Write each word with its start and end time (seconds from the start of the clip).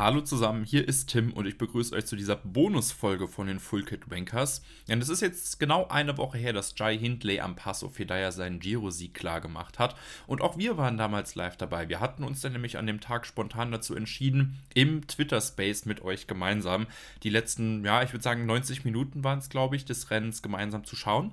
Hallo 0.00 0.20
zusammen, 0.20 0.62
hier 0.62 0.86
ist 0.86 1.08
Tim 1.08 1.32
und 1.32 1.46
ich 1.46 1.58
begrüße 1.58 1.92
euch 1.92 2.06
zu 2.06 2.14
dieser 2.14 2.36
Bonusfolge 2.36 3.26
von 3.26 3.48
den 3.48 3.58
Full 3.58 3.82
Kit 3.82 4.08
Wankers. 4.08 4.62
Denn 4.86 5.00
es 5.00 5.08
ist 5.08 5.22
jetzt 5.22 5.58
genau 5.58 5.88
eine 5.88 6.16
Woche 6.18 6.38
her, 6.38 6.52
dass 6.52 6.72
Jai 6.76 6.96
Hindley 6.96 7.40
am 7.40 7.56
Passo 7.56 7.88
Fedaya 7.88 8.30
seinen 8.30 8.60
Giro-Sieg 8.60 9.12
klar 9.12 9.40
gemacht 9.40 9.80
hat. 9.80 9.96
Und 10.28 10.40
auch 10.40 10.56
wir 10.56 10.76
waren 10.76 10.98
damals 10.98 11.34
live 11.34 11.56
dabei. 11.56 11.88
Wir 11.88 11.98
hatten 11.98 12.22
uns 12.22 12.40
dann 12.40 12.52
nämlich 12.52 12.78
an 12.78 12.86
dem 12.86 13.00
Tag 13.00 13.26
spontan 13.26 13.72
dazu 13.72 13.96
entschieden, 13.96 14.60
im 14.72 15.04
Twitter-Space 15.04 15.84
mit 15.84 16.00
euch 16.02 16.28
gemeinsam 16.28 16.86
die 17.24 17.30
letzten, 17.30 17.84
ja, 17.84 18.04
ich 18.04 18.12
würde 18.12 18.22
sagen 18.22 18.46
90 18.46 18.84
Minuten 18.84 19.24
waren 19.24 19.40
es, 19.40 19.48
glaube 19.48 19.74
ich, 19.74 19.84
des 19.84 20.12
Rennens 20.12 20.42
gemeinsam 20.42 20.84
zu 20.84 20.94
schauen. 20.94 21.32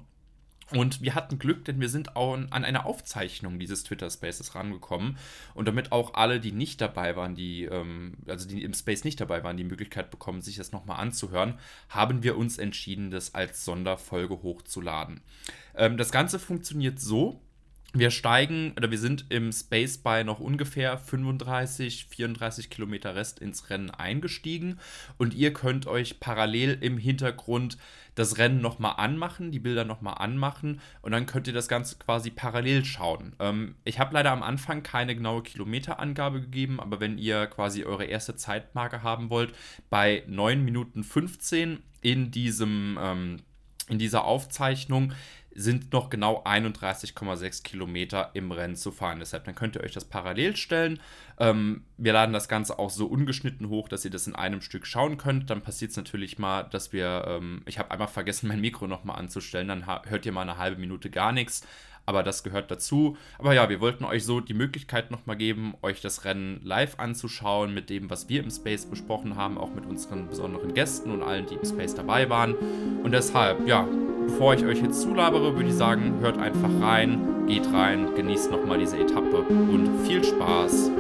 Und 0.72 1.02
wir 1.02 1.14
hatten 1.14 1.38
Glück, 1.38 1.64
denn 1.66 1.80
wir 1.80 1.90
sind 1.90 2.16
auch 2.16 2.34
an 2.34 2.50
eine 2.50 2.86
Aufzeichnung 2.86 3.60
dieses 3.60 3.84
Twitter 3.84 4.10
Spaces 4.10 4.56
rangekommen. 4.56 5.18
Und 5.54 5.68
damit 5.68 5.92
auch 5.92 6.16
alle, 6.16 6.40
die 6.40 6.52
nicht 6.52 6.82
dabei 6.82 7.16
waren, 7.16 7.36
die, 7.36 7.66
ähm, 7.66 8.18
also 8.28 8.48
die 8.48 8.64
im 8.64 8.74
Space 8.74 9.04
nicht 9.04 9.22
dabei 9.22 9.44
waren, 9.44 9.58
die 9.58 9.64
Möglichkeit 9.64 10.10
bekommen, 10.10 10.42
sich 10.42 10.56
das 10.56 10.72
nochmal 10.72 11.00
anzuhören, 11.00 11.60
haben 11.90 12.24
wir 12.24 12.36
uns 12.36 12.58
entschieden, 12.58 13.12
das 13.12 13.36
als 13.36 13.64
Sonderfolge 13.64 14.42
hochzuladen. 14.42 15.22
Ähm, 15.76 15.98
das 15.98 16.12
Ganze 16.12 16.40
funktioniert 16.40 17.00
so, 17.00 17.40
wir 17.96 18.12
steigen 18.12 18.74
oder 18.76 18.92
wir 18.92 18.98
sind 18.98 19.26
im 19.30 19.52
Space 19.52 19.98
bei 19.98 20.24
noch 20.24 20.40
ungefähr 20.40 20.98
35, 20.98 22.08
34 22.10 22.70
Kilometer 22.70 23.16
Rest 23.16 23.40
ins 23.40 23.70
Rennen 23.70 23.90
eingestiegen 23.90 24.80
und 25.18 25.34
ihr 25.34 25.54
könnt 25.54 25.88
euch 25.88 26.20
parallel 26.20 26.78
im 26.82 26.98
Hintergrund 26.98 27.78
das 28.14 28.38
Rennen 28.38 28.62
nochmal 28.62 28.96
anmachen, 28.98 29.52
die 29.52 29.60
Bilder 29.60 29.86
nochmal 29.86 30.16
anmachen 30.18 30.82
und 31.02 31.12
dann 31.12 31.26
könnt 31.26 31.48
ihr 31.48 31.54
das 31.54 31.68
Ganze 31.68 31.98
quasi 31.98 32.32
parallel 32.32 32.84
schauen. 32.84 33.34
Ähm, 33.40 33.76
ich 33.86 34.00
habe 34.00 34.14
leider 34.14 34.32
am 34.32 34.44
Anfang 34.44 34.84
keine 34.84 35.16
genaue 35.16 35.44
Kilometerangabe 35.44 36.42
gegeben, 36.42 36.80
aber 36.80 37.00
wenn 37.00 37.18
ihr 37.18 37.48
quasi 37.48 37.84
eure 37.84 38.06
erste 38.06 38.36
Zeitmarke 38.36 39.04
haben 39.04 39.30
wollt, 39.30 39.54
bei 39.90 40.24
9 40.28 40.64
Minuten 40.64 41.04
15 41.04 41.80
in 42.02 42.32
diesem 42.32 42.98
ähm, 43.02 43.38
in 43.88 44.00
dieser 44.00 44.26
Aufzeichnung 44.26 45.14
sind 45.56 45.94
noch 45.94 46.10
genau 46.10 46.44
31,6 46.44 47.64
Kilometer 47.64 48.32
im 48.34 48.52
Rennen 48.52 48.76
zu 48.76 48.92
fahren. 48.92 49.20
Deshalb, 49.20 49.46
dann 49.46 49.56
könnt 49.56 49.76
ihr 49.76 49.84
euch 49.84 49.94
das 49.94 50.06
parallel 50.06 50.56
stellen. 50.58 51.00
Ähm, 51.40 51.86
wir 51.98 52.14
laden 52.14 52.34
das 52.34 52.50
Ganze 52.50 52.78
auch 52.78 52.90
so 52.90 53.08
ungeschnitten 53.08 53.70
hoch, 53.70 53.88
dass 53.88 54.04
ihr 54.04 54.12
das 54.12 54.28
in 54.28 54.36
einem 54.36 54.62
Stück 54.62 54.86
schauen 54.86 55.18
könnt. 55.18 55.50
Dann 55.50 55.62
passiert 55.62 55.92
es 55.92 55.98
natürlich 55.98 56.38
mal, 56.38 56.64
dass 56.64 56.92
wir, 56.92 57.26
ähm, 57.28 57.62
ich 57.66 57.80
habe 57.80 57.90
einmal 57.92 58.10
vergessen, 58.10 58.50
mein 58.50 58.62
Mikro 58.62 58.86
nochmal 58.86 59.18
anzustellen. 59.18 59.70
Dann 59.70 59.88
hört 59.88 60.26
ihr 60.26 60.34
mal 60.34 60.42
eine 60.42 60.58
halbe 60.58 60.80
Minute 60.80 61.10
gar 61.10 61.32
nichts 61.32 61.66
aber 62.06 62.24
das 62.24 62.44
gehört 62.44 62.72
dazu. 62.72 63.18
Aber 63.38 63.54
ja, 63.54 63.70
wir 63.70 63.82
wollten 63.82 64.06
euch 64.06 64.26
so 64.26 64.40
die 64.40 64.54
Möglichkeit 64.54 65.12
nochmal 65.12 65.36
geben, 65.36 65.74
euch 65.82 66.02
das 66.02 66.26
Rennen 66.26 66.62
live 66.64 67.00
anzuschauen 67.00 67.74
mit 67.74 67.90
dem, 67.90 68.10
was 68.10 68.30
wir 68.30 68.44
im 68.44 68.50
Space 68.50 68.86
besprochen 68.86 69.36
haben, 69.36 69.58
auch 69.58 69.74
mit 69.74 69.86
unseren 69.86 70.28
besonderen 70.28 70.74
Gästen 70.74 71.12
und 71.12 71.24
allen, 71.24 71.46
die 71.46 71.56
im 71.56 71.66
Space 71.66 71.96
dabei 71.96 72.30
waren. 72.30 72.56
Und 73.04 73.12
deshalb, 73.12 73.68
ja, 73.68 73.88
bevor 74.28 74.54
ich 74.54 74.64
euch 74.64 74.82
jetzt 74.82 75.02
zulabere, 75.02 75.56
würde 75.56 75.70
ich 75.70 75.76
sagen, 75.76 76.20
hört 76.22 76.38
einfach 76.38 76.70
rein, 76.82 77.46
geht 77.48 77.72
rein, 77.72 78.14
genießt 78.16 78.52
nochmal 78.52 78.80
diese 78.80 78.98
Etappe 78.98 79.40
und 79.40 80.06
viel 80.06 80.24
Spaß. 80.24 80.92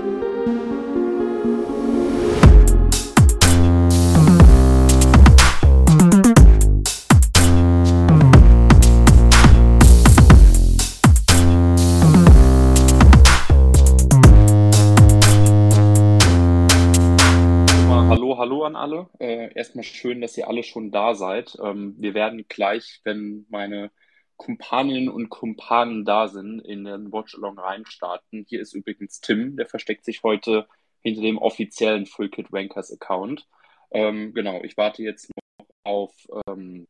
Alle. 18.64 19.09
Äh, 19.20 19.53
erstmal 19.53 19.84
schön, 19.84 20.22
dass 20.22 20.38
ihr 20.38 20.48
alle 20.48 20.64
schon 20.64 20.92
da 20.92 21.16
seid. 21.16 21.58
Ähm, 21.61 21.95
wir 21.98 22.14
werden 22.14 22.45
gleich, 22.48 23.02
wenn 23.03 23.45
meine 23.50 23.92
Kumpaninnen 24.38 25.09
und 25.09 25.30
Kumpanen 25.30 26.05
da 26.05 26.27
sind, 26.27 26.60
in 26.61 26.86
den 26.86 27.11
Watch-Along 27.11 27.58
reinstarten. 27.58 28.45
Hier 28.48 28.61
ist 28.61 28.73
übrigens 28.73 29.21
Tim, 29.21 29.55
der 29.58 29.65
versteckt 29.65 30.05
sich 30.05 30.23
heute 30.23 30.67
hinter 31.02 31.21
dem 31.21 31.38
offiziellen 31.38 32.05
Full 32.05 32.30
Kit 32.30 32.48
Rankers 32.52 32.92
Account. 32.92 33.48
Ähm, 33.92 34.33
genau, 34.33 34.61
ich 34.64 34.76
warte 34.77 35.04
jetzt 35.04 35.30
noch 35.30 35.67
auf, 35.83 36.14
ähm, 36.48 36.88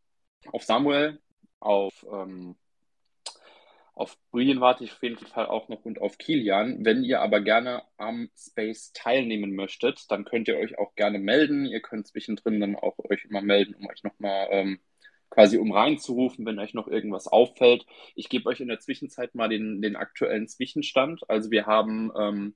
auf 0.52 0.64
Samuel, 0.64 1.20
auf 1.60 2.06
ähm, 2.12 2.56
auf 3.96 4.18
Brian 4.32 4.60
warte 4.60 4.84
ich 4.84 4.92
auf 4.92 5.02
jeden 5.02 5.18
Fall 5.18 5.46
auch 5.46 5.70
noch 5.70 5.86
und 5.86 6.02
auf 6.02 6.18
Kilian. 6.18 6.84
Wenn 6.84 7.04
ihr 7.04 7.22
aber 7.22 7.40
gerne 7.40 7.84
am 7.98 8.30
Space 8.38 8.92
teilnehmen 8.94 9.56
möchtet, 9.56 10.12
dann 10.12 10.26
könnt 10.26 10.50
ihr 10.50 10.58
euch 10.58 10.78
auch 10.78 10.96
gerne 10.96 11.18
melden. 11.18 11.66
Ihr 11.66 11.82
könnt 11.82 12.08
zwischendrin 12.08 12.60
dann 12.60 12.76
auch 12.76 13.00
euch 13.00 13.24
immer 13.24 13.42
melden, 13.42 13.74
um 13.76 13.88
euch 13.88 14.04
nochmal 14.04 14.48
ähm, 14.52 14.80
quasi 15.30 15.58
um 15.58 15.72
reinzurufen, 15.72 16.46
wenn 16.46 16.60
euch 16.60 16.74
noch 16.74 16.90
irgendwas 16.90 17.28
auffällt. 17.28 17.86
Ich 18.16 18.28
gebe 18.28 18.50
euch 18.50 18.60
in 18.60 18.68
der 18.68 18.80
Zwischenzeit 18.80 19.34
mal 19.34 19.48
den, 19.48 19.82
den 19.82 19.96
aktuellen 19.96 20.50
Zwischenstand. 20.50 21.22
Also 21.30 21.50
wir 21.50 21.66
haben 21.66 22.12
ähm, 22.18 22.56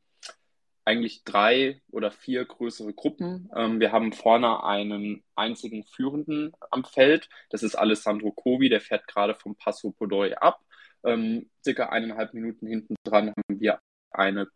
eigentlich 0.84 1.24
drei 1.24 1.82
oder 1.90 2.12
vier 2.12 2.44
größere 2.44 2.94
Gruppen. 2.94 3.50
Ähm, 3.56 3.80
wir 3.80 3.94
haben 3.94 4.12
vorne 4.12 4.64
einen 4.66 5.24
einzigen 5.36 5.86
Führenden 5.86 6.52
am 6.70 6.84
Feld. 6.84 7.30
Das 7.50 7.64
ist 7.64 7.76
Alessandro 7.76 8.32
Covi, 8.32 8.68
der 8.68 8.82
fährt 8.82 9.08
gerade 9.08 9.36
vom 9.36 9.56
Passo 9.56 9.92
Podoi 9.92 10.34
ab. 10.34 10.60
Ähm, 11.04 11.50
circa 11.64 11.90
eineinhalb 11.90 12.34
Minuten 12.34 12.68
hinten 12.68 12.96
dran 13.04 13.30
haben 13.30 13.60
wir 13.60 13.80
eine 14.12 14.48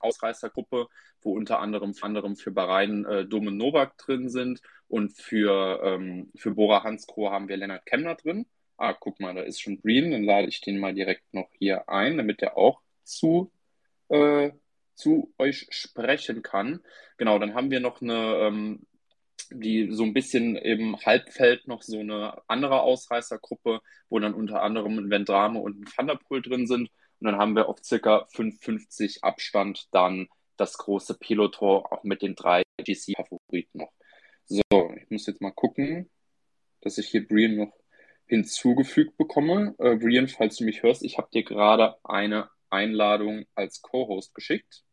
Ausreißergruppe, 0.00 0.86
wo 1.22 1.32
unter 1.32 1.58
anderem, 1.60 1.94
anderem 2.00 2.36
für 2.36 2.50
Bahrain 2.50 3.04
äh, 3.04 3.26
Dome 3.26 3.50
Novak 3.50 3.96
drin 3.98 4.28
sind 4.28 4.60
und 4.88 5.12
für, 5.12 5.80
ähm, 5.82 6.30
für 6.36 6.52
Bora 6.52 6.84
Hansgrohe 6.84 7.30
haben 7.30 7.48
wir 7.48 7.56
Lennart 7.56 7.86
Kemner 7.86 8.14
drin. 8.14 8.46
Ah, 8.76 8.92
guck 8.92 9.20
mal, 9.20 9.34
da 9.34 9.42
ist 9.42 9.60
schon 9.60 9.80
Green, 9.80 10.10
dann 10.10 10.24
lade 10.24 10.48
ich 10.48 10.60
den 10.60 10.78
mal 10.78 10.94
direkt 10.94 11.32
noch 11.32 11.48
hier 11.58 11.88
ein, 11.88 12.16
damit 12.16 12.42
er 12.42 12.56
auch 12.56 12.80
zu, 13.04 13.52
äh, 14.08 14.50
zu 14.94 15.32
euch 15.38 15.66
sprechen 15.70 16.42
kann. 16.42 16.80
Genau, 17.16 17.38
dann 17.38 17.54
haben 17.54 17.70
wir 17.70 17.80
noch 17.80 18.02
eine 18.02 18.36
ähm, 18.36 18.86
die 19.50 19.88
so 19.90 20.04
ein 20.04 20.14
bisschen 20.14 20.56
im 20.56 20.98
Halbfeld 21.04 21.66
noch 21.68 21.82
so 21.82 21.98
eine 21.98 22.42
andere 22.48 22.82
Ausreißergruppe, 22.82 23.80
wo 24.08 24.18
dann 24.18 24.34
unter 24.34 24.62
anderem 24.62 24.98
ein 24.98 25.10
Vendrame 25.10 25.60
und 25.60 25.80
ein 25.80 25.84
Thunderpool 25.84 26.42
drin 26.42 26.66
sind. 26.66 26.90
Und 27.20 27.26
dann 27.26 27.36
haben 27.36 27.56
wir 27.56 27.68
auf 27.68 27.78
circa 27.82 28.26
5,50 28.34 29.22
Abstand 29.22 29.88
dann 29.92 30.28
das 30.56 30.78
große 30.78 31.18
Peloton, 31.18 31.84
auch 31.84 32.04
mit 32.04 32.22
den 32.22 32.34
drei 32.34 32.62
GC-Favoriten 32.78 33.78
noch. 33.78 33.92
So, 34.46 34.62
ich 34.96 35.10
muss 35.10 35.26
jetzt 35.26 35.40
mal 35.40 35.52
gucken, 35.52 36.10
dass 36.80 36.98
ich 36.98 37.08
hier 37.08 37.26
Brian 37.26 37.56
noch 37.56 37.72
hinzugefügt 38.26 39.16
bekomme. 39.16 39.74
Äh, 39.78 39.96
Brian, 39.96 40.28
falls 40.28 40.56
du 40.56 40.64
mich 40.64 40.82
hörst, 40.82 41.02
ich 41.02 41.18
habe 41.18 41.28
dir 41.32 41.44
gerade 41.44 41.96
eine 42.04 42.50
Einladung 42.70 43.46
als 43.54 43.82
Co-Host 43.82 44.34
geschickt. 44.34 44.84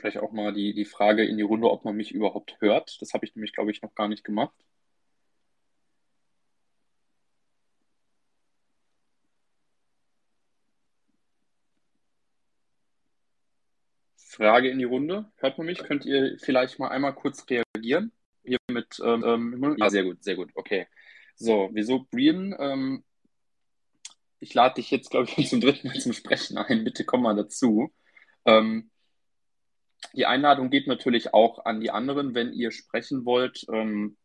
Vielleicht 0.00 0.18
auch 0.18 0.32
mal 0.32 0.52
die, 0.52 0.74
die 0.74 0.84
Frage 0.84 1.24
in 1.24 1.36
die 1.36 1.42
Runde, 1.42 1.70
ob 1.70 1.84
man 1.84 1.96
mich 1.96 2.12
überhaupt 2.12 2.56
hört. 2.60 3.00
Das 3.00 3.12
habe 3.14 3.24
ich 3.26 3.34
nämlich, 3.34 3.52
glaube 3.52 3.70
ich, 3.70 3.82
noch 3.82 3.94
gar 3.94 4.08
nicht 4.08 4.24
gemacht. 4.24 4.54
Frage 14.16 14.70
in 14.70 14.78
die 14.78 14.84
Runde. 14.84 15.30
Hört 15.36 15.58
man 15.58 15.66
mich? 15.66 15.78
Könnt 15.78 16.06
ihr 16.06 16.38
vielleicht 16.38 16.78
mal 16.78 16.88
einmal 16.88 17.14
kurz 17.14 17.44
reagieren? 17.50 18.12
Hier 18.42 18.58
mit, 18.68 19.00
ähm, 19.04 19.22
ähm 19.24 19.76
ja, 19.78 19.90
sehr 19.90 20.04
gut, 20.04 20.24
sehr 20.24 20.36
gut, 20.36 20.50
okay. 20.54 20.86
So, 21.34 21.68
wieso 21.72 22.06
Brian? 22.10 22.56
Ähm, 22.58 23.04
ich 24.38 24.54
lade 24.54 24.76
dich 24.76 24.90
jetzt, 24.90 25.10
glaube 25.10 25.28
ich, 25.36 25.48
zum 25.50 25.60
dritten 25.60 25.88
Mal 25.88 26.00
zum 26.00 26.12
Sprechen 26.12 26.56
ein. 26.56 26.84
Bitte 26.84 27.04
komm 27.04 27.22
mal 27.22 27.36
dazu. 27.36 27.92
Ähm, 28.46 28.90
die 30.14 30.26
Einladung 30.26 30.70
geht 30.70 30.86
natürlich 30.86 31.34
auch 31.34 31.64
an 31.64 31.80
die 31.80 31.90
anderen. 31.90 32.34
Wenn 32.34 32.52
ihr 32.52 32.70
sprechen 32.72 33.24
wollt, 33.24 33.66
ähm, 33.72 34.16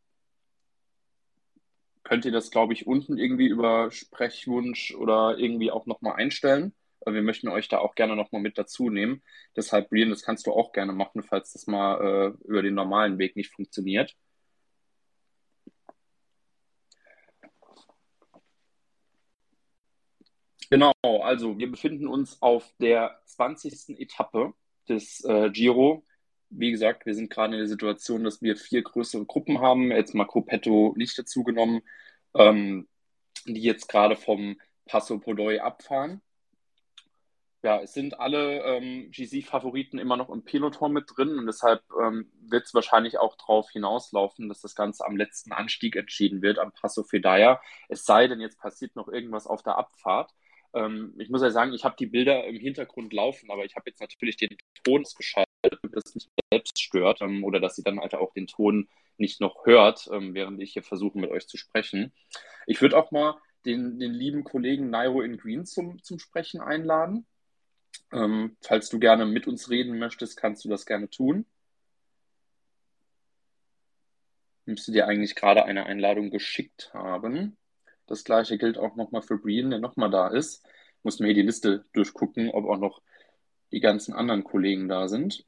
könnt 2.03 2.25
ihr 2.25 2.31
das, 2.31 2.51
glaube 2.51 2.73
ich, 2.73 2.87
unten 2.87 3.17
irgendwie 3.17 3.47
über 3.47 3.91
Sprechwunsch 3.91 4.95
oder 4.95 5.37
irgendwie 5.37 5.71
auch 5.71 5.85
nochmal 5.85 6.15
einstellen. 6.15 6.73
Wir 7.05 7.21
möchten 7.21 7.49
euch 7.49 7.67
da 7.67 7.79
auch 7.79 7.95
gerne 7.95 8.15
nochmal 8.15 8.41
mit 8.41 8.57
dazu 8.57 8.89
nehmen. 8.89 9.21
Deshalb, 9.55 9.89
Brian, 9.89 10.09
das 10.09 10.23
kannst 10.23 10.47
du 10.47 10.53
auch 10.53 10.71
gerne 10.71 10.91
machen, 10.93 11.23
falls 11.23 11.53
das 11.53 11.67
mal 11.67 12.35
äh, 12.43 12.47
über 12.47 12.63
den 12.63 12.73
normalen 12.73 13.19
Weg 13.19 13.35
nicht 13.35 13.51
funktioniert. 13.53 14.15
Genau, 20.71 20.93
also 21.03 21.57
wir 21.59 21.69
befinden 21.69 22.07
uns 22.07 22.41
auf 22.41 22.73
der 22.79 23.21
20. 23.25 23.99
Etappe 23.99 24.53
des 24.89 25.23
äh, 25.25 25.49
Giro. 25.49 26.05
Wie 26.49 26.71
gesagt, 26.71 27.05
wir 27.05 27.15
sind 27.15 27.29
gerade 27.29 27.53
in 27.53 27.59
der 27.59 27.67
Situation, 27.67 28.23
dass 28.23 28.41
wir 28.41 28.55
vier 28.55 28.83
größere 28.83 29.25
Gruppen 29.25 29.59
haben, 29.61 29.91
jetzt 29.91 30.13
mal 30.13 30.25
Gruppetto 30.25 30.93
nicht 30.97 31.17
dazu 31.17 31.43
genommen, 31.43 31.81
ähm, 32.35 32.87
die 33.45 33.61
jetzt 33.61 33.87
gerade 33.89 34.15
vom 34.15 34.57
Passo 34.85 35.19
Podoi 35.19 35.59
abfahren. 35.59 36.21
ja, 37.63 37.81
es 37.81 37.93
sind 37.93 38.19
alle 38.19 38.61
ähm, 38.63 39.09
GC-Favoriten 39.11 39.97
immer 39.97 40.17
noch 40.17 40.29
im 40.29 40.43
Peloton 40.43 40.93
mit 40.93 41.05
drin 41.15 41.39
und 41.39 41.47
deshalb 41.47 41.81
ähm, 41.99 42.31
wird 42.39 42.65
es 42.65 42.73
wahrscheinlich 42.75 43.17
auch 43.17 43.35
darauf 43.37 43.71
hinauslaufen, 43.71 44.47
dass 44.49 44.61
das 44.61 44.75
Ganze 44.75 45.03
am 45.05 45.17
letzten 45.17 45.51
Anstieg 45.51 45.95
entschieden 45.95 46.43
wird, 46.43 46.59
am 46.59 46.71
Passo 46.71 47.03
Fedaya. 47.03 47.59
Es 47.89 48.05
sei 48.05 48.27
denn, 48.27 48.39
jetzt 48.39 48.59
passiert 48.59 48.95
noch 48.95 49.07
irgendwas 49.07 49.47
auf 49.47 49.63
der 49.63 49.77
Abfahrt. 49.77 50.31
Ähm, 50.75 51.13
ich 51.17 51.29
muss 51.29 51.41
ja 51.41 51.49
sagen, 51.49 51.73
ich 51.73 51.85
habe 51.85 51.95
die 51.97 52.05
Bilder 52.05 52.43
im 52.45 52.57
Hintergrund 52.57 53.13
laufen, 53.13 53.49
aber 53.49 53.65
ich 53.65 53.75
habe 53.75 53.89
jetzt 53.89 54.01
natürlich 54.01 54.37
den 54.37 54.57
Ton 54.83 55.03
geschaltet, 55.03 55.47
damit 55.63 55.95
das 55.95 56.13
nicht 56.13 56.29
selbst 56.51 56.79
stört 56.81 57.21
ähm, 57.21 57.43
oder 57.43 57.59
dass 57.59 57.75
sie 57.75 57.83
dann 57.83 57.99
halt 57.99 58.13
auch 58.13 58.33
den 58.33 58.47
Ton 58.47 58.89
nicht 59.17 59.39
noch 59.41 59.65
hört, 59.65 60.09
ähm, 60.11 60.33
während 60.33 60.61
ich 60.61 60.73
hier 60.73 60.83
versuche, 60.83 61.17
mit 61.17 61.31
euch 61.31 61.47
zu 61.47 61.57
sprechen. 61.57 62.13
Ich 62.67 62.81
würde 62.81 62.97
auch 62.97 63.11
mal 63.11 63.37
den, 63.65 63.99
den 63.99 64.13
lieben 64.13 64.43
Kollegen 64.43 64.89
Nairo 64.89 65.21
in 65.21 65.37
Green 65.37 65.65
zum, 65.65 66.03
zum 66.03 66.19
Sprechen 66.19 66.61
einladen. 66.61 67.25
Ähm, 68.11 68.57
falls 68.61 68.89
du 68.89 68.99
gerne 68.99 69.25
mit 69.25 69.47
uns 69.47 69.69
reden 69.69 69.97
möchtest, 69.97 70.37
kannst 70.37 70.65
du 70.65 70.69
das 70.69 70.85
gerne 70.85 71.09
tun. 71.09 71.45
Müsste 74.65 74.91
dir 74.91 75.07
eigentlich 75.07 75.35
gerade 75.35 75.63
eine 75.65 75.85
Einladung 75.85 76.31
geschickt 76.31 76.91
haben. 76.93 77.55
Das 78.07 78.23
gleiche 78.23 78.57
gilt 78.57 78.77
auch 78.77 78.95
nochmal 78.95 79.21
für 79.21 79.37
Brian, 79.37 79.69
der 79.69 79.79
nochmal 79.79 80.09
da 80.09 80.27
ist. 80.27 80.65
Muss 81.03 81.19
mir 81.19 81.27
hier 81.27 81.35
die 81.35 81.41
Liste 81.43 81.85
durchgucken, 81.93 82.49
ob 82.49 82.65
auch 82.65 82.77
noch 82.77 83.01
die 83.71 83.79
ganzen 83.79 84.13
anderen 84.13 84.43
Kollegen 84.43 84.87
da 84.87 85.07
sind. 85.07 85.45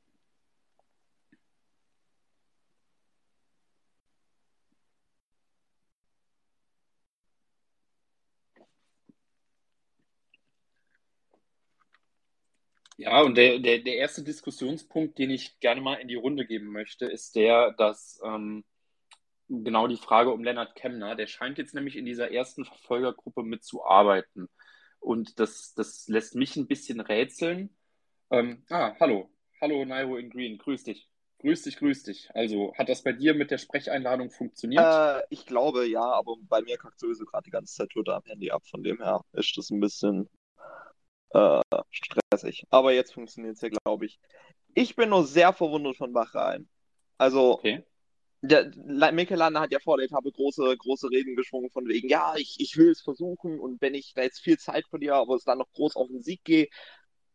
Ja, 12.98 13.22
und 13.22 13.36
der, 13.36 13.60
der, 13.60 13.80
der 13.80 13.98
erste 13.98 14.24
Diskussionspunkt, 14.24 15.18
den 15.20 15.30
ich 15.30 15.60
gerne 15.60 15.82
mal 15.82 15.96
in 15.96 16.08
die 16.08 16.16
Runde 16.16 16.46
geben 16.48 16.68
möchte, 16.72 17.06
ist 17.06 17.36
der, 17.36 17.72
dass 17.74 18.20
ähm, 18.24 18.64
genau 19.50 19.88
die 19.88 19.98
Frage 19.98 20.32
um 20.32 20.44
Lennart 20.44 20.76
Kemner, 20.76 21.16
der 21.16 21.28
scheint 21.28 21.58
jetzt 21.58 21.74
nämlich 21.74 21.96
in 21.96 22.06
dieser 22.06 22.32
ersten 22.32 22.66
Verfolgergruppe 22.66 23.44
mitzuarbeiten. 23.44 24.50
Und 25.00 25.40
das, 25.40 25.74
das 25.76 26.08
lässt 26.08 26.36
mich 26.36 26.56
ein 26.56 26.68
bisschen 26.68 27.00
rätseln. 27.00 27.76
Ähm, 28.30 28.64
ah, 28.70 28.94
hallo. 29.00 29.30
Hallo, 29.62 29.86
Nairo 29.86 30.18
in 30.18 30.30
Green. 30.30 30.58
Grüß 30.58 30.84
dich. 30.84 31.08
Grüß 31.40 31.64
dich, 31.64 31.78
grüß 31.78 32.04
dich. 32.04 32.30
Also, 32.34 32.74
hat 32.78 32.90
das 32.90 33.04
bei 33.04 33.14
dir 33.14 33.36
mit 33.36 33.52
der 33.52 33.60
Sprecheinladung 33.60 34.32
funktioniert? 34.32 34.84
Äh, 34.84 35.24
ich 35.30 35.46
glaube 35.46 35.86
ja, 35.86 36.02
aber 36.02 36.36
bei 36.42 36.62
mir 36.62 36.78
kackt 36.78 37.00
sowieso 37.00 37.26
gerade 37.26 37.44
die 37.44 37.52
ganze 37.52 37.74
Zeit 37.76 37.90
Twitter 37.90 38.16
am 38.16 38.24
Handy 38.26 38.50
ab. 38.50 38.64
Von 38.68 38.84
dem 38.84 38.98
her 38.98 39.22
ist 39.34 39.56
das 39.56 39.70
ein 39.70 39.80
bisschen 39.80 40.28
äh, 41.30 41.62
stressig. 41.92 42.66
Aber 42.70 42.92
jetzt 42.92 43.14
funktioniert 43.14 43.56
es 43.56 43.62
ja, 43.62 43.70
glaube 43.70 44.08
ich. 44.08 44.20
Ich 44.74 44.96
bin 44.96 45.10
nur 45.10 45.26
sehr 45.26 45.54
verwundert 45.54 45.98
von 45.98 46.12
Bahrain. 46.12 46.68
Also, 47.18 47.54
okay. 47.54 47.84
Der 48.42 48.72
Mikelande 49.12 49.60
hat 49.60 49.72
ja 49.72 49.80
vor 49.80 49.98
der 49.98 50.06
Etappe 50.06 50.32
große, 50.32 50.78
große 50.78 51.10
Reden 51.10 51.36
geschwungen 51.36 51.72
von 51.72 51.88
wegen, 51.88 52.08
ja, 52.08 52.36
ich, 52.38 52.58
ich 52.60 52.78
will 52.78 52.90
es 52.90 53.02
versuchen 53.02 53.60
und 53.60 53.82
wenn 53.82 53.96
ich 53.96 54.14
da 54.14 54.22
jetzt 54.22 54.40
viel 54.40 54.58
Zeit 54.58 54.86
verliere, 54.88 55.16
aber 55.16 55.36
es 55.36 55.44
dann 55.44 55.58
noch 55.58 55.72
groß 55.74 55.96
auf 55.96 56.08
den 56.08 56.22
Sieg 56.22 56.44
gehe, 56.44 56.68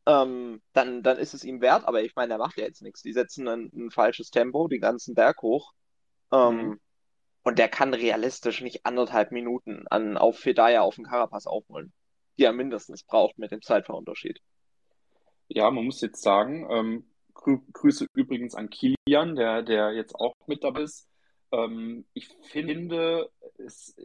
ähm, 0.06 0.62
dann, 0.72 1.02
dann 1.02 1.18
ist 1.18 1.34
es 1.34 1.44
ihm 1.44 1.60
wert. 1.60 1.84
Aber 1.84 2.02
ich 2.02 2.14
meine, 2.14 2.28
der 2.28 2.38
macht 2.38 2.56
ja 2.56 2.64
jetzt 2.64 2.82
nichts. 2.82 3.02
Die 3.02 3.12
setzen 3.12 3.46
ein, 3.48 3.70
ein 3.74 3.90
falsches 3.90 4.30
Tempo, 4.30 4.68
den 4.68 4.80
ganzen 4.80 5.14
Berg 5.14 5.42
hoch. 5.42 5.72
Ähm, 6.32 6.56
mhm. 6.56 6.80
Und 7.44 7.58
der 7.58 7.68
kann 7.68 7.94
realistisch 7.94 8.60
nicht 8.60 8.86
anderthalb 8.86 9.32
Minuten 9.32 9.84
an, 9.88 10.16
auf 10.16 10.38
Fedaya 10.38 10.82
auf 10.82 10.96
den 10.96 11.04
Carapaz 11.04 11.46
aufholen 11.46 11.92
die 12.38 12.44
er 12.44 12.52
mindestens 12.52 13.02
braucht 13.02 13.38
mit 13.38 13.50
dem 13.50 13.62
Zeitfahrunterschied. 13.62 14.40
Ja, 15.48 15.70
man 15.70 15.84
muss 15.84 16.00
jetzt 16.00 16.22
sagen, 16.22 16.66
ähm, 16.70 17.11
Grüße 17.34 18.06
übrigens 18.14 18.54
an 18.54 18.70
Kilian, 18.70 19.36
der, 19.36 19.62
der 19.62 19.92
jetzt 19.92 20.14
auch 20.14 20.34
mit 20.46 20.64
dabei 20.64 20.82
ist. 20.82 21.08
Ähm, 21.50 22.04
ich 22.14 22.28
finde, 22.42 23.30
es, 23.58 23.96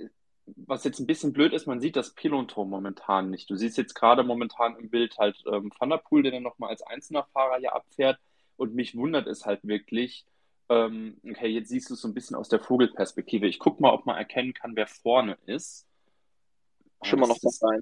was 0.45 0.83
jetzt 0.83 0.99
ein 0.99 1.07
bisschen 1.07 1.33
blöd 1.33 1.53
ist, 1.53 1.67
man 1.67 1.79
sieht 1.79 1.95
das 1.95 2.13
Peloton 2.13 2.69
momentan 2.69 3.29
nicht. 3.29 3.49
Du 3.49 3.55
siehst 3.55 3.77
jetzt 3.77 3.93
gerade 3.93 4.23
momentan 4.23 4.77
im 4.77 4.89
Bild 4.89 5.17
halt 5.17 5.37
ähm, 5.51 5.71
Van 5.77 5.89
der 5.89 5.97
Poel, 5.97 6.23
der 6.23 6.31
dann 6.31 6.43
nochmal 6.43 6.69
als 6.69 6.81
einzelner 6.81 7.25
Fahrer 7.33 7.57
hier 7.59 7.75
abfährt. 7.75 8.19
Und 8.55 8.73
mich 8.73 8.95
wundert 8.95 9.27
es 9.27 9.45
halt 9.45 9.59
wirklich, 9.63 10.25
ähm, 10.69 11.19
okay, 11.29 11.47
jetzt 11.47 11.69
siehst 11.69 11.89
du 11.89 11.93
es 11.93 12.01
so 12.01 12.07
ein 12.07 12.13
bisschen 12.13 12.35
aus 12.35 12.49
der 12.49 12.59
Vogelperspektive. 12.59 13.47
Ich 13.47 13.59
gucke 13.59 13.81
mal, 13.81 13.93
ob 13.93 14.05
man 14.05 14.17
erkennen 14.17 14.53
kann, 14.53 14.75
wer 14.75 14.87
vorne 14.87 15.37
ist. 15.45 15.85
Schon 17.03 17.19
mal 17.19 17.27
noch 17.27 17.37
was 17.43 17.61
rein 17.61 17.81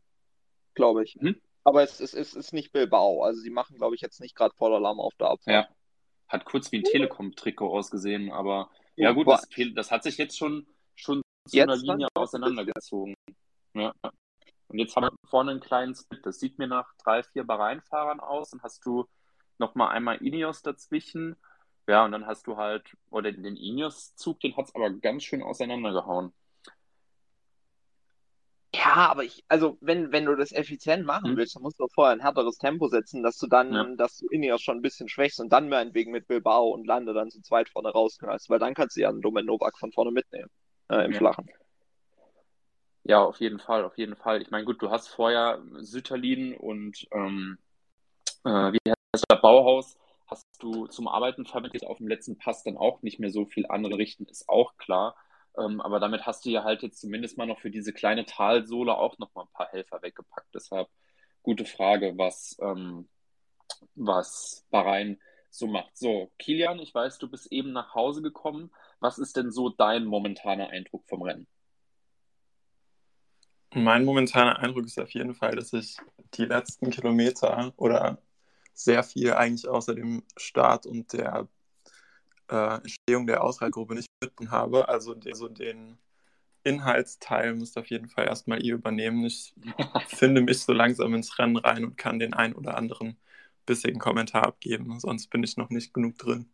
glaube 0.76 1.04
ich. 1.04 1.16
Mhm. 1.20 1.42
Aber 1.66 1.84
es, 1.84 2.00
es, 2.00 2.14
es 2.14 2.36
ist 2.36 2.54
nicht 2.54 2.72
Bilbao. 2.72 3.24
Also 3.24 3.42
sie 3.42 3.50
machen, 3.50 3.76
glaube 3.76 3.96
ich, 3.96 4.02
jetzt 4.02 4.22
nicht 4.22 4.36
gerade 4.36 4.56
Vorderlamm 4.56 5.00
auf 5.00 5.16
der 5.16 5.32
Abfahrt. 5.32 5.68
Ja. 5.70 5.76
Hat 6.28 6.46
kurz 6.46 6.72
wie 6.72 6.78
ein 6.78 6.84
Telekom-Trikot 6.84 7.70
ausgesehen, 7.78 8.32
aber 8.32 8.70
ja, 8.96 9.12
gut, 9.12 9.28
das, 9.28 9.48
das, 9.76 9.92
hat 9.92 10.04
sich 10.04 10.18
jetzt 10.18 10.38
schon, 10.38 10.66
schon 10.96 11.22
zu 11.48 11.58
jetzt 11.58 11.70
einer 11.70 11.76
Linie 11.76 12.08
auseinandergezogen. 12.16 13.14
Ja. 13.74 13.94
Und 14.68 14.80
jetzt 14.80 14.96
haben 14.96 15.04
wir 15.06 15.30
vorne 15.30 15.52
einen 15.52 15.60
kleinen 15.60 15.96
Split. 15.96 16.26
Das 16.26 16.40
sieht 16.40 16.58
mir 16.58 16.68
nach 16.68 16.94
drei, 17.04 17.24
vier 17.24 17.44
Bahrain-Fahrern 17.44 18.20
aus. 18.20 18.52
Dann 18.52 18.62
hast 18.64 18.86
du 18.86 19.06
nochmal 19.58 19.90
einmal 19.90 20.18
Ineos 20.18 20.62
dazwischen. 20.62 21.36
Ja, 21.88 22.06
und 22.06 22.12
dann 22.12 22.26
hast 22.26 22.48
du 22.48 22.58
halt, 22.58 22.96
oder 23.10 23.32
den 23.32 23.58
Ineos-Zug, 23.58 24.40
den 24.40 24.56
hat 24.58 24.68
es 24.68 24.76
aber 24.76 24.90
ganz 24.92 25.24
schön 25.24 25.44
auseinandergehauen. 25.44 26.34
Ja, 28.86 29.10
aber 29.10 29.24
ich, 29.24 29.44
also 29.48 29.78
wenn, 29.82 30.12
wenn 30.12 30.26
du 30.26 30.36
das 30.36 30.52
effizient 30.52 31.06
machen 31.06 31.32
mhm. 31.32 31.38
willst, 31.38 31.56
dann 31.56 31.64
musst 31.64 31.80
du 31.80 31.88
vorher 31.88 32.14
ein 32.14 32.22
härteres 32.22 32.58
Tempo 32.58 32.88
setzen, 32.88 33.24
dass 33.24 33.38
du 33.40 33.48
dann, 33.48 33.74
ja. 33.74 33.84
dass 33.96 34.18
du 34.18 34.28
Ineos 34.28 34.62
schon 34.62 34.78
ein 34.78 34.84
bisschen 34.84 35.10
schwächst 35.10 35.40
und 35.40 35.52
dann 35.52 35.70
meinetwegen 35.70 36.12
mit 36.12 36.28
Bilbao 36.28 36.70
und 36.70 36.86
Lande 36.86 37.14
dann 37.14 37.32
zu 37.32 37.42
zweit 37.42 37.68
vorne 37.68 37.90
rausknallst, 37.90 38.50
weil 38.50 38.60
dann 38.60 38.76
kannst 38.76 38.96
du 38.96 39.02
ja 39.02 39.10
einen 39.10 39.22
Domen 39.22 39.48
Novak 39.48 39.80
von 39.80 39.92
vorne 39.92 40.12
mitnehmen, 40.12 40.52
äh, 40.90 41.04
im 41.04 41.14
ja. 41.14 41.18
Flachen. 41.18 41.50
Ja, 43.04 43.24
auf 43.24 43.40
jeden 43.40 43.60
Fall, 43.60 43.84
auf 43.86 43.98
jeden 43.98 44.16
Fall. 44.16 44.42
Ich 44.42 44.52
meine, 44.52 44.66
gut, 44.66 44.82
du 44.82 44.92
hast 44.92 45.08
vorher 45.08 45.64
Sütterlin 45.80 46.56
und 46.56 47.08
ähm, 47.12 47.58
äh, 48.44 48.72
wie 48.72 48.80
heißt 48.88 49.26
der 49.30 49.38
Bauhaus, 49.38 49.98
hast 50.28 50.46
du 50.60 50.86
zum 50.88 51.08
Arbeiten 51.08 51.46
vermittelt 51.46 51.86
auf 51.86 51.98
dem 51.98 52.08
letzten 52.08 52.38
Pass 52.38 52.64
dann 52.64 52.78
auch 52.78 53.02
nicht 53.02 53.20
mehr 53.20 53.32
so 53.32 53.46
viel 53.46 53.66
andere 53.68 53.98
richten, 53.98 54.26
ist 54.26 54.48
auch 54.48 54.78
klar. 54.78 55.16
Ähm, 55.58 55.82
aber 55.82 56.00
damit 56.00 56.26
hast 56.26 56.46
du 56.46 56.50
ja 56.50 56.64
halt 56.64 56.84
jetzt 56.84 57.00
zumindest 57.00 57.38
mal 57.38 57.48
noch 57.48 57.60
für 57.60 57.72
diese 57.72 57.94
kleine 57.94 58.26
Talsohle 58.26 58.98
auch 58.98 59.18
noch 59.18 59.34
mal 59.36 59.44
ein 59.44 59.54
paar 59.54 59.70
Helfer 59.70 60.02
weggepackt. 60.02 60.54
Deshalb 60.54 60.90
gute 61.44 61.66
Frage, 61.66 62.18
was, 62.18 62.58
ähm, 62.62 63.08
was 63.96 64.66
Bahrain 64.70 65.20
so 65.50 65.68
macht. 65.68 65.98
So, 65.98 66.32
Kilian, 66.38 66.80
ich 66.80 66.94
weiß, 66.94 67.18
du 67.18 67.30
bist 67.30 67.52
eben 67.52 67.72
nach 67.72 67.94
Hause 67.96 68.22
gekommen. 68.22 68.72
Was 69.00 69.18
ist 69.18 69.38
denn 69.38 69.52
so 69.52 69.70
dein 69.70 70.06
momentaner 70.06 70.70
Eindruck 70.70 71.06
vom 71.08 71.22
Rennen? 71.22 71.48
Mein 73.74 74.06
momentaner 74.06 74.60
Eindruck 74.60 74.86
ist 74.86 75.00
auf 75.00 75.12
jeden 75.12 75.36
Fall, 75.36 75.56
dass 75.56 75.74
ich 75.74 75.98
die 76.36 76.46
letzten 76.46 76.90
Kilometer 76.92 77.74
oder 77.78 78.18
sehr 78.74 79.04
viel 79.04 79.34
eigentlich 79.34 79.68
außer 79.68 79.96
dem 79.96 80.24
Start 80.38 80.86
und 80.86 81.14
der 81.14 81.48
äh, 82.50 82.76
Entstehung 82.78 83.28
der 83.28 83.44
Ausreitgruppe 83.44 83.96
nicht 83.96 84.08
mitbekommen 84.22 84.52
habe. 84.52 84.90
Also, 84.90 85.14
den, 85.14 85.32
also 85.32 85.48
den 85.48 85.98
Inhaltsteil 86.64 87.54
müsst 87.54 87.78
auf 87.78 87.88
jeden 87.88 88.08
Fall 88.08 88.26
erstmal 88.26 88.64
ihr 88.64 88.74
übernehmen. 88.76 89.24
Ich 89.26 89.54
finde 90.08 90.42
mich 90.42 90.60
so 90.60 90.74
langsam 90.74 91.14
ins 91.14 91.38
Rennen 91.38 91.58
rein 91.58 91.86
und 91.86 91.98
kann 91.98 92.20
den 92.20 92.34
ein 92.34 92.54
oder 92.54 92.78
anderen 92.78 93.18
bissigen 93.66 94.00
Kommentar 94.00 94.44
abgeben. 94.44 95.00
Sonst 95.00 95.28
bin 95.28 95.44
ich 95.44 95.58
noch 95.58 95.70
nicht 95.70 95.94
genug 95.94 96.18
drin. 96.18 96.50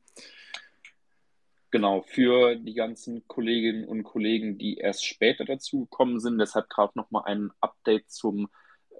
Genau, 1.71 2.01
für 2.01 2.57
die 2.57 2.73
ganzen 2.73 3.25
Kolleginnen 3.27 3.85
und 3.85 4.03
Kollegen, 4.03 4.57
die 4.57 4.77
erst 4.77 5.05
später 5.05 5.45
dazugekommen 5.45 6.19
sind, 6.19 6.37
deshalb 6.37 6.69
gerade 6.69 6.91
nochmal 6.95 7.23
ein 7.25 7.51
Update 7.61 8.11
zum 8.11 8.49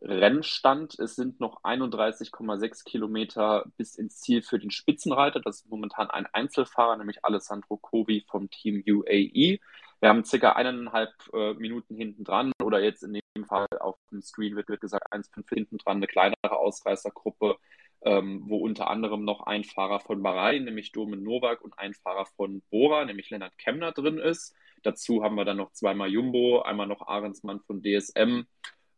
Rennstand. 0.01 0.97
Es 0.99 1.15
sind 1.15 1.39
noch 1.39 1.63
31,6 1.63 2.83
Kilometer 2.85 3.65
bis 3.77 3.95
ins 3.95 4.19
Ziel 4.19 4.41
für 4.41 4.59
den 4.59 4.71
Spitzenreiter. 4.71 5.39
Das 5.39 5.57
ist 5.57 5.69
momentan 5.69 6.09
ein 6.09 6.25
Einzelfahrer, 6.25 6.97
nämlich 6.97 7.23
Alessandro 7.23 7.77
Covi 7.77 8.25
vom 8.27 8.49
Team 8.49 8.83
UAE. 8.87 9.59
Wir 9.99 10.09
haben 10.09 10.25
circa 10.25 10.53
eineinhalb 10.53 11.13
äh, 11.33 11.53
Minuten 11.53 11.95
hinten 11.95 12.23
dran 12.23 12.51
oder 12.63 12.81
jetzt 12.81 13.03
in 13.03 13.13
dem 13.13 13.45
Fall 13.45 13.67
auf 13.79 13.97
dem 14.11 14.21
Screen 14.23 14.55
wird, 14.55 14.67
wird 14.67 14.81
gesagt 14.81 15.13
1,5 15.13 15.45
hinten 15.53 15.77
dran 15.77 15.97
eine 15.97 16.07
kleinere 16.07 16.57
Ausreißergruppe, 16.57 17.57
ähm, 18.01 18.41
wo 18.47 18.57
unter 18.57 18.89
anderem 18.89 19.23
noch 19.23 19.41
ein 19.45 19.63
Fahrer 19.63 19.99
von 19.99 20.23
Bahrain, 20.23 20.63
nämlich 20.63 20.91
Domen 20.91 21.21
Novak 21.21 21.61
und 21.61 21.77
ein 21.77 21.93
Fahrer 21.93 22.25
von 22.25 22.63
Bora, 22.71 23.05
nämlich 23.05 23.29
Lennart 23.29 23.57
Kemner 23.59 23.91
drin 23.91 24.17
ist. 24.17 24.55
Dazu 24.81 25.23
haben 25.23 25.35
wir 25.35 25.45
dann 25.45 25.57
noch 25.57 25.71
zweimal 25.73 26.09
Jumbo, 26.09 26.63
einmal 26.63 26.87
noch 26.87 27.07
Ahrensmann 27.07 27.59
von 27.59 27.83
DSM 27.83 28.47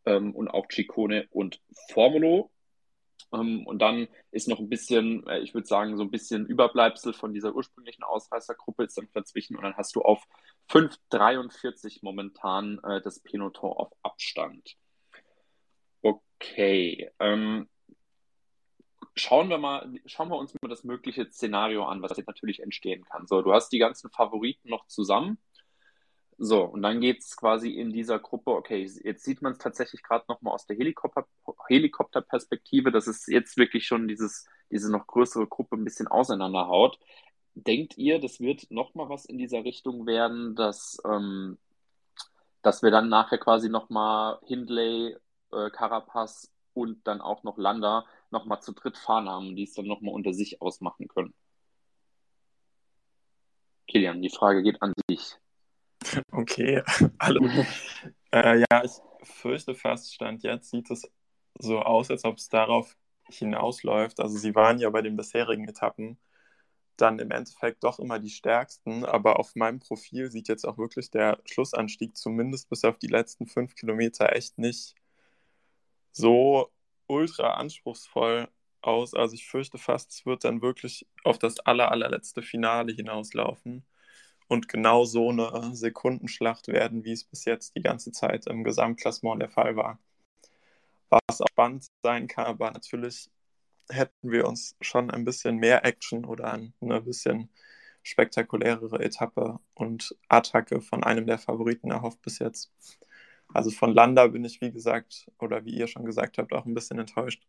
ähm, 0.06 0.34
und 0.34 0.48
auch 0.48 0.66
Ciccone 0.70 1.26
und 1.30 1.60
Formulo. 1.90 2.50
Ähm, 3.32 3.66
und 3.66 3.80
dann 3.80 4.08
ist 4.30 4.48
noch 4.48 4.58
ein 4.58 4.68
bisschen, 4.68 5.26
äh, 5.26 5.40
ich 5.40 5.54
würde 5.54 5.66
sagen, 5.66 5.96
so 5.96 6.02
ein 6.02 6.10
bisschen 6.10 6.46
Überbleibsel 6.46 7.12
von 7.12 7.32
dieser 7.32 7.54
ursprünglichen 7.54 8.04
Ausreißergruppe 8.04 8.84
ist 8.84 8.96
dann 8.98 9.08
dazwischen 9.12 9.56
und 9.56 9.62
dann 9.62 9.76
hast 9.76 9.94
du 9.96 10.02
auf 10.02 10.24
5,43 10.70 12.00
momentan 12.02 12.78
äh, 12.84 13.00
das 13.02 13.20
Peloton 13.20 13.72
auf 13.72 13.92
Abstand. 14.02 14.76
Okay. 16.02 17.10
Ähm, 17.18 17.68
schauen 19.16 19.48
wir 19.48 19.58
mal, 19.58 19.92
schauen 20.06 20.28
wir 20.28 20.36
uns 20.36 20.54
mal 20.60 20.68
das 20.68 20.84
mögliche 20.84 21.30
Szenario 21.30 21.84
an, 21.84 22.02
was 22.02 22.16
jetzt 22.16 22.26
natürlich 22.26 22.60
entstehen 22.60 23.04
kann. 23.04 23.26
So, 23.26 23.42
du 23.42 23.52
hast 23.52 23.70
die 23.70 23.78
ganzen 23.78 24.10
Favoriten 24.10 24.68
noch 24.68 24.86
zusammen. 24.86 25.38
So, 26.38 26.64
und 26.64 26.82
dann 26.82 27.00
geht 27.00 27.20
es 27.20 27.36
quasi 27.36 27.70
in 27.70 27.92
dieser 27.92 28.18
Gruppe, 28.18 28.50
okay, 28.52 28.90
jetzt 29.04 29.24
sieht 29.24 29.40
man 29.40 29.52
es 29.52 29.58
tatsächlich 29.58 30.02
gerade 30.02 30.24
nochmal 30.28 30.54
aus 30.54 30.66
der 30.66 30.76
Helikopter, 30.76 31.26
Helikopterperspektive, 31.68 32.90
dass 32.90 33.06
es 33.06 33.26
jetzt 33.26 33.56
wirklich 33.56 33.86
schon 33.86 34.08
dieses, 34.08 34.46
diese 34.70 34.90
noch 34.90 35.06
größere 35.06 35.46
Gruppe 35.46 35.76
ein 35.76 35.84
bisschen 35.84 36.08
auseinanderhaut. 36.08 36.98
Denkt 37.54 37.96
ihr, 37.96 38.20
das 38.20 38.40
wird 38.40 38.70
nochmal 38.70 39.08
was 39.08 39.26
in 39.26 39.38
dieser 39.38 39.64
Richtung 39.64 40.06
werden, 40.06 40.56
dass, 40.56 40.98
ähm, 41.04 41.58
dass 42.62 42.82
wir 42.82 42.90
dann 42.90 43.08
nachher 43.08 43.38
quasi 43.38 43.68
nochmal 43.68 44.38
Hindley, 44.44 45.16
äh, 45.52 45.70
Carapaz 45.70 46.50
und 46.72 47.06
dann 47.06 47.20
auch 47.20 47.44
noch 47.44 47.58
Landa 47.58 48.06
nochmal 48.30 48.60
zu 48.60 48.72
dritt 48.72 48.98
fahren 48.98 49.28
haben, 49.28 49.54
die 49.54 49.64
es 49.64 49.74
dann 49.74 49.86
nochmal 49.86 50.14
unter 50.14 50.32
sich 50.34 50.60
ausmachen 50.60 51.06
können? 51.06 51.32
Kilian, 53.86 54.22
die 54.22 54.30
Frage 54.30 54.62
geht 54.62 54.82
an 54.82 54.92
dich. 55.08 55.38
Okay, 56.32 56.82
hallo. 57.20 57.48
äh, 58.32 58.60
ja, 58.60 58.84
ich 58.84 58.92
fürchte 59.22 59.74
fast, 59.74 60.14
Stand 60.14 60.42
jetzt 60.42 60.70
sieht 60.70 60.90
es 60.90 61.10
so 61.58 61.80
aus, 61.80 62.10
als 62.10 62.24
ob 62.24 62.38
es 62.38 62.48
darauf 62.48 62.96
hinausläuft. 63.28 64.20
Also 64.20 64.38
sie 64.38 64.54
waren 64.54 64.78
ja 64.78 64.90
bei 64.90 65.02
den 65.02 65.16
bisherigen 65.16 65.68
Etappen 65.68 66.18
dann 66.96 67.18
im 67.18 67.30
Endeffekt 67.30 67.82
doch 67.82 67.98
immer 67.98 68.18
die 68.20 68.30
stärksten, 68.30 69.04
aber 69.04 69.40
auf 69.40 69.56
meinem 69.56 69.80
Profil 69.80 70.30
sieht 70.30 70.48
jetzt 70.48 70.64
auch 70.64 70.78
wirklich 70.78 71.10
der 71.10 71.40
Schlussanstieg 71.44 72.16
zumindest 72.16 72.68
bis 72.68 72.84
auf 72.84 72.98
die 72.98 73.08
letzten 73.08 73.46
fünf 73.46 73.74
Kilometer 73.74 74.34
echt 74.34 74.58
nicht 74.58 74.94
so 76.12 76.70
ultra 77.08 77.54
anspruchsvoll 77.54 78.48
aus. 78.80 79.14
Also 79.14 79.34
ich 79.34 79.46
fürchte 79.48 79.78
fast, 79.78 80.12
es 80.12 80.26
wird 80.26 80.44
dann 80.44 80.62
wirklich 80.62 81.06
auf 81.24 81.38
das 81.38 81.58
aller, 81.60 81.90
allerletzte 81.90 82.42
Finale 82.42 82.92
hinauslaufen 82.92 83.84
und 84.48 84.68
genau 84.68 85.04
so 85.04 85.30
eine 85.30 85.74
Sekundenschlacht 85.74 86.68
werden, 86.68 87.04
wie 87.04 87.12
es 87.12 87.24
bis 87.24 87.44
jetzt 87.44 87.76
die 87.76 87.82
ganze 87.82 88.12
Zeit 88.12 88.46
im 88.46 88.64
Gesamtklassement 88.64 89.40
der 89.42 89.50
Fall 89.50 89.76
war. 89.76 89.98
Was 91.10 91.40
auch 91.40 91.48
spannend 91.48 91.86
sein 92.02 92.26
kann, 92.28 92.46
aber 92.46 92.70
natürlich 92.70 93.30
hätten 93.90 94.30
wir 94.30 94.46
uns 94.46 94.76
schon 94.80 95.10
ein 95.10 95.24
bisschen 95.24 95.56
mehr 95.56 95.84
Action 95.84 96.24
oder 96.24 96.52
eine 96.52 97.00
bisschen 97.02 97.50
spektakulärere 98.02 99.02
Etappe 99.02 99.58
und 99.74 100.14
Attacke 100.28 100.80
von 100.80 101.02
einem 101.04 101.26
der 101.26 101.38
Favoriten 101.38 101.90
erhofft 101.90 102.20
bis 102.22 102.38
jetzt. 102.38 102.70
Also 103.52 103.70
von 103.70 103.92
Landa 103.94 104.26
bin 104.26 104.44
ich, 104.44 104.60
wie 104.60 104.72
gesagt, 104.72 105.30
oder 105.38 105.64
wie 105.64 105.74
ihr 105.74 105.86
schon 105.86 106.04
gesagt 106.04 106.38
habt, 106.38 106.52
auch 106.52 106.66
ein 106.66 106.74
bisschen 106.74 106.98
enttäuscht. 106.98 107.46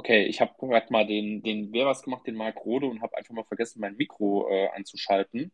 Okay, 0.00 0.24
ich 0.24 0.40
habe 0.40 0.54
gerade 0.58 0.90
mal 0.90 1.06
den, 1.06 1.42
den, 1.42 1.74
wer 1.74 1.84
was 1.84 2.02
gemacht, 2.02 2.26
den 2.26 2.34
Marc 2.34 2.64
Rode 2.64 2.86
und 2.86 3.02
habe 3.02 3.18
einfach 3.18 3.34
mal 3.34 3.44
vergessen, 3.44 3.80
mein 3.80 3.96
Mikro 3.96 4.48
äh, 4.50 4.68
anzuschalten. 4.74 5.52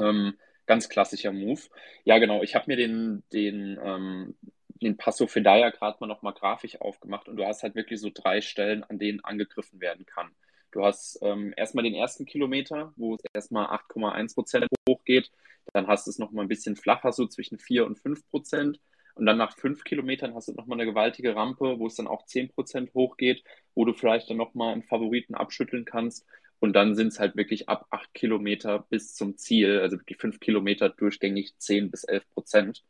Ähm, 0.00 0.38
ganz 0.64 0.88
klassischer 0.88 1.32
Move. 1.32 1.60
Ja, 2.04 2.16
genau, 2.16 2.42
ich 2.42 2.54
habe 2.54 2.64
mir 2.68 2.76
den, 2.78 3.24
den, 3.30 3.78
ähm, 3.84 4.38
den 4.80 4.96
Passo 4.96 5.26
Fedaya 5.26 5.68
gerade 5.68 5.98
mal 6.00 6.06
nochmal 6.06 6.32
grafisch 6.32 6.80
aufgemacht 6.80 7.28
und 7.28 7.36
du 7.36 7.44
hast 7.44 7.62
halt 7.62 7.74
wirklich 7.74 8.00
so 8.00 8.08
drei 8.10 8.40
Stellen, 8.40 8.84
an 8.84 8.98
denen 8.98 9.22
angegriffen 9.22 9.82
werden 9.82 10.06
kann. 10.06 10.30
Du 10.70 10.82
hast 10.82 11.18
ähm, 11.20 11.52
erstmal 11.54 11.84
den 11.84 11.94
ersten 11.94 12.24
Kilometer, 12.24 12.94
wo 12.96 13.16
es 13.16 13.20
erstmal 13.34 13.66
8,1 13.66 14.32
Prozent 14.32 14.66
hochgeht. 14.88 15.30
Dann 15.74 15.88
hast 15.88 16.06
du 16.06 16.10
es 16.10 16.18
nochmal 16.18 16.46
ein 16.46 16.48
bisschen 16.48 16.74
flacher, 16.74 17.12
so 17.12 17.26
zwischen 17.26 17.58
4 17.58 17.84
und 17.84 17.98
5 17.98 18.26
Prozent. 18.30 18.80
Und 19.18 19.26
dann 19.26 19.36
nach 19.36 19.56
fünf 19.56 19.82
Kilometern 19.82 20.34
hast 20.34 20.48
du 20.48 20.52
nochmal 20.52 20.78
eine 20.80 20.88
gewaltige 20.88 21.34
Rampe, 21.34 21.78
wo 21.78 21.88
es 21.88 21.96
dann 21.96 22.06
auch 22.06 22.24
10% 22.24 22.94
hochgeht, 22.94 23.42
wo 23.74 23.84
du 23.84 23.92
vielleicht 23.92 24.30
dann 24.30 24.36
nochmal 24.36 24.72
einen 24.72 24.84
Favoriten 24.84 25.34
abschütteln 25.34 25.84
kannst. 25.84 26.24
Und 26.60 26.74
dann 26.74 26.94
sind 26.94 27.08
es 27.08 27.18
halt 27.18 27.36
wirklich 27.36 27.68
ab 27.68 27.86
acht 27.90 28.14
Kilometer 28.14 28.86
bis 28.90 29.14
zum 29.14 29.36
Ziel, 29.36 29.80
also 29.80 29.98
wirklich 29.98 30.18
fünf 30.18 30.40
Kilometer 30.40 30.88
durchgängig 30.88 31.58
10 31.58 31.90
bis 31.90 32.04
11 32.04 32.28
Prozent. 32.30 32.84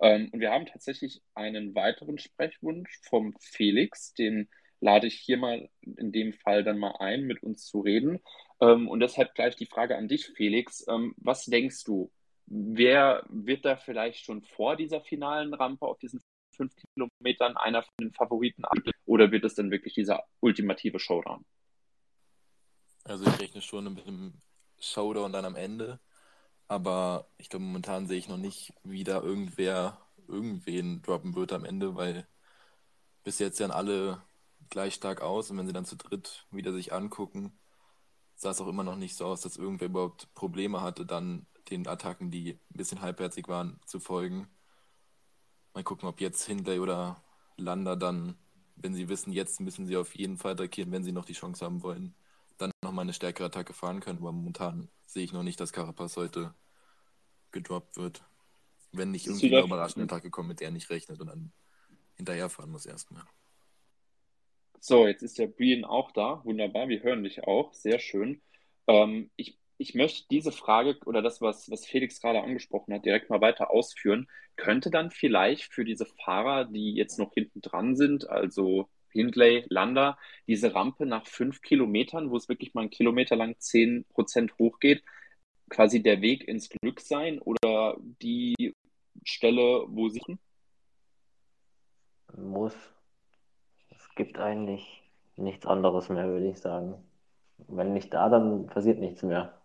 Ähm, 0.00 0.30
und 0.32 0.40
wir 0.40 0.52
haben 0.52 0.66
tatsächlich 0.66 1.22
einen 1.34 1.74
weiteren 1.74 2.18
Sprechwunsch 2.18 3.00
vom 3.02 3.34
Felix, 3.40 4.14
den 4.14 4.48
lade 4.80 5.06
ich 5.06 5.14
hier 5.16 5.38
mal 5.38 5.68
in 5.82 6.12
dem 6.12 6.34
Fall 6.34 6.62
dann 6.62 6.78
mal 6.78 6.96
ein, 7.00 7.22
mit 7.24 7.42
uns 7.42 7.64
zu 7.66 7.80
reden. 7.80 8.20
Ähm, 8.60 8.88
und 8.88 9.00
deshalb 9.00 9.34
gleich 9.34 9.56
die 9.56 9.66
Frage 9.66 9.96
an 9.96 10.08
dich, 10.08 10.26
Felix. 10.26 10.84
Ähm, 10.88 11.14
was 11.16 11.46
denkst 11.46 11.84
du? 11.84 12.12
Wer 12.46 13.24
wird 13.28 13.64
da 13.64 13.76
vielleicht 13.76 14.24
schon 14.24 14.42
vor 14.42 14.76
dieser 14.76 15.00
finalen 15.00 15.54
Rampe 15.54 15.86
auf 15.86 15.98
diesen 15.98 16.20
fünf 16.54 16.72
Kilometern 16.76 17.56
einer 17.56 17.82
von 17.82 17.94
den 18.00 18.12
Favoriten 18.12 18.64
ab? 18.64 18.76
Oder 19.06 19.30
wird 19.32 19.44
es 19.44 19.54
dann 19.54 19.70
wirklich 19.70 19.94
dieser 19.94 20.24
ultimative 20.40 20.98
Showdown? 20.98 21.44
Also 23.04 23.24
ich 23.26 23.40
rechne 23.40 23.60
schon 23.60 23.92
mit 23.92 24.06
einem 24.06 24.40
Showdown 24.78 25.32
dann 25.32 25.44
am 25.44 25.56
Ende. 25.56 26.00
Aber 26.68 27.28
ich 27.36 27.48
glaube, 27.48 27.64
momentan 27.64 28.06
sehe 28.06 28.18
ich 28.18 28.28
noch 28.28 28.38
nicht, 28.38 28.72
wie 28.82 29.04
da 29.04 29.20
irgendwer 29.20 29.98
irgendwen 30.28 31.02
droppen 31.02 31.34
wird 31.34 31.52
am 31.52 31.64
Ende, 31.64 31.96
weil 31.96 32.26
bis 33.22 33.38
jetzt 33.38 33.58
sehen 33.58 33.70
alle 33.70 34.22
gleich 34.70 34.94
stark 34.94 35.20
aus 35.20 35.50
und 35.50 35.58
wenn 35.58 35.66
sie 35.66 35.72
dann 35.72 35.84
zu 35.84 35.96
dritt 35.96 36.46
wieder 36.50 36.72
sich 36.72 36.92
angucken, 36.92 37.58
sah 38.34 38.50
es 38.50 38.60
auch 38.60 38.68
immer 38.68 38.84
noch 38.84 38.96
nicht 38.96 39.16
so 39.16 39.26
aus, 39.26 39.42
dass 39.42 39.56
irgendwer 39.56 39.88
überhaupt 39.88 40.32
Probleme 40.34 40.80
hatte, 40.80 41.06
dann 41.06 41.46
den 41.70 41.86
Attacken, 41.86 42.30
die 42.30 42.52
ein 42.52 42.76
bisschen 42.76 43.00
halbherzig 43.00 43.48
waren, 43.48 43.80
zu 43.86 44.00
folgen. 44.00 44.48
Mal 45.72 45.84
gucken, 45.84 46.08
ob 46.08 46.20
jetzt 46.20 46.44
Hindley 46.46 46.78
oder 46.78 47.22
Landa 47.56 47.96
dann, 47.96 48.36
wenn 48.76 48.94
sie 48.94 49.08
wissen, 49.08 49.32
jetzt 49.32 49.60
müssen 49.60 49.86
sie 49.86 49.96
auf 49.96 50.14
jeden 50.14 50.36
Fall 50.36 50.52
attackieren, 50.52 50.92
wenn 50.92 51.04
sie 51.04 51.12
noch 51.12 51.24
die 51.24 51.32
Chance 51.32 51.64
haben 51.64 51.82
wollen, 51.82 52.14
dann 52.58 52.70
nochmal 52.82 53.04
eine 53.04 53.12
stärkere 53.12 53.46
Attacke 53.46 53.72
fahren 53.72 54.00
können. 54.00 54.18
Aber 54.18 54.32
momentan 54.32 54.88
sehe 55.06 55.24
ich 55.24 55.32
noch 55.32 55.42
nicht, 55.42 55.60
dass 55.60 55.72
Carapaz 55.72 56.16
heute 56.16 56.54
gedroppt 57.50 57.96
wird. 57.96 58.22
Wenn 58.92 59.10
nicht 59.10 59.26
irgendwie 59.26 59.54
eine 59.54 59.66
überraschende 59.66 60.04
Attacke 60.04 60.30
kommt, 60.30 60.48
mit 60.48 60.60
der 60.60 60.68
er 60.68 60.72
nicht 60.72 60.90
rechnet 60.90 61.20
und 61.20 61.26
dann 61.26 61.52
hinterherfahren 62.16 62.70
muss 62.70 62.86
erstmal. 62.86 63.24
So, 64.78 65.06
jetzt 65.06 65.22
ist 65.22 65.38
der 65.38 65.46
Brian 65.46 65.84
auch 65.84 66.12
da. 66.12 66.44
Wunderbar, 66.44 66.88
wir 66.88 67.02
hören 67.02 67.24
dich 67.24 67.42
auch. 67.44 67.72
Sehr 67.72 67.98
schön. 67.98 68.42
Ähm, 68.86 69.30
ich 69.34 69.58
ich 69.78 69.94
möchte 69.94 70.26
diese 70.30 70.52
Frage 70.52 70.98
oder 71.04 71.22
das, 71.22 71.40
was, 71.40 71.70
was 71.70 71.86
Felix 71.86 72.20
gerade 72.20 72.42
angesprochen 72.42 72.94
hat, 72.94 73.04
direkt 73.04 73.30
mal 73.30 73.40
weiter 73.40 73.70
ausführen. 73.70 74.28
Könnte 74.56 74.90
dann 74.90 75.10
vielleicht 75.10 75.72
für 75.72 75.84
diese 75.84 76.06
Fahrer, 76.06 76.64
die 76.66 76.94
jetzt 76.94 77.18
noch 77.18 77.32
hinten 77.34 77.60
dran 77.60 77.96
sind, 77.96 78.28
also 78.28 78.88
Hindley, 79.10 79.64
Landa, 79.68 80.18
diese 80.46 80.74
Rampe 80.74 81.06
nach 81.06 81.26
fünf 81.26 81.60
Kilometern, 81.60 82.30
wo 82.30 82.36
es 82.36 82.48
wirklich 82.48 82.74
mal 82.74 82.82
einen 82.82 82.90
Kilometer 82.90 83.36
lang 83.36 83.56
zehn 83.58 84.04
Prozent 84.10 84.56
hochgeht, 84.58 85.02
quasi 85.70 86.02
der 86.02 86.20
Weg 86.20 86.46
ins 86.46 86.68
Glück 86.68 87.00
sein 87.00 87.40
oder 87.40 87.96
die 88.22 88.74
Stelle, 89.24 89.84
wo 89.88 90.08
sie. 90.08 90.38
Muss. 92.36 92.74
Es 93.90 94.08
gibt 94.16 94.38
eigentlich 94.38 95.02
nichts 95.36 95.66
anderes 95.66 96.08
mehr, 96.08 96.28
würde 96.28 96.48
ich 96.48 96.58
sagen. 96.58 96.94
Wenn 97.68 97.92
nicht 97.92 98.12
da, 98.12 98.28
dann 98.28 98.66
passiert 98.66 98.98
nichts 98.98 99.22
mehr 99.22 99.60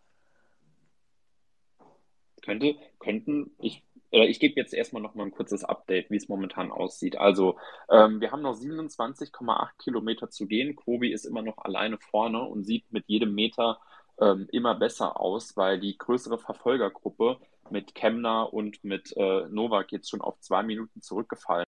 könnte, 2.42 2.76
könnten, 3.00 3.56
ich, 3.60 3.84
äh, 4.12 4.26
ich 4.26 4.40
gebe 4.40 4.60
jetzt 4.60 4.74
erstmal 4.74 5.02
noch 5.02 5.16
mal 5.16 5.26
ein 5.26 5.32
kurzes 5.32 5.64
Update, 5.64 6.10
wie 6.10 6.18
es 6.18 6.30
momentan 6.30 6.72
aussieht. 6.72 7.18
Also, 7.18 7.58
ähm, 7.90 8.22
wir 8.22 8.32
haben 8.32 8.42
noch 8.42 8.56
27,8 8.56 9.78
Kilometer 9.78 10.30
zu 10.30 10.48
gehen. 10.48 10.76
Kobi 10.76 11.12
ist 11.12 11.26
immer 11.26 11.42
noch 11.42 11.58
alleine 11.60 11.98
vorne 11.98 12.42
und 12.44 12.64
sieht 12.64 12.92
mit 12.92 13.06
jedem 13.08 13.34
Meter 13.36 13.80
ähm, 14.20 14.48
immer 14.52 14.76
besser 14.76 15.20
aus, 15.20 15.56
weil 15.58 15.80
die 15.80 15.98
größere 15.98 16.40
Verfolgergruppe 16.40 17.40
mit 17.72 17.96
Kemner 17.96 18.54
und 18.54 18.84
mit 18.84 19.16
äh, 19.18 19.48
Novak 19.50 19.92
jetzt 19.92 20.10
schon 20.10 20.22
auf 20.22 20.40
zwei 20.40 20.64
Minuten 20.64 21.02
zurückgefallen. 21.02 21.66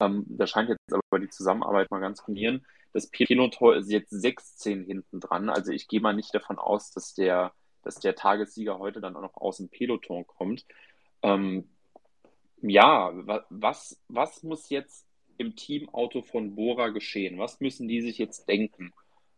Ähm, 0.00 0.24
da 0.28 0.46
scheint 0.46 0.70
jetzt 0.70 0.80
aber 0.92 1.20
die 1.20 1.28
Zusammenarbeit 1.28 1.90
mal 1.90 2.00
ganz 2.00 2.20
fungieren. 2.20 2.64
Das 2.92 3.10
Peloton 3.10 3.76
ist 3.76 3.90
jetzt 3.90 4.10
16 4.10 4.84
hinten 4.84 5.20
dran. 5.20 5.50
Also 5.50 5.72
ich 5.72 5.88
gehe 5.88 6.00
mal 6.00 6.14
nicht 6.14 6.34
davon 6.34 6.58
aus, 6.58 6.92
dass 6.92 7.14
der 7.14 7.52
dass 7.84 7.96
der 7.96 8.14
Tagessieger 8.14 8.78
heute 8.78 9.00
dann 9.00 9.16
auch 9.16 9.22
noch 9.22 9.36
aus 9.36 9.58
dem 9.58 9.68
Peloton 9.68 10.26
kommt. 10.26 10.64
Ähm, 11.22 11.68
ja, 12.62 13.12
was, 13.50 14.00
was 14.08 14.42
muss 14.42 14.70
jetzt 14.70 15.06
im 15.36 15.56
Teamauto 15.56 16.22
von 16.22 16.54
Bora 16.54 16.88
geschehen? 16.88 17.38
Was 17.38 17.60
müssen 17.60 17.88
die 17.88 18.00
sich 18.00 18.18
jetzt 18.18 18.48
denken? 18.48 18.92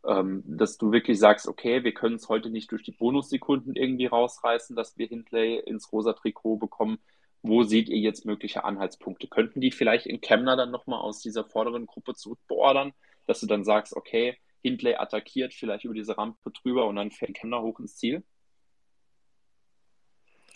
Ähm, 0.07 0.45
dass 0.47 0.79
du 0.79 0.93
wirklich 0.93 1.19
sagst, 1.19 1.49
okay, 1.49 1.83
wir 1.83 1.93
können 1.93 2.17
es 2.17 2.29
heute 2.29 2.51
nicht 2.51 2.71
durch 2.71 2.83
die 2.83 2.93
Bonussekunden 2.93 3.75
irgendwie 3.75 4.07
rausreißen, 4.07 4.77
dass 4.77 4.97
wir 4.97 5.09
Hindley 5.09 5.59
ins 5.59 5.93
rosa 5.93 6.13
Trikot 6.13 6.57
bekommen. 6.57 6.99
Wo 7.43 7.63
seht 7.65 7.89
ihr 7.89 7.99
jetzt 7.99 8.25
mögliche 8.25 8.65
Anhaltspunkte? 8.65 9.27
Könnten 9.29 9.61
die 9.61 9.73
vielleicht 9.73 10.07
in 10.07 10.21
Kemner 10.21 10.57
dann 10.57 10.71
nochmal 10.71 11.01
aus 11.01 11.21
dieser 11.21 11.45
vorderen 11.45 11.87
Gruppe 11.87 12.15
zurückbeordern, 12.15 12.93
dass 13.27 13.41
du 13.41 13.47
dann 13.47 13.65
sagst, 13.65 13.97
okay, 13.97 14.37
Hindley 14.63 14.95
attackiert 14.95 15.55
vielleicht 15.55 15.85
über 15.85 15.95
diese 15.95 16.17
Rampe 16.19 16.51
drüber 16.51 16.87
und 16.87 16.97
dann 16.97 17.11
fährt 17.11 17.35
Kemner 17.35 17.63
hoch 17.63 17.81
ins 17.81 17.97
Ziel? 17.97 18.23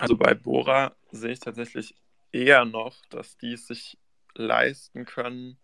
Also 0.01 0.17
bei 0.17 0.35
Bora 0.35 0.97
sehe 1.11 1.33
ich 1.33 1.41
tatsächlich 1.41 1.95
eher 2.33 2.65
noch, 2.65 2.97
dass 3.11 3.37
die 3.37 3.53
es 3.53 3.67
sich 3.67 3.99
leisten 4.35 5.05
können, 5.05 5.59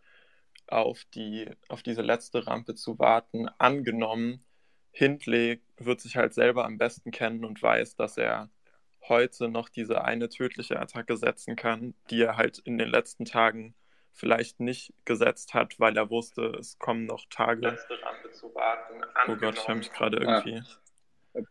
auf, 0.67 1.05
die, 1.15 1.49
auf 1.69 1.83
diese 1.83 2.03
letzte 2.03 2.47
Rampe 2.47 2.75
zu 2.75 2.99
warten. 2.99 3.49
Angenommen, 3.59 4.45
Hindley 4.91 5.61
wird 5.77 6.01
sich 6.01 6.17
halt 6.17 6.35
selber 6.35 6.65
am 6.65 6.79
besten 6.79 7.11
kennen 7.11 7.45
und 7.45 7.63
weiß, 7.63 7.97
dass 7.97 8.17
er 8.17 8.51
heute 9.09 9.49
noch 9.49 9.69
diese 9.69 10.05
eine 10.05 10.29
tödliche 10.29 10.81
Attacke 10.81 11.17
setzen 11.17 11.55
kann, 11.55 11.95
die 12.11 12.23
er 12.23 12.37
halt 12.37 12.59
in 12.59 12.79
den 12.79 12.89
letzten 12.89 13.25
Tagen 13.25 13.75
vielleicht 14.13 14.61
nicht 14.61 14.93
gesetzt 15.05 15.55
hat, 15.55 15.79
weil 15.79 15.97
er 15.97 16.11
wusste, 16.11 16.47
es 16.59 16.79
kommen 16.79 17.05
noch 17.05 17.27
Tage. 17.29 17.79
Warten. 18.55 19.03
Oh 19.29 19.37
Gott, 19.37 19.59
ich 19.59 19.69
habe 19.69 19.79
mich 19.79 19.93
gerade 19.93 20.17
irgendwie. 20.17 20.57
Ja. 20.57 20.65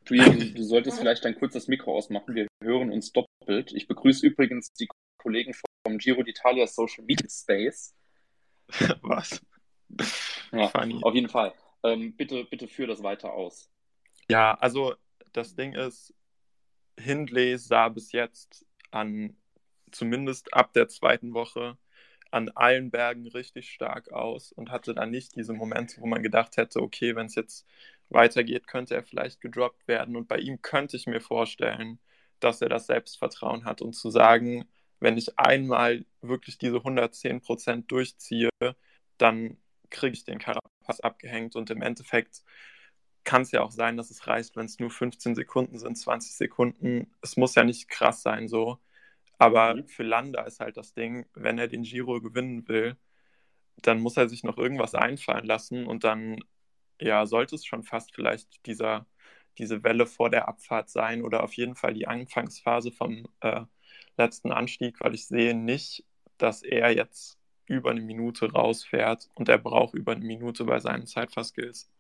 Brian, 0.06 0.40
du 0.56 0.64
solltest 0.64 1.00
vielleicht 1.00 1.26
dann 1.26 1.36
kurz 1.36 1.54
das 1.54 1.68
Mikro 1.68 1.96
ausmachen. 1.96 2.36
Wir 2.36 2.48
hören 2.62 2.92
uns 2.92 3.12
doppelt. 3.12 3.72
Ich 3.74 3.88
begrüße 3.88 4.26
übrigens 4.26 4.72
die 4.74 4.88
Kollegen 5.18 5.54
vom 5.54 5.98
Giro 5.98 6.22
d'Italia 6.22 6.68
Social 6.68 7.04
Media 7.06 7.28
Space. 7.30 7.96
Was? 9.02 9.42
Ja, 10.52 10.68
Funny. 10.70 11.00
auf 11.02 11.14
jeden 11.14 11.30
Fall. 11.30 11.54
Ähm, 11.84 12.16
bitte, 12.16 12.46
bitte 12.46 12.68
führ 12.68 12.88
das 12.88 13.04
weiter 13.04 13.34
aus. 13.34 13.70
Ja, 14.30 14.56
also 14.56 14.96
das 15.34 15.56
Ding 15.56 15.74
ist, 15.74 16.14
Hindley 16.98 17.58
sah 17.58 17.90
bis 17.90 18.12
jetzt 18.12 18.66
an, 18.92 19.38
zumindest 19.92 20.54
ab 20.54 20.74
der 20.74 20.88
zweiten 20.88 21.34
Woche, 21.34 21.78
an 22.32 22.50
allen 22.50 22.90
Bergen 22.90 23.28
richtig 23.28 23.70
stark 23.70 24.12
aus 24.12 24.52
und 24.52 24.72
hatte 24.72 24.94
dann 24.94 25.12
nicht 25.12 25.36
diese 25.36 25.54
Momente, 25.54 26.02
wo 26.02 26.06
man 26.06 26.24
gedacht 26.24 26.58
hätte, 26.58 26.82
okay, 26.82 27.16
wenn 27.16 27.28
es 27.28 27.36
jetzt 27.36 27.66
weitergeht, 28.10 28.68
könnte 28.68 28.96
er 28.96 29.04
vielleicht 29.04 29.42
gedroppt 29.42 29.88
werden. 29.88 30.16
Und 30.16 30.28
bei 30.28 30.38
ihm 30.38 30.62
könnte 30.62 30.98
ich 30.98 31.08
mir 31.08 31.22
vorstellen, 31.22 32.00
dass 32.40 32.62
er 32.62 32.70
das 32.70 32.88
Selbstvertrauen 32.88 33.66
hat 33.66 33.82
und 33.82 33.94
zu 33.94 34.10
sagen, 34.10 34.66
wenn 35.00 35.18
ich 35.18 35.38
einmal 35.38 36.06
wirklich 36.22 36.58
diese 36.58 36.78
110 36.78 37.42
Prozent 37.42 37.92
durchziehe, 37.92 38.50
dann 39.18 39.58
kriege 39.90 40.14
ich 40.14 40.26
den 40.26 40.40
Carapaz 40.40 41.00
abgehängt 41.02 41.56
und 41.56 41.70
im 41.70 41.82
Endeffekt 41.82 42.44
kann 43.24 43.42
es 43.42 43.52
ja 43.52 43.62
auch 43.62 43.72
sein, 43.72 43.98
dass 43.98 44.12
es 44.12 44.28
reicht, 44.28 44.56
wenn 44.56 44.66
es 44.66 44.80
nur 44.80 44.92
15 44.92 45.36
Sekunden 45.36 45.80
sind, 45.80 45.98
20 45.98 46.36
Sekunden. 46.36 47.12
Es 47.22 47.38
muss 47.38 47.56
ja 47.56 47.64
nicht 47.64 47.90
krass 47.90 48.22
sein 48.22 48.48
so. 48.48 48.80
Aber 49.38 49.76
mhm. 49.76 49.88
für 49.88 50.04
Landa 50.04 50.44
ist 50.44 50.60
halt 50.60 50.78
das 50.78 50.94
Ding, 50.94 51.26
wenn 51.34 51.58
er 51.58 51.68
den 51.68 51.84
Giro 51.84 52.22
gewinnen 52.22 52.68
will, 52.68 52.98
dann 53.78 54.00
muss 54.00 54.18
er 54.18 54.30
sich 54.30 54.44
noch 54.44 54.58
irgendwas 54.58 54.96
einfallen 54.96 55.46
lassen 55.46 55.86
und 55.88 56.04
dann 56.04 56.40
ja, 57.00 57.26
sollte 57.26 57.56
es 57.56 57.66
schon 57.66 57.84
fast 57.84 58.14
vielleicht 58.14 58.66
dieser, 58.66 59.06
diese 59.58 59.84
Welle 59.84 60.06
vor 60.06 60.30
der 60.30 60.48
Abfahrt 60.48 60.90
sein 60.90 61.24
oder 61.24 61.44
auf 61.44 61.54
jeden 61.54 61.76
Fall 61.76 61.94
die 61.94 62.08
Anfangsphase 62.08 62.92
vom 62.92 63.28
äh, 63.42 63.62
letzten 64.18 64.52
Anstieg, 64.52 65.00
weil 65.02 65.14
ich 65.14 65.28
sehe 65.28 65.56
nicht, 65.56 66.06
dass 66.38 66.64
er 66.64 66.92
jetzt 66.92 67.38
über 67.66 67.92
eine 67.92 68.02
Minute 68.02 68.52
rausfährt 68.52 69.30
und 69.34 69.50
er 69.50 69.58
braucht 69.58 69.94
über 69.94 70.12
eine 70.12 70.26
Minute 70.26 70.66
bei 70.66 70.80
seinen 70.80 71.08
Zeitfahrskills. 71.08 71.92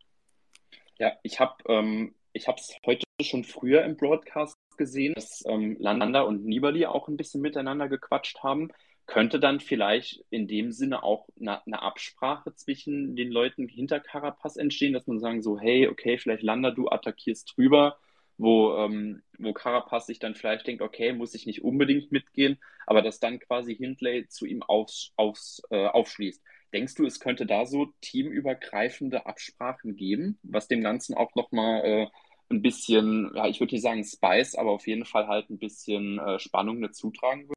Ja, 0.97 1.13
ich 1.23 1.39
habe 1.39 1.55
ähm, 1.67 2.15
es 2.34 2.47
heute 2.86 3.03
schon 3.21 3.43
früher 3.43 3.84
im 3.84 3.97
Broadcast 3.97 4.55
gesehen, 4.77 5.13
dass 5.15 5.43
ähm, 5.47 5.77
Landa 5.79 6.21
und 6.21 6.45
Nibali 6.45 6.86
auch 6.86 7.08
ein 7.08 7.17
bisschen 7.17 7.41
miteinander 7.41 7.89
gequatscht 7.89 8.43
haben. 8.43 8.69
Könnte 9.06 9.39
dann 9.39 9.60
vielleicht 9.60 10.24
in 10.32 10.48
dem 10.48 10.72
Sinne 10.72 11.04
auch 11.04 11.28
eine, 11.39 11.63
eine 11.65 11.82
Absprache 11.82 12.56
zwischen 12.56 13.15
den 13.15 13.32
Leuten 13.32 13.68
hinter 13.68 14.00
Carapaz 14.00 14.58
entstehen, 14.58 14.94
dass 14.94 15.06
man 15.08 15.20
sagen 15.20 15.44
so, 15.44 15.60
hey, 15.60 15.88
okay, 15.88 16.18
vielleicht 16.18 16.41
Landa, 16.44 16.72
du 16.72 16.89
attackierst 16.89 17.54
drüber, 17.56 18.00
wo, 18.38 18.76
ähm, 18.78 19.22
wo 19.38 19.54
Carapaz 19.54 20.08
sich 20.08 20.20
dann 20.20 20.36
vielleicht 20.36 20.68
denkt, 20.68 20.82
okay, 20.82 21.13
muss 21.13 21.36
ich 21.36 21.46
nicht 21.46 21.63
unbedingt 21.63 22.12
mitgehen, 22.12 22.58
aber 22.88 23.02
dass 23.02 23.20
dann 23.20 23.39
quasi 23.39 23.76
Hindley 23.76 24.28
zu 24.28 24.46
ihm 24.46 24.63
aufs, 24.63 25.13
aufs, 25.15 25.62
äh, 25.70 25.86
aufschließt. 25.88 26.41
Denkst 26.74 26.96
du, 26.96 27.06
es 27.06 27.20
könnte 27.20 27.46
da 27.46 27.65
so 27.65 27.94
teamübergreifende 28.02 29.26
Absprachen 29.26 29.96
geben, 29.96 30.39
was 30.44 30.68
dem 30.68 30.82
Ganzen 30.82 31.15
auch 31.15 31.34
nochmal 31.36 31.86
äh, 31.86 32.08
ein 32.50 32.62
bisschen, 32.62 33.32
ja, 33.36 33.48
ich 33.48 33.60
würde 33.60 33.76
nicht 33.76 33.82
sagen 33.82 34.04
Spice, 34.04 34.56
aber 34.56 34.72
auf 34.72 34.88
jeden 34.88 35.06
Fall 35.06 35.28
halt 35.28 35.50
ein 35.50 35.60
bisschen 35.60 36.20
äh, 36.20 36.39
Spannung 36.39 36.82
dazu 36.82 37.12
tragen 37.12 37.44
würde? 37.44 37.55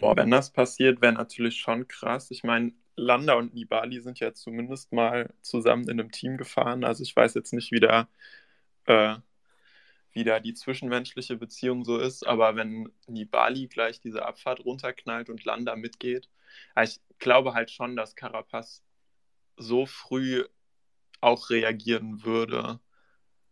Boah, 0.00 0.16
wenn 0.16 0.30
das 0.30 0.50
passiert, 0.52 1.02
wäre 1.02 1.12
natürlich 1.12 1.58
schon 1.60 1.86
krass. 1.86 2.30
Ich 2.30 2.42
meine, 2.42 2.72
Landa 2.96 3.34
und 3.34 3.54
Nibali 3.54 4.00
sind 4.00 4.18
ja 4.20 4.32
zumindest 4.34 4.92
mal 4.92 5.34
zusammen 5.42 5.84
in 5.84 6.00
einem 6.00 6.10
Team 6.10 6.38
gefahren. 6.38 6.84
Also 6.84 7.02
ich 7.02 7.14
weiß 7.14 7.34
jetzt 7.34 7.52
nicht, 7.52 7.70
wie 7.72 7.80
da, 7.80 8.08
äh, 8.86 9.16
wie 10.12 10.24
da 10.24 10.40
die 10.40 10.54
zwischenmenschliche 10.54 11.36
Beziehung 11.36 11.84
so 11.84 11.98
ist, 11.98 12.26
aber 12.26 12.56
wenn 12.56 12.90
Nibali 13.08 13.68
gleich 13.68 14.00
diese 14.00 14.24
Abfahrt 14.26 14.64
runterknallt 14.64 15.30
und 15.30 15.44
Landa 15.44 15.76
mitgeht, 15.76 16.30
ich 16.82 17.00
glaube 17.18 17.54
halt 17.54 17.70
schon, 17.70 17.96
dass 17.96 18.16
Carapaz 18.16 18.82
so 19.56 19.86
früh 19.86 20.44
auch 21.20 21.50
reagieren 21.50 22.24
würde, 22.24 22.80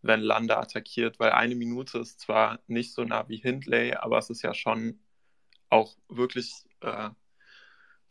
wenn 0.02 0.20
Landa 0.20 0.60
attackiert, 0.60 1.20
weil 1.20 1.32
eine 1.32 1.54
Minute 1.56 1.98
ist 1.98 2.20
zwar 2.20 2.60
nicht 2.68 2.94
so 2.94 3.04
nah 3.04 3.28
wie 3.28 3.38
Hindley, 3.38 3.94
aber 3.94 4.18
es 4.18 4.30
ist 4.30 4.42
ja 4.42 4.54
schon 4.54 5.00
auch 5.70 5.96
wirklich 6.08 6.52
äh, 6.80 7.10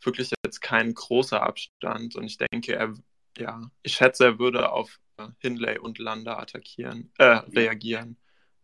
wirklich 0.02 0.32
jetzt 0.44 0.60
kein 0.60 0.94
großer 0.94 1.42
Abstand 1.42 2.16
und 2.16 2.24
ich 2.24 2.38
denke, 2.38 2.74
er, 2.74 2.94
ja, 3.36 3.70
ich 3.82 3.94
schätze, 3.94 4.24
er 4.24 4.38
würde 4.38 4.72
auf 4.72 4.98
äh, 5.16 5.28
Hindley 5.38 5.78
und 5.78 5.98
Landa 5.98 6.38
attackieren, 6.38 7.12
äh, 7.18 7.24
reagieren, 7.24 8.16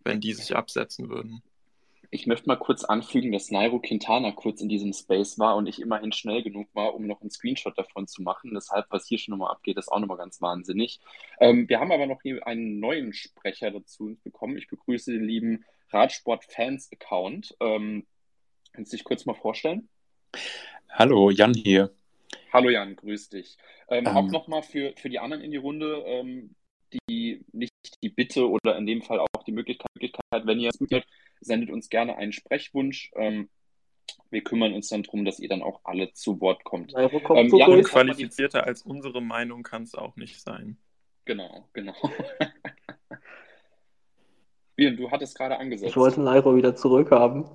wenn 0.04 0.20
die 0.20 0.33
sich 0.33 0.54
absetzen 0.54 1.09
würden. 1.09 1.42
Ich 2.11 2.28
möchte 2.28 2.46
mal 2.46 2.57
kurz 2.57 2.85
anfügen, 2.85 3.33
dass 3.33 3.50
Nairo 3.50 3.80
Quintana 3.80 4.30
kurz 4.30 4.61
in 4.61 4.68
diesem 4.68 4.92
Space 4.92 5.37
war 5.40 5.57
und 5.57 5.66
ich 5.66 5.80
immerhin 5.80 6.12
schnell 6.12 6.44
genug 6.44 6.68
war, 6.72 6.94
um 6.94 7.09
noch 7.09 7.20
einen 7.20 7.30
Screenshot 7.30 7.76
davon 7.76 8.07
zu 8.07 8.22
machen. 8.22 8.52
Deshalb, 8.54 8.87
was 8.90 9.09
hier 9.09 9.18
schon 9.18 9.33
nochmal 9.33 9.50
abgeht, 9.50 9.78
ist 9.78 9.90
auch 9.90 9.98
nochmal 9.98 10.18
ganz 10.18 10.40
wahnsinnig. 10.40 11.00
Ähm, 11.40 11.68
wir 11.68 11.80
haben 11.80 11.90
aber 11.90 12.07
noch 12.07 12.20
einen 12.44 12.78
neuen 12.78 13.14
Sprecher 13.14 13.72
dazu 13.72 14.16
bekommen. 14.22 14.57
Ich 14.57 14.68
begrüße 14.68 15.11
den 15.11 15.24
lieben 15.24 15.64
Radsport-Fans-Account. 15.90 17.57
Ähm, 17.59 18.07
kannst 18.74 18.92
du 18.92 18.96
dich 18.96 19.04
kurz 19.04 19.24
mal 19.24 19.34
vorstellen? 19.34 19.88
Hallo, 20.90 21.30
Jan 21.30 21.54
hier. 21.54 21.94
Hallo 22.52 22.68
Jan, 22.68 22.96
grüß 22.96 23.30
dich. 23.30 23.56
Ähm, 23.88 24.06
ähm, 24.06 24.16
auch 24.16 24.30
nochmal 24.30 24.62
für, 24.62 24.92
für 24.96 25.08
die 25.08 25.18
anderen 25.18 25.42
in 25.42 25.50
die 25.50 25.56
Runde, 25.56 26.02
ähm, 26.06 26.54
die 26.92 27.44
nicht 27.52 27.72
die 28.02 28.08
Bitte 28.08 28.48
oder 28.48 28.76
in 28.76 28.87
dem 28.87 29.02
Fall 29.02 29.20
auch 29.20 29.42
die 29.46 29.52
Möglichkeit, 29.52 29.88
wenn 30.44 30.60
ihr 30.60 30.70
es 30.70 30.80
mögt, 30.80 31.06
sendet 31.40 31.70
uns 31.70 31.88
gerne 31.88 32.16
einen 32.16 32.32
Sprechwunsch. 32.32 33.10
Ähm, 33.16 33.48
wir 34.30 34.42
kümmern 34.42 34.74
uns 34.74 34.88
dann 34.88 35.02
darum, 35.02 35.24
dass 35.24 35.38
ihr 35.38 35.48
dann 35.48 35.62
auch 35.62 35.80
alle 35.84 36.12
zu 36.12 36.40
Wort 36.40 36.64
kommt. 36.64 36.92
Ähm, 36.96 37.10
ja, 37.56 37.66
Unqualifizierter 37.66 38.64
als 38.64 38.82
unsere 38.82 39.22
Meinung 39.22 39.62
kann 39.62 39.84
es 39.84 39.94
auch 39.94 40.16
nicht 40.16 40.40
sein. 40.40 40.76
Genau, 41.24 41.68
genau. 41.72 41.94
Bien, 44.76 44.96
du 44.96 45.10
hattest 45.10 45.37
gerade 45.37 45.58
angesetzt. 45.58 45.90
Ich 45.90 45.96
wollte 45.96 46.20
Nairo 46.20 46.56
wieder 46.56 46.74
zurückhaben. 46.74 47.46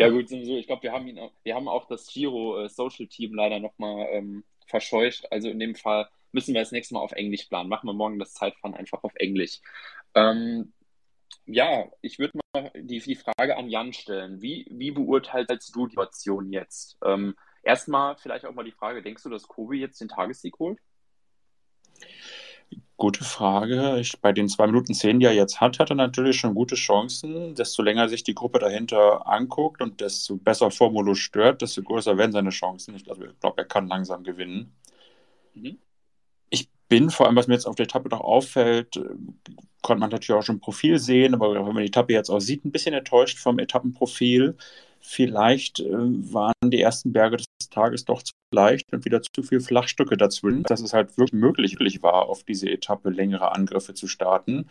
Ja, 0.00 0.08
gut, 0.08 0.30
so. 0.30 0.36
Ich 0.36 0.66
glaube, 0.66 0.82
wir 0.82 0.92
haben 0.92 1.06
ihn 1.08 1.18
auch, 1.18 1.30
wir 1.42 1.54
haben 1.54 1.68
auch 1.68 1.86
das 1.86 2.06
Giro 2.06 2.64
äh, 2.64 2.70
Social 2.70 3.06
Team 3.06 3.34
leider 3.34 3.58
nochmal 3.58 4.08
ähm, 4.12 4.44
verscheucht. 4.66 5.30
Also 5.30 5.50
in 5.50 5.58
dem 5.58 5.74
Fall 5.74 6.08
müssen 6.32 6.54
wir 6.54 6.62
das 6.62 6.72
nächste 6.72 6.94
Mal 6.94 7.00
auf 7.00 7.12
Englisch 7.12 7.44
planen. 7.44 7.68
Machen 7.68 7.86
wir 7.86 7.92
morgen 7.92 8.18
das 8.18 8.32
Zeitfahren 8.32 8.74
einfach 8.74 9.04
auf 9.04 9.12
Englisch. 9.16 9.60
Ähm, 10.14 10.72
ja, 11.44 11.84
ich 12.00 12.18
würde 12.18 12.38
mal 12.54 12.70
die, 12.74 13.00
die 13.00 13.14
Frage 13.14 13.58
an 13.58 13.68
Jan 13.68 13.92
stellen. 13.92 14.40
Wie, 14.40 14.66
wie 14.70 14.90
beurteilst 14.90 15.76
du 15.76 15.86
die 15.86 15.90
Situation 15.90 16.50
jetzt? 16.50 16.96
Ähm, 17.04 17.34
erstmal 17.62 18.16
vielleicht 18.16 18.46
auch 18.46 18.54
mal 18.54 18.64
die 18.64 18.72
Frage, 18.72 19.02
denkst 19.02 19.24
du, 19.24 19.28
dass 19.28 19.48
Kobe 19.48 19.76
jetzt 19.76 20.00
den 20.00 20.08
Tagessieg 20.08 20.58
holt? 20.58 20.78
Gute 22.96 23.24
Frage. 23.24 23.98
Ich, 23.98 24.20
bei 24.20 24.32
den 24.32 24.48
zwei 24.48 24.66
Minuten 24.66 24.92
zehn, 24.92 25.20
die 25.20 25.26
er 25.26 25.32
jetzt 25.32 25.60
hat, 25.60 25.78
hat 25.78 25.90
er 25.90 25.96
natürlich 25.96 26.36
schon 26.36 26.54
gute 26.54 26.74
Chancen. 26.74 27.54
Desto 27.54 27.82
länger 27.82 28.08
sich 28.10 28.24
die 28.24 28.34
Gruppe 28.34 28.58
dahinter 28.58 29.26
anguckt 29.26 29.80
und 29.80 30.00
desto 30.02 30.36
besser 30.36 30.70
Formulo 30.70 31.14
stört, 31.14 31.62
desto 31.62 31.82
größer 31.82 32.18
werden 32.18 32.32
seine 32.32 32.50
Chancen. 32.50 32.94
Ich 32.94 33.04
glaube, 33.04 33.34
glaub, 33.40 33.56
er 33.56 33.64
kann 33.64 33.88
langsam 33.88 34.22
gewinnen. 34.22 34.76
Mhm. 35.54 35.78
Ich 36.50 36.68
bin. 36.88 37.10
Vor 37.10 37.26
allem, 37.26 37.36
was 37.36 37.46
mir 37.46 37.54
jetzt 37.54 37.66
auf 37.66 37.76
der 37.76 37.84
Etappe 37.84 38.10
noch 38.10 38.20
auffällt, 38.20 38.96
äh, 38.96 39.00
konnte 39.82 40.00
man 40.00 40.10
natürlich 40.10 40.38
auch 40.38 40.44
schon 40.44 40.56
ein 40.56 40.60
Profil 40.60 40.98
sehen, 40.98 41.34
aber 41.34 41.54
wenn 41.54 41.64
man 41.64 41.78
die 41.78 41.88
Etappe 41.88 42.12
jetzt 42.12 42.28
auch 42.28 42.40
sieht, 42.40 42.64
ein 42.66 42.72
bisschen 42.72 42.94
enttäuscht 42.94 43.38
vom 43.38 43.58
Etappenprofil. 43.58 44.56
Vielleicht 45.00 45.80
äh, 45.80 45.92
waren 45.92 46.52
die 46.64 46.80
ersten 46.80 47.12
Berge 47.12 47.38
des 47.38 47.46
Tages 47.70 48.04
doch 48.04 48.22
zu 48.22 48.32
leicht 48.52 48.92
und 48.92 49.04
wieder 49.04 49.22
zu 49.22 49.42
viele 49.42 49.60
Flachstücke 49.60 50.16
dazwischen, 50.16 50.62
dass 50.64 50.80
es 50.80 50.92
halt 50.92 51.16
wirklich 51.18 51.32
möglich 51.32 52.02
war, 52.02 52.28
auf 52.28 52.44
diese 52.44 52.68
Etappe 52.68 53.10
längere 53.10 53.52
Angriffe 53.52 53.94
zu 53.94 54.06
starten 54.08 54.66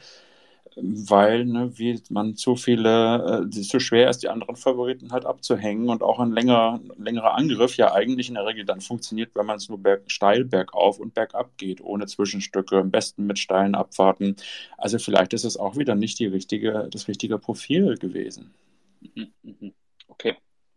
weil 0.75 1.45
ne, 1.45 1.77
wie 1.77 2.01
man 2.09 2.35
zu 2.35 2.55
viele, 2.55 3.47
äh, 3.47 3.49
zu 3.49 3.79
schwer 3.79 4.09
ist, 4.09 4.23
die 4.23 4.29
anderen 4.29 4.55
Favoriten 4.55 5.11
halt 5.11 5.25
abzuhängen 5.25 5.89
und 5.89 6.03
auch 6.03 6.19
ein 6.19 6.31
länger, 6.31 6.79
längerer 6.97 7.35
Angriff 7.35 7.77
ja 7.77 7.93
eigentlich 7.93 8.29
in 8.29 8.35
der 8.35 8.45
Regel 8.45 8.65
dann 8.65 8.81
funktioniert, 8.81 9.31
wenn 9.35 9.45
man 9.45 9.57
es 9.57 9.69
nur 9.69 9.79
berg, 9.79 10.03
steil 10.07 10.45
bergauf 10.45 10.99
und 10.99 11.13
bergab 11.13 11.57
geht, 11.57 11.81
ohne 11.81 12.07
Zwischenstücke, 12.07 12.77
am 12.77 12.91
besten 12.91 13.25
mit 13.25 13.39
steilen 13.39 13.75
Abfahrten. 13.75 14.35
Also 14.77 14.99
vielleicht 14.99 15.33
ist 15.33 15.45
es 15.45 15.57
auch 15.57 15.77
wieder 15.77 15.95
nicht 15.95 16.19
die 16.19 16.27
richtige, 16.27 16.87
das 16.91 17.07
richtige 17.07 17.37
Profil 17.37 17.97
gewesen. 17.97 18.53
Mhm, 19.01 19.27
mhm. 19.43 19.55
Okay, 19.61 19.78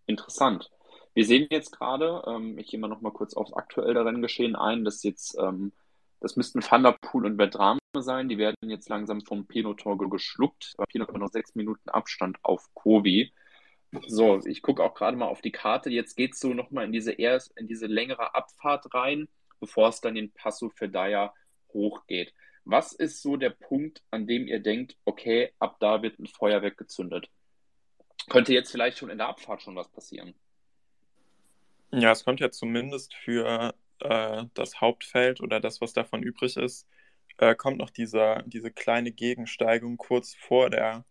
interessant. 0.07 0.71
Wir 1.15 1.25
sehen 1.27 1.47
jetzt 1.51 1.73
gerade, 1.73 2.23
ähm, 2.27 2.59
ich 2.59 2.69
gehe 2.69 2.81
mal 2.81 2.89
noch 2.89 3.01
mal 3.03 3.13
kurz 3.13 3.35
aufs 3.35 3.53
aktuelle 3.53 4.05
Renngeschehen 4.05 4.57
ein, 4.57 4.85
dass 4.85 5.03
jetzt 5.03 5.37
ähm, 5.39 5.73
das 6.23 6.37
müssten 6.37 6.63
Van 6.63 6.85
der 6.85 6.97
Poel 7.01 7.27
und 7.27 7.37
Bertrame 7.37 7.81
sein. 7.99 8.29
Die 8.29 8.39
werden 8.39 8.57
jetzt 8.63 8.89
langsam 8.89 9.23
vom 9.23 9.47
Pinotor 9.47 9.99
geschluckt. 9.99 10.75
Pinot 10.89 11.09
hat 11.09 11.19
noch 11.19 11.33
sechs 11.33 11.55
Minuten 11.57 11.89
Abstand 11.91 12.39
auf 12.43 12.73
Kovi. 12.75 13.33
So, 14.07 14.41
ich 14.47 14.63
gucke 14.63 14.83
auch 14.85 14.95
gerade 14.95 15.17
mal 15.17 15.27
auf 15.27 15.43
die 15.43 15.51
Karte. 15.51 15.91
Jetzt 15.91 16.17
geht 16.17 16.35
es 16.35 16.41
so 16.41 16.55
nochmal 16.55 16.87
in 16.87 16.93
diese 16.93 17.13
erst, 17.13 17.59
in 17.59 17.67
diese 17.67 17.87
längere 17.87 18.35
Abfahrt 18.35 18.95
rein, 18.95 19.29
bevor 19.61 19.89
es 19.89 20.01
dann 20.01 20.15
den 20.15 20.33
Passo 20.33 20.71
Fedaya 20.71 21.35
hochgeht. 21.75 22.33
Was 22.65 22.93
ist 22.93 23.21
so 23.21 23.37
der 23.37 23.51
Punkt, 23.51 24.03
an 24.11 24.27
dem 24.29 24.47
ihr 24.47 24.61
denkt, 24.61 24.97
okay, 25.05 25.53
ab 25.59 25.77
da 25.81 26.03
wird 26.03 26.21
ein 26.21 26.27
Feuerwerk 26.27 26.79
gezündet? 26.79 27.29
Könnte 28.29 28.53
jetzt 28.53 28.71
vielleicht 28.71 28.99
schon 28.99 29.11
in 29.11 29.19
der 29.19 29.29
Abfahrt 29.29 29.63
schon 29.63 29.77
was 29.77 29.89
passieren? 29.89 30.35
Ja, 31.91 32.13
es 32.13 32.25
kommt 32.25 32.41
ja 32.41 32.51
zumindest 32.51 33.15
für 33.15 33.75
äh, 34.01 34.45
das 34.55 34.81
Hauptfeld 34.81 35.41
oder 35.41 35.61
das, 35.61 35.81
was 35.81 35.93
davon 35.93 36.23
übrig 36.23 36.57
ist, 36.57 36.87
äh, 37.39 37.55
kommt 37.55 37.79
noch 37.79 37.91
dieser, 37.91 38.43
diese 38.43 38.71
kleine 38.71 39.13
Gegensteigung 39.13 39.97
kurz 39.97 40.35
vor 40.35 40.71
der 40.71 41.05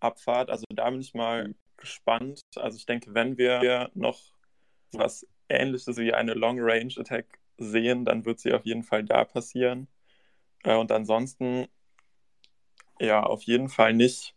Abfahrt. 0.00 0.50
Also 0.50 0.64
da 0.70 0.90
bin 0.90 1.00
ich 1.00 1.14
mal 1.14 1.54
gespannt. 1.76 2.40
Also 2.56 2.76
ich 2.76 2.86
denke, 2.86 3.14
wenn 3.14 3.38
wir 3.38 3.90
noch 3.94 4.20
was 4.92 5.26
Ähnliches 5.48 5.96
wie 5.96 6.12
eine 6.12 6.34
Long-Range-Attack 6.34 7.38
sehen, 7.58 8.04
dann 8.04 8.24
wird 8.24 8.40
sie 8.40 8.52
auf 8.52 8.64
jeden 8.64 8.82
Fall 8.82 9.04
da 9.04 9.24
passieren. 9.24 9.88
Äh, 10.64 10.76
und 10.76 10.92
ansonsten, 10.92 11.68
ja, 13.00 13.22
auf 13.22 13.42
jeden 13.42 13.68
Fall 13.68 13.94
nicht 13.94 14.34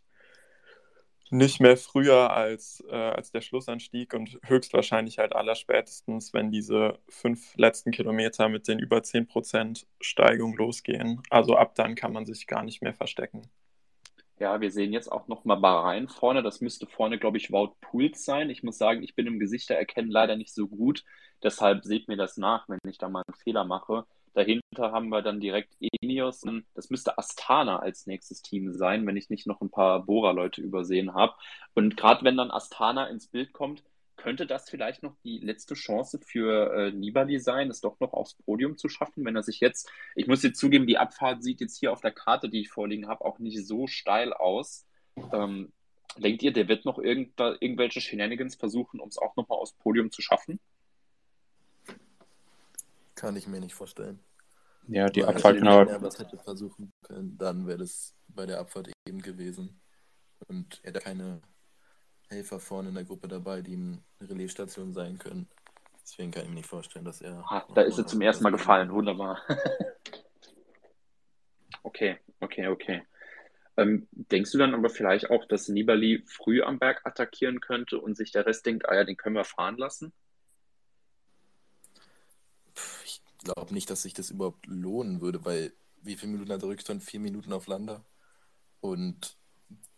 nicht 1.30 1.60
mehr 1.60 1.76
früher 1.76 2.30
als, 2.32 2.84
äh, 2.88 2.94
als 2.94 3.30
der 3.32 3.40
Schlussanstieg 3.40 4.14
und 4.14 4.38
höchstwahrscheinlich 4.44 5.18
halt 5.18 5.34
allerspätestens, 5.34 6.32
wenn 6.32 6.50
diese 6.50 6.98
fünf 7.08 7.56
letzten 7.56 7.90
Kilometer 7.90 8.48
mit 8.48 8.68
den 8.68 8.78
über 8.78 9.02
10% 9.02 9.86
Steigung 10.00 10.56
losgehen. 10.56 11.22
Also 11.30 11.56
ab 11.56 11.74
dann 11.74 11.94
kann 11.94 12.12
man 12.12 12.26
sich 12.26 12.46
gar 12.46 12.62
nicht 12.62 12.82
mehr 12.82 12.94
verstecken. 12.94 13.42
Ja, 14.38 14.60
wir 14.60 14.70
sehen 14.70 14.92
jetzt 14.92 15.10
auch 15.10 15.28
nochmal 15.28 15.56
Bahrain 15.56 16.08
vorne. 16.08 16.42
Das 16.42 16.60
müsste 16.60 16.86
vorne, 16.86 17.18
glaube 17.18 17.38
ich, 17.38 17.50
Wout 17.50 17.74
Pools 17.80 18.24
sein. 18.24 18.50
Ich 18.50 18.62
muss 18.62 18.76
sagen, 18.76 19.02
ich 19.02 19.14
bin 19.14 19.26
im 19.26 19.38
Gesichtererkennen 19.38 20.10
leider 20.10 20.36
nicht 20.36 20.52
so 20.52 20.68
gut. 20.68 21.04
Deshalb 21.42 21.84
seht 21.84 22.06
mir 22.08 22.16
das 22.16 22.36
nach, 22.36 22.68
wenn 22.68 22.78
ich 22.86 22.98
da 22.98 23.08
mal 23.08 23.22
einen 23.26 23.36
Fehler 23.36 23.64
mache. 23.64 24.04
Dahinter 24.36 24.92
haben 24.92 25.08
wir 25.08 25.22
dann 25.22 25.40
direkt 25.40 25.74
Enios. 25.80 26.42
Das 26.74 26.90
müsste 26.90 27.16
Astana 27.16 27.78
als 27.78 28.06
nächstes 28.06 28.42
Team 28.42 28.70
sein, 28.74 29.06
wenn 29.06 29.16
ich 29.16 29.30
nicht 29.30 29.46
noch 29.46 29.62
ein 29.62 29.70
paar 29.70 30.04
Bora-Leute 30.04 30.60
übersehen 30.60 31.14
habe. 31.14 31.32
Und 31.74 31.96
gerade 31.96 32.22
wenn 32.22 32.36
dann 32.36 32.50
Astana 32.50 33.06
ins 33.06 33.28
Bild 33.28 33.54
kommt, 33.54 33.82
könnte 34.16 34.46
das 34.46 34.68
vielleicht 34.68 35.02
noch 35.02 35.16
die 35.24 35.38
letzte 35.38 35.72
Chance 35.72 36.20
für 36.22 36.70
äh, 36.74 36.92
Nibali 36.92 37.38
sein, 37.38 37.70
es 37.70 37.80
doch 37.80 37.98
noch 37.98 38.12
aufs 38.12 38.34
Podium 38.34 38.76
zu 38.76 38.90
schaffen, 38.90 39.24
wenn 39.24 39.36
er 39.36 39.42
sich 39.42 39.60
jetzt, 39.60 39.88
ich 40.14 40.26
muss 40.26 40.42
jetzt 40.42 40.58
zugeben, 40.58 40.86
die 40.86 40.98
Abfahrt 40.98 41.42
sieht 41.42 41.62
jetzt 41.62 41.78
hier 41.78 41.90
auf 41.90 42.02
der 42.02 42.12
Karte, 42.12 42.50
die 42.50 42.60
ich 42.60 42.68
vorliegen 42.68 43.08
habe, 43.08 43.24
auch 43.24 43.38
nicht 43.38 43.66
so 43.66 43.86
steil 43.86 44.34
aus. 44.34 44.86
Ähm, 45.32 45.72
denkt 46.18 46.42
ihr, 46.42 46.52
der 46.52 46.68
wird 46.68 46.84
noch 46.84 46.98
irgendwelche 46.98 48.02
Shenanigans 48.02 48.54
versuchen, 48.54 49.00
um 49.00 49.08
es 49.08 49.16
auch 49.16 49.34
nochmal 49.36 49.58
aufs 49.58 49.72
Podium 49.72 50.10
zu 50.10 50.20
schaffen? 50.20 50.60
Kann 53.16 53.36
ich 53.36 53.48
mir 53.48 53.60
nicht 53.60 53.74
vorstellen. 53.74 54.20
Ja, 54.88 55.08
die 55.08 55.22
Weil 55.22 55.30
Abfahrt 55.30 55.56
genau. 55.56 55.80
Wenn 55.80 55.88
er 55.88 56.02
was 56.02 56.18
hätte 56.18 56.38
versuchen 56.38 56.92
können, 57.02 57.36
dann 57.36 57.66
wäre 57.66 57.78
das 57.78 58.14
bei 58.28 58.46
der 58.46 58.60
Abfahrt 58.60 58.90
eben 59.08 59.20
gewesen. 59.20 59.80
Und 60.46 60.80
er 60.82 60.90
hätte 60.90 61.00
keine 61.00 61.40
Helfer 62.28 62.60
vorne 62.60 62.90
in 62.90 62.94
der 62.94 63.04
Gruppe 63.04 63.26
dabei, 63.26 63.62
die 63.62 63.74
eine 63.74 64.02
Relaisstation 64.20 64.92
sein 64.92 65.18
können. 65.18 65.48
Deswegen 66.02 66.30
kann 66.30 66.44
ich 66.44 66.48
mir 66.50 66.56
nicht 66.56 66.68
vorstellen, 66.68 67.04
dass 67.04 67.20
er. 67.20 67.44
Ah, 67.48 67.66
da 67.74 67.82
ist 67.82 67.98
er 67.98 68.06
zum 68.06 68.20
ersten 68.20 68.44
Mal 68.44 68.52
gefallen. 68.52 68.92
Wunderbar. 68.92 69.42
okay, 71.82 72.18
okay, 72.38 72.68
okay. 72.68 73.02
Ähm, 73.76 74.06
denkst 74.12 74.52
du 74.52 74.58
dann 74.58 74.74
aber 74.74 74.88
vielleicht 74.88 75.30
auch, 75.30 75.44
dass 75.46 75.68
Nibali 75.68 76.22
früh 76.26 76.62
am 76.62 76.78
Berg 76.78 77.04
attackieren 77.04 77.60
könnte 77.60 78.00
und 78.00 78.16
sich 78.16 78.30
der 78.30 78.46
Rest 78.46 78.66
denkt, 78.66 78.88
ah 78.88 78.94
ja, 78.94 79.04
den 79.04 79.16
können 79.16 79.34
wir 79.34 79.44
fahren 79.44 79.76
lassen? 79.76 80.12
Glaube 83.54 83.74
nicht, 83.74 83.90
dass 83.90 84.02
sich 84.02 84.14
das 84.14 84.30
überhaupt 84.30 84.66
lohnen 84.66 85.20
würde, 85.20 85.44
weil 85.44 85.72
wie 86.02 86.16
viele 86.16 86.32
Minuten 86.32 86.52
hat 86.52 86.62
er 86.62 86.68
Rückstand? 86.68 87.02
Vier 87.02 87.20
Minuten 87.20 87.52
auf 87.52 87.66
Lander. 87.66 88.04
Und 88.80 89.36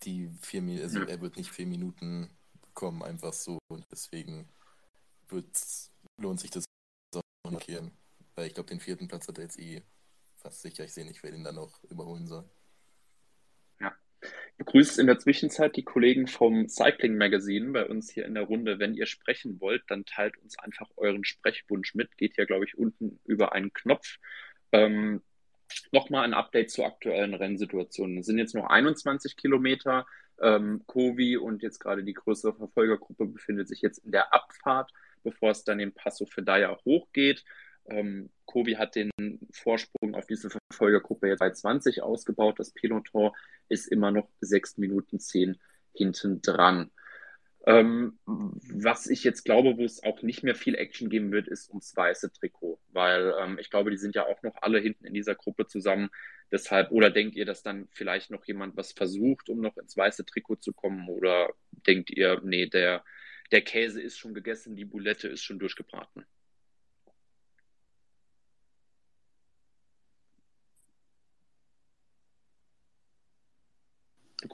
die 0.02 0.30
vier 0.42 0.62
Minuten, 0.62 0.84
also 0.84 1.00
er 1.00 1.20
wird 1.20 1.36
nicht 1.36 1.50
vier 1.50 1.66
Minuten 1.66 2.30
bekommen, 2.62 3.02
einfach 3.02 3.32
so. 3.32 3.58
Und 3.68 3.84
deswegen 3.90 4.48
lohnt 6.16 6.40
sich 6.40 6.50
das 6.50 6.64
auch 7.14 7.50
markieren. 7.50 7.92
Weil 8.34 8.46
ich 8.46 8.54
glaube, 8.54 8.68
den 8.68 8.80
vierten 8.80 9.08
Platz 9.08 9.28
hat 9.28 9.38
er 9.38 9.44
jetzt 9.44 9.58
eh 9.58 9.82
fast 10.36 10.62
sicher. 10.62 10.84
Ich 10.84 10.94
sehe 10.94 11.04
nicht, 11.04 11.22
wer 11.22 11.32
den 11.32 11.44
dann 11.44 11.56
noch 11.56 11.82
überholen 11.84 12.26
soll 12.26 12.48
begrüße 14.56 15.00
in 15.00 15.06
der 15.06 15.18
Zwischenzeit 15.18 15.76
die 15.76 15.84
Kollegen 15.84 16.26
vom 16.26 16.68
Cycling 16.68 17.16
Magazine 17.16 17.70
bei 17.70 17.86
uns 17.86 18.10
hier 18.10 18.26
in 18.26 18.34
der 18.34 18.44
Runde. 18.44 18.78
Wenn 18.78 18.94
ihr 18.94 19.06
sprechen 19.06 19.60
wollt, 19.60 19.82
dann 19.88 20.04
teilt 20.04 20.36
uns 20.38 20.58
einfach 20.58 20.88
euren 20.96 21.24
Sprechwunsch 21.24 21.94
mit. 21.94 22.16
Geht 22.16 22.36
ja, 22.36 22.44
glaube 22.44 22.64
ich, 22.64 22.76
unten 22.76 23.20
über 23.24 23.52
einen 23.52 23.72
Knopf. 23.72 24.18
Ähm, 24.72 25.22
Nochmal 25.92 26.24
ein 26.24 26.34
Update 26.34 26.70
zur 26.70 26.86
aktuellen 26.86 27.34
Rennsituation. 27.34 28.18
Es 28.18 28.26
sind 28.26 28.38
jetzt 28.38 28.54
noch 28.54 28.68
21 28.68 29.36
Kilometer. 29.36 30.06
Ähm, 30.40 30.82
Kovi 30.86 31.36
und 31.36 31.62
jetzt 31.62 31.80
gerade 31.80 32.04
die 32.04 32.14
größere 32.14 32.54
Verfolgergruppe 32.54 33.26
befindet 33.26 33.68
sich 33.68 33.80
jetzt 33.82 33.98
in 33.98 34.12
der 34.12 34.32
Abfahrt, 34.32 34.92
bevor 35.24 35.50
es 35.50 35.64
dann 35.64 35.78
den 35.78 35.92
Passo 35.92 36.26
Fedaya 36.26 36.78
hochgeht. 36.84 37.44
Ähm, 37.88 38.30
Kobi 38.44 38.76
hat 38.76 38.94
den 38.94 39.10
Vorsprung 39.52 40.14
auf 40.14 40.26
diese 40.26 40.50
Verfolgergruppe 40.50 41.28
jetzt 41.28 41.40
bei 41.40 41.50
20 41.50 42.02
ausgebaut. 42.02 42.58
Das 42.58 42.72
Peloton 42.72 43.32
ist 43.68 43.88
immer 43.88 44.10
noch 44.10 44.28
6 44.40 44.78
Minuten 44.78 45.20
10 45.20 45.58
hinten 45.92 46.42
dran. 46.42 46.90
Ähm, 47.66 48.18
was 48.24 49.08
ich 49.08 49.24
jetzt 49.24 49.44
glaube, 49.44 49.76
wo 49.76 49.84
es 49.84 50.02
auch 50.02 50.22
nicht 50.22 50.42
mehr 50.42 50.54
viel 50.54 50.74
Action 50.74 51.10
geben 51.10 51.32
wird, 51.32 51.48
ist 51.48 51.68
ums 51.68 51.94
weiße 51.94 52.32
Trikot, 52.32 52.80
weil 52.92 53.34
ähm, 53.42 53.58
ich 53.58 53.68
glaube, 53.68 53.90
die 53.90 53.98
sind 53.98 54.14
ja 54.14 54.24
auch 54.26 54.42
noch 54.42 54.54
alle 54.62 54.78
hinten 54.78 55.04
in 55.04 55.12
dieser 55.12 55.34
Gruppe 55.34 55.66
zusammen. 55.66 56.08
Deshalb, 56.50 56.92
oder 56.92 57.10
denkt 57.10 57.36
ihr, 57.36 57.44
dass 57.44 57.62
dann 57.62 57.88
vielleicht 57.90 58.30
noch 58.30 58.44
jemand 58.46 58.76
was 58.76 58.92
versucht, 58.92 59.50
um 59.50 59.60
noch 59.60 59.76
ins 59.76 59.96
weiße 59.96 60.24
Trikot 60.24 60.56
zu 60.56 60.72
kommen? 60.72 61.08
Oder 61.10 61.52
denkt 61.86 62.10
ihr, 62.10 62.40
nee, 62.42 62.66
der, 62.66 63.04
der 63.52 63.60
Käse 63.60 64.00
ist 64.00 64.18
schon 64.18 64.32
gegessen, 64.32 64.76
die 64.76 64.86
Boulette 64.86 65.28
ist 65.28 65.42
schon 65.42 65.58
durchgebraten? 65.58 66.24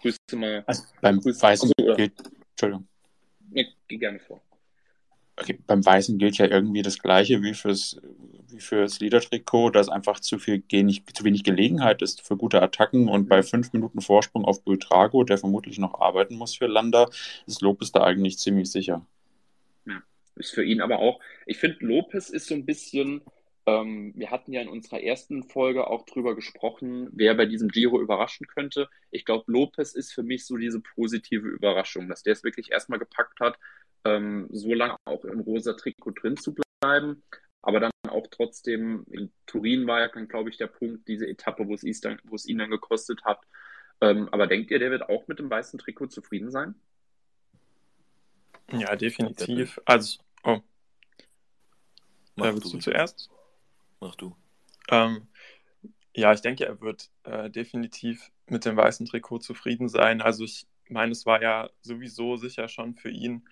Grüße 0.05 0.37
mal. 0.37 0.63
Also 0.67 0.83
beim 1.01 1.19
Grüße, 1.21 1.41
Weißen 1.41 1.73
also, 1.79 1.97
gilt, 1.97 2.13
Entschuldigung. 2.51 2.87
Nee, 3.51 3.69
geh 3.89 3.97
gerne 3.97 4.19
vor. 4.19 4.43
Okay, 5.37 5.59
beim 5.67 5.85
Weißen 5.85 6.19
gilt 6.19 6.37
ja 6.37 6.47
irgendwie 6.47 6.83
das 6.83 6.99
Gleiche 6.99 7.43
wie 7.43 7.55
fürs, 7.55 8.01
wie 8.49 8.61
fürs 8.61 9.01
Liedertrikot, 9.01 9.71
dass 9.71 9.89
einfach 9.89 10.21
zu 10.21 10.39
viel 10.39 10.63
zu 10.69 11.25
wenig 11.25 11.43
Gelegenheit 11.43 12.03
ist 12.03 12.21
für 12.21 12.37
gute 12.37 12.61
Attacken 12.61 13.09
und 13.09 13.29
bei 13.29 13.43
fünf 13.43 13.73
Minuten 13.73 14.03
Vorsprung 14.03 14.45
auf 14.45 14.63
Bultrago, 14.63 15.25
der 15.25 15.39
vermutlich 15.39 15.79
noch 15.79 16.01
arbeiten 16.01 16.37
muss 16.37 16.55
für 16.57 16.67
Landa, 16.67 17.09
ist 17.47 17.63
Lopez 17.63 17.91
da 17.91 18.05
eigentlich 18.05 18.39
ziemlich 18.39 18.71
sicher. 18.71 19.07
Ja, 19.87 20.03
ist 20.37 20.53
für 20.53 20.65
ihn 20.65 20.83
aber 20.83 20.99
auch. 20.99 21.19
Ich 21.47 21.59
finde, 21.59 21.79
Lopez 21.81 22.29
ist 22.29 22.47
so 22.47 22.55
ein 22.55 22.67
bisschen 22.67 23.23
ähm, 23.67 24.13
wir 24.15 24.31
hatten 24.31 24.53
ja 24.53 24.61
in 24.61 24.69
unserer 24.69 25.03
ersten 25.03 25.43
Folge 25.43 25.87
auch 25.87 26.05
drüber 26.05 26.35
gesprochen, 26.35 27.09
wer 27.13 27.35
bei 27.35 27.47
diesem 27.47 27.69
Giro 27.69 28.01
überraschen 28.01 28.47
könnte. 28.47 28.89
Ich 29.11 29.25
glaube, 29.25 29.51
Lopez 29.51 29.95
ist 29.95 30.13
für 30.13 30.23
mich 30.23 30.45
so 30.47 30.57
diese 30.57 30.81
positive 30.81 31.49
Überraschung, 31.49 32.09
dass 32.09 32.23
der 32.23 32.35
es 32.35 32.45
wirklich 32.45 32.73
erstmal 32.73 32.99
gepackt 32.99 33.41
hat, 33.41 33.59
ähm, 34.05 34.49
so 34.51 34.75
lange 34.75 34.97
auch 35.07 35.25
im 35.25 35.41
rosa 35.41 35.73
Trikot 35.73 36.13
drin 36.13 36.37
zu 36.37 36.55
bleiben, 36.55 37.23
aber 37.63 37.81
dann 37.81 37.91
auch 38.09 38.27
trotzdem, 38.31 39.07
in 39.11 39.33
Turin 39.47 39.87
war 39.87 40.01
ja 40.01 40.09
dann, 40.09 40.29
glaube 40.29 40.51
ich, 40.51 40.59
der 40.59 40.67
Punkt, 40.67 41.09
diese 41.09 41.27
Etappe, 41.27 41.67
wo 41.67 41.75
es, 41.75 41.83
ihn 41.83 41.97
dann, 42.03 42.21
wo 42.25 42.35
es 42.37 42.47
ihn 42.47 42.59
dann 42.59 42.71
gekostet 42.71 43.25
hat. 43.25 43.41
Ähm, 44.03 44.29
aber 44.31 44.47
denkt 44.47 44.71
ihr, 44.71 44.79
der 44.79 44.91
wird 44.91 45.09
auch 45.09 45.27
mit 45.27 45.39
dem 45.39 45.49
weißen 45.49 45.79
Trikot 45.79 46.09
zufrieden 46.09 46.51
sein? 46.51 46.75
Ja, 48.71 48.95
definitiv. 48.97 49.81
Also, 49.87 50.19
oh. 50.43 50.61
Mach 52.37 52.47
du, 52.47 52.55
willst 52.55 52.73
du 52.73 52.77
Richard. 52.77 52.83
zuerst? 52.83 53.31
Mach 54.05 54.17
du. 54.17 54.37
Ähm, 54.91 55.29
ja, 56.15 56.35
ich 56.35 56.43
denke, 56.43 56.67
er 56.67 56.79
wird 56.83 57.11
äh, 57.23 57.49
definitiv 57.49 58.31
mit 58.47 58.67
dem 58.67 58.77
weißen 58.77 59.07
Trikot 59.07 59.39
zufrieden 59.39 59.89
sein. 59.89 60.21
Also 60.21 60.45
ich 60.45 60.67
meine, 60.91 61.13
es 61.13 61.25
war 61.25 61.41
ja 61.41 61.71
sowieso 61.81 62.37
sicher 62.37 62.69
schon 62.69 62.97
für 62.97 63.09
ihn 63.09 63.49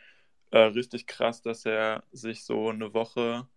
äh, 0.50 0.58
richtig 0.58 1.06
krass, 1.06 1.40
dass 1.40 1.64
er 1.64 2.04
sich 2.12 2.44
so 2.44 2.68
eine 2.68 2.92
Woche 2.92 3.48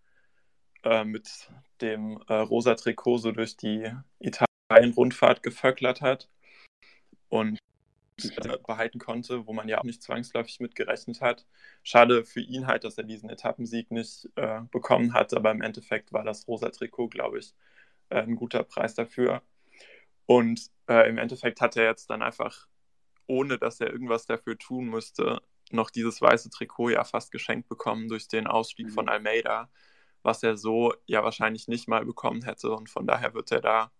äh, 0.84 1.04
mit 1.04 1.50
dem 1.82 2.24
äh, 2.30 2.36
rosa 2.36 2.76
Trikot 2.76 3.18
so 3.18 3.34
durch 3.34 3.58
die 3.58 3.92
Italien-Rundfahrt 4.20 5.44
geföcklert 5.44 6.00
hat 6.00 6.30
und 7.28 7.60
behalten 8.66 9.00
konnte, 9.00 9.46
wo 9.48 9.54
man 9.54 9.68
ja 9.68 9.80
auch 9.80 9.84
nicht 9.84 10.02
zwangsläufig 10.04 10.60
mit 10.60 10.76
gerechnet 10.76 11.22
hat. 11.22 11.46
Schade 11.84 12.24
für 12.26 12.42
ihn 12.42 12.68
halt, 12.68 12.84
dass 12.84 12.98
er 12.98 13.04
diesen 13.04 13.30
Etappensieg 13.30 13.92
nicht 13.92 14.30
äh, 14.36 14.62
bekommen 14.72 15.14
hat, 15.14 15.34
aber 15.34 15.52
im 15.52 15.62
Endeffekt 15.62 16.14
war 16.14 16.24
das 16.24 16.48
rosa 16.48 16.70
Trikot, 16.70 17.10
glaube 17.10 17.40
ich, 17.40 17.54
äh, 18.10 18.22
ein 18.22 18.36
guter 18.36 18.64
Preis 18.64 18.96
dafür. 18.96 19.42
Und 20.26 20.72
äh, 20.90 21.10
im 21.10 21.18
Endeffekt 21.18 21.62
hat 21.62 21.78
er 21.78 21.86
jetzt 21.86 22.10
dann 22.10 22.22
einfach, 22.22 22.68
ohne 23.28 23.58
dass 23.60 23.80
er 23.82 23.92
irgendwas 23.92 24.26
dafür 24.26 24.58
tun 24.58 24.88
musste, 24.88 25.42
noch 25.72 25.90
dieses 25.92 26.22
weiße 26.22 26.50
Trikot 26.52 26.90
ja 26.92 27.04
fast 27.04 27.32
geschenkt 27.32 27.70
bekommen 27.70 28.08
durch 28.10 28.28
den 28.28 28.48
Ausstieg 28.48 28.90
Mhm. 28.90 28.92
von 28.92 29.10
Almeida, 29.10 29.70
was 30.24 30.44
er 30.44 30.58
so 30.58 30.94
ja 31.08 31.24
wahrscheinlich 31.24 31.68
nicht 31.68 31.88
mal 31.88 32.06
bekommen 32.06 32.44
hätte. 32.44 32.72
Und 32.72 32.90
von 32.90 33.08
daher 33.08 33.34
wird 33.34 33.52
er 33.52 33.62
da 33.62 33.92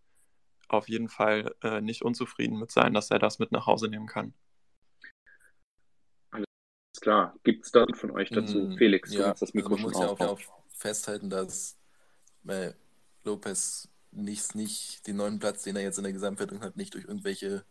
auf 0.68 0.88
jeden 0.88 1.10
Fall 1.10 1.56
äh, 1.64 1.82
nicht 1.82 2.04
unzufrieden 2.04 2.60
mit 2.60 2.72
sein, 2.72 2.94
dass 2.94 3.12
er 3.12 3.20
das 3.20 3.40
mit 3.40 3.52
nach 3.52 3.68
Hause 3.68 3.88
nehmen 3.88 4.08
kann. 4.08 4.34
Ist 6.94 7.02
klar. 7.02 7.36
Gibt 7.44 7.66
es 7.66 7.72
da 7.72 7.86
von 7.94 8.12
euch 8.12 8.30
dazu? 8.30 8.60
Mm, 8.60 8.78
Felix, 8.78 9.12
du 9.12 9.20
ja, 9.20 9.30
hast 9.30 9.42
das 9.42 9.54
Mikro 9.54 9.76
also 9.76 9.84
man 9.84 9.94
schon 9.94 10.08
muss 10.08 10.20
ja 10.20 10.28
auch, 10.28 10.32
auch 10.32 10.40
festhalten, 10.70 11.30
dass 11.30 11.78
äh, 12.48 12.72
Lopez 13.24 13.90
nicht, 14.12 14.56
nicht 14.56 15.06
den 15.08 15.18
neuen 15.18 15.40
Platz, 15.40 15.64
den 15.64 15.76
er 15.76 15.82
jetzt 15.82 15.98
in 15.98 16.04
der 16.04 16.14
Gesamtwertung 16.14 16.62
hat, 16.62 16.78
nicht 16.78 16.94
durch 16.94 17.06
irgendwelche 17.06 17.66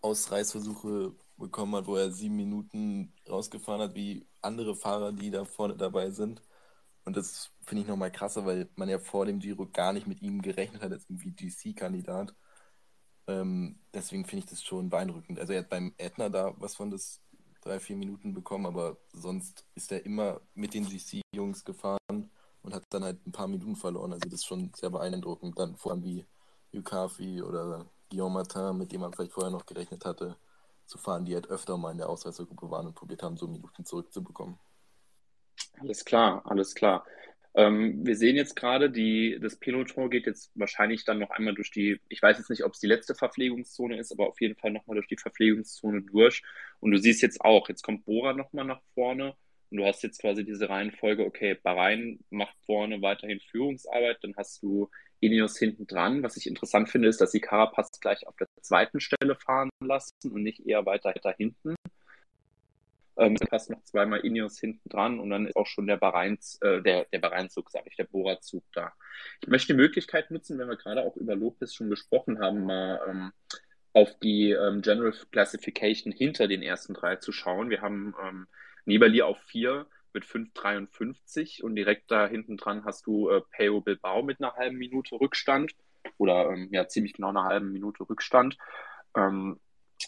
Ausreißversuche 0.00 1.14
bekommen 1.36 1.74
hat, 1.76 1.86
wo 1.86 1.96
er 1.96 2.10
sieben 2.10 2.36
Minuten 2.36 3.12
rausgefahren 3.28 3.82
hat, 3.82 3.94
wie 3.94 4.26
andere 4.40 4.74
Fahrer, 4.74 5.12
die 5.12 5.30
da 5.30 5.44
vorne 5.44 5.76
dabei 5.76 6.10
sind. 6.10 6.42
Und 7.04 7.16
das 7.16 7.50
finde 7.62 7.82
ich 7.82 7.88
nochmal 7.88 8.10
krasser, 8.10 8.46
weil 8.46 8.68
man 8.76 8.88
ja 8.88 8.98
vor 8.98 9.26
dem 9.26 9.38
Giro 9.38 9.66
gar 9.66 9.92
nicht 9.92 10.06
mit 10.06 10.22
ihm 10.22 10.42
gerechnet 10.42 10.82
hat, 10.82 10.92
als 10.92 11.04
irgendwie 11.08 11.32
GC-Kandidat. 11.32 12.34
Ähm, 13.26 13.78
deswegen 13.92 14.24
finde 14.24 14.44
ich 14.44 14.50
das 14.50 14.62
schon 14.62 14.90
beeindruckend. 14.90 15.38
Also 15.38 15.52
er 15.52 15.60
hat 15.60 15.70
beim 15.70 15.94
Ätna 15.98 16.28
da 16.28 16.54
was 16.58 16.76
von 16.76 16.90
das 16.90 17.20
drei, 17.62 17.80
vier 17.80 17.96
Minuten 17.96 18.34
bekommen, 18.34 18.66
aber 18.66 18.98
sonst 19.12 19.64
ist 19.74 19.92
er 19.92 20.04
immer 20.04 20.40
mit 20.54 20.74
den 20.74 20.86
GC-Jungs 20.86 21.64
gefahren 21.64 22.30
und 22.62 22.74
hat 22.74 22.84
dann 22.90 23.04
halt 23.04 23.26
ein 23.26 23.32
paar 23.32 23.48
Minuten 23.48 23.76
verloren. 23.76 24.12
Also 24.12 24.28
das 24.28 24.40
ist 24.40 24.46
schon 24.46 24.72
sehr 24.74 24.90
beeindruckend. 24.90 25.58
Dann 25.58 25.76
vor 25.76 25.92
allem 25.92 26.02
wie 26.04 26.26
Yukafi 26.72 27.42
oder 27.42 27.86
Guillaume 28.10 28.34
Martin, 28.34 28.76
mit 28.78 28.92
dem 28.92 29.00
man 29.02 29.12
vielleicht 29.12 29.32
vorher 29.32 29.50
noch 29.52 29.66
gerechnet 29.66 30.04
hatte, 30.04 30.36
zu 30.86 30.98
fahren, 30.98 31.24
die 31.24 31.34
halt 31.34 31.48
öfter 31.48 31.76
mal 31.78 31.92
in 31.92 31.98
der 31.98 32.08
Ausreißergruppe 32.08 32.70
waren 32.70 32.86
und 32.86 32.94
probiert 32.94 33.22
haben, 33.22 33.36
so 33.36 33.48
Minuten 33.48 33.84
zurückzubekommen. 33.84 34.58
Alles 35.84 36.04
klar, 36.04 36.42
alles 36.46 36.74
klar. 36.74 37.04
Ähm, 37.54 38.04
wir 38.06 38.16
sehen 38.16 38.36
jetzt 38.36 38.56
gerade, 38.56 38.90
das 39.38 39.56
Peloton 39.56 40.10
geht 40.10 40.26
jetzt 40.26 40.50
wahrscheinlich 40.54 41.04
dann 41.04 41.18
noch 41.18 41.30
einmal 41.30 41.54
durch 41.54 41.70
die, 41.70 42.00
ich 42.08 42.22
weiß 42.22 42.38
jetzt 42.38 42.50
nicht, 42.50 42.64
ob 42.64 42.72
es 42.72 42.80
die 42.80 42.86
letzte 42.86 43.14
Verpflegungszone 43.14 43.98
ist, 43.98 44.10
aber 44.10 44.28
auf 44.28 44.40
jeden 44.40 44.56
Fall 44.56 44.72
nochmal 44.72 44.96
durch 44.96 45.08
die 45.08 45.18
Verpflegungszone 45.18 46.02
durch. 46.02 46.42
Und 46.80 46.90
du 46.92 46.98
siehst 46.98 47.22
jetzt 47.22 47.40
auch, 47.42 47.68
jetzt 47.68 47.82
kommt 47.82 48.06
Bora 48.06 48.32
nochmal 48.32 48.64
nach 48.64 48.80
vorne 48.94 49.36
und 49.70 49.76
du 49.78 49.84
hast 49.84 50.02
jetzt 50.02 50.20
quasi 50.20 50.44
diese 50.44 50.68
Reihenfolge, 50.68 51.24
okay, 51.24 51.54
Bahrain 51.62 52.18
macht 52.30 52.56
vorne 52.64 53.02
weiterhin 53.02 53.40
Führungsarbeit, 53.40 54.18
dann 54.22 54.34
hast 54.36 54.62
du 54.62 54.90
Ineos 55.20 55.58
hinten 55.58 55.86
dran. 55.86 56.22
Was 56.22 56.36
ich 56.36 56.46
interessant 56.46 56.88
finde, 56.88 57.08
ist, 57.08 57.20
dass 57.20 57.32
sie 57.32 57.40
Carapaz 57.40 58.00
gleich 58.00 58.26
auf 58.26 58.36
der 58.36 58.48
zweiten 58.62 59.00
Stelle 59.00 59.36
fahren 59.36 59.70
lassen 59.80 60.32
und 60.32 60.42
nicht 60.42 60.66
eher 60.66 60.86
weiter, 60.86 61.10
weiter 61.10 61.34
hinten. 61.36 61.74
Ähm, 63.16 63.36
passt 63.36 63.70
noch 63.70 63.82
zweimal 63.84 64.20
Ineos 64.20 64.58
hinten 64.58 64.88
dran 64.88 65.20
und 65.20 65.30
dann 65.30 65.46
ist 65.46 65.56
auch 65.56 65.66
schon 65.66 65.86
der 65.86 65.96
Bahrains, 65.96 66.58
äh, 66.62 66.82
der, 66.82 67.06
der 67.12 67.20
Bahrain-Zug, 67.20 67.70
sage 67.70 67.88
ich, 67.88 67.96
der 67.96 68.04
Bora-Zug 68.04 68.64
da. 68.72 68.92
Ich 69.40 69.48
möchte 69.48 69.72
die 69.72 69.80
Möglichkeit 69.80 70.30
nutzen, 70.30 70.58
wenn 70.58 70.68
wir 70.68 70.76
gerade 70.76 71.02
auch 71.02 71.16
über 71.16 71.36
Lopez 71.36 71.74
schon 71.74 71.90
gesprochen 71.90 72.40
haben, 72.40 72.64
mal 72.64 73.00
ähm, 73.08 73.32
auf 73.92 74.18
die 74.18 74.50
ähm, 74.50 74.82
General 74.82 75.14
Classification 75.30 76.12
hinter 76.12 76.48
den 76.48 76.62
ersten 76.62 76.94
drei 76.94 77.16
zu 77.16 77.30
schauen. 77.30 77.70
Wir 77.70 77.80
haben 77.80 78.14
ähm, 78.22 78.48
Nibali 78.84 79.22
auf 79.22 79.38
vier 79.42 79.86
mit 80.12 80.24
5,53 80.24 81.62
und 81.62 81.76
direkt 81.76 82.10
da 82.10 82.26
hinten 82.26 82.56
dran 82.56 82.84
hast 82.84 83.06
du 83.06 83.30
äh, 83.30 83.42
Peo 83.50 83.80
Bilbao 83.80 84.22
mit 84.22 84.40
einer 84.40 84.54
halben 84.54 84.76
Minute 84.76 85.14
Rückstand 85.20 85.72
oder 86.18 86.50
ähm, 86.50 86.68
ja 86.72 86.88
ziemlich 86.88 87.12
genau 87.12 87.28
einer 87.28 87.44
halben 87.44 87.72
Minute 87.72 88.08
Rückstand. 88.08 88.56
Ähm, 89.16 89.60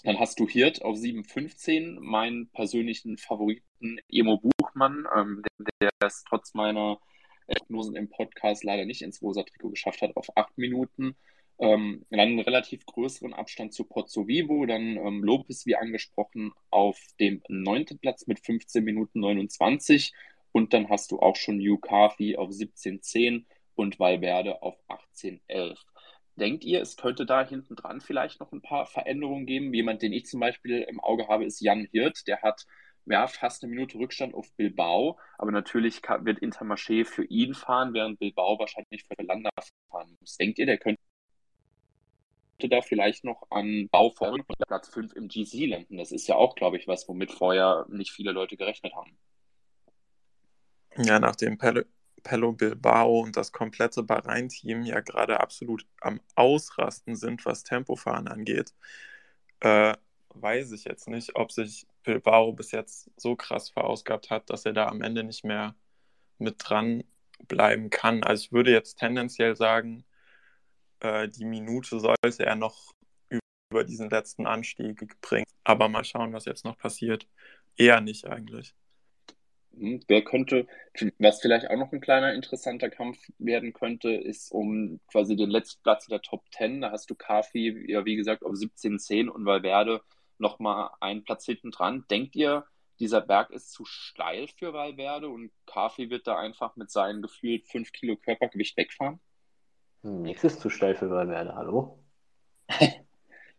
dann 0.07 0.21
hast 0.21 0.39
du 0.39 0.47
Hirt 0.47 0.83
auf 0.83 0.97
7,15, 0.97 1.99
meinen 1.99 2.49
persönlichen 2.51 3.19
Favoriten 3.19 3.99
Emo 4.09 4.39
Buchmann, 4.39 5.05
ähm, 5.17 5.43
der, 5.59 5.91
der 6.01 6.07
es 6.07 6.23
trotz 6.29 6.55
meiner 6.55 7.01
Prognosen 7.49 7.97
im 7.97 8.09
Podcast 8.09 8.63
leider 8.63 8.85
nicht 8.85 9.03
ins 9.03 9.21
rosa 9.21 9.43
Trikot 9.43 9.71
geschafft 9.71 10.03
hat, 10.03 10.15
auf 10.15 10.29
8 10.37 10.57
Minuten. 10.59 11.17
Ähm, 11.59 12.07
dann 12.11 12.21
einen 12.21 12.39
relativ 12.39 12.87
größeren 12.87 13.35
Abstand 13.35 13.75
zu 13.75 13.83
Pozzo 13.83 14.29
Vivo, 14.29 14.65
dann 14.67 14.97
ähm, 14.97 15.25
Lopez, 15.25 15.67
wie 15.67 15.75
angesprochen, 15.75 16.53
auf 16.71 17.01
dem 17.19 17.43
neunten 17.49 17.99
Platz 17.99 18.29
mit 18.29 18.39
15 18.39 18.85
Minuten 18.85 19.19
29 19.19 20.13
und 20.53 20.73
dann 20.73 20.89
hast 20.89 21.11
du 21.11 21.19
auch 21.19 21.35
schon 21.35 21.59
Hugh 21.59 21.81
Carthy 21.81 22.37
auf 22.37 22.51
17,10 22.51 23.45
und 23.75 23.99
Valverde 23.99 24.63
auf 24.63 24.77
18,11. 24.89 25.77
Denkt 26.37 26.65
ihr, 26.65 26.83
es 26.83 26.97
könnte 26.97 27.25
da 27.25 27.47
hinten 27.47 27.77
dran 27.77 28.01
vielleicht 28.01 28.41
noch 28.41 28.53
ein 28.53 28.61
paar 28.61 28.87
Veränderungen 28.87 29.47
geben? 29.47 29.73
Jemand, 29.73 30.03
den 30.03 30.13
ich 30.13 30.27
zum 30.27 30.41
Beispiel 30.41 30.83
im 30.83 31.01
Auge 31.01 31.29
habe, 31.29 31.45
ist 31.45 31.61
Jan 31.61 31.89
Hirt. 31.91 32.27
Der 32.27 32.43
hat 32.43 32.67
ja, 33.07 33.27
fast 33.27 33.63
eine 33.63 33.73
Minute 33.73 33.99
Rückstand 33.99 34.35
auf 34.35 34.53
Bilbao, 34.57 35.19
aber 35.39 35.53
natürlich 35.53 36.03
kann, 36.03 36.27
wird 36.27 36.41
Intermarché 36.41 37.05
für 37.05 37.25
ihn 37.25 37.55
fahren, 37.55 37.95
während 37.95 38.19
Bilbao 38.19 38.59
wahrscheinlich 38.59 39.05
für 39.05 39.23
Landa 39.23 39.51
fahren 39.91 40.17
muss. 40.21 40.37
Denkt 40.37 40.59
ihr, 40.59 40.67
der 40.67 40.79
könnte 40.79 41.01
da 42.59 42.83
vielleicht 42.83 43.25
noch 43.25 43.47
an 43.51 43.89
Bauform 43.91 44.45
Platz 44.67 44.89
5 44.89 45.15
im 45.15 45.29
GC 45.29 45.67
landen? 45.67 45.99
Das 45.99 46.11
ist 46.11 46.27
ja 46.27 46.35
auch, 46.35 46.55
glaube 46.57 46.79
ich, 46.79 46.89
was, 46.89 47.09
womit 47.09 47.31
vorher 47.31 47.87
nicht 47.89 48.11
viele 48.11 48.33
Leute 48.33 48.57
gerechnet 48.57 48.95
haben. 48.95 49.17
Ja, 50.97 51.21
nachdem 51.21 51.59
Pello, 51.59 51.83
Pello 52.27 52.53
Bilbao 52.53 53.21
und 53.21 53.37
das 53.37 53.53
komplette 53.53 54.03
Bahrain-Team 54.03 54.83
ja 54.83 55.01
gerade 55.01 55.39
absolut 55.39 55.87
am 56.01 56.21
Ausrasten 56.35 57.15
sind, 57.15 57.47
was 57.47 57.63
Tempofahren 57.63 58.27
angeht, 58.27 58.75
äh, 59.61 59.95
weiß 60.31 60.73
ich 60.73 60.85
jetzt 60.85 61.09
nicht, 61.09 61.37
ob 61.37 61.53
sich 61.53 61.87
Bilbao 62.03 62.53
bis 62.53 62.73
jetzt 62.73 63.11
so 63.17 63.37
krass 63.37 63.71
verausgabt 63.71 64.31
hat, 64.31 64.51
dass 64.51 64.67
er 64.67 64.73
da 64.73 64.89
am 64.89 65.03
Ende 65.03 65.23
nicht 65.23 65.45
mehr 65.45 65.77
mit 66.39 66.57
dran 66.59 67.05
bleiben 67.47 67.91
kann. 67.91 68.25
Also 68.25 68.45
ich 68.45 68.53
würde 68.53 68.73
jetzt 68.73 68.97
tendenziell 68.99 69.55
sagen, 69.57 70.05
äh, 71.01 71.29
die 71.29 71.45
Minute 71.45 72.01
sollte 72.01 72.45
er 72.45 72.57
noch 72.57 72.91
über 73.71 73.85
diesen 73.85 74.11
letzten 74.11 74.47
Anstieg 74.47 75.21
bringen. 75.21 75.47
Aber 75.65 75.89
mal 75.89 76.05
schauen, 76.05 76.33
was 76.33 76.45
jetzt 76.45 76.65
noch 76.65 76.77
passiert. 76.79 77.29
Eher 77.77 78.01
nicht 78.01 78.27
eigentlich. 78.27 78.75
Hm, 79.79 80.01
Wer 80.09 80.23
könnte, 80.23 80.67
was 81.19 81.41
vielleicht 81.41 81.71
auch 81.71 81.77
noch 81.77 81.93
ein 81.93 82.01
kleiner 82.01 82.35
interessanter 82.35 82.91
Kampf 82.91 83.19
werden 83.39 83.73
könnte, 83.73 84.11
ist 84.11 84.51
um 84.53 85.01
quasi 85.11 85.37
den 85.37 85.51
letzten 85.51 85.83
Platz 85.83 86.07
in 86.07 86.11
der 86.11 86.23
Top 86.23 86.45
10. 86.53 86.81
Da 86.81 86.91
hast 86.91 87.11
du 87.11 87.15
Kafi, 87.15 87.85
ja, 87.91 88.05
wie 88.05 88.17
gesagt, 88.17 88.45
auf 88.45 88.53
17,10 88.53 89.29
und 89.29 89.45
Valverde 89.45 90.03
nochmal 90.39 90.91
einen 91.01 91.25
Platz 91.25 91.45
hinten 91.45 91.71
dran. 91.71 92.05
Denkt 92.11 92.37
ihr, 92.37 92.67
dieser 92.99 93.21
Berg 93.21 93.51
ist 93.51 93.73
zu 93.73 93.85
steil 93.85 94.49
für 94.49 94.73
Valverde 94.73 95.29
und 95.29 95.51
Kafi 95.67 96.11
wird 96.11 96.27
da 96.27 96.39
einfach 96.39 96.77
mit 96.77 96.91
seinen 96.91 97.21
gefühlt 97.23 97.67
5 97.67 97.93
Kilo 97.93 98.17
Körpergewicht 98.17 98.77
wegfahren? 98.77 99.21
Nichts 100.03 100.45
ist 100.45 100.61
zu 100.61 100.71
steil 100.71 100.95
für 100.95 101.11
Valverde, 101.11 101.55
hallo? 101.55 101.99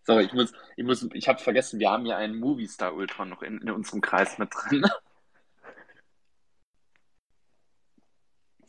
Sorry, 0.04 0.24
ich 0.24 0.34
muss, 0.34 0.54
ich 0.78 0.86
muss, 0.86 1.08
ich 1.14 1.28
habe 1.28 1.40
vergessen, 1.40 1.80
wir 1.80 1.92
haben 1.92 2.06
ja 2.06 2.16
einen 2.18 2.40
Movistar 2.40 2.96
Ultra 2.96 3.26
noch 3.26 3.42
in, 3.42 3.62
in 3.62 3.70
unserem 3.70 4.02
Kreis 4.02 4.38
mit 4.38 4.50
drin. 4.54 4.86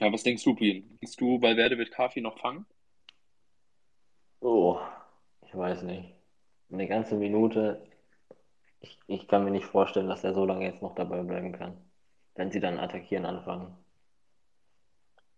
Ja, 0.01 0.13
was 0.13 0.25
denkst 0.25 0.43
du, 0.43 0.55
Brian? 0.57 0.99
Denkst 1.01 1.17
du, 1.19 1.41
Valverde 1.41 1.79
wird 1.79 1.93
Kafi 1.93 2.21
noch 2.21 2.39
fangen? 2.41 2.67
Oh, 4.41 4.81
ich 5.43 5.57
weiß 5.57 5.83
nicht. 5.83 6.13
Eine 6.73 6.89
ganze 6.89 7.15
Minute. 7.17 7.87
Ich, 8.81 8.99
ich 9.07 9.29
kann 9.29 9.45
mir 9.45 9.53
nicht 9.53 9.67
vorstellen, 9.67 10.09
dass 10.09 10.25
er 10.25 10.35
so 10.35 10.45
lange 10.47 10.65
jetzt 10.67 10.83
noch 10.83 10.95
dabei 10.97 11.23
bleiben 11.23 11.53
kann. 11.53 11.77
Wenn 12.35 12.51
sie 12.53 12.61
dann 12.61 12.81
attackieren 12.81 13.27
anfangen. 13.27 13.77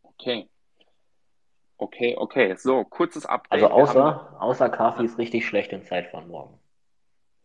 Okay. 0.05 0.49
Okay, 1.81 2.15
okay. 2.17 2.55
So, 2.57 2.85
kurzes 2.85 3.27
Update. 3.27 3.63
Also 3.63 3.67
Wir 3.75 3.87
haben 3.89 4.05
außer, 4.05 4.37
außer 4.43 4.69
Kafi 4.71 5.05
ist 5.05 5.19
richtig 5.19 5.47
schlecht 5.47 5.73
im 5.73 5.85
Zeitfahren 5.85 6.27
morgen. 6.29 6.59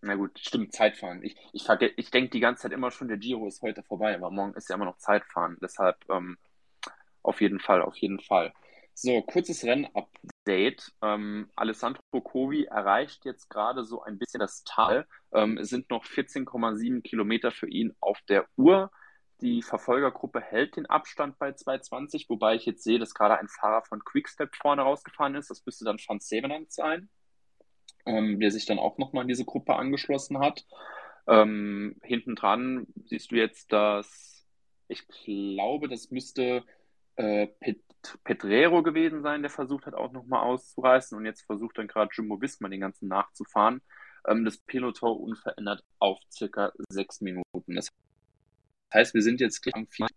Na 0.02 0.16
gut, 0.16 0.40
stimmt, 0.40 0.72
Zeitfahren. 0.74 1.22
Ich, 1.24 1.36
ich, 1.52 1.64
verge- 1.64 1.92
ich 1.98 2.12
denke 2.12 2.30
die 2.30 2.40
ganze 2.40 2.64
Zeit 2.64 2.72
immer 2.72 2.92
schon, 2.92 3.08
der 3.10 3.18
Giro 3.18 3.48
ist 3.48 3.62
heute 3.62 3.84
vorbei, 3.84 4.16
aber 4.16 4.30
morgen 4.32 4.54
ist 4.54 4.70
ja 4.70 4.76
immer 4.76 4.86
noch 4.86 4.98
Zeitfahren. 4.98 5.58
Deshalb 5.62 5.98
ähm, 6.10 6.38
auf 7.26 7.42
jeden 7.42 7.60
Fall, 7.60 7.82
auf 7.82 7.98
jeden 7.98 8.20
Fall. 8.20 8.54
So, 8.94 9.22
kurzes 9.24 9.64
Rennupdate. 9.66 10.94
Ähm, 11.02 11.50
Alessandro 11.56 12.22
Covi 12.22 12.66
erreicht 12.66 13.26
jetzt 13.26 13.50
gerade 13.50 13.84
so 13.84 14.02
ein 14.02 14.18
bisschen 14.18 14.40
das 14.40 14.64
Tal. 14.64 15.06
Ähm, 15.34 15.58
es 15.58 15.70
sind 15.70 15.90
noch 15.90 16.06
14,7 16.06 17.02
Kilometer 17.02 17.52
für 17.52 17.68
ihn 17.68 17.94
auf 18.00 18.20
der 18.30 18.46
Uhr. 18.56 18.90
Die 19.42 19.62
Verfolgergruppe 19.62 20.40
hält 20.40 20.78
den 20.78 20.86
Abstand 20.86 21.38
bei 21.38 21.50
2,20, 21.50 22.30
wobei 22.30 22.56
ich 22.56 22.66
jetzt 22.66 22.84
sehe, 22.84 23.00
dass 23.00 23.14
gerade 23.14 23.38
ein 23.38 23.50
Fahrer 23.50 23.84
von 23.84 24.00
Quickstep 24.06 24.56
vorne 24.56 24.84
rausgefahren 24.84 25.36
ist. 25.36 25.50
Das 25.50 25.66
müsste 25.66 25.84
dann 25.84 25.98
Van 26.08 26.22
Sevenant 26.22 26.72
sein 26.72 27.10
ähm, 28.06 28.40
der 28.40 28.52
sich 28.52 28.66
dann 28.66 28.80
auch 28.80 28.98
nochmal 28.98 29.24
in 29.24 29.28
diese 29.28 29.46
Gruppe 29.46 29.76
angeschlossen 29.76 30.40
hat. 30.40 30.66
Ähm, 31.28 31.96
hinten 32.04 32.36
dran 32.36 32.88
siehst 33.06 33.32
du 33.32 33.36
jetzt, 33.36 33.72
dass 33.72 34.46
ich 34.88 35.08
glaube, 35.08 35.88
das 35.88 36.12
müsste 36.12 36.64
äh, 37.16 37.48
Pet 37.48 37.82
Pedrero 38.24 38.84
gewesen 38.84 39.24
sein, 39.24 39.42
der 39.42 39.50
versucht 39.50 39.88
hat, 39.88 39.96
auch 39.96 40.12
nochmal 40.12 40.44
auszureißen 40.44 41.18
und 41.18 41.26
jetzt 41.26 41.42
versucht 41.42 41.78
dann 41.80 41.88
gerade 41.88 42.12
Jumbo 42.14 42.40
Visma 42.40 42.70
den 42.70 42.82
ganzen 42.82 43.08
nachzufahren. 43.08 43.82
Ähm, 44.28 44.46
das 44.46 44.58
Peloton 44.60 45.18
unverändert 45.18 45.84
auf 45.98 46.20
circa 46.32 46.72
sechs 46.90 47.22
Minuten. 47.22 47.76
Das 47.76 47.90
heißt, 48.94 49.16
wir 49.16 49.24
sind 49.24 49.42
jetzt 49.42 49.62
gleich 49.62 49.76
am 49.76 49.88
Vier. 49.88 50.08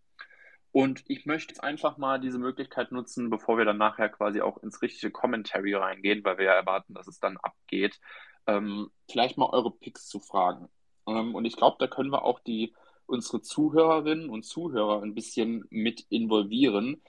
Und 0.70 1.02
ich 1.08 1.24
möchte 1.24 1.54
jetzt 1.54 1.64
einfach 1.64 1.96
mal 1.96 2.20
diese 2.20 2.38
Möglichkeit 2.38 2.92
nutzen, 2.92 3.30
bevor 3.30 3.56
wir 3.56 3.64
dann 3.64 3.78
nachher 3.78 4.10
quasi 4.10 4.42
auch 4.42 4.58
ins 4.58 4.82
richtige 4.82 5.10
Commentary 5.10 5.74
reingehen, 5.74 6.22
weil 6.24 6.38
wir 6.38 6.44
ja 6.44 6.52
erwarten, 6.52 6.94
dass 6.94 7.08
es 7.08 7.18
dann 7.18 7.38
abgeht, 7.38 7.98
ähm, 8.46 8.90
vielleicht 9.10 9.38
mal 9.38 9.48
eure 9.50 9.70
Picks 9.70 10.06
zu 10.06 10.20
fragen. 10.20 10.68
Ähm, 11.06 11.34
und 11.34 11.46
ich 11.46 11.56
glaube, 11.56 11.76
da 11.80 11.86
können 11.86 12.10
wir 12.10 12.22
auch 12.22 12.40
die 12.40 12.74
unsere 13.08 13.42
Zuhörerinnen 13.42 14.28
und 14.28 14.44
Zuhörer 14.44 15.02
ein 15.02 15.14
bisschen 15.14 15.64
mit 15.70 16.06
involvieren. 16.10 17.02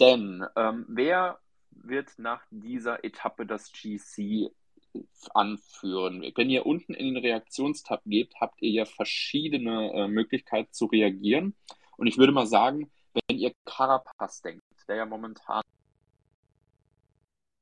Denn 0.00 0.44
ähm, 0.56 0.86
wer 0.88 1.38
wird 1.70 2.10
nach 2.18 2.42
dieser 2.50 3.04
Etappe 3.04 3.46
das 3.46 3.70
GC 3.72 4.50
anführen? 5.34 6.24
Wenn 6.34 6.50
ihr 6.50 6.66
unten 6.66 6.94
in 6.94 7.14
den 7.14 7.22
Reaktionstab 7.22 8.02
geht, 8.06 8.34
habt 8.40 8.62
ihr 8.62 8.70
ja 8.70 8.84
verschiedene 8.84 9.92
äh, 9.92 10.08
Möglichkeiten 10.08 10.72
zu 10.72 10.86
reagieren. 10.86 11.54
Und 11.96 12.06
ich 12.06 12.18
würde 12.18 12.32
mal 12.32 12.46
sagen, 12.46 12.90
wenn 13.12 13.38
ihr 13.38 13.52
Carapaz 13.64 14.42
denkt, 14.42 14.62
der 14.88 14.96
ja 14.96 15.06
momentan 15.06 15.62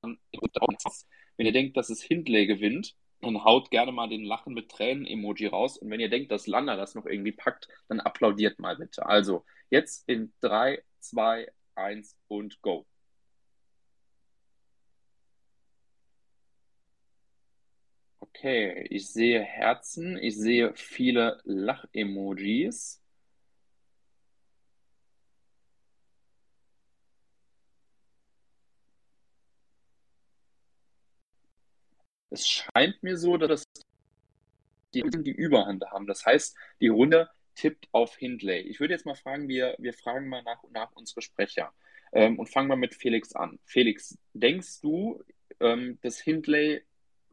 wenn 0.02 1.46
ihr 1.46 1.52
denkt, 1.52 1.76
dass 1.76 1.88
es 1.88 2.02
Hindley 2.02 2.46
gewinnt, 2.46 2.94
dann 3.24 3.44
haut 3.44 3.70
gerne 3.70 3.92
mal 3.92 4.08
den 4.08 4.24
Lachen 4.24 4.54
mit 4.54 4.70
Tränen-Emoji 4.70 5.46
raus. 5.48 5.76
Und 5.78 5.90
wenn 5.90 6.00
ihr 6.00 6.10
denkt, 6.10 6.30
dass 6.32 6.46
Landa 6.46 6.76
das 6.76 6.94
noch 6.94 7.06
irgendwie 7.06 7.32
packt, 7.32 7.68
dann 7.88 8.00
applaudiert 8.00 8.58
mal 8.58 8.76
bitte. 8.76 9.06
Also, 9.06 9.44
jetzt 9.70 10.08
in 10.08 10.32
3, 10.40 10.82
2, 11.00 11.50
1 11.74 12.16
und 12.28 12.60
go. 12.62 12.86
Okay, 18.20 18.86
ich 18.90 19.08
sehe 19.10 19.40
Herzen, 19.42 20.16
ich 20.18 20.36
sehe 20.36 20.74
viele 20.74 21.40
Lach-Emojis. 21.44 23.03
Es 32.34 32.48
scheint 32.48 33.00
mir 33.04 33.16
so, 33.16 33.36
dass 33.36 33.62
die 34.92 35.02
die 35.02 35.30
Überhand 35.30 35.84
haben. 35.92 36.08
Das 36.08 36.26
heißt, 36.26 36.56
die 36.80 36.88
Runde 36.88 37.30
tippt 37.54 37.86
auf 37.92 38.16
Hindley. 38.16 38.58
Ich 38.62 38.80
würde 38.80 38.92
jetzt 38.92 39.06
mal 39.06 39.14
fragen, 39.14 39.46
wir, 39.46 39.76
wir 39.78 39.94
fragen 39.94 40.28
mal 40.28 40.42
nach 40.42 40.60
und 40.64 40.72
nach 40.72 40.90
unsere 40.96 41.22
Sprecher 41.22 41.72
ähm, 42.12 42.36
und 42.40 42.48
fangen 42.48 42.66
mal 42.66 42.74
mit 42.74 42.92
Felix 42.92 43.36
an. 43.36 43.60
Felix, 43.64 44.18
denkst 44.32 44.80
du, 44.80 45.22
ähm, 45.60 46.00
dass 46.02 46.18
Hindley 46.18 46.82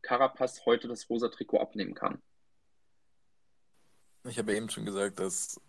Carapaz 0.04 0.68
heute 0.68 0.88
das 0.88 1.10
rosa 1.10 1.30
Trikot 1.30 1.58
abnehmen 1.58 1.96
kann? 1.96 2.22
Ich 4.26 4.38
habe 4.38 4.56
eben 4.56 4.70
schon 4.70 4.86
gesagt, 4.86 5.20
dass 5.20 5.60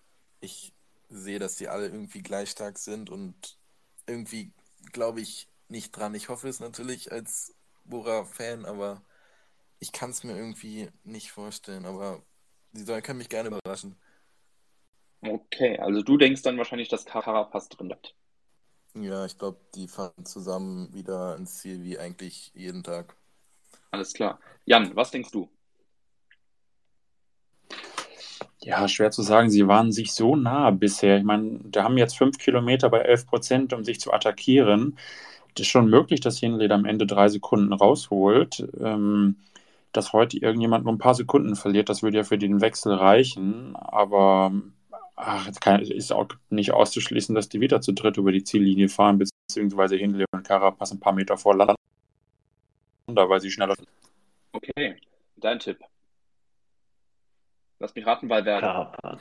ich 0.40 0.74
sehe, 1.08 1.38
dass 1.38 1.56
die 1.56 1.68
alle 1.68 1.86
irgendwie 1.86 2.22
gleich 2.22 2.50
stark 2.50 2.78
sind 2.78 3.08
und 3.08 3.56
irgendwie 4.06 4.52
glaube 4.92 5.22
ich 5.22 5.48
nicht 5.68 5.92
dran. 5.92 6.14
Ich 6.14 6.28
hoffe 6.28 6.48
es 6.48 6.60
natürlich 6.60 7.12
als 7.12 7.54
Bora-Fan, 7.86 8.66
aber 8.66 9.02
ich 9.82 9.90
kann 9.90 10.10
es 10.10 10.22
mir 10.22 10.36
irgendwie 10.36 10.88
nicht 11.02 11.32
vorstellen. 11.32 11.84
Aber 11.86 12.22
sie 12.72 12.84
sollen, 12.84 13.02
können 13.02 13.18
mich 13.18 13.28
gerne 13.28 13.48
überraschen. 13.48 13.96
Okay, 15.20 15.76
also 15.78 16.02
du 16.02 16.16
denkst 16.16 16.42
dann 16.42 16.56
wahrscheinlich, 16.56 16.88
dass 16.88 17.04
Carapaz 17.04 17.68
drin 17.68 17.88
bleibt. 17.88 18.14
Ja, 18.94 19.26
ich 19.26 19.36
glaube, 19.38 19.58
die 19.74 19.88
fahren 19.88 20.24
zusammen 20.24 20.94
wieder 20.94 21.36
ins 21.36 21.58
Ziel 21.58 21.82
wie 21.82 21.98
eigentlich 21.98 22.52
jeden 22.54 22.84
Tag. 22.84 23.16
Alles 23.90 24.12
klar. 24.12 24.38
Jan, 24.66 24.94
was 24.94 25.10
denkst 25.10 25.32
du? 25.32 25.48
Ja, 28.60 28.86
schwer 28.86 29.10
zu 29.10 29.22
sagen. 29.22 29.50
Sie 29.50 29.66
waren 29.66 29.90
sich 29.90 30.12
so 30.12 30.36
nah 30.36 30.70
bisher. 30.70 31.18
Ich 31.18 31.24
meine, 31.24 31.58
da 31.64 31.82
haben 31.82 31.98
jetzt 31.98 32.16
fünf 32.16 32.38
Kilometer 32.38 32.88
bei 32.88 33.00
11 33.00 33.26
Prozent, 33.26 33.72
um 33.72 33.84
sich 33.84 33.98
zu 33.98 34.12
attackieren. 34.12 34.96
Das 35.54 35.66
ist 35.66 35.72
schon 35.72 35.90
möglich, 35.90 36.20
dass 36.20 36.38
Hindley 36.38 36.70
am 36.70 36.84
Ende 36.84 37.06
drei 37.06 37.28
Sekunden 37.28 37.72
rausholt. 37.72 38.64
Ähm, 38.80 39.36
dass 39.92 40.12
heute 40.12 40.38
irgendjemand 40.38 40.84
nur 40.84 40.92
ein 40.92 40.98
paar 40.98 41.14
Sekunden 41.14 41.56
verliert, 41.56 41.88
das 41.88 42.02
würde 42.02 42.18
ja 42.18 42.24
für 42.24 42.38
den 42.38 42.60
Wechsel 42.60 42.94
reichen. 42.94 43.76
Aber 43.76 44.52
ach, 45.16 45.48
es 45.48 45.60
kann, 45.60 45.80
ist 45.80 46.12
auch 46.12 46.28
nicht 46.50 46.72
auszuschließen, 46.72 47.34
dass 47.34 47.48
die 47.48 47.60
wieder 47.60 47.80
zu 47.80 47.92
dritt 47.92 48.16
über 48.16 48.32
die 48.32 48.44
Ziellinie 48.44 48.88
fahren, 48.88 49.18
beziehungsweise 49.18 49.96
Hindley 49.96 50.24
und 50.32 50.44
Carapaz 50.44 50.92
ein 50.92 51.00
paar 51.00 51.12
Meter 51.12 51.36
vor 51.36 51.56
landen, 51.56 51.76
weil 53.06 53.40
sie 53.40 53.50
schneller 53.50 53.74
sind. 53.76 53.88
Okay, 54.52 54.96
dein 55.36 55.58
Tipp. 55.58 55.78
Lass 57.78 57.94
mich 57.94 58.06
raten, 58.06 58.28
Valverde. 58.28 58.60
Carapaz. 58.60 59.20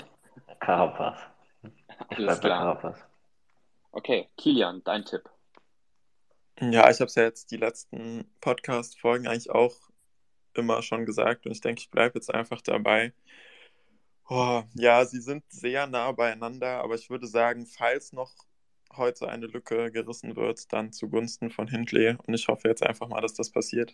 Carapaz. 0.59 1.19
Ich 2.09 2.17
Alles 2.17 2.39
klar. 2.39 2.59
Carapaz. 2.59 3.05
Okay, 3.91 4.29
Kilian, 4.37 4.83
dein 4.83 5.03
Tipp. 5.03 5.29
Ja, 6.59 6.89
ich 6.89 6.99
habe 6.99 7.05
es 7.05 7.15
ja 7.15 7.23
jetzt 7.23 7.51
die 7.51 7.57
letzten 7.57 8.29
Podcast-Folgen 8.39 9.27
eigentlich 9.27 9.49
auch 9.49 9.90
immer 10.57 10.81
schon 10.81 11.05
gesagt 11.05 11.45
und 11.45 11.51
ich 11.51 11.61
denke, 11.61 11.81
ich 11.81 11.89
bleibe 11.89 12.15
jetzt 12.15 12.33
einfach 12.33 12.61
dabei. 12.61 13.13
Oh, 14.29 14.63
ja, 14.75 15.05
sie 15.05 15.19
sind 15.19 15.43
sehr 15.49 15.87
nah 15.87 16.11
beieinander, 16.13 16.81
aber 16.81 16.95
ich 16.95 17.09
würde 17.09 17.27
sagen, 17.27 17.65
falls 17.65 18.13
noch 18.13 18.31
heute 18.95 19.29
eine 19.29 19.47
Lücke 19.47 19.91
gerissen 19.91 20.35
wird, 20.35 20.71
dann 20.73 20.91
zugunsten 20.91 21.51
von 21.51 21.67
Hindley 21.67 22.15
und 22.25 22.33
ich 22.33 22.47
hoffe 22.47 22.67
jetzt 22.67 22.83
einfach 22.83 23.07
mal, 23.07 23.21
dass 23.21 23.33
das 23.33 23.51
passiert. 23.51 23.93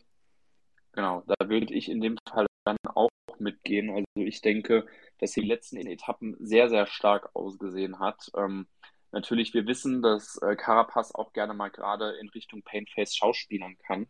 Genau, 0.93 1.23
da 1.27 1.49
würde 1.49 1.73
ich 1.73 1.89
in 1.89 2.01
dem 2.01 2.17
Fall 2.27 2.47
dann 2.65 2.77
auch 2.95 3.09
mitgehen. 3.39 3.89
Also 3.89 4.05
ich 4.15 4.41
denke, 4.41 4.87
dass 5.19 5.31
die 5.31 5.41
letzten 5.41 5.77
Etappen 5.77 6.35
sehr, 6.39 6.69
sehr 6.69 6.87
stark 6.87 7.35
ausgesehen 7.35 7.99
hat. 7.99 8.31
Ähm, 8.35 8.67
natürlich, 9.11 9.53
wir 9.53 9.67
wissen, 9.67 10.01
dass 10.01 10.37
äh, 10.41 10.55
Carapaz 10.55 11.13
auch 11.13 11.33
gerne 11.33 11.53
mal 11.53 11.69
gerade 11.69 12.17
in 12.19 12.29
Richtung 12.29 12.63
Painface 12.63 13.15
schauspielern 13.15 13.77
kann. 13.85 14.07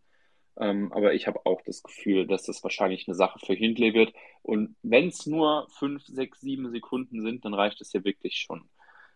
Ähm, 0.59 0.91
aber 0.91 1.13
ich 1.13 1.27
habe 1.27 1.45
auch 1.45 1.61
das 1.61 1.83
Gefühl, 1.83 2.25
dass 2.25 2.43
das 2.43 2.63
wahrscheinlich 2.63 3.07
eine 3.07 3.15
Sache 3.15 3.39
für 3.39 3.53
Hindley 3.53 3.93
wird. 3.93 4.13
Und 4.41 4.75
wenn 4.81 5.09
es 5.09 5.25
nur 5.25 5.67
5, 5.77 6.05
6, 6.05 6.41
7 6.41 6.71
Sekunden 6.71 7.21
sind, 7.21 7.45
dann 7.45 7.53
reicht 7.53 7.79
es 7.81 7.93
ja 7.93 8.03
wirklich 8.03 8.37
schon. 8.37 8.67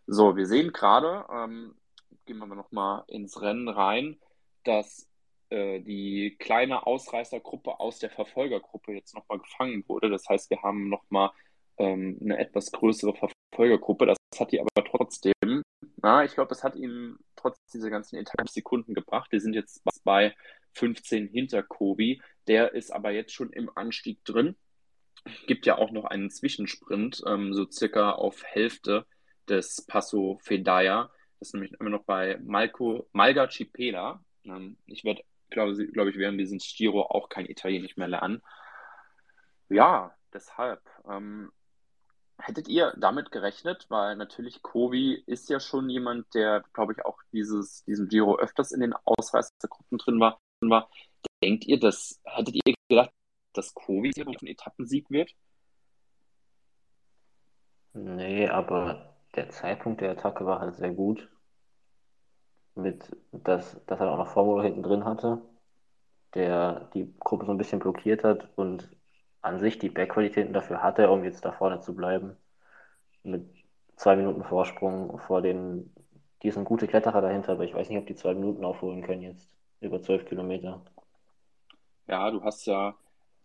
So, 0.06 0.36
wir 0.36 0.46
sehen 0.46 0.72
gerade, 0.72 1.26
ähm, 1.32 1.76
gehen 2.26 2.38
wir 2.38 2.46
mal 2.46 2.56
nochmal 2.56 3.04
ins 3.08 3.42
Rennen 3.42 3.70
rein, 3.70 4.20
dass 4.64 5.08
äh, 5.50 5.80
die 5.82 6.36
kleine 6.40 6.86
Ausreißergruppe 6.86 7.80
aus 7.80 8.00
der 8.00 8.10
Verfolgergruppe 8.10 8.94
jetzt 8.94 9.16
nochmal 9.16 9.40
gefangen 9.40 9.84
wurde. 9.88 10.10
Das 10.10 10.28
heißt, 10.30 10.50
wir 10.50 10.62
haben 10.62 10.90
nochmal 10.90 11.32
ähm, 11.78 12.18
eine 12.22 12.38
etwas 12.38 12.72
größere 12.72 13.14
Verfolgergruppe. 13.16 14.06
Das 14.06 14.18
hat 14.40 14.52
die 14.52 14.62
aber 14.62 14.86
trotzdem, 14.86 15.64
na, 15.98 16.24
ich 16.24 16.34
glaube, 16.34 16.50
das 16.50 16.64
hat 16.64 16.76
ihnen 16.76 17.18
trotz 17.36 17.58
dieser 17.74 17.90
ganzen 17.90 18.18
Etappen 18.18 18.48
Sekunden 18.48 18.94
gebracht. 18.94 19.32
Die 19.32 19.40
sind 19.40 19.54
jetzt 19.54 19.84
bei 20.04 20.36
15 20.74 21.28
hinter 21.28 21.64
Kobi. 21.64 22.22
Der 22.48 22.74
ist 22.74 22.92
aber 22.92 23.12
jetzt 23.12 23.34
schon 23.34 23.52
im 23.52 23.70
Anstieg 23.76 24.24
drin. 24.26 24.56
Gibt 25.48 25.66
ja 25.66 25.78
auch 25.78 25.92
noch 25.92 26.06
einen 26.06 26.30
Zwischensprint, 26.30 27.22
ähm, 27.28 27.54
so 27.54 27.70
circa 27.70 28.12
auf 28.12 28.44
Hälfte 28.44 29.06
des 29.48 29.86
Passo 29.86 30.40
Fedaya. 30.42 31.12
Das 31.40 31.50
ist 31.50 31.54
nämlich 31.54 31.74
immer 31.80 31.90
noch 31.90 32.04
bei 32.04 32.40
Malco, 32.44 33.08
Malga 33.12 33.50
Cipela. 33.50 34.24
Ähm, 34.46 34.78
ich 34.88 35.04
werde, 35.04 35.24
glaube 35.50 35.76
glaub 35.88 36.08
ich, 36.08 36.18
während 36.18 36.40
diesem 36.40 36.58
Giro 36.58 37.04
auch 37.04 37.30
kein 37.30 37.46
Italienisch 37.46 37.98
mehr 37.98 38.08
lernen. 38.08 38.42
Ja, 39.70 40.16
deshalb. 40.34 40.82
Ähm, 41.08 41.52
Hättet 42.44 42.68
ihr 42.68 42.94
damit 42.98 43.32
gerechnet? 43.32 43.86
Weil 43.90 44.16
natürlich 44.16 44.64
Kovi 44.64 45.24
ist 45.28 45.50
ja 45.50 45.60
schon 45.60 45.90
jemand, 45.90 46.34
der, 46.34 46.64
glaube 46.74 46.94
ich, 46.94 47.06
auch 47.06 47.20
dieses, 47.32 47.84
diesen 47.86 48.08
Giro 48.08 48.38
öfters 48.38 48.72
in 48.72 48.82
den 48.82 48.94
Ausreißergruppen 49.06 50.00
drin 50.00 50.20
war, 50.20 50.41
war. 50.70 50.90
Denkt 51.44 51.66
ihr, 51.66 51.80
dass, 51.80 52.20
hättet 52.24 52.56
ihr 52.56 52.76
gedacht, 52.90 53.12
dass 53.54 53.74
Kovi 53.74 54.12
ein 54.18 54.48
Etappensieg 54.48 55.10
wird? 55.10 55.34
Nee, 57.94 58.48
aber 58.48 59.16
der 59.36 59.50
Zeitpunkt 59.50 60.02
der 60.02 60.12
Attacke 60.12 60.46
war 60.46 60.60
halt 60.60 60.76
sehr 60.76 60.92
gut. 60.92 61.30
Mit, 62.76 63.16
dass, 63.32 63.84
dass 63.86 64.00
er 64.00 64.12
auch 64.12 64.18
noch 64.18 64.28
Formula 64.30 64.64
hinten 64.64 64.84
drin 64.84 65.04
hatte, 65.04 65.42
der 66.34 66.90
die 66.94 67.14
Gruppe 67.20 67.46
so 67.46 67.52
ein 67.52 67.58
bisschen 67.58 67.80
blockiert 67.80 68.24
hat 68.24 68.50
und 68.56 68.90
an 69.42 69.60
sich 69.60 69.80
die 69.80 69.90
Backqualitäten 69.90 70.54
dafür 70.54 70.82
hatte, 70.82 71.10
um 71.10 71.24
jetzt 71.24 71.44
da 71.44 71.52
vorne 71.52 71.82
zu 71.82 71.96
bleiben. 71.96 72.38
Mit 73.24 73.46
zwei 73.98 74.16
Minuten 74.16 74.44
Vorsprung 74.44 75.20
vor 75.20 75.42
den, 75.42 75.94
die 76.44 76.52
sind 76.52 76.66
gute 76.66 76.88
Kletterer 76.88 77.22
dahinter, 77.22 77.54
aber 77.54 77.66
ich 77.66 77.74
weiß 77.74 77.90
nicht, 77.90 77.98
ob 78.00 78.08
die 78.08 78.16
zwei 78.16 78.34
Minuten 78.34 78.64
aufholen 78.64 79.04
können 79.04 79.24
jetzt 79.24 79.50
über 79.82 80.02
zwölf 80.02 80.26
Kilometer. 80.26 80.82
Ja, 82.08 82.30
du 82.32 82.44
hast 82.44 82.66
ja, 82.66 82.96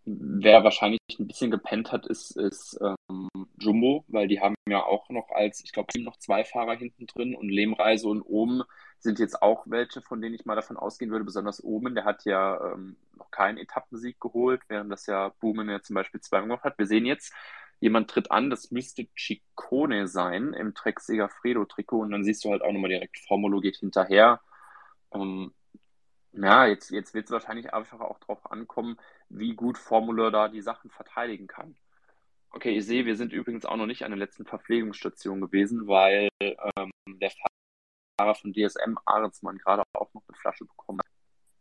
wer 0.04 0.64
wahrscheinlich 0.64 1.00
ein 1.18 1.26
bisschen 1.26 1.50
gepennt 1.50 1.92
hat, 1.92 2.06
ist, 2.06 2.36
ist 2.36 2.78
ähm, 2.80 3.28
Jumbo, 3.58 4.04
weil 4.08 4.28
die 4.28 4.40
haben 4.40 4.54
ja 4.68 4.84
auch 4.84 5.08
noch 5.08 5.30
als, 5.30 5.62
ich 5.64 5.72
glaube, 5.72 5.88
noch 6.00 6.16
zwei 6.18 6.44
Fahrer 6.44 6.76
hinten 6.76 7.06
drin 7.06 7.34
und 7.34 7.48
Lehmreise 7.48 8.08
und 8.08 8.22
oben 8.22 8.62
sind 8.98 9.18
jetzt 9.18 9.42
auch 9.42 9.64
welche, 9.66 10.02
von 10.02 10.20
denen 10.20 10.34
ich 10.34 10.46
mal 10.46 10.54
davon 10.56 10.76
ausgehen 10.76 11.10
würde, 11.10 11.24
besonders 11.24 11.62
oben, 11.62 11.94
der 11.94 12.04
hat 12.04 12.24
ja 12.24 12.72
ähm, 12.72 12.96
noch 13.16 13.30
keinen 13.30 13.58
Etappensieg 13.58 14.20
geholt, 14.20 14.62
während 14.68 14.90
das 14.90 15.06
ja 15.06 15.32
Boomen 15.40 15.68
ja 15.68 15.80
zum 15.82 15.94
Beispiel 15.94 16.20
zweimal 16.20 16.48
gemacht 16.48 16.64
hat. 16.64 16.78
Wir 16.78 16.86
sehen 16.86 17.06
jetzt, 17.06 17.32
jemand 17.80 18.10
tritt 18.10 18.30
an, 18.30 18.50
das 18.50 18.70
müsste 18.70 19.06
Ciccone 19.16 20.08
sein 20.08 20.54
im 20.54 20.74
Trek 20.74 21.00
Segafredo-Trikot 21.00 22.00
und 22.00 22.10
dann 22.10 22.24
siehst 22.24 22.44
du 22.44 22.50
halt 22.50 22.62
auch 22.62 22.72
nochmal 22.72 22.90
direkt, 22.90 23.18
Formulo 23.18 23.60
geht 23.60 23.76
hinterher. 23.76 24.40
Ähm, 25.12 25.52
ja, 26.36 26.66
jetzt, 26.66 26.90
jetzt 26.90 27.14
wird 27.14 27.26
es 27.26 27.30
wahrscheinlich 27.30 27.72
einfach 27.72 28.00
auch 28.00 28.18
darauf 28.20 28.50
ankommen, 28.50 28.98
wie 29.28 29.54
gut 29.54 29.78
Formula 29.78 30.30
da 30.30 30.48
die 30.48 30.62
Sachen 30.62 30.90
verteidigen 30.90 31.46
kann. 31.46 31.76
Okay, 32.50 32.78
ich 32.78 32.86
sehe, 32.86 33.06
wir 33.06 33.16
sind 33.16 33.32
übrigens 33.32 33.64
auch 33.66 33.76
noch 33.76 33.86
nicht 33.86 34.04
an 34.04 34.10
der 34.10 34.18
letzten 34.18 34.46
Verpflegungsstation 34.46 35.40
gewesen, 35.40 35.86
weil 35.86 36.28
ähm, 36.40 36.90
der 37.08 37.30
Fahrer 38.18 38.34
von 38.34 38.52
DSM, 38.52 38.96
Ahrensmann, 39.04 39.58
gerade 39.58 39.82
auch 39.94 40.12
noch 40.14 40.22
eine 40.28 40.38
Flasche 40.38 40.64
bekommen 40.64 41.00
hat. 41.00 41.06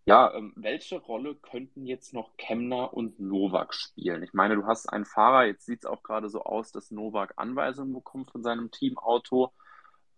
Ja, 0.08 0.34
ähm, 0.36 0.54
welche 0.56 1.00
Rolle 1.00 1.36
könnten 1.36 1.88
jetzt 1.88 2.14
noch 2.14 2.38
Kemner 2.38 2.94
und 2.94 3.20
Novak 3.20 3.74
spielen? 3.74 4.22
Ich 4.22 4.34
meine, 4.34 4.56
du 4.56 4.66
hast 4.68 4.88
einen 4.88 5.06
Fahrer, 5.06 5.46
jetzt 5.46 5.66
sieht 5.66 5.80
es 5.80 5.86
auch 5.86 6.04
gerade 6.04 6.30
so 6.30 6.44
aus, 6.44 6.72
dass 6.72 6.92
Novak 6.92 7.34
Anweisungen 7.38 7.94
bekommt 7.94 8.30
von 8.30 8.44
seinem 8.44 8.70
Teamauto. 8.70 9.52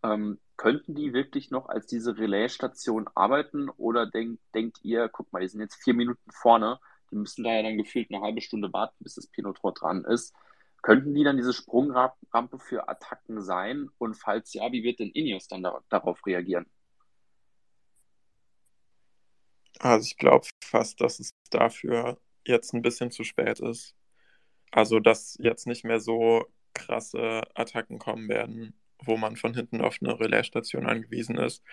Ähm, 0.08 0.40
könnten 0.58 0.96
die 0.96 1.14
wirklich 1.14 1.52
noch 1.52 1.70
als 1.70 1.86
diese 1.86 2.18
Relaisstation 2.18 3.08
arbeiten 3.14 3.70
oder 3.70 4.08
denk, 4.08 4.40
denkt 4.54 4.80
ihr, 4.84 5.08
guck 5.10 5.32
mal, 5.32 5.42
die 5.42 5.48
sind 5.48 5.62
jetzt 5.62 5.76
vier 5.84 5.94
Minuten 5.94 6.32
vorne, 6.32 6.80
die 7.12 7.16
müssen 7.16 7.44
da 7.44 7.54
ja 7.54 7.62
dann 7.62 7.78
gefühlt 7.78 8.12
eine 8.12 8.22
halbe 8.22 8.42
Stunde 8.42 8.74
warten, 8.74 8.96
bis 9.00 9.16
das 9.16 9.28
Pinotor 9.28 9.74
dran 9.74 10.04
ist. 10.06 10.34
Könnten 10.82 11.14
die 11.14 11.24
dann 11.24 11.38
diese 11.38 11.54
Sprungrampe 11.54 12.60
für 12.60 12.88
Attacken 12.90 13.42
sein? 13.42 13.90
Und 13.98 14.16
falls 14.16 14.54
ja, 14.54 14.72
wie 14.72 14.84
wird 14.84 15.00
denn 15.00 15.10
Ineos 15.10 15.48
dann 15.48 15.64
da, 15.64 15.82
darauf 15.90 16.26
reagieren? 16.26 16.66
Also 19.80 20.06
ich 20.06 20.18
glaube 20.18 20.48
fast, 20.64 21.02
dass 21.02 21.20
es 21.20 21.32
dafür 21.50 22.20
jetzt 22.46 22.74
ein 22.74 22.82
bisschen 22.82 23.12
zu 23.12 23.24
spät 23.24 23.60
ist. 23.60 23.96
Also 24.72 25.00
dass 25.00 25.38
jetzt 25.40 25.68
nicht 25.68 25.84
mehr 25.84 26.00
so 26.00 26.46
krasse 26.74 27.42
Attacken 27.56 28.00
kommen 28.00 28.28
werden, 28.30 28.80
wo 29.04 29.18
man 29.18 29.36
von 29.36 29.54
hinten 29.54 29.82
auf 29.82 29.98
eine 30.02 30.20
Relaisstation 30.20 30.88
angewiesen 30.88 31.38
ist. 31.38 31.64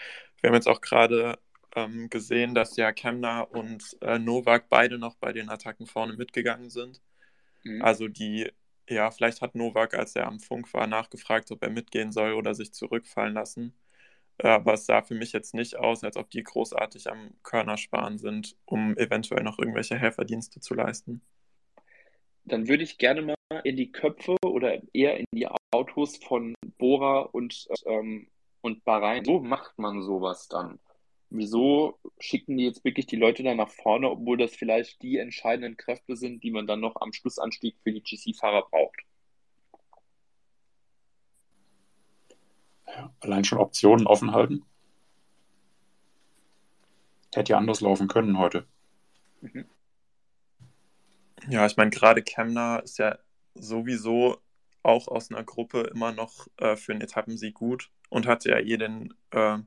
Wir 0.41 0.49
haben 0.49 0.55
jetzt 0.55 0.69
auch 0.69 0.81
gerade 0.81 1.39
ähm, 1.75 2.09
gesehen, 2.11 2.55
dass 2.55 2.77
ja 2.77 2.93
Kemner 2.93 3.49
und 3.51 3.97
äh, 4.01 4.19
Novak 4.19 4.69
beide 4.69 4.99
noch 4.99 5.17
bei 5.17 5.33
den 5.33 5.49
Attacken 5.49 5.87
vorne 5.87 6.15
mitgegangen 6.15 6.71
sind. 6.71 7.01
Mhm. 7.65 7.83
Also 7.83 8.09
die, 8.09 8.51
ja, 8.89 9.11
vielleicht 9.11 9.41
hat 9.41 9.55
Novak, 9.55 9.95
als 9.95 10.15
er 10.15 10.27
am 10.27 10.41
Funk 10.41 10.73
war, 10.75 10.87
nachgefragt, 10.87 11.51
ob 11.51 11.63
er 11.63 11.71
mitgehen 11.71 12.13
soll 12.13 12.33
oder 12.35 12.55
sich 12.55 12.73
zurückfallen 12.73 13.35
lassen. 13.35 13.75
Aber 14.39 14.75
es 14.75 14.87
sah 14.87 15.03
für 15.03 15.15
mich 15.15 15.33
jetzt 15.33 15.55
nicht 15.55 15.77
aus, 15.77 16.03
als 16.03 16.17
ob 16.17 16.29
die 16.31 16.43
großartig 16.43 17.09
am 17.09 17.31
Körner 17.43 17.77
sparen 17.77 18.19
sind, 18.19 18.57
um 18.65 18.97
eventuell 18.97 19.45
noch 19.45 19.59
irgendwelche 19.59 19.97
Helferdienste 19.97 20.61
zu 20.61 20.75
leisten. 20.75 21.23
Dann 22.45 22.69
würde 22.69 22.83
ich 22.83 22.99
gerne 22.99 23.23
mal 23.23 23.37
in 23.63 23.77
die 23.77 23.93
Köpfe 23.93 24.37
oder 24.45 24.83
eher 24.93 25.19
in 25.19 25.27
die 25.33 25.49
Autos 25.71 26.17
von 26.19 26.54
Bora 26.85 27.21
und, 27.21 27.67
ähm, 27.87 28.27
und 28.61 28.85
Bahrain. 28.85 29.25
So 29.25 29.41
macht 29.41 29.79
man 29.79 30.03
sowas 30.03 30.49
dann. 30.49 30.79
Wieso 31.31 31.99
schicken 32.19 32.59
die 32.59 32.65
jetzt 32.65 32.85
wirklich 32.85 33.07
die 33.07 33.17
Leute 33.17 33.43
da 33.43 33.55
nach 33.55 33.71
vorne, 33.71 34.11
obwohl 34.11 34.37
das 34.37 34.55
vielleicht 34.55 35.01
die 35.01 35.17
entscheidenden 35.17 35.79
Kräfte 35.79 36.15
sind, 36.15 36.43
die 36.43 36.51
man 36.51 36.67
dann 36.67 36.81
noch 36.81 36.97
am 36.97 37.15
Schlussanstieg 37.15 37.77
für 37.83 37.91
die 37.91 38.03
GC-Fahrer 38.03 38.69
braucht? 38.69 39.01
Ja, 42.87 43.15
allein 43.21 43.45
schon 43.45 43.61
Optionen 43.61 44.07
offen 44.07 44.33
halten. 44.33 44.63
Hätte 47.35 47.53
ja 47.53 47.57
anders 47.57 47.81
laufen 47.81 48.09
können 48.09 48.37
heute. 48.37 48.67
Mhm. 49.41 49.65
Ja, 51.49 51.65
ich 51.65 51.79
meine, 51.79 51.91
gerade 51.91 52.23
Kemner 52.23 52.83
ist 52.85 52.99
ja 52.99 53.19
sowieso 53.55 54.44
auch 54.85 55.09
aus 55.09 55.31
einer 55.31 55.43
Gruppe 55.43 55.83
immer 55.93 56.13
noch 56.13 56.47
äh, 56.59 56.77
für 56.77 56.93
einen 56.93 57.01
Etappensieg 57.01 57.55
gut 57.55 57.91
und 58.11 58.27
hatte 58.27 58.51
ja 58.51 58.59
eh 58.59 58.77
den, 58.77 59.15
äh, 59.31 59.59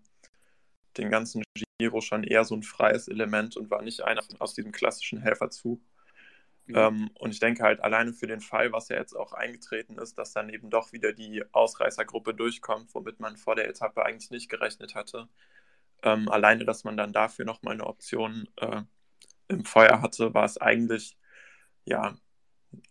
den 0.98 1.10
ganzen 1.10 1.44
Giro 1.80 2.02
schon 2.02 2.24
eher 2.24 2.44
so 2.46 2.56
ein 2.56 2.64
freies 2.64 3.08
Element 3.08 3.58
und 3.58 3.70
war 3.70 3.82
nicht 3.82 4.02
einer 4.02 4.24
aus 4.40 4.54
diesem 4.54 4.72
klassischen 4.72 5.20
Helferzug. 5.20 5.82
Mhm. 6.68 6.76
Ähm, 6.76 7.10
und 7.16 7.32
ich 7.32 7.40
denke 7.40 7.64
halt 7.64 7.82
alleine 7.82 8.14
für 8.14 8.28
den 8.28 8.42
Fall, 8.42 8.72
was 8.72 8.90
ja 8.90 8.98
jetzt 8.98 9.14
auch 9.14 9.34
eingetreten 9.34 9.98
ist, 9.98 10.18
dass 10.18 10.34
dann 10.34 10.50
eben 10.50 10.70
doch 10.70 10.92
wieder 10.92 11.14
die 11.14 11.44
Ausreißergruppe 11.52 12.34
durchkommt, 12.34 12.94
womit 12.94 13.20
man 13.20 13.38
vor 13.38 13.56
der 13.56 13.68
Etappe 13.70 14.06
eigentlich 14.06 14.32
nicht 14.32 14.50
gerechnet 14.50 14.96
hatte. 14.96 15.28
Ähm, 16.04 16.30
alleine, 16.30 16.66
dass 16.66 16.84
man 16.84 16.98
dann 16.98 17.14
dafür 17.14 17.46
nochmal 17.46 17.74
eine 17.74 17.88
Option 17.88 18.48
äh, 18.58 18.84
im 19.48 19.66
Feuer 19.66 20.02
hatte, 20.02 20.34
war 20.34 20.46
es 20.46 20.58
eigentlich 20.60 21.18
ja 21.86 22.18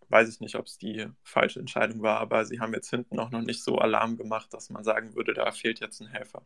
weiß 0.09 0.29
ich 0.29 0.41
nicht, 0.41 0.57
ob 0.57 0.67
es 0.67 0.79
die 0.79 1.07
falsche 1.23 1.61
Entscheidung 1.61 2.03
war, 2.03 2.19
aber 2.19 2.45
sie 2.45 2.61
haben 2.61 2.75
jetzt 2.75 2.91
hinten 2.91 3.19
auch 3.19 3.31
noch 3.31 3.43
nicht 3.43 3.63
so 3.63 3.79
Alarm 3.79 4.17
gemacht, 4.17 4.53
dass 4.53 4.71
man 4.71 4.85
sagen 4.85 5.15
würde, 5.15 5.35
da 5.35 5.51
fehlt 5.53 5.81
jetzt 5.81 6.01
ein 6.01 6.09
Helfer. 6.09 6.45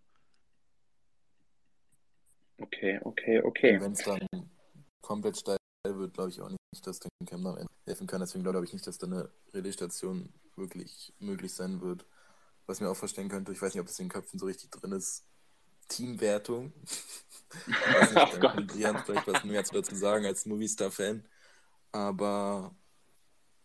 Okay, 2.59 3.01
okay, 3.05 3.41
okay. 3.43 3.81
Wenn 3.81 3.93
es 3.93 4.05
dann 4.05 4.21
komplett 5.01 5.39
steil 5.39 5.57
wird, 5.85 6.15
glaube 6.15 6.31
ich 6.31 6.41
auch 6.41 6.51
nicht, 6.51 6.87
dass 6.87 7.01
Camp 7.01 7.47
am 7.47 7.57
Ende 7.57 7.71
helfen 7.87 8.07
kann. 8.07 8.21
Deswegen 8.21 8.45
glaube 8.45 8.65
ich 8.65 8.73
nicht, 8.73 8.87
dass 8.87 8.99
da 8.99 9.07
eine 9.07 9.31
Relaisstation 9.53 10.33
wirklich 10.57 11.13
möglich 11.19 11.55
sein 11.55 11.81
wird. 11.81 12.07
Was 12.67 12.81
mir 12.81 12.91
auch 12.91 12.97
vorstellen 12.97 13.29
könnte, 13.29 13.53
ich 13.53 13.61
weiß 13.61 13.75
nicht, 13.75 13.81
ob 13.81 13.87
das 13.87 13.99
in 13.99 14.07
den 14.07 14.13
Köpfen 14.13 14.39
so 14.39 14.47
richtig 14.47 14.71
drin 14.71 14.93
ist, 14.93 15.27
Teamwertung. 15.89 16.73
ich 17.67 17.75
weiß 17.95 18.15
nicht, 18.15 18.35
oh 18.37 18.41
kann 18.41 18.67
Brian 18.67 19.03
vielleicht 19.05 19.27
was 19.27 19.45
mehr 19.45 19.63
dazu 19.63 19.95
sagen 19.95 20.27
als 20.27 20.47
Movistar-Fan. 20.47 21.27
Aber 21.93 22.75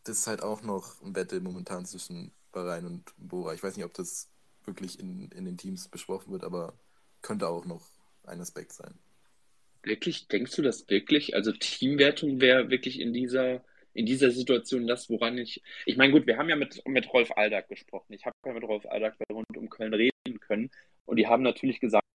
das 0.05 0.19
ist 0.19 0.27
halt 0.27 0.41
auch 0.41 0.61
noch 0.61 1.01
ein 1.01 1.13
Battle 1.13 1.41
momentan 1.41 1.85
zwischen 1.85 2.31
Bahrain 2.51 2.85
und 2.85 3.13
Bora. 3.17 3.53
Ich 3.53 3.63
weiß 3.63 3.75
nicht, 3.75 3.85
ob 3.85 3.93
das 3.93 4.29
wirklich 4.63 4.99
in, 4.99 5.29
in 5.31 5.45
den 5.45 5.57
Teams 5.57 5.87
besprochen 5.87 6.31
wird, 6.31 6.43
aber 6.43 6.73
könnte 7.21 7.47
auch 7.47 7.65
noch 7.65 7.85
ein 8.23 8.39
Aspekt 8.39 8.71
sein. 8.71 8.93
Wirklich? 9.83 10.27
Denkst 10.27 10.55
du 10.55 10.61
das 10.61 10.89
wirklich? 10.89 11.35
Also 11.35 11.51
Teamwertung 11.51 12.39
wäre 12.39 12.69
wirklich 12.69 12.99
in 12.99 13.13
dieser, 13.13 13.63
in 13.93 14.05
dieser 14.05 14.31
Situation 14.31 14.87
das, 14.87 15.09
woran 15.09 15.37
ich. 15.37 15.63
Ich 15.85 15.97
meine, 15.97 16.13
gut, 16.13 16.27
wir 16.27 16.37
haben 16.37 16.49
ja 16.49 16.55
mit, 16.55 16.87
mit 16.87 17.11
Rolf 17.11 17.31
Aldag 17.35 17.67
gesprochen. 17.67 18.13
Ich 18.13 18.25
habe 18.25 18.35
ja 18.45 18.53
mit 18.53 18.63
Rolf 18.63 18.85
Aldag 18.85 19.15
bei 19.17 19.33
Rund 19.33 19.57
um 19.57 19.69
Köln 19.69 19.93
reden 19.93 20.39
können 20.39 20.69
und 21.05 21.17
die 21.17 21.27
haben 21.27 21.43
natürlich 21.43 21.79
gesagt, 21.79 22.05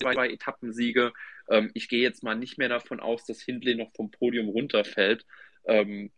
zwei 0.00 0.30
Etappensiege. 0.30 1.12
Ähm, 1.48 1.70
ich 1.74 1.88
gehe 1.88 2.02
jetzt 2.02 2.22
mal 2.22 2.34
nicht 2.34 2.58
mehr 2.58 2.68
davon 2.68 3.00
aus, 3.00 3.24
dass 3.24 3.40
Hindley 3.42 3.74
noch 3.74 3.92
vom 3.92 4.10
Podium 4.10 4.48
runterfällt. 4.48 5.26
Ähm, 5.64 6.10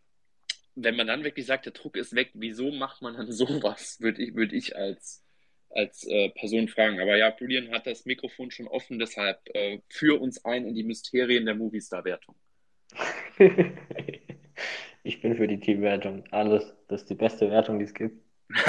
wenn 0.74 0.96
man 0.96 1.06
dann 1.06 1.24
wirklich 1.24 1.46
sagt, 1.46 1.66
der 1.66 1.72
Druck 1.72 1.96
ist 1.96 2.14
weg, 2.14 2.30
wieso 2.34 2.70
macht 2.72 3.02
man 3.02 3.14
dann 3.14 3.30
sowas, 3.32 3.98
würde 4.00 4.22
ich, 4.22 4.34
würd 4.34 4.52
ich 4.52 4.76
als, 4.76 5.24
als 5.70 6.04
äh, 6.06 6.30
Person 6.30 6.68
fragen. 6.68 7.00
Aber 7.00 7.16
ja, 7.16 7.34
Julian 7.38 7.70
hat 7.70 7.86
das 7.86 8.04
Mikrofon 8.06 8.50
schon 8.50 8.68
offen, 8.68 8.98
deshalb 8.98 9.40
äh, 9.54 9.80
führ 9.88 10.20
uns 10.20 10.44
ein 10.44 10.66
in 10.66 10.74
die 10.74 10.84
Mysterien 10.84 11.46
der 11.46 11.54
Movistar-Wertung. 11.54 12.34
ich 15.02 15.20
bin 15.20 15.36
für 15.36 15.48
die 15.48 15.58
Teamwertung. 15.60 16.24
Alles. 16.30 16.74
Das 16.88 17.02
ist 17.02 17.10
die 17.10 17.14
beste 17.14 17.50
Wertung, 17.50 17.78
die 17.78 17.86
es 17.86 17.94
gibt. 17.94 18.22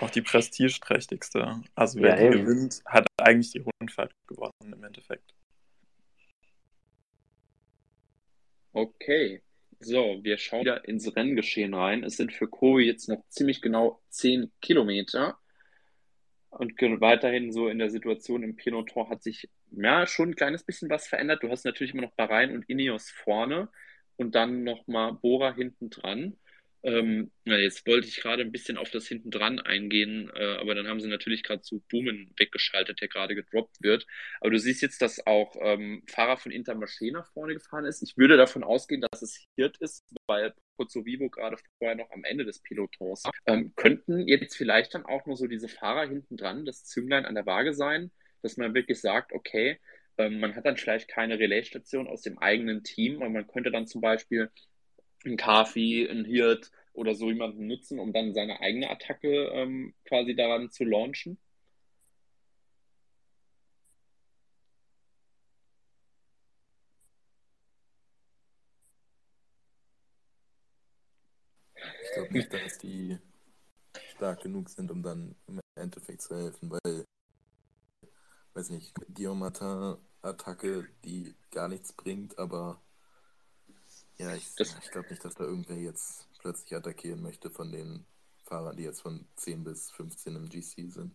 Auch 0.00 0.10
die 0.10 0.22
prestigeträchtigste. 0.22 1.62
Also 1.74 2.00
wer 2.00 2.22
ja, 2.22 2.30
gewinnt, 2.30 2.80
hat 2.86 3.06
eigentlich 3.18 3.50
die 3.52 3.62
Rundfahrt 3.80 4.14
gewonnen 4.26 4.72
im 4.72 4.82
Endeffekt. 4.84 5.34
Okay. 8.72 9.42
So, 9.82 10.20
wir 10.22 10.36
schauen 10.36 10.60
wieder 10.60 10.86
ins 10.86 11.14
Renngeschehen 11.16 11.72
rein. 11.74 12.04
Es 12.04 12.16
sind 12.16 12.32
für 12.32 12.48
Kobe 12.48 12.82
jetzt 12.84 13.08
noch 13.08 13.24
ziemlich 13.28 13.62
genau 13.62 14.02
10 14.10 14.52
Kilometer. 14.60 15.38
Und 16.50 16.74
weiterhin 17.00 17.52
so 17.52 17.68
in 17.68 17.78
der 17.78 17.90
Situation 17.90 18.42
im 18.42 18.56
Peloton 18.56 19.08
hat 19.08 19.22
sich 19.22 19.48
ja 19.70 20.06
schon 20.06 20.30
ein 20.30 20.36
kleines 20.36 20.64
bisschen 20.64 20.90
was 20.90 21.06
verändert. 21.08 21.42
Du 21.42 21.48
hast 21.48 21.64
natürlich 21.64 21.94
immer 21.94 22.02
noch 22.02 22.12
Bahrain 22.12 22.52
und 22.52 22.68
Ineos 22.68 23.10
vorne 23.10 23.70
und 24.16 24.34
dann 24.34 24.64
nochmal 24.64 25.14
Bora 25.14 25.54
hinten 25.54 25.90
dran. 25.90 26.36
Ähm, 26.82 27.30
ja, 27.44 27.58
jetzt 27.58 27.86
wollte 27.86 28.08
ich 28.08 28.16
gerade 28.16 28.42
ein 28.42 28.52
bisschen 28.52 28.78
auf 28.78 28.90
das 28.90 29.06
hinten 29.06 29.30
dran 29.30 29.58
eingehen, 29.58 30.30
äh, 30.34 30.56
aber 30.56 30.74
dann 30.74 30.88
haben 30.88 31.00
sie 31.00 31.08
natürlich 31.08 31.42
gerade 31.42 31.60
zu 31.60 31.82
Boomen 31.90 32.32
weggeschaltet, 32.38 33.00
der 33.02 33.08
gerade 33.08 33.34
gedroppt 33.34 33.82
wird. 33.82 34.06
Aber 34.40 34.50
du 34.50 34.58
siehst 34.58 34.80
jetzt, 34.80 35.02
dass 35.02 35.26
auch 35.26 35.54
ähm, 35.60 36.02
Fahrer 36.08 36.38
von 36.38 36.52
Intermarché 36.52 37.12
nach 37.12 37.30
vorne 37.32 37.54
gefahren 37.54 37.84
ist. 37.84 38.02
Ich 38.02 38.16
würde 38.16 38.38
davon 38.38 38.64
ausgehen, 38.64 39.02
dass 39.10 39.20
es 39.20 39.46
Hirt 39.56 39.76
ist, 39.78 40.06
weil 40.26 40.54
Pozzo 40.76 41.04
Vivo 41.04 41.28
gerade 41.28 41.58
vorher 41.78 41.96
noch 41.96 42.10
am 42.12 42.24
Ende 42.24 42.46
des 42.46 42.60
Pelotons 42.62 43.24
ähm, 43.44 43.74
könnten 43.76 44.26
jetzt 44.26 44.56
vielleicht 44.56 44.94
dann 44.94 45.04
auch 45.04 45.26
nur 45.26 45.36
so 45.36 45.46
diese 45.46 45.68
Fahrer 45.68 46.08
hinten 46.08 46.38
dran, 46.38 46.64
das 46.64 46.84
Zünglein 46.84 47.26
an 47.26 47.34
der 47.34 47.44
Waage 47.44 47.74
sein, 47.74 48.10
dass 48.40 48.56
man 48.56 48.72
wirklich 48.72 49.00
sagt, 49.00 49.32
okay, 49.32 49.78
ähm, 50.16 50.40
man 50.40 50.56
hat 50.56 50.64
dann 50.64 50.78
vielleicht 50.78 51.08
keine 51.08 51.38
Relaisstation 51.38 52.06
aus 52.08 52.22
dem 52.22 52.38
eigenen 52.38 52.84
Team, 52.84 53.20
und 53.20 53.32
man 53.32 53.46
könnte 53.46 53.70
dann 53.70 53.86
zum 53.86 54.00
Beispiel 54.00 54.50
ein 55.24 55.36
Kafi, 55.36 56.06
ein 56.10 56.24
Hirt 56.24 56.70
oder 56.92 57.14
so 57.14 57.28
jemanden 57.28 57.66
nutzen, 57.66 57.98
um 57.98 58.12
dann 58.12 58.34
seine 58.34 58.60
eigene 58.60 58.90
Attacke 58.90 59.50
ähm, 59.52 59.94
quasi 60.04 60.34
daran 60.34 60.70
zu 60.70 60.84
launchen? 60.84 61.38
Ich 72.02 72.12
glaube 72.14 72.32
nicht, 72.32 72.52
dass 72.52 72.78
die 72.78 73.18
stark 74.14 74.42
genug 74.42 74.68
sind, 74.68 74.90
um 74.90 75.02
dann 75.02 75.34
im 75.46 75.60
Endeffekt 75.76 76.22
zu 76.22 76.36
helfen, 76.36 76.70
weil, 76.70 77.04
weiß 78.54 78.70
nicht, 78.70 78.94
Guillaume 79.14 79.46
Attacke, 80.22 80.88
die 81.04 81.34
gar 81.50 81.68
nichts 81.68 81.92
bringt, 81.92 82.38
aber 82.38 82.82
ja, 84.20 84.34
ich, 84.34 84.44
ich 84.58 84.90
glaube 84.90 85.08
nicht, 85.08 85.24
dass 85.24 85.34
da 85.34 85.44
irgendwer 85.44 85.76
jetzt 85.76 86.28
plötzlich 86.40 86.74
attackieren 86.74 87.22
möchte 87.22 87.50
von 87.50 87.72
den 87.72 88.04
Fahrern, 88.44 88.76
die 88.76 88.82
jetzt 88.82 89.00
von 89.00 89.26
10 89.36 89.64
bis 89.64 89.90
15 89.92 90.36
im 90.36 90.48
GC 90.48 90.90
sind. 90.92 91.14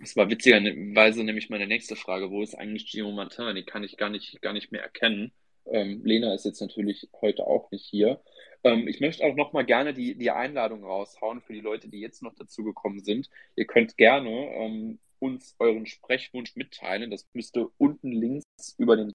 Das 0.00 0.16
war 0.16 0.30
witzigerweise 0.30 1.24
nämlich 1.24 1.50
meine 1.50 1.66
nächste 1.66 1.96
Frage. 1.96 2.30
Wo 2.30 2.42
ist 2.42 2.54
eigentlich 2.54 2.90
Gio 2.90 3.10
Martin? 3.10 3.56
Die 3.56 3.64
kann 3.64 3.82
ich 3.82 3.96
gar 3.96 4.10
nicht, 4.10 4.40
gar 4.42 4.52
nicht 4.52 4.70
mehr 4.70 4.82
erkennen. 4.82 5.32
Ähm, 5.66 6.04
Lena 6.04 6.34
ist 6.34 6.44
jetzt 6.44 6.60
natürlich 6.60 7.08
heute 7.20 7.46
auch 7.46 7.70
nicht 7.72 7.84
hier. 7.84 8.22
Ähm, 8.62 8.86
ich 8.86 9.00
möchte 9.00 9.24
auch 9.24 9.34
noch 9.34 9.52
mal 9.52 9.64
gerne 9.64 9.92
die, 9.92 10.14
die 10.14 10.30
Einladung 10.30 10.84
raushauen 10.84 11.40
für 11.40 11.52
die 11.52 11.60
Leute, 11.60 11.88
die 11.88 12.00
jetzt 12.00 12.22
noch 12.22 12.34
dazugekommen 12.34 13.02
sind. 13.02 13.28
Ihr 13.56 13.66
könnt 13.66 13.96
gerne 13.96 14.30
ähm, 14.54 14.98
uns 15.18 15.56
euren 15.58 15.86
Sprechwunsch 15.86 16.54
mitteilen. 16.54 17.10
Das 17.10 17.26
müsste 17.32 17.68
unten 17.78 18.12
links 18.12 18.44
über 18.78 18.96
den 18.96 19.12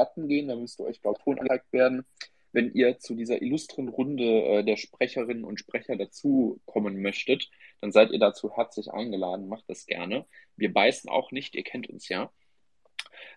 Button 0.00 0.28
gehen, 0.28 0.48
da 0.48 0.56
müsste 0.56 0.84
euch, 0.84 1.02
glaube 1.02 1.18
ich, 1.18 1.24
Ton 1.24 1.38
angezeigt 1.38 1.72
werden. 1.72 2.06
Wenn 2.52 2.72
ihr 2.72 2.98
zu 2.98 3.14
dieser 3.14 3.42
illustren 3.42 3.88
Runde 3.88 4.24
äh, 4.24 4.64
der 4.64 4.76
Sprecherinnen 4.76 5.44
und 5.44 5.60
Sprecher 5.60 5.96
dazukommen 5.96 7.02
möchtet, 7.02 7.50
dann 7.80 7.92
seid 7.92 8.10
ihr 8.10 8.18
dazu 8.18 8.56
herzlich 8.56 8.90
eingeladen. 8.90 9.48
Macht 9.48 9.64
das 9.68 9.86
gerne. 9.86 10.26
Wir 10.56 10.72
beißen 10.72 11.10
auch 11.10 11.32
nicht, 11.32 11.54
ihr 11.54 11.62
kennt 11.62 11.88
uns 11.88 12.08
ja. 12.08 12.32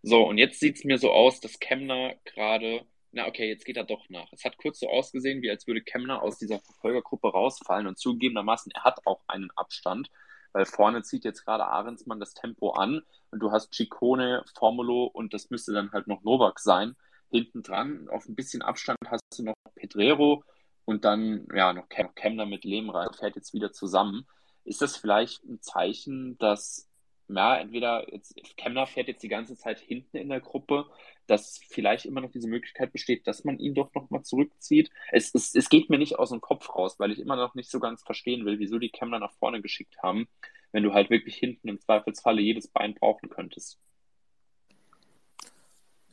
So, 0.01 0.25
und 0.25 0.37
jetzt 0.37 0.59
sieht 0.59 0.77
es 0.77 0.83
mir 0.85 0.97
so 0.97 1.11
aus, 1.11 1.41
dass 1.41 1.59
Kemner 1.59 2.15
gerade, 2.23 2.85
na 3.11 3.27
okay, 3.27 3.49
jetzt 3.49 3.65
geht 3.65 3.77
er 3.77 3.83
doch 3.83 4.09
nach. 4.09 4.31
Es 4.31 4.45
hat 4.45 4.57
kurz 4.57 4.79
so 4.79 4.89
ausgesehen, 4.89 5.41
wie 5.41 5.49
als 5.49 5.67
würde 5.67 5.81
Kemner 5.81 6.23
aus 6.23 6.39
dieser 6.39 6.59
Verfolgergruppe 6.59 7.27
rausfallen 7.27 7.87
und 7.87 7.99
zugegebenermaßen, 7.99 8.71
er 8.73 8.83
hat 8.83 9.05
auch 9.05 9.21
einen 9.27 9.51
Abstand 9.51 10.09
weil 10.53 10.65
vorne 10.65 11.03
zieht 11.03 11.25
jetzt 11.25 11.43
gerade 11.43 11.65
Ahrensmann 11.65 12.19
das 12.19 12.33
Tempo 12.33 12.71
an 12.71 13.01
und 13.31 13.39
du 13.39 13.51
hast 13.51 13.73
Ciccone, 13.73 14.43
Formulo 14.55 15.05
und 15.05 15.33
das 15.33 15.49
müsste 15.49 15.73
dann 15.73 15.91
halt 15.91 16.07
noch 16.07 16.23
Novak 16.23 16.59
sein. 16.59 16.95
Hinten 17.29 17.63
dran, 17.63 18.07
auf 18.09 18.27
ein 18.29 18.35
bisschen 18.35 18.61
Abstand 18.61 18.99
hast 19.07 19.21
du 19.37 19.43
noch 19.43 19.55
Pedrero 19.75 20.43
und 20.85 21.03
dann 21.03 21.47
ja 21.53 21.73
noch 21.73 21.89
Kemner 21.89 22.45
mit 22.45 22.63
Lehmreich 22.63 23.15
fährt 23.17 23.35
jetzt 23.35 23.53
wieder 23.53 23.71
zusammen. 23.71 24.27
Ist 24.63 24.81
das 24.81 24.95
vielleicht 24.95 25.43
ein 25.43 25.61
Zeichen, 25.61 26.37
dass 26.37 26.87
ja, 27.27 27.57
entweder 27.57 28.11
jetzt, 28.11 28.35
Kemner 28.57 28.85
fährt 28.85 29.07
jetzt 29.07 29.23
die 29.23 29.29
ganze 29.29 29.55
Zeit 29.55 29.79
hinten 29.79 30.17
in 30.17 30.29
der 30.29 30.41
Gruppe, 30.41 30.85
dass 31.27 31.59
vielleicht 31.69 32.05
immer 32.05 32.21
noch 32.21 32.31
diese 32.31 32.47
Möglichkeit 32.47 32.91
besteht, 32.91 33.27
dass 33.27 33.43
man 33.43 33.59
ihn 33.59 33.73
doch 33.73 33.93
nochmal 33.93 34.23
zurückzieht. 34.23 34.91
Es, 35.11 35.33
es, 35.33 35.55
es 35.55 35.69
geht 35.69 35.89
mir 35.89 35.97
nicht 35.97 36.19
aus 36.19 36.29
dem 36.29 36.41
Kopf 36.41 36.75
raus, 36.75 36.99
weil 36.99 37.11
ich 37.11 37.19
immer 37.19 37.35
noch 37.35 37.55
nicht 37.55 37.71
so 37.71 37.79
ganz 37.79 38.03
verstehen 38.03 38.45
will, 38.45 38.59
wieso 38.59 38.77
die 38.77 38.89
Kemner 38.89 39.19
nach 39.19 39.33
vorne 39.33 39.61
geschickt 39.61 39.97
haben, 40.03 40.27
wenn 40.71 40.83
du 40.83 40.93
halt 40.93 41.09
wirklich 41.09 41.35
hinten 41.37 41.69
im 41.69 41.79
Zweifelsfalle 41.79 42.41
jedes 42.41 42.67
Bein 42.67 42.93
brauchen 42.93 43.29
könntest. 43.29 43.79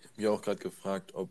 Ich 0.01 0.07
habe 0.07 0.15
mich 0.17 0.29
auch 0.29 0.43
gerade 0.43 0.61
gefragt, 0.61 1.15
ob 1.15 1.31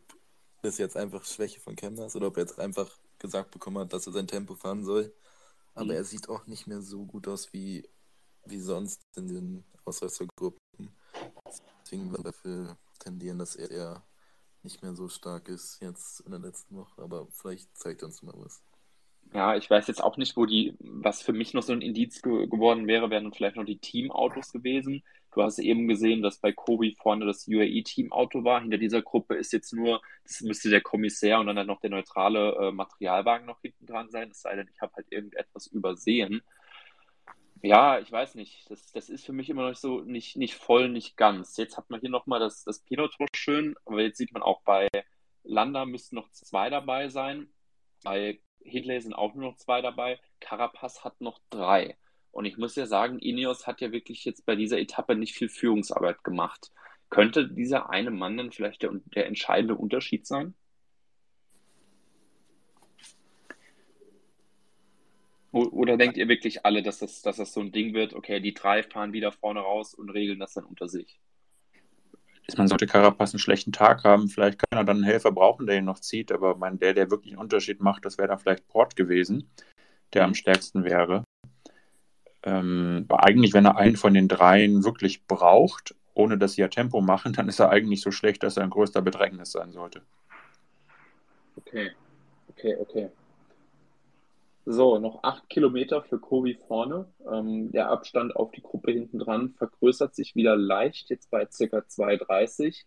das 0.61 0.77
jetzt 0.77 0.97
einfach 0.97 1.23
Schwäche 1.23 1.61
von 1.61 1.75
Kemner 1.75 2.07
ist 2.07 2.15
oder 2.15 2.27
ob 2.27 2.37
er 2.37 2.43
jetzt 2.43 2.59
einfach 2.59 2.97
gesagt 3.17 3.51
bekommen 3.51 3.79
hat, 3.79 3.93
dass 3.93 4.07
er 4.07 4.13
sein 4.13 4.27
Tempo 4.27 4.55
fahren 4.55 4.83
soll. 4.83 5.13
Aber 5.73 5.85
mhm. 5.85 5.91
er 5.91 6.03
sieht 6.03 6.27
auch 6.27 6.47
nicht 6.47 6.67
mehr 6.67 6.81
so 6.81 7.05
gut 7.05 7.27
aus 7.27 7.53
wie 7.53 7.87
wie 8.45 8.59
sonst 8.59 9.01
in 9.15 9.27
den 9.27 9.63
Ausreißergruppen. 9.85 10.89
Deswegen 11.83 12.11
würde 12.11 12.23
dafür 12.23 12.77
tendieren, 12.99 13.39
dass 13.39 13.55
er 13.55 13.71
eher 13.71 14.03
nicht 14.63 14.81
mehr 14.81 14.93
so 14.93 15.07
stark 15.07 15.47
ist 15.47 15.81
jetzt 15.81 16.21
in 16.21 16.31
der 16.31 16.39
letzten 16.39 16.75
Woche, 16.75 17.01
aber 17.01 17.27
vielleicht 17.31 17.75
zeigt 17.77 18.01
er 18.01 18.07
uns 18.07 18.21
mal 18.21 18.35
was. 18.37 18.61
Ja, 19.33 19.55
ich 19.55 19.69
weiß 19.69 19.87
jetzt 19.87 20.03
auch 20.03 20.17
nicht, 20.17 20.35
wo 20.37 20.45
die, 20.45 20.75
was 20.79 21.21
für 21.21 21.33
mich 21.33 21.53
noch 21.53 21.61
so 21.61 21.71
ein 21.71 21.81
Indiz 21.81 22.21
ge 22.21 22.47
geworden 22.47 22.87
wäre, 22.87 23.11
wären 23.11 23.31
vielleicht 23.31 23.57
noch 23.57 23.65
die 23.65 23.77
Teamautos 23.77 24.51
gewesen. 24.51 25.03
Du 25.31 25.43
hast 25.43 25.59
eben 25.59 25.87
gesehen, 25.87 26.23
dass 26.23 26.39
bei 26.39 26.51
Kobi 26.51 26.95
vorne 26.99 27.25
das 27.27 27.47
UAE-Teamauto 27.47 28.43
war. 28.43 28.61
Hinter 28.61 28.79
dieser 28.79 29.03
Gruppe 29.03 29.35
ist 29.35 29.53
jetzt 29.53 29.71
nur, 29.73 30.01
das 30.23 30.41
müsste 30.41 30.71
der 30.71 30.81
Kommissär 30.81 31.39
und 31.39 31.47
dann 31.47 31.67
noch 31.67 31.79
der 31.79 31.91
neutrale 31.91 32.55
äh, 32.55 32.71
Materialwagen 32.71 33.45
noch 33.45 33.61
hinten 33.61 33.85
dran 33.85 34.09
sein. 34.09 34.31
Es 34.31 34.41
sei 34.41 34.55
denn, 34.55 34.69
ich 34.73 34.81
habe 34.81 34.93
halt 34.95 35.11
irgendetwas 35.11 35.67
übersehen. 35.67 36.41
Ja, 37.61 37.99
ich 37.99 38.11
weiß 38.11 38.35
nicht. 38.35 38.69
Das, 38.69 38.91
das 38.91 39.09
ist 39.09 39.25
für 39.25 39.33
mich 39.33 39.49
immer 39.49 39.67
noch 39.67 39.75
so 39.75 40.01
nicht, 40.01 40.37
nicht 40.37 40.55
voll, 40.55 40.89
nicht 40.89 41.17
ganz. 41.17 41.57
Jetzt 41.57 41.77
hat 41.77 41.89
man 41.89 41.99
hier 41.99 42.09
nochmal 42.09 42.39
das, 42.39 42.63
das 42.63 42.79
Peloton 42.79 43.27
schön, 43.35 43.75
aber 43.85 44.01
jetzt 44.01 44.17
sieht 44.17 44.31
man 44.33 44.43
auch 44.43 44.61
bei 44.63 44.87
Landa 45.43 45.85
müssten 45.85 46.15
noch 46.15 46.29
zwei 46.31 46.69
dabei 46.69 47.09
sein. 47.09 47.49
Bei 48.03 48.39
Hindley 48.61 49.01
sind 49.01 49.13
auch 49.13 49.33
nur 49.35 49.51
noch 49.51 49.57
zwei 49.57 49.81
dabei. 49.81 50.19
Carapaz 50.39 51.03
hat 51.03 51.19
noch 51.21 51.39
drei. 51.49 51.97
Und 52.31 52.45
ich 52.45 52.57
muss 52.57 52.75
ja 52.75 52.85
sagen, 52.85 53.19
Ineos 53.19 53.67
hat 53.67 53.81
ja 53.81 53.91
wirklich 53.91 54.23
jetzt 54.25 54.45
bei 54.45 54.55
dieser 54.55 54.79
Etappe 54.79 55.15
nicht 55.15 55.35
viel 55.35 55.49
Führungsarbeit 55.49 56.23
gemacht. 56.23 56.71
Könnte 57.09 57.47
dieser 57.49 57.89
eine 57.89 58.11
Mann 58.11 58.37
dann 58.37 58.51
vielleicht 58.51 58.83
der, 58.83 58.91
der 59.15 59.25
entscheidende 59.25 59.75
Unterschied 59.75 60.27
sein? 60.27 60.53
Oder 65.51 65.97
denkt 65.97 66.17
ihr 66.17 66.27
wirklich 66.27 66.65
alle, 66.65 66.83
dass 66.83 66.99
das, 66.99 67.23
dass 67.23 67.37
das 67.37 67.53
so 67.53 67.61
ein 67.61 67.71
Ding 67.71 67.93
wird, 67.93 68.13
okay, 68.13 68.39
die 68.39 68.53
drei 68.53 68.83
fahren 68.83 69.13
wieder 69.13 69.31
vorne 69.31 69.61
raus 69.61 69.95
und 69.95 70.09
regeln 70.11 70.39
das 70.39 70.53
dann 70.53 70.65
unter 70.65 70.87
sich? 70.87 71.19
Man 72.57 72.67
sollte 72.67 72.87
Carapaz 72.87 73.33
einen 73.33 73.39
schlechten 73.39 73.71
Tag 73.71 74.03
haben, 74.03 74.27
vielleicht 74.27 74.59
kann 74.59 74.79
er 74.79 74.83
dann 74.83 74.97
einen 74.97 75.05
Helfer 75.05 75.31
brauchen, 75.31 75.67
der 75.67 75.77
ihn 75.77 75.85
noch 75.85 75.99
zieht, 75.99 76.31
aber 76.31 76.55
mein, 76.55 76.79
der, 76.79 76.93
der 76.93 77.11
wirklich 77.11 77.33
einen 77.33 77.41
Unterschied 77.41 77.79
macht, 77.79 78.05
das 78.05 78.17
wäre 78.17 78.27
dann 78.27 78.39
vielleicht 78.39 78.67
Port 78.67 78.95
gewesen, 78.95 79.49
der 80.13 80.23
am 80.23 80.33
stärksten 80.33 80.83
wäre. 80.83 81.23
Ähm, 82.43 83.05
aber 83.07 83.23
eigentlich, 83.23 83.53
wenn 83.53 83.65
er 83.65 83.77
einen 83.77 83.97
von 83.97 84.13
den 84.13 84.27
dreien 84.27 84.83
wirklich 84.83 85.25
braucht, 85.25 85.95
ohne 86.13 86.37
dass 86.37 86.53
sie 86.53 86.61
ja 86.61 86.67
Tempo 86.67 87.01
machen, 87.01 87.33
dann 87.33 87.49
ist 87.49 87.59
er 87.59 87.69
eigentlich 87.69 88.01
so 88.01 88.11
schlecht, 88.11 88.43
dass 88.43 88.57
er 88.57 88.63
ein 88.63 88.69
größter 88.69 89.01
Bedrängnis 89.01 89.51
sein 89.51 89.71
sollte. 89.71 90.01
Okay, 91.57 91.91
okay, 92.49 92.75
okay. 92.79 93.09
So, 94.71 94.99
noch 94.99 95.23
acht 95.23 95.49
Kilometer 95.49 96.03
für 96.03 96.19
Kobi 96.19 96.53
vorne. 96.67 97.11
Ähm, 97.27 97.71
der 97.71 97.89
Abstand 97.89 98.35
auf 98.35 98.51
die 98.51 98.61
Gruppe 98.61 98.91
hinten 98.91 99.17
dran 99.17 99.55
vergrößert 99.57 100.13
sich 100.13 100.35
wieder 100.35 100.55
leicht, 100.55 101.09
jetzt 101.09 101.31
bei 101.31 101.45
ca. 101.45 101.51
2,30. 101.51 102.83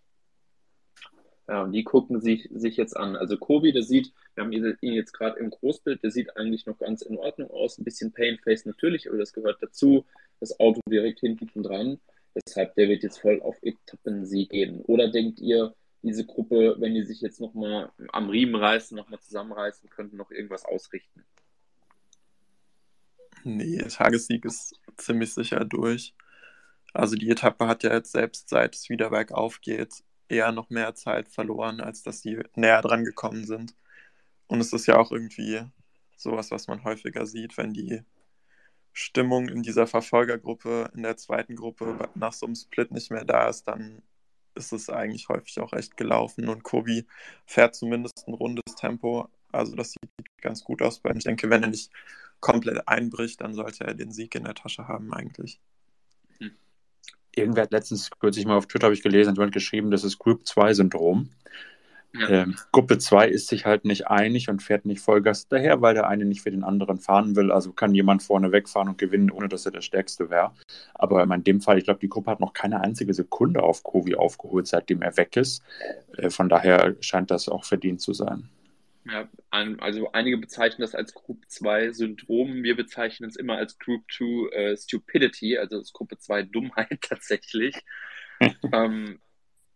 Ja, 1.48 1.66
die 1.66 1.82
gucken 1.82 2.20
sich, 2.20 2.48
sich 2.54 2.76
jetzt 2.76 2.96
an. 2.96 3.16
Also 3.16 3.36
Kobi, 3.36 3.72
der 3.72 3.82
sieht, 3.82 4.12
wir 4.36 4.44
haben 4.44 4.52
ihn 4.52 4.76
jetzt 4.80 5.12
gerade 5.12 5.40
im 5.40 5.50
Großbild, 5.50 6.04
der 6.04 6.12
sieht 6.12 6.36
eigentlich 6.36 6.66
noch 6.66 6.78
ganz 6.78 7.02
in 7.02 7.18
Ordnung 7.18 7.50
aus. 7.50 7.78
Ein 7.78 7.84
bisschen 7.84 8.12
Painface 8.12 8.64
natürlich, 8.64 9.08
aber 9.08 9.18
das 9.18 9.32
gehört 9.32 9.60
dazu. 9.60 10.04
Das 10.38 10.60
Auto 10.60 10.80
direkt 10.88 11.18
hinten 11.18 11.64
dran. 11.64 11.98
Deshalb, 12.36 12.76
der 12.76 12.88
wird 12.90 13.02
jetzt 13.02 13.18
voll 13.18 13.42
auf 13.42 13.56
Etappensieg 13.60 14.50
gehen. 14.50 14.82
Oder 14.82 15.10
denkt 15.10 15.40
ihr, 15.40 15.74
diese 16.02 16.24
Gruppe, 16.24 16.76
wenn 16.78 16.94
die 16.94 17.02
sich 17.02 17.20
jetzt 17.20 17.40
nochmal 17.40 17.90
am 18.12 18.28
Riemen 18.28 18.54
reißen, 18.54 18.96
nochmal 18.96 19.18
zusammenreißen, 19.18 19.90
könnten 19.90 20.16
noch 20.16 20.30
irgendwas 20.30 20.64
ausrichten? 20.64 21.24
Nee, 23.44 23.78
Tagessieg 23.88 24.44
ist 24.44 24.78
ziemlich 24.96 25.34
sicher 25.34 25.64
durch. 25.64 26.14
Also 26.94 27.16
die 27.16 27.30
Etappe 27.30 27.66
hat 27.66 27.82
ja 27.82 27.92
jetzt 27.92 28.12
selbst, 28.12 28.48
seit 28.48 28.74
es 28.74 28.88
wieder 28.88 29.10
bergauf 29.10 29.60
geht, 29.60 30.04
eher 30.28 30.52
noch 30.52 30.70
mehr 30.70 30.94
Zeit 30.94 31.28
verloren, 31.28 31.80
als 31.80 32.02
dass 32.02 32.20
sie 32.22 32.42
näher 32.54 32.82
dran 32.82 33.04
gekommen 33.04 33.44
sind. 33.46 33.74
Und 34.46 34.60
es 34.60 34.72
ist 34.72 34.86
ja 34.86 34.98
auch 34.98 35.12
irgendwie 35.12 35.62
sowas, 36.16 36.50
was 36.50 36.68
man 36.68 36.84
häufiger 36.84 37.26
sieht, 37.26 37.56
wenn 37.58 37.72
die 37.72 38.02
Stimmung 38.92 39.48
in 39.48 39.62
dieser 39.62 39.86
Verfolgergruppe, 39.86 40.90
in 40.94 41.02
der 41.02 41.16
zweiten 41.16 41.56
Gruppe 41.56 42.10
nach 42.14 42.32
so 42.32 42.46
einem 42.46 42.54
Split 42.54 42.92
nicht 42.92 43.10
mehr 43.10 43.24
da 43.24 43.48
ist, 43.48 43.64
dann 43.64 44.02
ist 44.54 44.72
es 44.72 44.90
eigentlich 44.90 45.28
häufig 45.28 45.58
auch 45.60 45.72
echt 45.72 45.96
gelaufen. 45.96 46.48
Und 46.48 46.62
Kobi 46.62 47.06
fährt 47.46 47.74
zumindest 47.74 48.28
ein 48.28 48.34
rundes 48.34 48.74
Tempo. 48.76 49.28
Also 49.52 49.76
das 49.76 49.92
sieht 49.92 50.26
ganz 50.40 50.64
gut 50.64 50.82
aus 50.82 51.00
ihm. 51.04 51.16
Ich 51.16 51.24
denke, 51.24 51.50
wenn 51.50 51.62
er 51.62 51.68
nicht 51.68 51.90
komplett 52.40 52.86
einbricht, 52.88 53.40
dann 53.40 53.54
sollte 53.54 53.84
er 53.84 53.94
den 53.94 54.12
Sieg 54.12 54.34
in 54.34 54.44
der 54.44 54.54
Tasche 54.54 54.88
haben 54.88 55.12
eigentlich. 55.14 55.60
Hm. 56.38 56.52
Irgendwer 57.34 57.64
hat 57.64 57.72
letztens 57.72 58.10
kürzlich 58.10 58.46
mal 58.46 58.56
auf 58.56 58.66
Twitter 58.66 58.86
habe 58.86 58.94
ich 58.94 59.02
gelesen, 59.02 59.34
jemand 59.34 59.52
geschrieben, 59.52 59.90
das 59.90 60.04
ist 60.04 60.18
Group 60.18 60.46
2 60.46 60.74
Syndrom. 60.74 61.30
Ja. 62.14 62.28
Ähm, 62.28 62.56
Gruppe 62.72 62.98
2 62.98 63.28
ist 63.28 63.48
sich 63.48 63.64
halt 63.64 63.86
nicht 63.86 64.08
einig 64.08 64.50
und 64.50 64.62
fährt 64.62 64.84
nicht 64.84 65.00
Vollgas 65.00 65.48
daher, 65.48 65.80
weil 65.80 65.94
der 65.94 66.08
eine 66.08 66.26
nicht 66.26 66.42
für 66.42 66.50
den 66.50 66.62
anderen 66.62 66.98
fahren 66.98 67.36
will. 67.36 67.50
Also 67.50 67.72
kann 67.72 67.94
jemand 67.94 68.22
vorne 68.22 68.52
wegfahren 68.52 68.88
und 68.88 68.98
gewinnen, 68.98 69.30
ohne 69.30 69.48
dass 69.48 69.64
er 69.64 69.72
der 69.72 69.80
Stärkste 69.80 70.28
wäre. 70.28 70.52
Aber 70.94 71.22
in 71.22 71.44
dem 71.44 71.62
Fall, 71.62 71.78
ich 71.78 71.84
glaube, 71.84 72.00
die 72.00 72.10
Gruppe 72.10 72.30
hat 72.30 72.40
noch 72.40 72.52
keine 72.52 72.80
einzige 72.80 73.14
Sekunde 73.14 73.62
auf 73.62 73.82
Kovi 73.82 74.14
aufgeholt, 74.14 74.66
seitdem 74.66 75.00
er 75.00 75.16
weg 75.16 75.36
ist. 75.36 75.62
Äh, 76.18 76.28
von 76.28 76.50
daher 76.50 76.96
scheint 77.00 77.30
das 77.30 77.48
auch 77.48 77.64
verdient 77.64 78.02
zu 78.02 78.12
sein. 78.12 78.50
Ja, 79.04 79.28
also 79.50 80.12
einige 80.12 80.38
bezeichnen 80.38 80.82
das 80.82 80.94
als 80.94 81.12
Group 81.12 81.44
2 81.48 81.92
Syndrom. 81.92 82.62
Wir 82.62 82.76
bezeichnen 82.76 83.28
es 83.28 83.36
immer 83.36 83.56
als 83.56 83.78
Group 83.78 84.04
2 84.12 84.54
äh, 84.54 84.76
Stupidity, 84.76 85.58
also 85.58 85.78
das 85.78 85.92
Gruppe 85.92 86.18
2 86.18 86.44
Dummheit 86.44 87.00
tatsächlich. 87.00 87.74
ähm, 88.72 89.20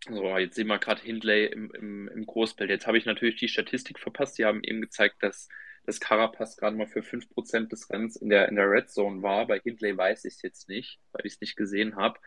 so, 0.09 0.39
jetzt 0.39 0.55
sehen 0.55 0.69
wir 0.69 0.79
gerade 0.79 1.03
Hindley 1.03 1.47
im, 1.47 1.73
im, 1.73 2.09
im 2.09 2.27
Großbild. 2.27 2.71
Jetzt 2.71 2.87
habe 2.87 2.99
ich 2.99 3.07
natürlich 3.07 3.37
die 3.37 3.49
Statistik 3.49 3.99
verpasst. 3.99 4.39
Die 4.39 4.45
haben 4.45 4.63
eben 4.63 4.81
gezeigt, 4.81 5.17
dass 5.21 5.49
das 5.85 5.99
Carapaz 5.99 6.57
gerade 6.57 6.77
mal 6.77 6.87
für 6.87 7.03
5% 7.03 7.69
des 7.69 7.91
Rennens 7.91 8.17
in 8.17 8.29
der, 8.29 8.49
in 8.49 8.55
der 8.57 8.71
Red 8.71 8.91
Zone 8.91 9.23
war. 9.23 9.47
Bei 9.49 9.59
Hindley 9.59 9.97
weiß 9.97 10.25
ich 10.25 10.35
es 10.35 10.43
jetzt 10.43 10.69
nicht, 10.69 11.01
weil 11.13 11.27
ich 11.27 11.35
es 11.35 11.41
nicht 11.41 11.57
gesehen 11.57 11.97
habe. 11.97 12.21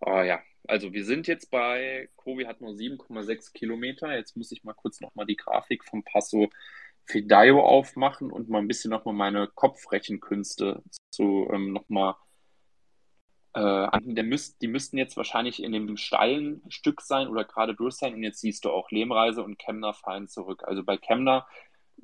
Aber 0.00 0.24
ja, 0.24 0.42
also 0.66 0.92
wir 0.92 1.04
sind 1.04 1.26
jetzt 1.26 1.50
bei, 1.50 2.08
Kobi 2.16 2.46
hat 2.46 2.60
nur 2.60 2.72
7,6 2.72 3.52
Kilometer. 3.52 4.14
Jetzt 4.14 4.36
muss 4.36 4.52
ich 4.52 4.64
mal 4.64 4.74
kurz 4.74 5.00
nochmal 5.00 5.26
die 5.26 5.36
Grafik 5.36 5.84
vom 5.84 6.02
Passo 6.02 6.50
Fidaio 7.04 7.64
aufmachen 7.64 8.30
und 8.30 8.48
mal 8.48 8.58
ein 8.58 8.68
bisschen 8.68 8.90
nochmal 8.90 9.14
meine 9.14 9.48
Kopfrechenkünste 9.48 10.82
zu 11.10 11.48
ähm, 11.50 11.72
nochmal 11.72 12.16
äh, 13.54 13.88
der 14.02 14.24
müsst, 14.24 14.60
die 14.62 14.68
müssten 14.68 14.98
jetzt 14.98 15.16
wahrscheinlich 15.16 15.62
in 15.62 15.72
dem 15.72 15.96
steilen 15.96 16.62
Stück 16.68 17.00
sein 17.00 17.28
oder 17.28 17.44
gerade 17.44 17.74
durch 17.74 17.94
sein. 17.94 18.14
Und 18.14 18.22
jetzt 18.22 18.40
siehst 18.40 18.64
du 18.64 18.70
auch 18.70 18.90
Lehmreise 18.90 19.42
und 19.42 19.58
Kemner 19.58 19.94
fallen 19.94 20.28
zurück. 20.28 20.64
Also 20.64 20.84
bei 20.84 20.96
Kemner, 20.96 21.46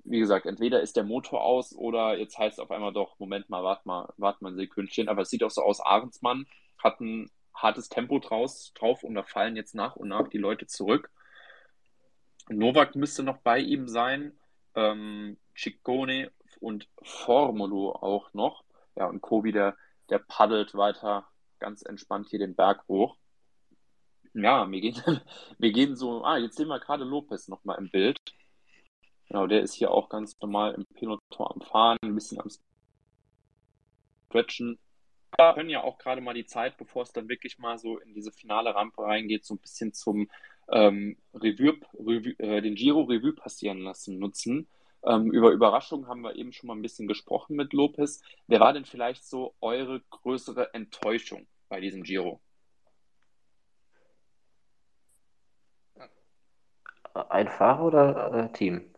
wie 0.05 0.19
gesagt, 0.19 0.47
entweder 0.47 0.81
ist 0.81 0.97
der 0.97 1.05
Motor 1.05 1.45
aus 1.45 1.75
oder 1.75 2.19
jetzt 2.19 2.39
heißt 2.39 2.59
es 2.59 2.65
auf 2.65 2.71
einmal 2.71 2.93
doch, 2.93 3.19
Moment 3.19 3.51
mal, 3.51 3.63
warte 3.63 3.83
mal, 3.87 4.13
warte 4.17 4.43
mal 4.43 4.53
ein 4.53 4.57
Sekündchen. 4.57 5.09
Aber 5.09 5.23
es 5.23 5.31
sieht 5.31 5.45
auch 5.45 5.51
so 5.51 5.63
aus, 5.63 5.81
Ahrensmann 5.81 6.47
hat 6.79 7.01
ein 7.01 7.31
hartes 7.55 7.89
Tempo 7.89 8.19
draus, 8.19 8.73
drauf 8.75 9.05
und 9.05 9.15
da 9.15 9.23
fallen 9.23 9.57
jetzt 9.57 9.75
nach 9.75 9.97
und 9.97 10.09
nach 10.09 10.29
die 10.29 10.39
Leute 10.39 10.67
zurück. 10.67 11.11
Novak 12.49 12.95
müsste 12.95 13.23
noch 13.23 13.39
bei 13.39 13.59
ihm 13.59 13.89
sein. 13.89 14.39
Ähm, 14.75 15.39
Ciccone 15.57 16.31
und 16.61 16.89
Formulo 17.03 17.93
auch 17.93 18.33
noch. 18.35 18.65
Ja, 18.97 19.07
und 19.07 19.21
Kobi, 19.21 19.53
der, 19.53 19.77
der 20.11 20.19
paddelt 20.19 20.75
weiter 20.75 21.27
ganz 21.59 21.83
entspannt 21.83 22.29
hier 22.29 22.39
den 22.39 22.55
Berg 22.55 22.87
hoch. 22.89 23.17
Ja, 24.35 24.71
wir 24.71 24.81
gehen, 24.81 24.97
wir 25.59 25.73
gehen 25.73 25.97
so, 25.97 26.25
ah, 26.25 26.37
jetzt 26.37 26.57
sehen 26.57 26.69
wir 26.69 26.81
gerade 26.81 27.05
Lopez 27.05 27.49
nochmal 27.49 27.79
im 27.79 27.89
Bild. 27.89 28.19
Genau, 29.29 29.47
der 29.47 29.63
ist 29.63 29.75
hier 29.75 29.91
auch 29.91 30.09
ganz 30.09 30.39
normal 30.41 30.75
im 30.75 30.85
Peloton 30.95 31.47
am 31.55 31.61
Fahren, 31.63 31.99
ein 32.03 32.15
bisschen 32.15 32.41
am 32.41 32.51
Stretchen. 34.29 34.79
Wir 35.37 35.55
können 35.55 35.71
ja 35.71 35.83
auch 35.83 35.99
gerade 35.99 36.21
mal 36.21 36.35
die 36.35 36.47
Zeit, 36.47 36.77
bevor 36.77 37.03
es 37.03 37.13
dann 37.13 37.29
wirklich 37.29 37.59
mal 37.59 37.79
so 37.79 37.99
in 37.99 38.15
diese 38.15 38.31
finale 38.31 38.75
Rampe 38.75 39.03
reingeht, 39.03 39.45
so 39.45 39.55
ein 39.55 39.59
bisschen 39.59 39.93
zum 39.93 40.31
ähm, 40.71 41.17
Revue, 41.35 41.79
Revue 41.95 42.39
äh, 42.39 42.61
den 42.63 42.75
Giro 42.75 43.03
Revue 43.03 43.33
passieren 43.33 43.81
lassen, 43.81 44.19
nutzen. 44.19 44.69
Ähm, 45.03 45.31
über 45.33 45.51
Überraschungen 45.51 46.09
haben 46.09 46.23
wir 46.23 46.37
eben 46.37 46.53
schon 46.53 46.69
mal 46.69 46.75
ein 46.75 46.83
bisschen 46.83 47.09
gesprochen 47.09 47.57
mit 47.57 47.73
Lopez. 47.73 48.23
Wer 48.47 48.61
war 48.61 48.73
denn 48.73 48.85
vielleicht 48.85 49.25
so 49.25 49.55
eure 49.61 50.01
größere 50.11 50.73
Enttäuschung 50.73 51.47
bei 51.69 51.81
diesem 51.81 52.03
Giro? 52.03 52.41
Ein 57.13 57.49
Fahrer 57.49 57.85
oder 57.85 58.35
äh, 58.35 58.53
Team? 58.53 58.95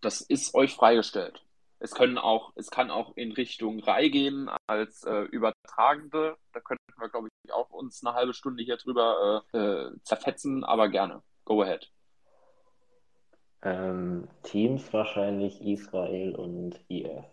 Das 0.00 0.20
ist 0.22 0.54
euch 0.54 0.74
freigestellt. 0.74 1.42
Es 1.82 1.92
können 1.92 2.18
auch, 2.18 2.52
es 2.56 2.70
kann 2.70 2.90
auch 2.90 3.16
in 3.16 3.32
Richtung 3.32 3.80
Rai 3.80 4.08
gehen 4.08 4.50
als 4.66 5.02
äh, 5.04 5.22
Übertragende. 5.22 6.36
Da 6.52 6.60
könnten 6.60 6.84
wir, 6.98 7.08
glaube 7.08 7.28
ich, 7.44 7.52
auch 7.54 7.70
uns 7.70 8.04
eine 8.04 8.14
halbe 8.14 8.34
Stunde 8.34 8.62
hier 8.62 8.76
drüber 8.76 9.44
äh, 9.54 9.58
äh 9.58 9.92
zerfetzen, 10.02 10.62
aber 10.62 10.90
gerne. 10.90 11.22
Go 11.46 11.62
ahead. 11.62 11.90
Ähm, 13.62 14.28
Teams 14.42 14.92
wahrscheinlich 14.92 15.62
Israel 15.62 16.36
und 16.36 16.78
IF. 16.88 17.24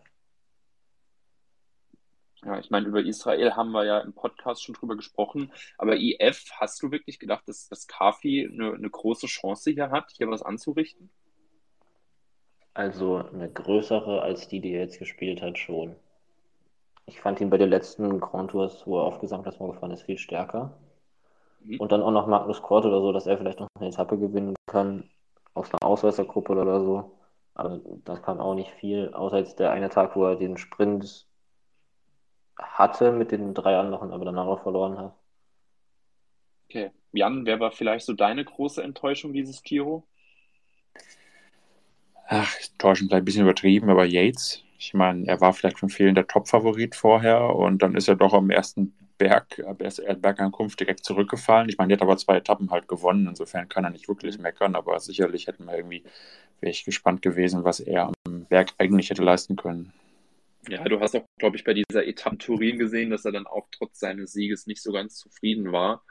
Ja, 2.45 2.59
ich 2.59 2.69
meine, 2.69 2.87
über 2.87 3.01
Israel 3.01 3.55
haben 3.57 3.71
wir 3.71 3.83
ja 3.83 3.99
im 3.99 4.13
Podcast 4.13 4.63
schon 4.63 4.75
drüber 4.75 4.95
gesprochen, 4.95 5.51
aber 5.77 5.97
IF, 5.97 6.45
hast 6.53 6.81
du 6.81 6.91
wirklich 6.91 7.19
gedacht, 7.19 7.43
dass, 7.47 7.67
dass 7.67 7.87
Kafi 7.87 8.49
eine, 8.49 8.73
eine 8.73 8.89
große 8.89 9.27
Chance 9.27 9.71
hier 9.71 9.89
hat, 9.91 10.11
hier 10.15 10.29
was 10.29 10.41
anzurichten? 10.41 11.09
Also 12.77 13.23
eine 13.33 13.49
größere 13.49 14.21
als 14.21 14.47
die, 14.49 14.59
die 14.59 14.71
er 14.73 14.81
jetzt 14.81 14.99
gespielt 14.99 15.41
hat, 15.41 15.57
schon. 15.57 15.95
Ich 17.07 17.19
fand 17.19 17.41
ihn 17.41 17.49
bei 17.49 17.57
den 17.57 17.71
letzten 17.71 18.19
Grand 18.19 18.51
Tours, 18.51 18.85
wo 18.85 18.99
er 18.99 19.05
aufgesamt 19.05 19.47
ist, 19.47 19.57
gefahren 19.57 19.89
ist, 19.89 20.03
viel 20.03 20.19
stärker. 20.19 20.77
Mhm. 21.63 21.79
Und 21.79 21.91
dann 21.91 22.03
auch 22.03 22.11
noch 22.11 22.27
Magnus 22.27 22.61
Kort 22.61 22.85
oder 22.85 23.01
so, 23.01 23.11
dass 23.11 23.25
er 23.25 23.39
vielleicht 23.39 23.59
noch 23.59 23.67
eine 23.79 23.89
Etappe 23.89 24.19
gewinnen 24.19 24.53
kann, 24.67 25.09
aus 25.55 25.71
einer 25.73 25.89
Ausreißergruppe 25.89 26.51
oder 26.51 26.79
so. 26.81 27.17
Aber 27.55 27.79
das 28.05 28.21
kam 28.21 28.39
auch 28.39 28.53
nicht 28.53 28.69
viel, 28.69 29.11
außer 29.11 29.39
jetzt 29.39 29.57
der 29.57 29.71
eine 29.71 29.89
Tag, 29.89 30.15
wo 30.15 30.25
er 30.25 30.35
den 30.35 30.57
Sprint 30.57 31.25
hatte 32.59 33.11
mit 33.11 33.31
den 33.31 33.55
drei 33.55 33.75
anderen, 33.75 34.11
aber 34.11 34.25
danach 34.25 34.45
auch 34.45 34.61
verloren 34.61 34.99
hat. 34.99 35.15
Okay. 36.69 36.91
Jan, 37.11 37.47
wer 37.47 37.59
war 37.59 37.71
vielleicht 37.71 38.05
so 38.05 38.13
deine 38.13 38.45
große 38.45 38.83
Enttäuschung 38.83 39.33
dieses 39.33 39.63
Giro? 39.63 40.05
Ach, 42.29 42.53
Enttäuschung 42.71 43.07
vielleicht 43.07 43.21
ein 43.21 43.25
bisschen 43.25 43.43
übertrieben, 43.43 43.89
aber 43.89 44.05
Yates. 44.05 44.63
Ich 44.77 44.93
meine, 44.93 45.25
er 45.27 45.41
war 45.41 45.53
vielleicht 45.53 45.79
von 45.79 45.89
vielen 45.89 46.13
der 46.13 46.27
Top-Favorit 46.27 46.95
vorher 46.95 47.55
und 47.55 47.81
dann 47.81 47.95
ist 47.95 48.09
er 48.09 48.15
doch 48.15 48.33
am 48.33 48.49
ersten 48.49 48.93
Berg, 49.17 49.63
Bergankunft 50.21 50.79
direkt 50.79 51.03
zurückgefallen. 51.03 51.69
Ich 51.69 51.77
meine, 51.77 51.93
er 51.93 51.95
hat 51.95 52.01
aber 52.03 52.17
zwei 52.17 52.37
Etappen 52.37 52.69
halt 52.69 52.87
gewonnen, 52.87 53.27
insofern 53.27 53.69
kann 53.69 53.85
er 53.85 53.89
nicht 53.89 54.07
wirklich 54.07 54.37
meckern, 54.37 54.75
aber 54.75 54.99
sicherlich 54.99 55.47
hätten 55.47 55.65
wir 55.65 55.75
irgendwie, 55.75 56.03
wäre 56.59 56.69
ich 56.69 56.85
gespannt 56.85 57.21
gewesen, 57.21 57.63
was 57.63 57.79
er 57.79 58.11
am 58.25 58.45
Berg 58.45 58.73
eigentlich 58.77 59.09
hätte 59.09 59.23
leisten 59.23 59.55
können. 59.55 59.93
Ja, 60.69 60.83
du 60.83 60.99
hast 60.99 61.15
auch, 61.15 61.23
glaube 61.39 61.55
ich, 61.55 61.63
bei 61.63 61.73
dieser 61.73 62.05
Etappe 62.05 62.37
Turin 62.37 62.77
gesehen, 62.77 63.09
dass 63.09 63.25
er 63.25 63.31
dann 63.31 63.47
auch 63.47 63.67
trotz 63.71 63.99
seines 63.99 64.33
Sieges 64.33 64.67
nicht 64.67 64.83
so 64.83 64.91
ganz 64.91 65.15
zufrieden 65.15 65.71
war, 65.71 66.03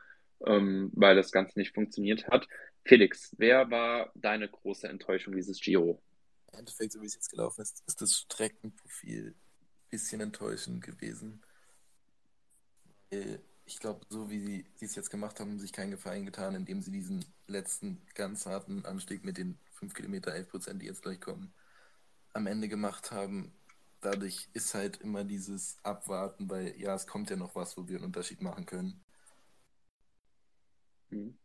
ähm, 0.47 0.91
weil 0.95 1.15
das 1.15 1.31
Ganze 1.31 1.59
nicht 1.59 1.75
funktioniert 1.75 2.27
hat. 2.29 2.49
Felix, 2.85 3.35
wer 3.39 3.71
war 3.71 4.11
deine 4.15 4.49
große 4.49 4.89
Enttäuschung 4.89 5.35
dieses 5.35 5.61
Giro? 5.61 6.01
Im 6.57 6.61
Endeffekt, 6.61 6.93
so 6.93 7.03
wie 7.03 7.07
es 7.07 7.15
jetzt 7.15 7.31
gelaufen 7.31 7.61
ist, 7.61 7.83
ist 7.87 8.01
das 8.01 8.17
Streckenprofil 8.17 9.29
ein 9.29 9.91
bisschen 9.91 10.21
enttäuschend 10.21 10.83
gewesen. 10.83 11.43
Ich 13.67 13.79
glaube, 13.79 14.07
so 14.09 14.31
wie 14.31 14.65
sie 14.77 14.85
es 14.87 14.95
jetzt 14.95 15.11
gemacht 15.11 15.39
haben, 15.39 15.59
sich 15.59 15.73
keinen 15.73 15.91
Gefallen 15.91 16.25
getan, 16.25 16.55
indem 16.55 16.81
sie 16.81 16.91
diesen 16.91 17.25
letzten 17.47 18.01
ganz 18.15 18.47
harten 18.47 18.85
Anstieg 18.85 19.25
mit 19.25 19.37
den 19.37 19.59
5 19.73 19.95
Kilometer 19.95 20.33
11 20.33 20.49
Prozent, 20.49 20.83
die 20.83 20.87
jetzt 20.87 21.03
gleich 21.03 21.21
kommen, 21.21 21.53
am 22.33 22.47
Ende 22.47 22.69
gemacht 22.69 23.11
haben 23.11 23.53
dadurch 24.01 24.49
ist 24.53 24.75
halt 24.75 25.01
immer 25.01 25.25
dieses 25.25 25.79
Abwarten, 25.83 26.49
weil 26.49 26.79
ja, 26.81 26.95
es 26.95 27.07
kommt 27.07 27.31
ja 27.31 27.37
noch 27.37 27.55
was, 27.55 27.77
wo 27.77 27.89
wir 27.89 27.97
einen 27.97 28.07
Unterschied 28.07 28.41
machen 28.41 28.67
können. 28.67 29.05
Mhm. 31.11 31.37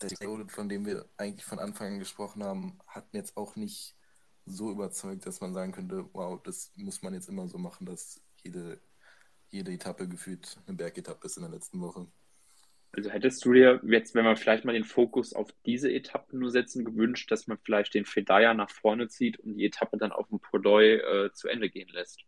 Der 0.00 0.10
Code, 0.16 0.48
von 0.48 0.68
dem 0.68 0.86
wir 0.86 1.06
eigentlich 1.18 1.44
von 1.44 1.58
Anfang 1.58 1.94
an 1.94 1.98
gesprochen 1.98 2.42
haben, 2.42 2.78
hat 2.86 3.12
mir 3.12 3.18
jetzt 3.18 3.36
auch 3.36 3.56
nicht 3.56 3.94
so 4.50 4.70
überzeugt, 4.70 5.26
dass 5.26 5.40
man 5.40 5.54
sagen 5.54 5.72
könnte, 5.72 6.08
wow, 6.12 6.40
das 6.42 6.72
muss 6.76 7.02
man 7.02 7.14
jetzt 7.14 7.28
immer 7.28 7.48
so 7.48 7.58
machen, 7.58 7.86
dass 7.86 8.22
jede, 8.42 8.80
jede 9.48 9.72
Etappe 9.72 10.08
gefühlt 10.08 10.58
eine 10.66 10.76
Bergetappe 10.76 11.26
ist 11.26 11.36
in 11.36 11.42
der 11.42 11.52
letzten 11.52 11.80
Woche. 11.80 12.06
Also 12.92 13.10
hättest 13.10 13.44
du 13.44 13.52
dir 13.52 13.80
jetzt, 13.84 14.14
wenn 14.14 14.24
wir 14.24 14.36
vielleicht 14.36 14.64
mal 14.64 14.72
den 14.72 14.84
Fokus 14.84 15.32
auf 15.32 15.52
diese 15.64 15.92
Etappe 15.92 16.36
nur 16.36 16.50
setzen, 16.50 16.84
gewünscht, 16.84 17.30
dass 17.30 17.46
man 17.46 17.58
vielleicht 17.58 17.94
den 17.94 18.04
Fedaya 18.04 18.52
nach 18.52 18.70
vorne 18.70 19.08
zieht 19.08 19.38
und 19.38 19.54
die 19.54 19.64
Etappe 19.64 19.96
dann 19.96 20.10
auf 20.10 20.28
dem 20.28 20.40
Pordoi 20.40 20.96
äh, 20.96 21.32
zu 21.32 21.48
Ende 21.48 21.70
gehen 21.70 21.88
lässt? 21.90 22.24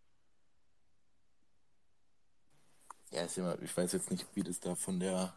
Ja, 3.10 3.26
ich 3.60 3.76
weiß 3.76 3.92
jetzt 3.92 4.10
nicht, 4.10 4.26
wie 4.34 4.42
das 4.42 4.60
da 4.60 4.74
von 4.74 5.00
der, 5.00 5.36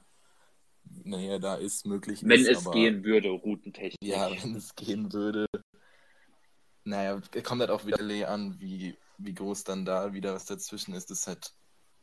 naja, 0.83 1.39
da 1.39 1.55
ist 1.55 1.85
möglich. 1.85 2.21
Wenn 2.23 2.41
ist, 2.41 2.47
es 2.47 2.71
gehen 2.71 3.03
würde, 3.03 3.29
routentechnisch. 3.29 3.97
Ja, 4.01 4.29
wenn 4.29 4.55
es 4.55 4.75
gehen 4.75 5.11
würde. 5.11 5.47
Naja, 6.85 7.19
kommt 7.43 7.61
halt 7.61 7.71
auch 7.71 7.85
wieder 7.85 8.29
an, 8.29 8.59
wie, 8.59 8.95
wie 9.17 9.33
groß 9.33 9.63
dann 9.63 9.85
da 9.85 10.13
wieder 10.13 10.35
was 10.35 10.45
dazwischen 10.45 10.93
ist. 10.93 11.09
Das 11.09 11.21
ist 11.21 11.27
halt 11.27 11.51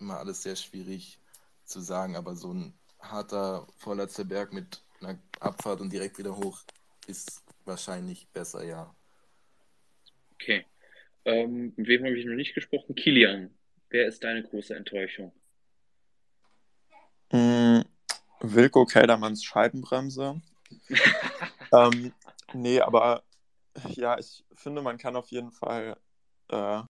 immer 0.01 0.19
alles 0.19 0.43
sehr 0.43 0.57
schwierig 0.57 1.19
zu 1.65 1.81
sagen, 1.81 2.17
aber 2.17 2.35
so 2.35 2.53
ein 2.53 2.75
harter 2.99 3.67
vorletzter 3.79 4.25
Berg 4.25 4.53
mit 4.53 4.83
einer 5.01 5.19
Abfahrt 5.39 5.81
und 5.81 5.93
direkt 5.93 6.19
wieder 6.19 6.37
hoch 6.37 6.61
ist 7.07 7.45
wahrscheinlich 7.65 8.29
besser, 8.33 8.65
ja. 8.65 8.93
Okay. 10.35 10.67
Ähm, 11.25 11.73
mit 11.77 11.87
wem 11.87 12.05
habe 12.05 12.19
ich 12.19 12.27
noch 12.27 12.35
nicht 12.35 12.55
gesprochen? 12.55 12.97
Kilian. 12.97 13.55
Wer 13.91 14.09
ist 14.09 14.25
deine 14.25 14.43
große 14.43 14.75
Enttäuschung? 14.75 15.33
Mm, 17.31 17.83
Wilko 18.41 18.85
Keldermanns 18.85 19.45
Scheibenbremse. 19.45 20.43
ähm, 21.73 22.13
nee, 22.53 22.81
aber 22.81 23.23
ja, 23.91 24.19
ich 24.19 24.45
finde, 24.55 24.83
man 24.83 24.99
kann 24.99 25.17
auf 25.17 25.29
jeden 25.29 25.51
Fall, 25.51 25.97
äh, 26.49 26.83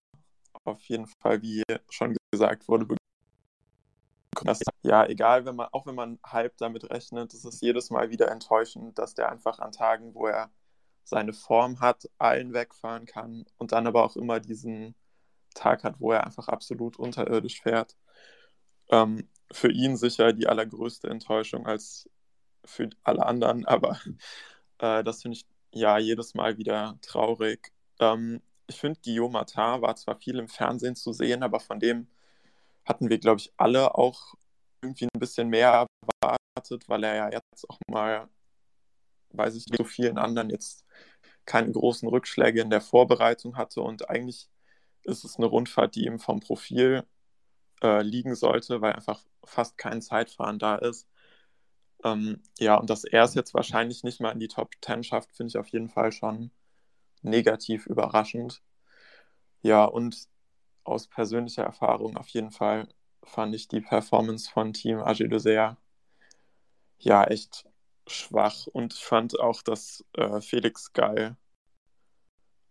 auf 0.63 0.81
jeden 0.85 1.07
Fall, 1.21 1.41
wie 1.41 1.63
schon 1.89 2.15
gesagt 2.31 2.67
wurde, 2.67 2.95
das, 4.43 4.61
ja, 4.81 5.05
egal, 5.05 5.45
wenn 5.45 5.55
man, 5.55 5.69
auch 5.71 5.85
wenn 5.85 5.95
man 5.95 6.19
halb 6.23 6.57
damit 6.57 6.89
rechnet, 6.89 7.33
ist 7.33 7.45
es 7.45 7.61
jedes 7.61 7.89
Mal 7.89 8.09
wieder 8.09 8.29
enttäuschend, 8.31 8.97
dass 8.97 9.13
der 9.13 9.31
einfach 9.31 9.59
an 9.59 9.71
Tagen, 9.71 10.13
wo 10.15 10.27
er 10.27 10.51
seine 11.03 11.33
Form 11.33 11.79
hat, 11.79 12.09
allen 12.17 12.53
wegfahren 12.53 13.05
kann 13.05 13.45
und 13.57 13.71
dann 13.71 13.87
aber 13.87 14.03
auch 14.03 14.15
immer 14.15 14.39
diesen 14.39 14.95
Tag 15.53 15.83
hat, 15.83 15.99
wo 15.99 16.11
er 16.11 16.25
einfach 16.25 16.47
absolut 16.47 16.97
unterirdisch 16.97 17.61
fährt. 17.61 17.95
Ähm, 18.89 19.29
für 19.51 19.71
ihn 19.71 19.97
sicher 19.97 20.33
die 20.33 20.47
allergrößte 20.47 21.09
Enttäuschung 21.09 21.67
als 21.67 22.09
für 22.65 22.89
alle 23.03 23.25
anderen, 23.25 23.65
aber 23.67 23.99
äh, 24.79 25.03
das 25.03 25.21
finde 25.21 25.37
ich 25.37 25.45
ja 25.73 25.97
jedes 25.97 26.33
Mal 26.35 26.57
wieder 26.57 26.97
traurig. 27.01 27.71
Ähm, 27.99 28.41
ich 28.67 28.77
finde, 28.79 28.99
Guillaume 29.03 29.33
Martin 29.33 29.81
war 29.81 29.95
zwar 29.95 30.17
viel 30.17 30.39
im 30.39 30.47
Fernsehen 30.47 30.95
zu 30.95 31.13
sehen, 31.13 31.43
aber 31.43 31.59
von 31.59 31.79
dem 31.79 32.07
hatten 32.85 33.09
wir, 33.09 33.19
glaube 33.19 33.39
ich, 33.41 33.53
alle 33.57 33.95
auch 33.95 34.35
irgendwie 34.81 35.05
ein 35.13 35.19
bisschen 35.19 35.49
mehr 35.49 35.87
erwartet, 36.21 36.89
weil 36.89 37.03
er 37.03 37.15
ja 37.15 37.29
jetzt 37.31 37.69
auch 37.69 37.79
mal, 37.87 38.29
weiß 39.31 39.55
ich 39.55 39.67
nicht, 39.67 39.77
so 39.77 39.83
vielen 39.85 40.17
anderen 40.17 40.49
jetzt 40.49 40.85
keine 41.45 41.71
großen 41.71 42.07
Rückschläge 42.09 42.61
in 42.61 42.69
der 42.69 42.81
Vorbereitung 42.81 43.57
hatte 43.57 43.81
und 43.81 44.09
eigentlich 44.09 44.49
ist 45.03 45.25
es 45.25 45.37
eine 45.37 45.47
Rundfahrt, 45.47 45.95
die 45.95 46.05
ihm 46.05 46.19
vom 46.19 46.39
Profil 46.39 47.03
äh, 47.83 48.01
liegen 48.01 48.35
sollte, 48.35 48.81
weil 48.81 48.93
einfach 48.93 49.21
fast 49.45 49.77
kein 49.77 50.01
Zeitfahren 50.01 50.59
da 50.59 50.75
ist. 50.77 51.07
Ähm, 52.03 52.41
ja, 52.59 52.75
und 52.75 52.89
dass 52.89 53.03
er 53.05 53.23
es 53.23 53.33
jetzt 53.33 53.53
wahrscheinlich 53.53 54.03
nicht 54.03 54.19
mal 54.21 54.31
in 54.31 54.39
die 54.39 54.47
Top 54.47 54.71
10 54.81 55.03
schafft, 55.03 55.31
finde 55.35 55.49
ich 55.49 55.57
auf 55.57 55.67
jeden 55.69 55.89
Fall 55.89 56.11
schon 56.11 56.51
negativ 57.21 57.85
überraschend. 57.87 58.61
Ja, 59.61 59.85
und 59.85 60.27
aus 60.83 61.07
persönlicher 61.07 61.63
Erfahrung 61.63 62.17
auf 62.17 62.27
jeden 62.29 62.51
Fall 62.51 62.89
fand 63.23 63.55
ich 63.55 63.67
die 63.69 63.81
Performance 63.81 64.49
von 64.51 64.73
Team 64.73 64.99
Agile 64.99 65.77
ja, 66.99 67.23
echt 67.25 67.65
schwach. 68.07 68.67
Und 68.67 68.93
ich 68.93 69.05
fand 69.05 69.39
auch, 69.39 69.61
dass 69.61 70.05
äh, 70.13 70.41
Felix 70.41 70.93
geil. 70.93 71.37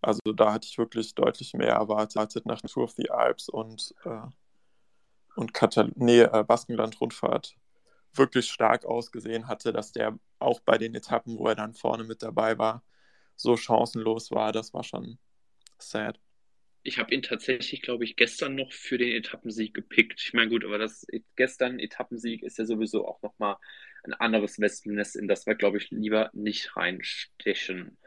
Also 0.01 0.21
da 0.35 0.53
hatte 0.53 0.67
ich 0.69 0.79
wirklich 0.79 1.15
deutlich 1.15 1.55
mehr 1.55 1.75
erwartet 1.75 2.45
nach 2.47 2.61
Tour 2.63 2.85
of 2.85 2.93
the 2.93 3.11
Alps 3.11 3.49
und, 3.49 3.95
äh, 4.05 4.23
und 5.37 5.55
Katal 5.55 5.93
nee, 5.95 6.23
äh, 6.23 6.45
Baskenland-Rundfahrt 6.45 7.57
wirklich 8.15 8.47
stark 8.47 8.85
ausgesehen 8.85 9.49
hatte, 9.49 9.73
dass 9.73 9.93
der 9.93 10.19
auch 10.39 10.61
bei 10.61 10.79
den 10.79 10.95
Etappen, 10.95 11.39
wo 11.39 11.47
er 11.49 11.55
dann 11.55 11.75
vorne 11.75 12.05
mit 12.05 12.23
dabei 12.23 12.59
war, 12.59 12.85
so 13.37 13.57
chancenlos 13.57 14.31
war. 14.31 14.53
Das 14.53 14.75
war 14.75 14.85
schon 14.85 15.19
sad. 15.79 16.19
Ich 16.85 16.99
habe 16.99 17.15
ihn 17.15 17.23
tatsächlich, 17.23 17.81
glaube 17.83 18.05
ich, 18.05 18.17
gestern 18.17 18.57
noch 18.57 18.73
für 18.73 18.99
den 18.99 19.13
Etappensieg 19.13 19.73
gepickt. 19.73 20.21
Ich 20.25 20.33
meine, 20.33 20.51
gut, 20.51 20.65
aber 20.65 20.79
das 20.79 21.07
gestern 21.37 21.79
Etappensieg 21.79 22.43
ist 22.43 22.59
ja 22.59 22.65
sowieso 22.65 23.07
auch 23.07 23.23
nochmal 23.23 23.57
ein 24.05 24.15
anderes 24.15 24.59
Wespennest, 24.59 25.15
in 25.15 25.29
das 25.29 25.47
wir, 25.47 25.55
glaube 25.55 25.79
ich, 25.79 25.91
lieber 25.91 26.31
nicht 26.33 26.77
reinstechen. 26.77 27.99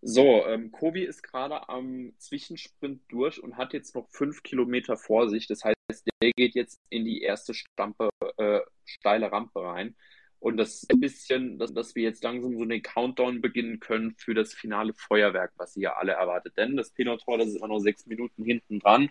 So, 0.00 0.46
ähm, 0.46 0.72
Kobi 0.72 1.04
ist 1.04 1.22
gerade 1.22 1.68
am 1.68 2.14
Zwischensprint 2.18 3.02
durch 3.08 3.40
und 3.42 3.56
hat 3.56 3.74
jetzt 3.74 3.94
noch 3.94 4.08
fünf 4.08 4.42
Kilometer 4.42 4.96
vor 4.96 5.28
sich. 5.28 5.46
Das 5.46 5.62
heißt, 5.62 5.76
der 6.04 6.32
geht 6.32 6.54
jetzt 6.54 6.80
in 6.88 7.04
die 7.04 7.22
erste 7.22 7.54
Stampe, 7.54 8.10
äh, 8.36 8.60
steile 8.84 9.30
Rampe 9.30 9.62
rein. 9.62 9.96
Und 10.38 10.56
das 10.56 10.82
ist 10.82 10.90
ein 10.90 10.98
bisschen, 10.98 11.58
dass, 11.58 11.72
dass 11.72 11.94
wir 11.94 12.02
jetzt 12.02 12.24
langsam 12.24 12.56
so 12.56 12.62
einen 12.62 12.82
Countdown 12.82 13.40
beginnen 13.40 13.78
können 13.78 14.16
für 14.16 14.34
das 14.34 14.52
finale 14.52 14.92
Feuerwerk, 14.92 15.52
was 15.56 15.76
ihr 15.76 15.96
alle 15.96 16.12
erwartet. 16.12 16.56
Denn 16.56 16.76
das 16.76 16.90
Peloton, 16.90 17.38
das 17.38 17.48
ist 17.48 17.56
immer 17.56 17.68
noch 17.68 17.78
sechs 17.78 18.06
Minuten 18.06 18.44
hinten 18.44 18.80
dran. 18.80 19.10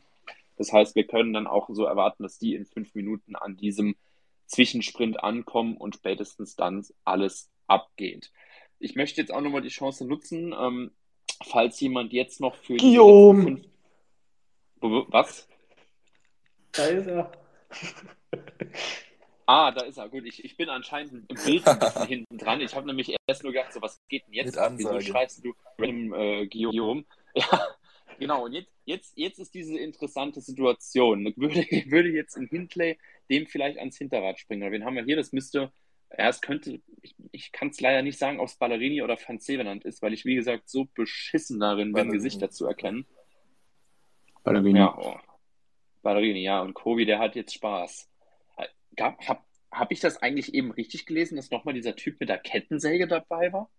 Das 0.58 0.74
heißt, 0.74 0.94
wir 0.96 1.06
können 1.06 1.32
dann 1.32 1.48
auch 1.48 1.70
so 1.72 1.86
erwarten, 1.86 2.24
dass 2.24 2.38
die 2.38 2.54
in 2.54 2.66
fünf 2.66 2.94
Minuten 2.96 3.36
an 3.38 3.56
diesem 3.56 3.96
Zwischensprint 4.46 5.24
ankommen 5.24 5.78
und 5.78 5.96
spätestens 5.96 6.58
dann 6.58 6.86
alles 7.06 7.50
abgeht. 7.68 8.32
Ich 8.80 8.96
möchte 8.96 9.22
jetzt 9.22 9.34
auch 9.34 9.42
nochmal 9.42 9.62
die 9.62 9.70
Chance 9.70 10.06
nutzen, 10.06 10.54
ähm, 10.60 10.92
falls 11.46 11.80
jemand 11.80 12.12
jetzt 12.12 12.42
noch 12.42 12.56
für 12.56 12.76
Guillaume. 12.76 13.40
die 13.40 13.70
fünf... 14.84 15.08
Was? 15.12 15.48
Da 16.74 16.86
ist 16.86 17.08
er. 17.08 17.32
Ah, 19.48 19.70
da 19.70 19.82
ist 19.84 19.98
er. 19.98 20.08
Gut, 20.08 20.24
ich, 20.26 20.46
ich 20.46 20.56
bin 20.56 20.70
anscheinend 20.70 21.12
im 21.12 21.26
Bild 21.28 21.68
ein 21.68 21.78
bisschen 21.78 22.08
hinten 22.08 22.38
dran. 22.38 22.62
Ich 22.62 22.74
habe 22.74 22.88
nämlich 22.88 23.14
erst 23.28 23.44
nur 23.44 23.52
gedacht, 23.52 23.74
so 23.74 23.82
was 23.82 24.00
geht 24.08 24.26
denn 24.28 24.34
jetzt? 24.34 24.56
Wieso 24.56 25.02
schreibst 25.02 25.44
du 25.44 25.54
random 25.78 26.14
äh, 26.14 26.48
Guillaume? 26.48 27.04
Ja, 27.34 27.66
genau. 28.18 28.46
Und 28.46 28.54
jetzt, 28.54 28.72
jetzt, 28.86 29.18
jetzt 29.18 29.40
ist 29.40 29.54
diese 29.54 29.78
interessante 29.78 30.40
Situation. 30.40 31.26
Ich 31.26 31.38
würde, 31.38 31.66
würde 31.88 32.10
jetzt 32.10 32.38
in 32.38 32.48
Hindley 32.48 32.98
dem 33.30 33.46
vielleicht 33.46 33.78
ans 33.78 33.98
Hinterrad 33.98 34.40
springen. 34.40 34.64
Aber 34.64 34.72
wen 34.72 34.86
haben 34.86 34.96
wir 34.96 35.04
hier? 35.04 35.18
Das 35.18 35.34
müsste, 35.34 35.72
ja, 36.18 36.30
es 36.30 36.40
könnte, 36.40 36.82
ich, 37.02 37.16
ich 37.32 37.52
kann 37.52 37.70
es 37.70 37.82
leider 37.82 38.04
nicht 38.04 38.20
sagen, 38.20 38.40
ob 38.40 38.48
es 38.48 38.56
Ballerini 38.56 39.02
oder 39.02 39.18
Van 39.18 39.40
Zevenand 39.40 39.84
ist, 39.84 40.02
weil 40.02 40.14
ich, 40.14 40.24
wie 40.24 40.36
gesagt, 40.36 40.70
so 40.70 40.88
beschissen 40.94 41.60
darin 41.60 41.92
bin. 41.92 42.12
Gesichter 42.12 42.52
zu 42.52 42.68
erkennen. 42.68 43.06
Ballerini. 44.44 44.80
Ja, 44.80 44.98
oh. 44.98 45.18
Ballerini, 46.02 46.44
ja. 46.44 46.62
Und 46.62 46.74
Kobi, 46.74 47.06
der 47.06 47.20
hat 47.20 47.36
jetzt 47.36 47.54
Spaß. 47.54 48.10
Gab, 48.96 49.26
hab, 49.28 49.46
hab 49.72 49.92
ich 49.92 50.00
das 50.00 50.22
eigentlich 50.22 50.54
eben 50.54 50.72
richtig 50.72 51.06
gelesen, 51.06 51.38
dass 51.38 51.52
nochmal 51.52 51.74
dieser 51.74 51.96
Typ 51.96 52.20
mit 52.20 52.30
der 52.30 52.40
Kettensäge 52.40 53.08
dabei 53.08 53.54
war? 53.54 53.70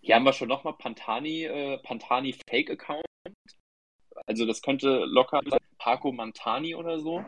Hier 0.00 0.16
haben 0.16 0.24
wir 0.24 0.32
schon 0.32 0.48
nochmal 0.48 0.74
Pantani, 0.74 1.44
äh, 1.44 1.78
Pantani 1.78 2.34
Fake-Account. 2.48 3.04
Also 4.26 4.46
das 4.46 4.62
könnte 4.62 5.04
locker 5.04 5.40
sein, 5.46 5.60
Paco 5.78 6.12
Mantani 6.12 6.74
oder 6.74 6.98
so. 6.98 7.24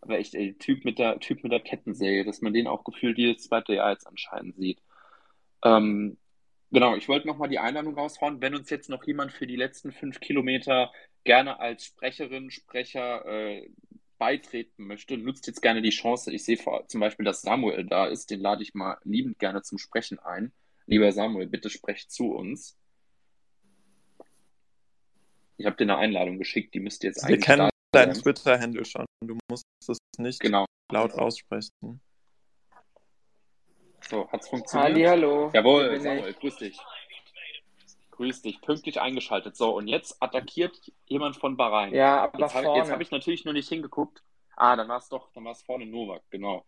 Aber 0.00 0.18
echt, 0.18 0.34
ey, 0.34 0.54
Typ 0.58 0.84
mit 0.84 0.98
der, 0.98 1.20
Typ 1.20 1.42
mit 1.42 1.52
der 1.52 1.60
Kettensäge, 1.60 2.24
dass 2.24 2.40
man 2.40 2.52
den 2.52 2.66
auch 2.66 2.84
gefühlt 2.84 3.18
jedes 3.18 3.44
zweite 3.44 3.74
Jahr 3.74 3.92
jetzt 3.92 4.06
anscheinend 4.06 4.56
sieht. 4.56 4.82
Ähm, 5.64 6.18
genau, 6.70 6.96
ich 6.96 7.08
wollte 7.08 7.26
nochmal 7.26 7.48
die 7.48 7.58
Einladung 7.58 7.94
raushauen. 7.94 8.40
Wenn 8.40 8.54
uns 8.54 8.70
jetzt 8.70 8.88
noch 8.88 9.04
jemand 9.04 9.32
für 9.32 9.46
die 9.46 9.56
letzten 9.56 9.92
fünf 9.92 10.20
Kilometer 10.20 10.92
gerne 11.24 11.60
als 11.60 11.84
Sprecherin, 11.84 12.50
Sprecher 12.50 13.24
äh, 13.26 13.68
beitreten 14.18 14.86
möchte, 14.86 15.16
nutzt 15.16 15.46
jetzt 15.46 15.62
gerne 15.62 15.82
die 15.82 15.90
Chance. 15.90 16.32
Ich 16.32 16.44
sehe 16.44 16.56
vor, 16.56 16.86
zum 16.88 17.00
Beispiel, 17.00 17.24
dass 17.24 17.42
Samuel 17.42 17.84
da 17.84 18.06
ist. 18.06 18.30
Den 18.30 18.40
lade 18.40 18.62
ich 18.62 18.74
mal 18.74 18.98
liebend 19.04 19.38
gerne 19.38 19.62
zum 19.62 19.78
Sprechen 19.78 20.18
ein. 20.18 20.52
Lieber 20.86 21.12
Samuel, 21.12 21.46
bitte 21.46 21.70
sprecht 21.70 22.10
zu 22.10 22.32
uns. 22.32 22.76
Ich 25.56 25.66
habe 25.66 25.76
dir 25.76 25.84
eine 25.84 25.98
Einladung 25.98 26.38
geschickt, 26.38 26.74
die 26.74 26.80
müsste 26.80 27.08
jetzt 27.08 27.22
Wir 27.22 27.28
eigentlich 27.34 27.44
kennen 27.44 27.68
da 27.92 28.04
deinen. 28.06 28.14
Twitter-Handle 28.14 28.84
schon. 28.84 29.04
Du 29.24 29.36
musst 29.50 29.64
es 29.88 29.98
nicht 30.18 30.40
Genau. 30.40 30.64
laut 30.92 31.12
aussprechen. 31.14 32.00
So, 34.08 34.26
hat's 34.32 34.48
funktioniert? 34.48 35.10
Hallo. 35.10 35.50
Jawohl, 35.52 36.00
Samuel, 36.00 36.32
grüß 36.32 36.56
dich. 36.56 36.78
Grüß 38.12 38.40
dich, 38.40 38.60
pünktlich 38.62 39.00
eingeschaltet. 39.02 39.54
So, 39.54 39.76
und 39.76 39.86
jetzt 39.86 40.16
attackiert 40.22 40.80
jemand 41.06 41.36
von 41.36 41.58
Bahrain. 41.58 41.94
Ja, 41.94 42.22
aber 42.22 42.38
Jetzt 42.38 42.54
habe 42.54 42.64
vorne. 42.64 42.90
hab 42.90 43.00
ich 43.02 43.10
natürlich 43.10 43.44
nur 43.44 43.52
nicht 43.52 43.68
hingeguckt. 43.68 44.22
Ah, 44.56 44.76
dann 44.76 44.88
war 44.88 44.96
es 44.96 45.08
doch, 45.10 45.30
dann 45.34 45.44
war 45.44 45.52
es 45.52 45.62
vorne 45.62 45.84
Novak, 45.84 46.22
genau. 46.30 46.64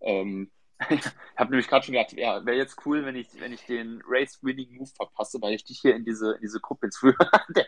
Ähm, 0.00 0.52
ich 0.88 1.04
habe 1.36 1.50
nämlich 1.50 1.66
gerade 1.66 1.84
schon 1.84 1.94
gedacht, 1.94 2.12
ja, 2.12 2.46
wäre 2.46 2.56
jetzt 2.56 2.86
cool, 2.86 3.04
wenn 3.04 3.16
ich, 3.16 3.28
wenn 3.40 3.52
ich 3.52 3.66
den 3.66 4.00
Race-Winning-Move 4.06 4.90
verpasse, 4.94 5.42
weil 5.42 5.54
ich 5.54 5.64
dich 5.64 5.80
hier 5.80 5.96
in 5.96 6.04
diese, 6.04 6.34
in 6.34 6.42
diese 6.42 6.60
Gruppe 6.60 6.86
ins 6.86 6.98
Frühjahr. 6.98 7.44
der, 7.56 7.66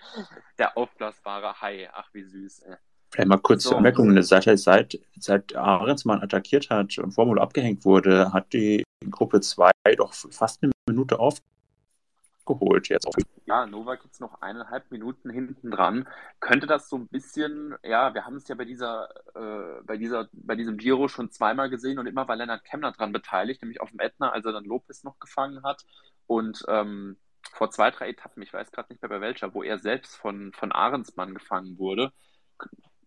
der 0.57 0.79
aufblasbare 0.79 1.61
Hai, 1.61 1.91
ach 1.93 2.09
wie 2.15 2.23
süß. 2.23 2.61
Ey. 2.61 2.77
Vielleicht 3.17 3.31
mal 3.31 3.39
kurz 3.39 3.63
So. 3.63 3.71
zur 3.71 3.79
Anmerkung, 3.79 4.23
seit, 4.23 4.45
seit, 4.59 5.01
seit 5.19 5.57
Ahrensmann 5.57 6.23
attackiert 6.23 6.69
hat 6.69 6.99
und 6.99 7.13
Formel 7.13 7.39
abgehängt 7.39 7.87
wurde, 7.87 8.31
hat 8.35 8.53
die 8.53 8.85
Gruppe 9.11 9.41
2 9.41 9.71
doch 9.97 10.13
fast 10.13 10.63
eine 10.63 10.71
Minute 10.87 11.19
aufgeholt 11.19 12.89
jetzt. 12.91 13.09
Ja, 13.47 13.65
Novak 13.65 14.05
jetzt 14.05 14.21
noch 14.21 14.43
eineinhalb 14.43 14.91
Minuten 14.91 15.31
hinten 15.31 15.71
dran. 15.71 16.07
Könnte 16.41 16.67
das 16.67 16.91
so 16.91 16.97
ein 16.97 17.09
bisschen, 17.09 17.75
ja, 17.83 18.13
wir 18.13 18.27
haben 18.27 18.37
es 18.37 18.49
ja 18.49 18.55
bei 18.55 18.67
dieser, 18.67 19.09
äh, 19.35 19.83
bei 19.85 19.97
dieser, 19.97 20.29
bei 20.33 20.55
diesem 20.55 20.77
Giro 20.77 21.09
schon 21.09 21.31
zweimal 21.31 21.71
gesehen 21.71 21.99
und 21.99 22.07
immer 22.07 22.29
war 22.29 22.37
Lennart 22.37 22.65
Kemner 22.65 22.93
dran 22.93 23.13
beteiligt, 23.13 23.63
nämlich 23.63 23.81
auf 23.81 23.89
dem 23.89 24.01
Ätna, 24.01 24.29
als 24.29 24.45
er 24.45 24.53
dann 24.53 24.67
Lopez 24.67 25.05
noch 25.05 25.19
gefangen 25.21 25.63
hat. 25.63 25.87
Und 26.27 26.67
ähm, 26.69 27.17
vor 27.55 27.71
zwei, 27.71 27.91
drei 27.91 28.11
Etappen, 28.11 28.43
ich 28.43 28.53
weiß 28.53 28.73
gerade 28.73 28.93
nicht 28.93 29.01
mehr 29.01 29.09
bei 29.09 29.23
welcher, 29.23 29.55
wo 29.55 29.63
er 29.63 29.79
selbst 29.79 30.17
von, 30.17 30.53
von 30.53 30.71
Ahrensmann 30.71 31.33
gefangen 31.33 31.79
wurde. 31.79 32.13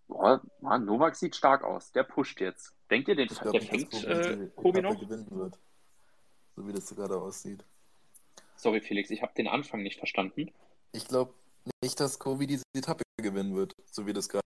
Boah, 0.09 0.41
Mann, 0.59 0.85
Novak 0.85 1.15
sieht 1.15 1.35
stark 1.35 1.63
aus. 1.63 1.91
Der 1.91 2.03
pusht 2.03 2.41
jetzt. 2.41 2.73
Denkt 2.89 3.07
ihr, 3.07 3.15
den, 3.15 3.27
Ich 3.31 3.39
glaube 3.39 3.59
der 3.59 3.61
nicht, 3.61 3.69
fängt 3.91 3.93
dass 3.93 4.03
äh, 4.27 4.37
die 4.37 4.49
Kobi 4.55 4.79
Etappe 4.79 4.93
noch? 4.95 4.99
gewinnen 4.99 5.27
wird. 5.29 5.57
So 6.55 6.67
wie 6.67 6.73
das 6.73 6.93
gerade 6.93 7.15
aussieht. 7.21 7.63
Sorry, 8.55 8.81
Felix, 8.81 9.09
ich 9.11 9.21
habe 9.21 9.33
den 9.35 9.47
Anfang 9.47 9.83
nicht 9.83 9.97
verstanden. 9.99 10.51
Ich 10.91 11.07
glaube 11.07 11.33
nicht, 11.83 11.99
dass 11.99 12.17
Kobi 12.19 12.47
diese 12.47 12.63
Etappe 12.75 13.03
gewinnen 13.21 13.55
wird, 13.55 13.75
so 13.85 14.05
wie 14.07 14.13
das 14.13 14.27
gerade. 14.27 14.43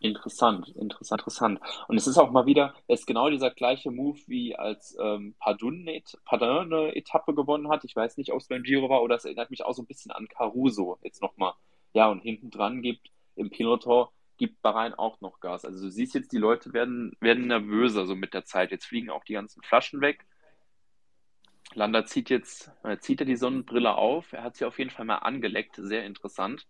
Interessant, 0.00 0.68
interessant, 0.76 1.22
interessant. 1.22 1.60
Und 1.88 1.96
es 1.96 2.06
ist 2.06 2.16
auch 2.16 2.30
mal 2.30 2.46
wieder, 2.46 2.72
es 2.86 3.00
ist 3.00 3.06
genau 3.06 3.30
dieser 3.30 3.50
gleiche 3.50 3.90
Move, 3.90 4.20
wie 4.28 4.54
als 4.54 4.96
ähm, 5.00 5.34
Pardun 5.40 5.80
eine, 5.80 5.96
Et- 5.96 6.16
Pardun 6.24 6.72
eine 6.72 6.94
Etappe 6.94 7.34
gewonnen 7.34 7.68
hat. 7.68 7.82
Ich 7.84 7.96
weiß 7.96 8.16
nicht, 8.16 8.32
ob 8.32 8.40
es 8.40 8.46
beim 8.46 8.62
Giro 8.62 8.88
war 8.88 9.02
oder 9.02 9.16
es 9.16 9.24
erinnert 9.24 9.50
mich 9.50 9.64
auch 9.64 9.72
so 9.72 9.82
ein 9.82 9.86
bisschen 9.86 10.12
an 10.12 10.28
Caruso 10.28 10.98
jetzt 11.02 11.20
nochmal. 11.20 11.54
Ja, 11.94 12.08
und 12.10 12.20
hinten 12.20 12.50
dran 12.50 12.80
gibt 12.82 13.10
im 13.34 13.50
Peloton 13.50 14.06
gibt 14.42 14.60
Bahrain 14.60 14.92
auch 14.92 15.20
noch 15.20 15.38
Gas. 15.38 15.64
Also 15.64 15.84
du 15.84 15.88
siehst 15.88 16.14
jetzt, 16.14 16.32
die 16.32 16.38
Leute 16.38 16.72
werden, 16.72 17.16
werden 17.20 17.46
nervöser 17.46 18.06
so 18.06 18.16
mit 18.16 18.34
der 18.34 18.44
Zeit. 18.44 18.72
Jetzt 18.72 18.86
fliegen 18.86 19.08
auch 19.08 19.22
die 19.22 19.34
ganzen 19.34 19.62
Flaschen 19.62 20.00
weg. 20.00 20.26
Landa 21.74 22.04
zieht 22.06 22.28
jetzt, 22.28 22.72
äh, 22.82 22.98
zieht 22.98 23.20
er 23.20 23.26
die 23.26 23.36
Sonnenbrille 23.36 23.94
auf. 23.94 24.32
Er 24.32 24.42
hat 24.42 24.56
sie 24.56 24.64
auf 24.64 24.80
jeden 24.80 24.90
Fall 24.90 25.04
mal 25.04 25.18
angeleckt. 25.18 25.76
Sehr 25.76 26.04
interessant. 26.04 26.66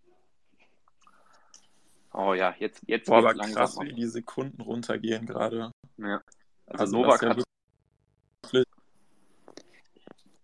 Oh 2.13 2.35
ja, 2.35 2.55
jetzt, 2.59 2.83
jetzt 2.87 3.07
Boah, 3.07 3.21
aber 3.21 3.33
langsam. 3.33 3.55
krass, 3.55 3.79
wie 3.81 3.95
die 3.95 4.07
Sekunden 4.07 4.61
runtergehen 4.61 5.25
gerade. 5.25 5.71
Ja. 5.97 6.21
Also, 6.67 6.83
Also 6.83 6.97
Novak 6.99 7.23
hat 7.23 7.43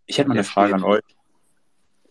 Ich 0.07 0.17
hätte 0.17 0.29
mal 0.31 0.35
eine 0.35 0.45
Frage 0.45 0.69
steht. 0.71 0.83
an 0.83 0.85
euch. 0.85 1.03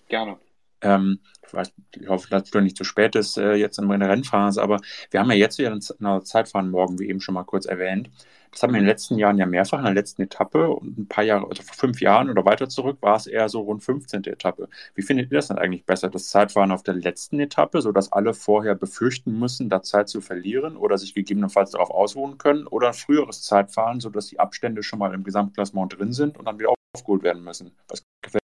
gerne. 0.07 0.39
Ähm, 0.87 1.19
ich, 1.45 1.53
weiß, 1.53 1.73
ich 1.99 2.07
hoffe, 2.07 2.29
dass 2.29 2.43
es 2.43 2.61
nicht 2.61 2.77
zu 2.77 2.83
spät 2.83 3.15
ist 3.15 3.37
äh, 3.37 3.55
jetzt 3.55 3.77
in 3.77 3.85
meiner 3.85 4.09
Rennphase, 4.09 4.61
aber 4.61 4.79
wir 5.11 5.19
haben 5.19 5.29
ja 5.31 5.35
jetzt 5.37 5.57
wieder 5.57 5.71
ein 5.71 6.21
Zeitfahren 6.23 6.71
morgen, 6.71 6.99
wie 6.99 7.09
eben 7.09 7.21
schon 7.21 7.35
mal 7.35 7.43
kurz 7.43 7.65
erwähnt. 7.65 8.09
Das 8.51 8.63
haben 8.63 8.71
wir 8.71 8.79
in 8.79 8.85
den 8.85 8.89
letzten 8.89 9.17
Jahren 9.17 9.37
ja 9.37 9.45
mehrfach 9.45 9.79
in 9.79 9.83
der 9.83 9.93
letzten 9.93 10.21
Etappe 10.21 10.69
und 10.69 10.97
ein 10.97 11.07
paar 11.07 11.23
Jahre, 11.23 11.47
also 11.49 11.61
vor 11.63 11.75
fünf 11.75 12.01
Jahren 12.01 12.29
oder 12.29 12.45
weiter 12.45 12.69
zurück, 12.69 12.97
war 13.01 13.17
es 13.17 13.27
eher 13.27 13.49
so 13.49 13.61
rund 13.61 13.83
15. 13.83 14.23
Etappe. 14.23 14.69
Wie 14.95 15.01
findet 15.01 15.31
ihr 15.31 15.37
das 15.37 15.49
denn 15.49 15.57
eigentlich 15.57 15.85
besser? 15.85 16.09
Das 16.09 16.29
Zeitfahren 16.29 16.71
auf 16.71 16.83
der 16.83 16.95
letzten 16.95 17.39
Etappe, 17.39 17.81
sodass 17.81 18.11
alle 18.11 18.33
vorher 18.33 18.75
befürchten 18.75 19.37
müssen, 19.37 19.69
da 19.69 19.83
Zeit 19.83 20.09
zu 20.09 20.21
verlieren 20.21 20.77
oder 20.77 20.97
sich 20.97 21.13
gegebenenfalls 21.13 21.71
darauf 21.71 21.91
ausruhen 21.91 22.37
können, 22.37 22.65
oder 22.67 22.87
ein 22.87 22.93
früheres 22.93 23.43
Zeitfahren, 23.43 23.99
sodass 23.99 24.27
die 24.27 24.39
Abstände 24.39 24.81
schon 24.81 24.99
mal 24.99 25.13
im 25.13 25.23
Gesamtklassement 25.23 25.97
drin 25.97 26.13
sind 26.13 26.37
und 26.37 26.45
dann 26.45 26.57
wieder 26.57 26.73
aufgeholt 26.95 27.23
werden 27.23 27.43
müssen? 27.43 27.75
Was 27.89 28.03
gefällt 28.21 28.43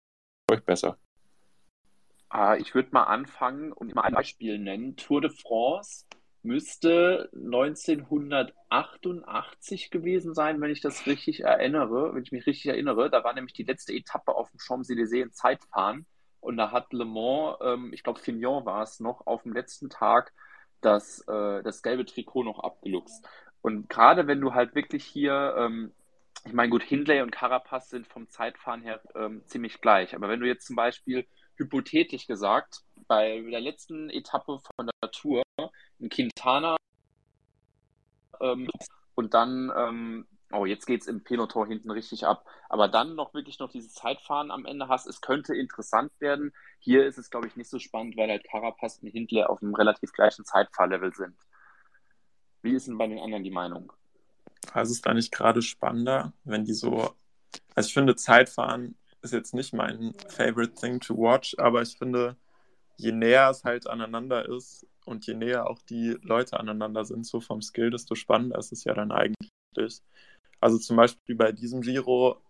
euch 0.51 0.63
besser? 0.63 0.97
Ah, 2.33 2.57
ich 2.57 2.73
würde 2.73 2.89
mal 2.93 3.03
anfangen 3.03 3.71
und 3.71 3.93
mal 3.93 4.01
ein 4.01 4.15
Beispiel 4.15 4.57
nennen. 4.57 4.95
Tour 4.95 5.21
de 5.21 5.29
France 5.29 6.05
müsste 6.41 7.29
1988 7.35 9.91
gewesen 9.91 10.33
sein, 10.33 10.59
wenn 10.59 10.71
ich 10.71 10.81
das 10.81 11.05
richtig 11.05 11.41
erinnere, 11.41 12.15
wenn 12.15 12.23
ich 12.23 12.31
mich 12.31 12.47
richtig 12.47 12.65
erinnere. 12.65 13.11
Da 13.11 13.23
war 13.23 13.35
nämlich 13.35 13.53
die 13.53 13.61
letzte 13.61 13.93
Etappe 13.93 14.33
auf 14.33 14.49
dem 14.49 14.59
Champs-Élysées 14.59 15.21
in 15.21 15.31
Zeitfahren 15.31 16.07
und 16.39 16.57
da 16.57 16.71
hat 16.71 16.91
Le 16.91 17.05
Mans, 17.05 17.57
ähm, 17.61 17.93
ich 17.93 18.01
glaube 18.01 18.19
Fignon 18.19 18.65
war 18.65 18.81
es 18.81 18.99
noch, 18.99 19.27
auf 19.27 19.43
dem 19.43 19.53
letzten 19.53 19.91
Tag 19.91 20.33
das, 20.81 21.19
äh, 21.27 21.61
das 21.61 21.83
gelbe 21.83 22.03
Trikot 22.03 22.43
noch 22.43 22.61
abgeluchst. 22.61 23.23
Und 23.61 23.89
gerade 23.89 24.25
wenn 24.25 24.41
du 24.41 24.55
halt 24.55 24.73
wirklich 24.73 25.05
hier, 25.05 25.53
ähm, 25.55 25.91
ich 26.45 26.53
meine, 26.53 26.71
gut, 26.71 26.81
Hindley 26.81 27.21
und 27.21 27.29
Carapaz 27.31 27.91
sind 27.91 28.07
vom 28.07 28.27
Zeitfahren 28.27 28.81
her 28.81 29.01
ähm, 29.13 29.43
ziemlich 29.45 29.81
gleich, 29.81 30.15
aber 30.15 30.29
wenn 30.29 30.39
du 30.39 30.47
jetzt 30.47 30.65
zum 30.65 30.75
Beispiel 30.75 31.27
hypothetisch 31.57 32.27
gesagt 32.27 32.83
bei 33.07 33.41
der 33.41 33.61
letzten 33.61 34.09
Etappe 34.09 34.59
von 34.75 34.87
der 34.87 35.11
Tour 35.11 35.43
in 35.99 36.09
Quintana 36.09 36.77
ähm, 38.39 38.69
und 39.15 39.33
dann, 39.33 39.71
ähm, 39.75 40.27
oh, 40.51 40.65
jetzt 40.65 40.85
geht's 40.85 41.07
im 41.07 41.23
Peloton 41.23 41.67
hinten 41.67 41.91
richtig 41.91 42.25
ab, 42.25 42.45
aber 42.69 42.87
dann 42.87 43.15
noch 43.15 43.33
wirklich 43.33 43.59
noch 43.59 43.69
dieses 43.69 43.93
Zeitfahren 43.93 44.51
am 44.51 44.65
Ende 44.65 44.87
hast, 44.87 45.07
es 45.07 45.21
könnte 45.21 45.55
interessant 45.55 46.11
werden. 46.19 46.53
Hier 46.79 47.05
ist 47.05 47.17
es, 47.17 47.29
glaube 47.29 47.47
ich, 47.47 47.55
nicht 47.55 47.69
so 47.69 47.79
spannend, 47.79 48.17
weil 48.17 48.29
halt 48.29 48.43
Carapaz 48.43 48.99
und 49.01 49.09
Hindley 49.09 49.43
auf 49.43 49.61
einem 49.61 49.75
relativ 49.75 50.11
gleichen 50.11 50.45
Zeitfahrlevel 50.45 51.13
sind. 51.13 51.35
Wie 52.61 52.73
ist 52.73 52.87
denn 52.87 52.97
bei 52.97 53.07
den 53.07 53.19
anderen 53.19 53.43
die 53.43 53.51
Meinung? 53.51 53.91
Also 54.71 54.93
ist 54.93 55.05
da 55.05 55.13
nicht 55.13 55.31
gerade 55.31 55.61
spannender, 55.61 56.33
wenn 56.43 56.65
die 56.65 56.73
so. 56.73 57.13
Also 57.75 57.87
ich 57.87 57.93
finde, 57.93 58.15
Zeitfahren 58.15 58.95
ist 59.23 59.33
jetzt 59.33 59.53
nicht 59.53 59.73
mein 59.73 60.13
favorite 60.29 60.73
thing 60.73 60.99
to 60.99 61.15
watch, 61.17 61.55
aber 61.57 61.81
ich 61.81 61.97
finde, 61.97 62.35
je 62.97 63.11
näher 63.11 63.49
es 63.49 63.63
halt 63.63 63.87
aneinander 63.87 64.47
ist 64.47 64.85
und 65.05 65.25
je 65.25 65.33
näher 65.33 65.69
auch 65.69 65.81
die 65.81 66.17
Leute 66.21 66.59
aneinander 66.59 67.05
sind, 67.05 67.25
so 67.25 67.39
vom 67.39 67.61
Skill, 67.61 67.89
desto 67.89 68.15
spannender 68.15 68.59
ist 68.59 68.71
es 68.71 68.83
ja 68.83 68.93
dann 68.93 69.11
eigentlich. 69.11 69.51
Also 70.59 70.77
zum 70.77 70.97
Beispiel 70.97 71.35
bei 71.35 71.51
diesem 71.51 71.81
Giro, 71.81 72.41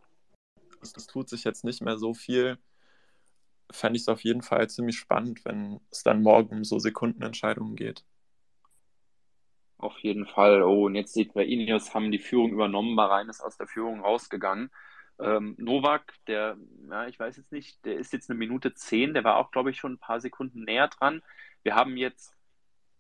es 0.81 0.93
es 0.95 1.07
tut 1.07 1.29
sich 1.29 1.43
jetzt 1.43 1.63
nicht 1.63 1.81
mehr 1.81 1.97
so 1.97 2.13
viel, 2.13 2.57
fände 3.71 3.97
ich 3.97 4.03
es 4.03 4.09
auf 4.09 4.23
jeden 4.23 4.41
Fall 4.41 4.69
ziemlich 4.69 4.97
spannend, 4.97 5.45
wenn 5.45 5.79
es 5.89 6.03
dann 6.03 6.21
morgen 6.21 6.57
um 6.57 6.63
so 6.63 6.79
Sekundenentscheidungen 6.79 7.75
geht. 7.75 8.03
Auf 9.77 9.97
jeden 9.99 10.25
Fall. 10.25 10.63
Oh, 10.63 10.85
und 10.85 10.95
jetzt 10.95 11.13
sieht 11.13 11.35
man, 11.35 11.45
Ineos 11.45 11.93
haben 11.93 12.11
die 12.11 12.19
Führung 12.19 12.51
übernommen, 12.51 12.95
Bahrain 12.95 13.29
ist 13.29 13.41
aus 13.41 13.57
der 13.57 13.67
Führung 13.67 14.01
rausgegangen. 14.01 14.69
Ähm, 15.19 15.55
Novak, 15.57 16.13
der, 16.27 16.57
ja, 16.89 17.07
ich 17.07 17.19
weiß 17.19 17.37
jetzt 17.37 17.51
nicht, 17.51 17.83
der 17.85 17.97
ist 17.97 18.13
jetzt 18.13 18.29
eine 18.29 18.39
Minute 18.39 18.73
zehn, 18.73 19.13
der 19.13 19.23
war 19.23 19.37
auch, 19.37 19.51
glaube 19.51 19.69
ich, 19.69 19.77
schon 19.77 19.93
ein 19.93 19.99
paar 19.99 20.19
Sekunden 20.19 20.63
näher 20.63 20.87
dran. 20.87 21.21
Wir 21.61 21.75
haben 21.75 21.97
jetzt, 21.97 22.35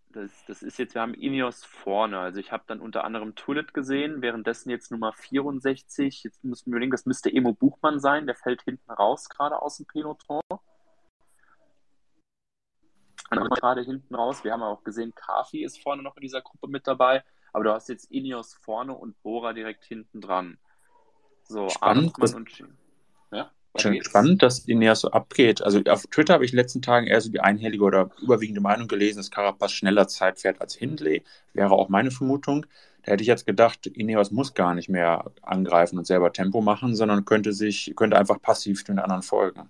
das, 0.09 0.45
das 0.45 0.61
ist 0.61 0.77
jetzt, 0.77 0.93
wir 0.93 1.01
haben 1.01 1.15
Ineos 1.15 1.65
vorne. 1.65 2.19
Also 2.19 2.39
ich 2.39 2.51
habe 2.51 2.63
dann 2.67 2.79
unter 2.79 3.03
anderem 3.03 3.35
Tullet 3.35 3.73
gesehen, 3.73 4.21
währenddessen 4.21 4.69
jetzt 4.69 4.91
Nummer 4.91 5.13
64. 5.13 6.23
Jetzt 6.23 6.43
müssen 6.43 6.67
wir 6.67 6.73
überlegen, 6.73 6.91
das 6.91 7.05
müsste 7.05 7.33
Emo 7.33 7.53
Buchmann 7.53 7.99
sein, 7.99 8.27
der 8.27 8.35
fällt 8.35 8.61
hinten 8.61 8.91
raus, 8.91 9.27
gerade 9.29 9.61
aus 9.61 9.77
dem 9.77 9.87
Peloton. 9.87 10.41
gerade 13.55 13.81
hinten 13.81 14.13
raus. 14.15 14.43
Wir 14.43 14.53
haben 14.53 14.63
auch 14.63 14.83
gesehen, 14.83 15.15
Kafi 15.15 15.63
ist 15.63 15.81
vorne 15.81 16.03
noch 16.03 16.15
in 16.17 16.21
dieser 16.21 16.41
Gruppe 16.41 16.67
mit 16.67 16.85
dabei, 16.87 17.23
aber 17.51 17.63
du 17.63 17.73
hast 17.73 17.89
jetzt 17.89 18.11
Ineos 18.11 18.53
vorne 18.53 18.93
und 18.93 19.21
Bora 19.23 19.53
direkt 19.53 19.85
hinten 19.85 20.21
dran. 20.21 20.57
So, 21.53 21.69
Spannend, 21.69 22.13
das- 22.19 22.33
und 22.33 22.49
ja, 23.31 23.51
spannend, 24.01 24.41
dass 24.41 24.67
Ineos 24.67 25.01
so 25.01 25.11
abgeht. 25.11 25.61
Also 25.61 25.81
auf 25.87 26.07
Twitter 26.07 26.33
habe 26.33 26.45
ich 26.45 26.51
in 26.51 26.57
den 26.57 26.63
letzten 26.63 26.81
Tagen 26.81 27.05
eher 27.05 27.21
so 27.21 27.31
die 27.31 27.41
einhellige 27.41 27.83
oder 27.83 28.09
überwiegende 28.23 28.59
Meinung 28.59 28.87
gelesen, 28.87 29.19
dass 29.19 29.29
Carapaz 29.29 29.71
schneller 29.71 30.07
Zeit 30.07 30.39
fährt 30.39 30.61
als 30.61 30.73
Hindley. 30.73 31.23
Wäre 31.53 31.71
auch 31.73 31.89
meine 31.89 32.09
Vermutung. 32.09 32.65
Da 33.03 33.11
hätte 33.11 33.21
ich 33.21 33.27
jetzt 33.27 33.45
gedacht, 33.45 33.85
Ineos 33.85 34.31
muss 34.31 34.55
gar 34.55 34.73
nicht 34.73 34.89
mehr 34.89 35.25
angreifen 35.43 35.99
und 35.99 36.07
selber 36.07 36.33
Tempo 36.33 36.61
machen, 36.61 36.95
sondern 36.95 37.23
könnte 37.23 37.53
sich, 37.53 37.93
könnte 37.95 38.17
einfach 38.17 38.41
passiv 38.41 38.83
den 38.83 38.97
anderen 38.97 39.21
folgen. 39.21 39.69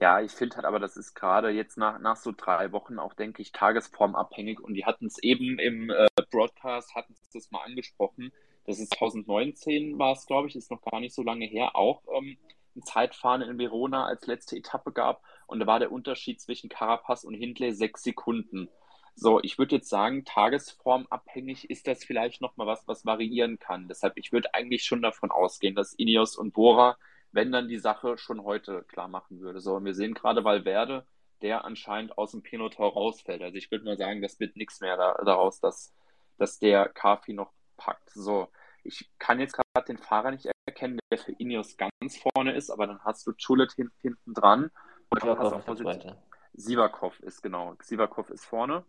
Ja, 0.00 0.20
ich 0.20 0.32
finde 0.32 0.56
halt 0.56 0.64
aber, 0.64 0.80
das 0.80 0.96
ist 0.96 1.14
gerade 1.14 1.50
jetzt 1.50 1.76
nach, 1.76 1.98
nach 1.98 2.16
so 2.16 2.32
drei 2.34 2.72
Wochen 2.72 2.98
auch, 2.98 3.12
denke 3.12 3.42
ich, 3.42 3.52
tagesformabhängig. 3.52 4.58
Und 4.60 4.72
die 4.72 4.86
hatten 4.86 5.06
es 5.06 5.18
eben 5.22 5.58
im 5.58 5.90
äh, 5.90 6.06
Broadcast, 6.30 6.94
hatten 6.94 7.14
sie 7.14 7.38
das 7.38 7.50
mal 7.50 7.62
angesprochen. 7.64 8.32
Das 8.64 8.78
ist 8.78 8.94
2019 8.94 9.98
war 9.98 10.12
es, 10.12 10.26
glaube 10.26 10.48
ich, 10.48 10.56
ist 10.56 10.70
noch 10.70 10.82
gar 10.82 11.00
nicht 11.00 11.14
so 11.14 11.22
lange 11.22 11.46
her, 11.46 11.76
auch 11.76 12.02
ähm, 12.16 12.36
ein 12.76 12.82
Zeitfahren 12.82 13.42
in 13.42 13.58
Verona 13.58 14.06
als 14.06 14.26
letzte 14.26 14.56
Etappe 14.56 14.92
gab. 14.92 15.22
Und 15.46 15.60
da 15.60 15.66
war 15.66 15.78
der 15.78 15.92
Unterschied 15.92 16.40
zwischen 16.40 16.70
Carapaz 16.70 17.24
und 17.24 17.34
Hindley 17.34 17.72
sechs 17.72 18.02
Sekunden. 18.02 18.68
So, 19.14 19.40
ich 19.42 19.58
würde 19.58 19.76
jetzt 19.76 19.88
sagen, 19.88 20.24
tagesformabhängig 20.24 21.70
ist 21.70 21.86
das 21.86 22.04
vielleicht 22.04 22.40
nochmal 22.40 22.66
was, 22.66 22.88
was 22.88 23.04
variieren 23.04 23.58
kann. 23.58 23.86
Deshalb, 23.86 24.16
ich 24.16 24.32
würde 24.32 24.54
eigentlich 24.54 24.84
schon 24.84 25.02
davon 25.02 25.30
ausgehen, 25.30 25.76
dass 25.76 25.92
Ineos 25.92 26.36
und 26.36 26.52
Bora 26.52 26.96
wenn 27.34 27.50
dann 27.50 27.68
die 27.68 27.78
Sache 27.78 28.16
schon 28.16 28.44
heute 28.44 28.84
klar 28.84 29.08
machen 29.08 29.40
würde. 29.40 29.60
So, 29.60 29.74
und 29.74 29.84
wir 29.84 29.94
sehen 29.94 30.14
gerade 30.14 30.44
Valverde, 30.44 31.04
der 31.42 31.64
anscheinend 31.64 32.16
aus 32.16 32.30
dem 32.30 32.42
Peloton 32.42 32.88
rausfällt. 32.88 33.42
Also 33.42 33.58
ich 33.58 33.70
würde 33.70 33.84
mal 33.84 33.98
sagen, 33.98 34.22
das 34.22 34.38
wird 34.38 34.56
nichts 34.56 34.80
mehr 34.80 34.96
da, 34.96 35.20
daraus, 35.24 35.60
dass, 35.60 35.92
dass 36.38 36.60
der 36.60 36.88
Kafi 36.88 37.32
noch 37.32 37.52
packt. 37.76 38.10
So, 38.10 38.48
ich 38.82 39.10
kann 39.18 39.40
jetzt 39.40 39.54
gerade 39.54 39.86
den 39.86 39.98
Fahrer 39.98 40.30
nicht 40.30 40.48
erkennen, 40.66 40.98
der 41.10 41.18
für 41.18 41.32
Ineos 41.32 41.76
ganz 41.76 42.18
vorne 42.18 42.54
ist, 42.54 42.70
aber 42.70 42.86
dann 42.86 43.02
hast 43.04 43.26
du 43.26 43.32
Chulet 43.32 43.72
hin, 43.72 43.90
hinten 44.02 44.34
dran. 44.34 44.70
Und 45.08 45.20
Sivakov 45.20 45.68
ist 45.68 45.78
Zweite. 45.78 46.22
Sivakov 46.54 47.20
ist 47.20 47.42
genau, 47.42 47.74
Sivakov 47.80 48.30
ist 48.30 48.44
vorne. 48.44 48.84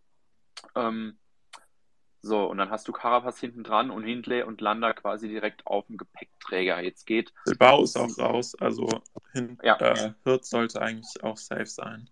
Ähm, 0.75 1.17
so, 2.21 2.45
und 2.45 2.57
dann 2.57 2.71
hast 2.71 2.87
du 2.87 2.91
Carapaz 2.91 3.39
hinten 3.39 3.63
dran 3.63 3.91
und 3.91 4.03
Hindley 4.03 4.41
und 4.41 4.59
Landa 4.59 4.93
quasi 4.93 5.27
direkt 5.27 5.67
auf 5.67 5.85
dem 5.85 5.97
Gepäckträger. 5.97 6.81
Jetzt 6.81 7.05
geht 7.05 7.31
Bilbao 7.45 7.83
ist 7.83 7.97
auch 7.97 8.17
raus, 8.17 8.55
also 8.55 8.87
hin, 9.31 9.59
Ja. 9.61 9.77
äh, 9.77 10.13
Hirt 10.23 10.43
sollte 10.45 10.81
eigentlich 10.81 11.23
auch 11.23 11.37
safe 11.37 11.67
sein. 11.67 12.09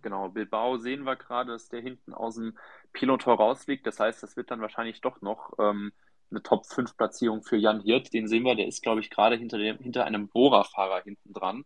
Genau, 0.00 0.28
Bilbao 0.28 0.76
sehen 0.76 1.02
wir 1.02 1.16
gerade, 1.16 1.50
dass 1.50 1.68
der 1.68 1.80
hinten 1.80 2.14
aus 2.14 2.36
dem 2.36 2.56
Peloton 2.92 3.34
rausfliegt. 3.34 3.84
Das 3.84 3.98
heißt, 3.98 4.22
das 4.22 4.36
wird 4.36 4.52
dann 4.52 4.60
wahrscheinlich 4.60 5.00
doch 5.00 5.20
noch 5.22 5.52
ähm, 5.58 5.92
eine 6.30 6.42
Top-5-Platzierung 6.42 7.42
für 7.42 7.56
Jan 7.56 7.80
Hirt. 7.80 8.12
Den 8.12 8.28
sehen 8.28 8.44
wir, 8.44 8.54
der 8.54 8.66
ist, 8.66 8.82
glaube 8.82 9.00
ich, 9.00 9.10
gerade 9.10 9.36
hinter, 9.36 9.58
hinter 9.58 10.04
einem 10.04 10.28
Bora-Fahrer 10.28 11.02
hinten 11.02 11.32
dran. 11.32 11.64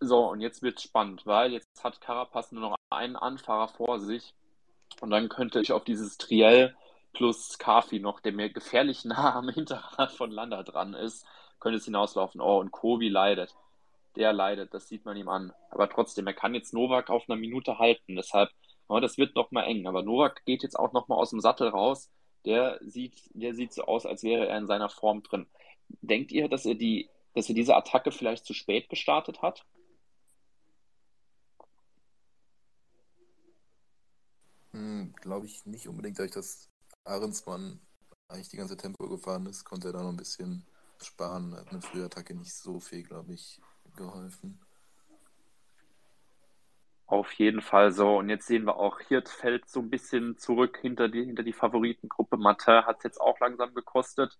So, 0.00 0.28
und 0.30 0.40
jetzt 0.40 0.62
wird 0.62 0.78
es 0.78 0.84
spannend, 0.84 1.26
weil 1.26 1.52
jetzt 1.52 1.84
hat 1.84 2.00
Carapaz 2.00 2.50
nur 2.52 2.62
noch 2.62 2.76
einen 2.90 3.16
Anfahrer 3.16 3.68
vor 3.68 4.00
sich. 4.00 4.34
Und 5.00 5.10
dann 5.10 5.28
könnte 5.28 5.60
ich 5.60 5.72
auf 5.72 5.84
dieses 5.84 6.18
Triell 6.18 6.76
plus 7.12 7.58
Kafi 7.58 8.00
noch, 8.00 8.20
der 8.20 8.32
mir 8.32 8.50
gefährlich 8.50 9.04
nah 9.04 9.34
am 9.34 9.48
Hinterrad 9.48 10.12
von 10.12 10.30
Landa 10.30 10.62
dran 10.62 10.94
ist, 10.94 11.26
könnte 11.60 11.78
es 11.78 11.84
hinauslaufen. 11.84 12.40
Oh, 12.40 12.58
und 12.58 12.72
Kobi 12.72 13.08
leidet. 13.08 13.54
Der 14.16 14.32
leidet, 14.32 14.74
das 14.74 14.88
sieht 14.88 15.04
man 15.04 15.16
ihm 15.16 15.28
an. 15.28 15.52
Aber 15.70 15.88
trotzdem, 15.88 16.26
er 16.26 16.34
kann 16.34 16.54
jetzt 16.54 16.74
Novak 16.74 17.08
auf 17.08 17.28
einer 17.28 17.38
Minute 17.38 17.78
halten. 17.78 18.16
Deshalb, 18.16 18.50
oh, 18.88 19.00
das 19.00 19.16
wird 19.18 19.36
nochmal 19.36 19.66
eng. 19.66 19.86
Aber 19.86 20.02
Novak 20.02 20.44
geht 20.44 20.62
jetzt 20.62 20.78
auch 20.78 20.92
nochmal 20.92 21.18
aus 21.18 21.30
dem 21.30 21.40
Sattel 21.40 21.68
raus. 21.68 22.10
Der 22.44 22.78
sieht, 22.82 23.30
der 23.34 23.54
sieht 23.54 23.72
so 23.72 23.84
aus, 23.84 24.06
als 24.06 24.22
wäre 24.22 24.46
er 24.48 24.58
in 24.58 24.66
seiner 24.66 24.88
Form 24.88 25.22
drin. 25.22 25.46
Denkt 25.88 26.32
ihr, 26.32 26.48
dass 26.48 26.66
er 26.66 26.74
die, 26.74 27.10
dass 27.34 27.48
er 27.48 27.54
diese 27.54 27.76
Attacke 27.76 28.10
vielleicht 28.12 28.44
zu 28.44 28.54
spät 28.54 28.88
gestartet 28.88 29.42
hat? 29.42 29.64
Hm, 34.72 35.14
Glaube 35.20 35.46
ich 35.46 35.64
nicht 35.66 35.88
unbedingt, 35.88 36.18
dadurch, 36.18 36.32
dass 36.32 36.70
Ahrensmann 37.04 37.80
eigentlich 38.28 38.48
die 38.48 38.56
ganze 38.56 38.76
Tempo 38.76 39.08
gefahren 39.08 39.46
ist, 39.46 39.64
konnte 39.64 39.88
er 39.88 39.92
da 39.92 40.02
noch 40.02 40.10
ein 40.10 40.16
bisschen 40.16 40.66
sparen. 41.00 41.54
Hat 41.54 41.70
eine 41.70 41.82
frühe 41.82 42.04
Attacke 42.04 42.34
nicht 42.34 42.54
so 42.54 42.80
viel, 42.80 43.02
glaube 43.02 43.34
ich, 43.34 43.60
geholfen. 43.96 44.60
Auf 47.12 47.30
jeden 47.34 47.60
Fall 47.60 47.92
so. 47.92 48.16
Und 48.16 48.30
jetzt 48.30 48.46
sehen 48.46 48.64
wir 48.64 48.78
auch, 48.78 48.98
Hirt 49.00 49.28
fällt 49.28 49.68
so 49.68 49.80
ein 49.80 49.90
bisschen 49.90 50.38
zurück 50.38 50.78
hinter 50.80 51.10
die, 51.10 51.22
hinter 51.26 51.42
die 51.42 51.52
Favoritengruppe. 51.52 52.38
Mathe 52.38 52.86
hat 52.86 52.96
es 52.98 53.04
jetzt 53.04 53.20
auch 53.20 53.38
langsam 53.38 53.74
gekostet. 53.74 54.38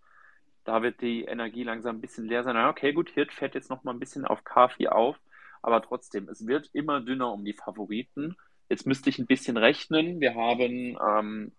Da 0.64 0.80
wird 0.82 1.02
die 1.02 1.24
Energie 1.24 1.64
langsam 1.64 1.96
ein 1.96 2.00
bisschen 2.00 2.24
leer 2.24 2.44
sein. 2.44 2.56
Okay, 2.56 2.94
gut, 2.94 3.10
Hirt 3.10 3.30
fährt 3.30 3.54
jetzt 3.54 3.68
noch 3.68 3.84
mal 3.84 3.92
ein 3.92 3.98
bisschen 3.98 4.24
auf 4.24 4.42
Kafi 4.44 4.88
auf. 4.88 5.20
Aber 5.60 5.82
trotzdem, 5.82 6.30
es 6.30 6.46
wird 6.46 6.70
immer 6.72 7.02
dünner 7.02 7.30
um 7.34 7.44
die 7.44 7.52
Favoriten. 7.52 8.38
Jetzt 8.70 8.86
müsste 8.86 9.10
ich 9.10 9.18
ein 9.18 9.26
bisschen 9.26 9.58
rechnen. 9.58 10.22
Wir 10.22 10.34
haben, 10.34 10.96
ähm, 11.06 11.52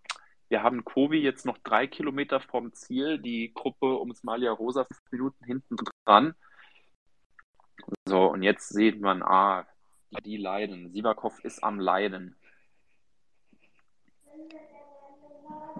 wir 0.49 0.63
haben 0.63 0.83
Kovi 0.83 1.19
jetzt 1.19 1.45
noch 1.45 1.59
drei 1.59 1.85
Kilometer 1.85 2.39
vom 2.39 2.73
Ziel. 2.73 3.19
Die 3.19 3.53
Gruppe 3.53 3.97
um 3.97 4.15
Smalia 4.15 4.51
Rosa 4.51 4.85
fünf 4.85 5.11
Minuten 5.11 5.45
hinten 5.45 5.75
dran. 6.05 6.33
So, 8.05 8.31
und 8.31 8.41
jetzt 8.41 8.69
sieht 8.69 8.99
man, 8.99 9.21
ah, 9.21 9.67
die, 10.21 10.37
leiden. 10.37 10.91
Sivakov 10.91 11.39
ist 11.43 11.63
am 11.63 11.79
Leiden. 11.79 12.35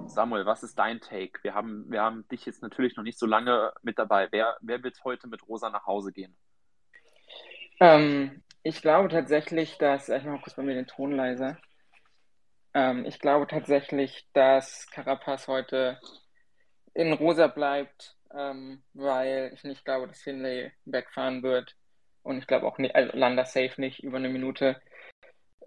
Samuel, 0.07 0.45
was 0.45 0.63
ist 0.63 0.77
dein 0.77 0.99
Take? 0.99 1.43
Wir 1.43 1.53
haben, 1.53 1.89
wir 1.89 2.01
haben 2.01 2.27
dich 2.27 2.45
jetzt 2.45 2.61
natürlich 2.61 2.95
noch 2.95 3.03
nicht 3.03 3.17
so 3.17 3.25
lange 3.25 3.73
mit 3.81 3.97
dabei. 3.97 4.27
Wer, 4.31 4.57
wer 4.61 4.83
wird 4.83 5.03
heute 5.03 5.27
mit 5.27 5.47
Rosa 5.47 5.69
nach 5.69 5.85
Hause 5.85 6.11
gehen? 6.11 6.35
Ähm, 7.79 8.43
ich 8.63 8.81
glaube 8.81 9.09
tatsächlich, 9.09 9.77
dass, 9.77 10.09
ich 10.09 10.23
mache 10.23 10.41
kurz 10.41 10.55
bei 10.55 10.63
mir 10.63 10.75
den 10.75 10.87
Ton 10.87 11.15
leiser. 11.15 11.57
Ähm, 12.73 13.05
ich 13.05 13.19
glaube 13.19 13.47
tatsächlich, 13.47 14.27
dass 14.33 14.87
Carapaz 14.91 15.47
heute 15.47 15.99
in 16.93 17.13
Rosa 17.13 17.47
bleibt, 17.47 18.15
ähm, 18.33 18.83
weil 18.93 19.51
ich 19.53 19.63
nicht 19.63 19.85
glaube, 19.85 20.07
dass 20.07 20.21
Finlay 20.21 20.71
wegfahren 20.85 21.43
wird. 21.43 21.75
Und 22.23 22.37
ich 22.37 22.47
glaube 22.47 22.65
auch 22.65 22.77
nicht, 22.77 22.95
also 22.95 23.15
Landa 23.15 23.45
safe 23.45 23.79
nicht 23.79 24.03
über 24.03 24.17
eine 24.17 24.29
Minute. 24.29 24.81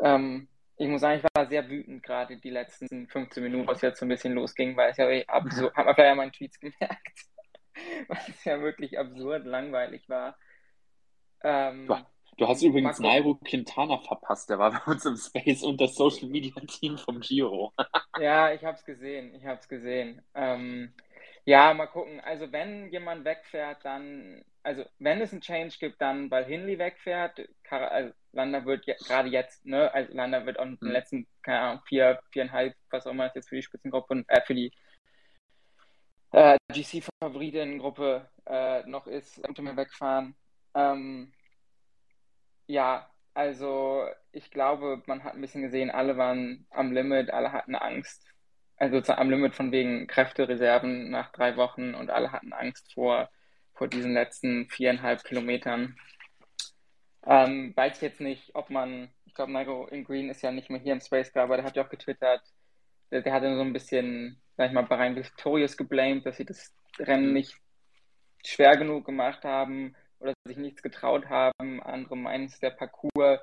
Ähm, 0.01 0.49
ich 0.77 0.89
muss 0.89 1.01
sagen, 1.01 1.21
ich 1.23 1.31
war 1.35 1.47
sehr 1.47 1.69
wütend 1.69 2.03
gerade 2.03 2.37
die 2.37 2.51
letzten 2.51 3.09
15 3.09 3.43
Minuten, 3.43 3.67
was 3.67 3.81
jetzt 3.81 3.99
so 3.99 4.07
ein 4.07 4.11
bisschen 4.11 4.35
losging, 4.35 4.77
weil 4.77 4.91
es 4.91 4.97
ja 4.99 5.07
absurd, 5.27 5.75
hat 5.75 5.87
man 5.87 5.95
vielleicht 5.95 6.11
an 6.11 6.17
meinen 6.17 6.33
Tweets 6.33 6.61
gemerkt, 6.61 7.27
weil 8.09 8.19
es 8.29 8.45
ja 8.45 8.61
wirklich 8.61 8.99
absurd 8.99 9.45
langweilig 9.45 10.09
war. 10.09 10.37
Ähm, 11.43 11.87
du, 12.37 12.49
hast 12.49 12.63
übrigens 12.63 12.99
Nairo 12.99 13.37
Quintana 13.37 13.99
verpasst, 13.99 14.51
der 14.51 14.59
war 14.59 14.71
bei 14.87 14.93
uns 14.93 15.05
im 15.05 15.17
Space 15.17 15.63
und 15.63 15.81
das 15.81 15.95
Social 15.95 16.29
Media 16.29 16.55
Team 16.67 16.99
vom 16.99 17.21
Giro. 17.21 17.73
ja, 18.21 18.53
ich 18.53 18.65
habe 18.65 18.77
es 18.77 18.85
gesehen, 18.85 19.35
ich 19.35 19.45
habe 19.47 19.61
es 19.61 19.69
gesehen. 19.69 20.23
Ähm, 20.35 20.93
ja, 21.45 21.73
mal 21.73 21.87
gucken. 21.87 22.21
Also 22.21 22.51
wenn 22.53 22.91
jemand 22.91 23.25
wegfährt, 23.25 23.85
dann, 23.85 24.45
also 24.67 24.85
wenn 24.99 25.21
es 25.21 25.31
einen 25.31 25.41
Change 25.41 25.77
gibt, 25.79 26.01
dann 26.01 26.29
weil 26.31 26.45
Hinley 26.45 26.79
wegfährt, 26.79 27.41
also 27.71 28.13
Landa 28.33 28.65
wird 28.65 28.85
gerade 28.85 29.29
jetzt, 29.29 29.65
ne, 29.65 29.93
also 29.95 30.13
Landa 30.13 30.45
wird 30.45 30.59
auch 30.59 30.65
in 30.65 30.77
den 30.77 30.89
mhm. 30.89 30.93
letzten, 30.93 31.27
keine 31.43 31.61
Ahnung, 31.61 31.83
vier, 31.87 32.21
viereinhalb, 32.33 32.75
was 32.91 33.07
auch 33.07 33.13
immer 33.13 33.27
es 33.27 33.35
jetzt 33.35 33.49
für 33.49 33.55
die 33.57 33.63
Spitzengruppe 33.63 34.13
und 34.13 34.29
äh, 34.29 34.43
für 34.43 34.55
die 34.55 34.73
äh, 36.33 36.59
GC-Favoritinnengruppe 36.73 38.29
äh, 38.47 38.83
noch 38.89 39.07
ist, 39.07 39.41
könnte 39.45 39.63
mir 39.63 39.77
wegfahren. 39.77 40.35
Ähm, 40.75 41.33
ja, 42.67 43.09
also 43.35 44.09
ich 44.33 44.51
glaube, 44.51 45.01
man 45.07 45.23
hat 45.23 45.35
ein 45.35 45.41
bisschen 45.41 45.63
gesehen, 45.63 45.93
alle 45.93 46.17
waren 46.17 46.67
am 46.71 46.93
Limit, 46.93 47.31
alle 47.31 47.53
hatten 47.53 47.77
Angst 47.77 48.27
also 48.79 49.01
am 49.13 49.31
Limit 49.31 49.55
von 49.55 49.73
wegen 49.73 50.07
Kräftereserven 50.07 51.11
nach 51.11 51.33
drei 51.33 51.57
Wochen 51.57 51.95
und 51.95 52.11
alle 52.11 52.33
hatten 52.33 52.53
Angst 52.53 52.93
vor, 52.93 53.31
vor 53.77 53.89
diesen 53.89 54.15
letzten 54.15 54.69
viereinhalb 54.69 55.23
Kilometern. 55.25 55.97
Ähm, 57.25 57.73
weiß 57.77 57.97
ich 57.97 58.03
jetzt 58.03 58.21
nicht, 58.21 58.55
ob 58.55 58.71
man, 58.71 59.11
ich 59.25 59.35
glaube, 59.35 59.53
Nairo 59.53 59.87
in 59.89 60.05
Green 60.05 60.31
ist 60.31 60.43
ja 60.43 60.51
nicht 60.51 60.71
mehr 60.71 60.81
hier 60.81 60.93
im 60.93 61.01
Space 61.01 61.33
Car, 61.33 61.45
aber 61.45 61.57
der 61.57 61.67
hat 61.67 61.77
ja 61.77 61.85
auch 61.85 61.91
getwittert, 61.91 62.43
der, 63.11 63.23
der 63.23 63.33
hatte 63.33 63.55
so 63.55 63.63
ein 63.63 63.73
bisschen, 63.73 64.41
sag 64.57 64.69
ich 64.69 64.73
mal, 64.73 64.83
Bahrain 64.83 65.17
Victorious 65.17 65.77
geblamed, 65.77 66.25
dass 66.25 66.37
sie 66.37 66.45
das 66.45 66.75
Rennen 66.99 67.33
nicht 67.33 67.57
schwer 68.45 68.77
genug 68.77 69.05
gemacht 69.05 69.45
haben 69.45 69.95
oder 70.21 70.33
sich 70.45 70.57
nichts 70.57 70.83
getraut 70.83 71.29
haben. 71.29 71.83
Andere 71.83 72.17
meinen 72.17 72.47
es 72.47 72.59
der 72.61 72.71
Parcours. 72.71 73.41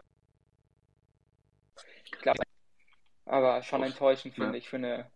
Ich 2.06 2.12
glaube, 2.12 2.44
aber 3.26 3.64
schon 3.64 3.84
enttäuschend, 3.84 4.36
finde 4.36 4.52
ja. 4.52 4.58
ich, 4.58 4.70
für 4.70 4.78
eine 4.78 5.12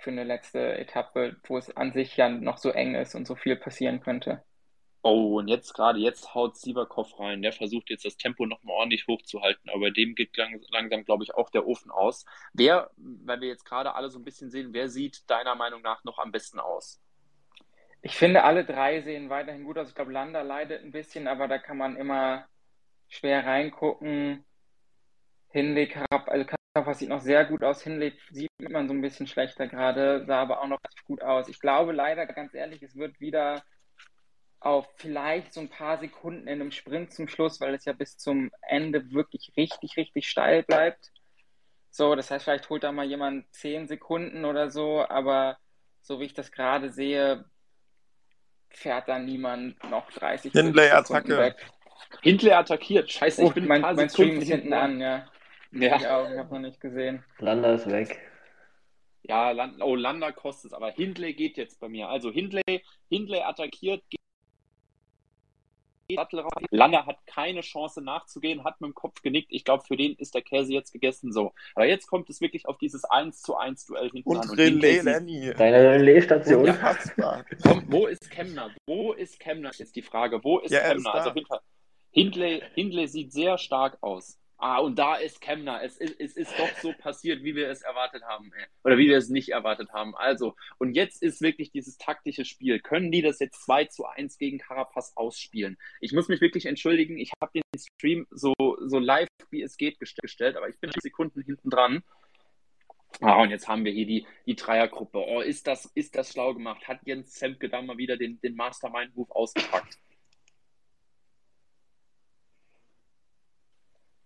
für 0.00 0.10
eine 0.10 0.24
letzte 0.24 0.78
Etappe, 0.78 1.36
wo 1.44 1.58
es 1.58 1.76
an 1.76 1.92
sich 1.92 2.16
ja 2.16 2.28
noch 2.28 2.58
so 2.58 2.70
eng 2.70 2.94
ist 2.94 3.14
und 3.14 3.26
so 3.26 3.34
viel 3.36 3.56
passieren 3.56 4.00
könnte. 4.00 4.42
Oh, 5.02 5.38
und 5.38 5.48
jetzt 5.48 5.72
gerade, 5.72 5.98
jetzt 5.98 6.34
haut 6.34 6.58
Sivakov 6.58 7.18
rein. 7.18 7.40
Der 7.40 7.52
versucht 7.52 7.88
jetzt 7.88 8.04
das 8.04 8.18
Tempo 8.18 8.44
nochmal 8.44 8.76
ordentlich 8.76 9.06
hochzuhalten, 9.06 9.70
aber 9.70 9.90
dem 9.90 10.14
geht 10.14 10.36
lang, 10.36 10.60
langsam, 10.70 11.04
glaube 11.04 11.24
ich, 11.24 11.34
auch 11.34 11.48
der 11.48 11.66
Ofen 11.66 11.90
aus. 11.90 12.26
Wer, 12.52 12.90
weil 12.96 13.40
wir 13.40 13.48
jetzt 13.48 13.64
gerade 13.64 13.94
alle 13.94 14.10
so 14.10 14.18
ein 14.18 14.24
bisschen 14.24 14.50
sehen, 14.50 14.74
wer 14.74 14.90
sieht 14.90 15.28
deiner 15.30 15.54
Meinung 15.54 15.80
nach 15.80 16.04
noch 16.04 16.18
am 16.18 16.32
besten 16.32 16.60
aus? 16.60 17.00
Ich 18.02 18.16
finde, 18.16 18.44
alle 18.44 18.64
drei 18.64 19.00
sehen 19.00 19.30
weiterhin 19.30 19.64
gut 19.64 19.78
aus. 19.78 19.88
Ich 19.88 19.94
glaube, 19.94 20.12
Landa 20.12 20.42
leidet 20.42 20.82
ein 20.82 20.92
bisschen, 20.92 21.28
aber 21.28 21.48
da 21.48 21.58
kann 21.58 21.78
man 21.78 21.96
immer 21.96 22.46
schwer 23.08 23.46
reingucken. 23.46 24.44
Hinweg 25.48 25.94
herab, 25.94 26.28
also 26.28 26.44
Körper 26.74 26.94
sieht 26.94 27.08
noch 27.08 27.20
sehr 27.20 27.44
gut 27.44 27.64
aus. 27.64 27.82
Hinlegt 27.82 28.20
sieht 28.30 28.50
man 28.58 28.86
so 28.86 28.94
ein 28.94 29.00
bisschen 29.00 29.26
schlechter 29.26 29.66
gerade, 29.66 30.24
sah 30.26 30.40
aber 30.40 30.60
auch 30.60 30.68
noch 30.68 30.78
gut 31.04 31.22
aus. 31.22 31.48
Ich 31.48 31.60
glaube 31.60 31.92
leider, 31.92 32.26
ganz 32.26 32.54
ehrlich, 32.54 32.82
es 32.82 32.96
wird 32.96 33.20
wieder 33.20 33.62
auf 34.60 34.86
vielleicht 34.96 35.52
so 35.52 35.60
ein 35.60 35.70
paar 35.70 35.98
Sekunden 35.98 36.46
in 36.46 36.60
einem 36.60 36.70
Sprint 36.70 37.12
zum 37.12 37.28
Schluss, 37.28 37.60
weil 37.60 37.74
es 37.74 37.86
ja 37.86 37.92
bis 37.92 38.18
zum 38.18 38.50
Ende 38.62 39.10
wirklich 39.10 39.52
richtig, 39.56 39.96
richtig 39.96 40.28
steil 40.28 40.62
bleibt. 40.62 41.10
So, 41.90 42.14
das 42.14 42.30
heißt, 42.30 42.44
vielleicht 42.44 42.70
holt 42.70 42.84
da 42.84 42.92
mal 42.92 43.06
jemand 43.06 43.52
10 43.54 43.88
Sekunden 43.88 44.44
oder 44.44 44.70
so, 44.70 45.04
aber 45.08 45.58
so 46.02 46.20
wie 46.20 46.26
ich 46.26 46.34
das 46.34 46.52
gerade 46.52 46.90
sehe, 46.90 47.46
fährt 48.68 49.08
da 49.08 49.18
niemand 49.18 49.82
noch 49.90 50.08
30 50.12 50.52
Hindley 50.52 50.90
Attacke. 50.90 51.36
Weg. 51.36 51.56
Hindley 52.22 52.52
attackiert. 52.52 53.10
Scheiße, 53.10 53.42
oh, 53.42 53.48
ich 53.48 53.54
bin 53.54 53.66
mein, 53.66 53.80
mein 53.80 54.08
Stream 54.08 54.40
ist 54.40 54.48
hinten 54.48 54.72
an, 54.72 55.00
ja. 55.00 55.26
Ja. 55.72 55.96
Ich 55.96 56.06
auch, 56.06 56.30
ich 56.30 56.38
habe 56.38 56.54
noch 56.54 56.60
nicht 56.60 56.80
gesehen. 56.80 57.24
Landa 57.38 57.74
ist 57.74 57.90
weg. 57.90 58.18
Ja, 59.22 59.50
Land, 59.50 59.80
oh, 59.82 59.94
Landa 59.94 60.32
kostet 60.32 60.72
es, 60.72 60.72
aber 60.72 60.90
Hindley 60.90 61.34
geht 61.34 61.56
jetzt 61.56 61.78
bei 61.78 61.88
mir. 61.88 62.08
Also 62.08 62.30
Hindley, 62.30 62.82
Hindley 63.08 63.40
attackiert, 63.40 64.02
geht 64.08 64.20
Landa 66.70 67.06
hat 67.06 67.18
keine 67.26 67.60
Chance 67.60 68.02
nachzugehen, 68.02 68.64
hat 68.64 68.80
mit 68.80 68.88
dem 68.88 68.94
Kopf 68.94 69.22
genickt. 69.22 69.52
Ich 69.52 69.64
glaube, 69.64 69.84
für 69.86 69.96
den 69.96 70.14
ist 70.16 70.34
der 70.34 70.42
Käse 70.42 70.72
jetzt 70.72 70.92
gegessen 70.92 71.32
so. 71.32 71.52
Aber 71.74 71.86
jetzt 71.86 72.06
kommt 72.06 72.28
es 72.30 72.40
wirklich 72.40 72.66
auf 72.66 72.78
dieses 72.78 73.04
1 73.04 73.42
zu 73.42 73.56
1 73.56 73.86
Duell 73.86 74.10
hinten 74.10 74.28
und 74.28 74.38
an. 74.38 74.50
Und 74.50 74.58
Relais, 74.58 75.02
Lenny. 75.02 75.52
Deine 75.56 75.90
Relais-Station. 75.90 76.66
Ja, 76.66 76.96
Komm, 77.62 77.84
wo 77.86 78.06
ist 78.06 78.28
Kemner? 78.30 78.70
Wo 78.86 79.12
ist 79.12 79.38
Kemner? 79.38 79.70
Ist 79.78 79.94
die 79.94 80.02
Frage. 80.02 80.42
Wo 80.42 80.58
ist 80.58 80.72
ja, 80.72 80.80
Kemner? 80.80 80.96
Ist 80.96 81.06
also. 81.06 81.32
Hindley, 82.12 82.62
Hindley 82.74 83.06
sieht 83.06 83.32
sehr 83.32 83.56
stark 83.56 83.98
aus. 84.00 84.39
Ah, 84.62 84.78
und 84.80 84.98
da 84.98 85.14
ist 85.14 85.40
Kemner. 85.40 85.82
Es 85.82 85.96
ist, 85.96 86.20
es 86.20 86.36
ist 86.36 86.52
doch 86.58 86.68
so 86.82 86.92
passiert, 86.92 87.42
wie 87.42 87.54
wir 87.54 87.70
es 87.70 87.80
erwartet 87.80 88.22
haben. 88.24 88.52
Oder 88.84 88.98
wie 88.98 89.08
wir 89.08 89.16
es 89.16 89.30
nicht 89.30 89.48
erwartet 89.48 89.90
haben. 89.94 90.14
Also, 90.14 90.54
und 90.76 90.92
jetzt 90.92 91.22
ist 91.22 91.40
wirklich 91.40 91.72
dieses 91.72 91.96
taktische 91.96 92.44
Spiel. 92.44 92.78
Können 92.78 93.10
die 93.10 93.22
das 93.22 93.38
jetzt 93.38 93.64
2 93.64 93.86
zu 93.86 94.04
1 94.04 94.36
gegen 94.36 94.58
Carapaz 94.58 95.12
ausspielen? 95.16 95.78
Ich 96.02 96.12
muss 96.12 96.28
mich 96.28 96.42
wirklich 96.42 96.66
entschuldigen. 96.66 97.18
Ich 97.18 97.32
habe 97.40 97.52
den 97.54 97.62
Stream 97.74 98.26
so, 98.30 98.52
so 98.84 98.98
live, 98.98 99.28
wie 99.48 99.62
es 99.62 99.78
geht, 99.78 99.98
gestellt, 99.98 100.58
aber 100.58 100.68
ich 100.68 100.78
bin 100.78 100.90
Sekunden 101.00 101.40
hinten 101.40 101.70
dran. 101.70 102.02
Ah, 103.22 103.40
und 103.40 103.48
jetzt 103.48 103.66
haben 103.66 103.86
wir 103.86 103.92
hier 103.92 104.06
die, 104.06 104.26
die 104.44 104.56
Dreiergruppe. 104.56 105.24
Oh, 105.26 105.40
ist 105.40 105.66
das, 105.66 105.86
ist 105.94 106.16
das 106.16 106.32
schlau 106.32 106.52
gemacht? 106.52 106.86
Hat 106.86 107.00
Jens 107.06 107.32
Zemke 107.32 107.70
da 107.70 107.80
mal 107.80 107.96
wieder 107.96 108.18
den, 108.18 108.38
den 108.42 108.56
Mastermind-Move 108.56 109.34
ausgepackt? 109.34 109.98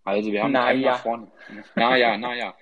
Also 0.05 0.31
wir 0.31 0.43
haben 0.43 0.51
Na 0.51 0.67
Kemner 0.71 0.85
ja. 0.85 0.97
vorne. 0.97 1.31
Naja, 1.75 2.15
naja. 2.15 2.55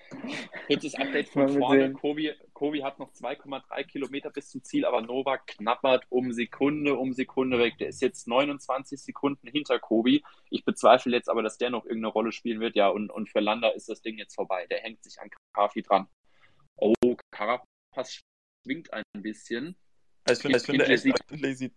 Kurzes 0.68 0.96
Update 0.96 1.28
von 1.28 1.50
vorne. 1.50 1.92
Kobi, 1.92 2.32
Kobi 2.54 2.84
hat 2.84 3.00
noch 3.00 3.12
2,3 3.12 3.84
Kilometer 3.84 4.30
bis 4.30 4.50
zum 4.50 4.64
Ziel, 4.64 4.86
aber 4.86 5.02
Novak 5.02 5.48
knabbert 5.48 6.06
um 6.08 6.32
Sekunde 6.32 6.96
um 6.96 7.12
Sekunde 7.12 7.60
weg. 7.60 7.78
Der 7.80 7.90
ist 7.90 8.02
jetzt 8.02 8.30
29 8.30 9.04
Sekunden 9.04 9.46
hinter 9.50 9.78
Kobi. 9.78 10.24
Ich 10.50 10.64
bezweifle 10.64 11.12
jetzt 11.18 11.30
aber, 11.30 11.44
dass 11.44 11.58
der 11.58 11.70
noch 11.70 11.84
irgendeine 11.84 12.14
Rolle 12.14 12.32
spielen 12.32 12.62
wird. 12.62 12.78
Ja, 12.78 12.88
und, 12.88 13.10
und 13.10 13.30
für 13.30 13.42
Landa 13.42 13.68
ist 13.70 13.90
das 13.90 14.02
Ding 14.02 14.18
jetzt 14.18 14.36
vorbei. 14.36 14.66
Der 14.68 14.80
hängt 14.80 15.04
sich 15.04 15.20
an 15.20 15.30
Kafi 15.54 15.82
dran. 15.82 16.08
Oh, 16.78 16.94
Carapaz 17.32 18.22
schwingt 18.64 18.94
ein 18.94 19.04
bisschen. 19.16 19.76
Also 20.24 20.48
ich 20.48 20.62
finde, 20.64 20.94
ich 20.94 21.14
finde 21.28 21.56
sieht 21.56 21.74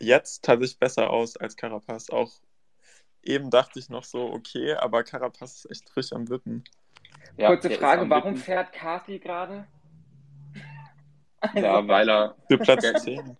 jetzt 0.00 0.42
tatsächlich 0.42 0.78
besser 0.78 1.10
aus 1.10 1.36
als 1.36 1.54
Carapaz. 1.54 2.08
Auch 2.08 2.32
eben 3.26 3.50
dachte 3.50 3.78
ich 3.78 3.88
noch 3.88 4.04
so, 4.04 4.30
okay, 4.32 4.74
aber 4.74 5.02
Carapaz 5.04 5.64
ist 5.64 5.70
echt 5.70 5.90
frisch 5.90 6.12
am 6.12 6.28
Wippen. 6.28 6.64
Ja, 7.36 7.48
Kurze 7.48 7.70
Frage, 7.70 8.08
warum 8.08 8.30
Wippen. 8.32 8.42
fährt 8.42 8.72
Kati 8.72 9.18
gerade? 9.18 9.66
Also, 11.40 11.58
Ja, 11.58 11.86
weil 11.86 12.08
er 12.08 12.34
Für 12.48 12.58
Platz 12.58 12.82
Der- 12.82 12.94
10. 12.94 13.36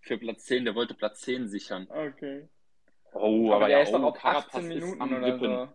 für 0.00 0.18
Platz 0.18 0.44
10, 0.44 0.64
der 0.66 0.74
wollte 0.74 0.94
Platz 0.94 1.22
10 1.22 1.48
sichern. 1.48 1.86
Okay. 1.90 2.48
Oh, 3.12 3.46
Aber, 3.48 3.56
aber, 3.56 3.68
der 3.68 3.78
ja, 3.78 3.82
ist 3.84 3.92
doch 3.92 4.02
oh, 4.02 4.08
auf 4.08 4.18
Carapaz 4.18 4.54
18 4.54 4.70
ist 4.70 4.74
Minuten 4.84 5.02
am 5.02 5.12
oder 5.14 5.26
Wippen. 5.26 5.40
so. 5.56 5.68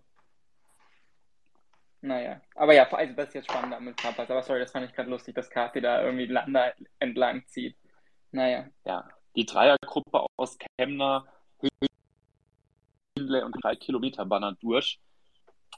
Naja, 2.02 2.42
aber 2.56 2.74
ja, 2.74 2.84
also 2.92 3.14
das 3.14 3.28
ist 3.30 3.34
jetzt 3.36 3.50
spannender 3.50 3.80
mit 3.80 3.96
Carapaz. 3.98 4.30
Aber 4.30 4.44
sorry, 4.44 4.60
das 4.60 4.72
fand 4.72 4.86
ich 4.88 4.94
gerade 4.94 5.10
lustig, 5.10 5.36
dass 5.36 5.50
Kati 5.50 5.82
da 5.82 6.04
irgendwie 6.04 6.26
Landa 6.28 6.74
entlang 7.00 7.46
zieht. 7.48 7.76
Naja. 8.32 8.68
Ja, 8.86 9.08
die 9.36 9.46
Dreiergruppe 9.46 10.26
aus 10.38 10.58
Kemner, 10.78 11.26
Hindley 13.34 13.44
und 13.44 13.64
drei 13.64 13.76
Kilometer 13.76 14.26
Banner 14.26 14.54
durch. 14.60 15.00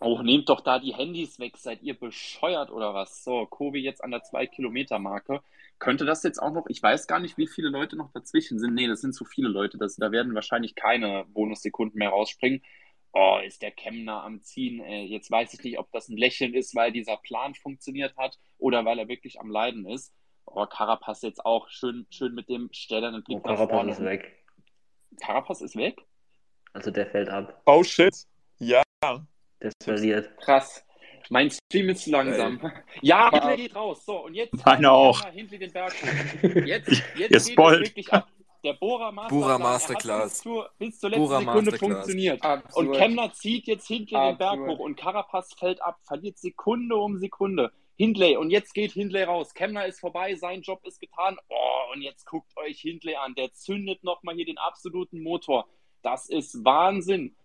Oh, 0.02 0.22
nehmt 0.22 0.50
doch 0.50 0.60
da 0.60 0.80
die 0.80 0.94
Handys 0.94 1.40
weg. 1.40 1.56
Seid 1.58 1.82
ihr 1.82 1.98
bescheuert 1.98 2.70
oder 2.70 2.94
was? 2.94 3.24
So, 3.24 3.46
Kobi 3.46 3.80
jetzt 3.82 4.04
an 4.04 4.12
der 4.12 4.24
2-Kilometer-Marke. 4.24 5.42
Könnte 5.80 6.06
das 6.06 6.24
jetzt 6.24 6.40
auch 6.40 6.52
noch, 6.52 6.66
ich 6.68 6.84
weiß 6.84 7.08
gar 7.08 7.20
nicht, 7.20 7.38
wie 7.38 7.48
viele 7.48 7.70
Leute 7.70 7.96
noch 7.96 8.12
dazwischen 8.12 8.60
sind. 8.60 8.74
Nee, 8.74 8.88
das 8.88 9.02
sind 9.02 9.14
zu 9.14 9.24
viele 9.24 9.48
Leute. 9.48 9.78
Das, 9.78 9.96
da 9.96 10.12
werden 10.12 10.36
wahrscheinlich 10.36 10.76
keine 10.76 11.26
Bonussekunden 11.30 11.98
mehr 11.98 12.10
rausspringen. 12.10 12.62
Oh, 13.14 13.40
ist 13.46 13.62
der 13.62 13.72
Kemner 13.72 14.24
am 14.24 14.42
Ziehen. 14.42 14.82
Ey. 14.82 15.06
Jetzt 15.06 15.32
weiß 15.32 15.54
ich 15.54 15.64
nicht, 15.64 15.80
ob 15.80 15.90
das 15.94 16.10
ein 16.10 16.18
Lächeln 16.18 16.54
ist, 16.54 16.76
weil 16.76 16.92
dieser 16.92 17.16
Plan 17.16 17.56
funktioniert 17.56 18.18
hat 18.18 18.38
oder 18.58 18.84
weil 18.84 19.00
er 19.00 19.08
wirklich 19.08 19.40
am 19.40 19.50
Leiden 19.50 19.86
ist. 19.86 20.14
Oh, 20.46 20.66
Carapaz 20.66 21.22
jetzt 21.22 21.46
auch 21.46 21.70
schön, 21.70 22.06
schön 22.10 22.36
mit 22.36 22.50
dem 22.50 22.70
stählernen 22.74 23.24
Blick 23.24 23.38
Und 23.38 23.46
nach 23.46 23.56
Carapaz 23.56 23.76
vorne. 23.78 23.92
ist 23.94 24.04
weg. 24.04 24.44
Carapaz 25.22 25.62
ist 25.62 25.78
weg? 25.78 26.02
Also 26.76 26.92
der 26.92 27.08
fällt 27.08 27.30
ab. 27.30 27.62
Oh 27.66 27.84
shit. 27.84 28.14
Ja. 28.60 28.84
Der 29.02 29.72
verliert. 29.82 30.30
Krass. 30.42 30.84
Mein 31.30 31.50
Stream 31.50 31.90
ist 31.90 32.04
zu 32.04 32.12
langsam. 32.12 32.60
Ja, 33.02 33.30
Wow. 33.32 33.42
Hindley 33.42 33.58
geht 33.68 33.76
raus. 33.76 34.06
So, 34.06 34.26
und 34.26 34.34
jetzt 34.36 34.54
Meine 34.66 34.92
auch. 34.92 35.24
Hindley 35.32 35.58
den 35.58 35.72
Berg. 35.72 35.94
Jetzt, 36.66 36.90
jetzt 37.18 37.30
geht 37.30 37.32
es 37.32 37.56
wirklich 37.56 38.12
ab. 38.14 38.28
Der 38.64 38.74
Bora 38.74 39.12
Masterclass, 39.12 39.30
Bora 39.30 39.50
er 39.50 39.54
hat 39.54 39.62
Masterclass. 39.62 40.34
Bis, 40.34 40.42
zur, 40.42 40.70
bis 40.80 41.00
zur 41.00 41.10
letzten 41.12 41.24
Bora 41.24 41.40
Sekunde 41.40 41.72
Masterclass. 41.72 41.80
funktioniert. 41.80 42.44
Absurd. 42.44 42.88
Und 42.88 42.94
Kemner 42.96 43.34
zieht 43.34 43.68
jetzt 43.68 43.88
Hindley 43.88 44.20
den 44.20 44.38
Berg 44.38 44.60
hoch 44.60 44.80
und 44.80 44.96
Carapaz 44.98 45.54
fällt 45.54 45.82
ab, 45.82 45.98
verliert 46.04 46.38
Sekunde 46.40 46.96
um 46.96 47.18
Sekunde. 47.18 47.72
Hindley, 47.96 48.36
und 48.36 48.50
jetzt 48.50 48.74
geht 48.74 48.92
Hindley 48.92 49.24
raus. 49.24 49.54
Kemner 49.54 49.86
ist 49.86 50.00
vorbei, 50.02 50.36
sein 50.36 50.62
Job 50.62 50.86
ist 50.86 51.00
getan. 51.00 51.38
Oh, 51.48 51.94
und 51.94 52.02
jetzt 52.02 52.26
guckt 52.26 52.52
euch 52.58 52.80
Hindley 52.82 53.16
an. 53.16 53.34
Der 53.36 53.54
zündet 53.54 54.04
nochmal 54.04 54.36
hier 54.36 54.46
den 54.46 54.58
absoluten 54.58 55.22
Motor. 55.24 55.68
Das 56.06 56.30
ist 56.30 56.64
Wahnsinn. 56.64 57.36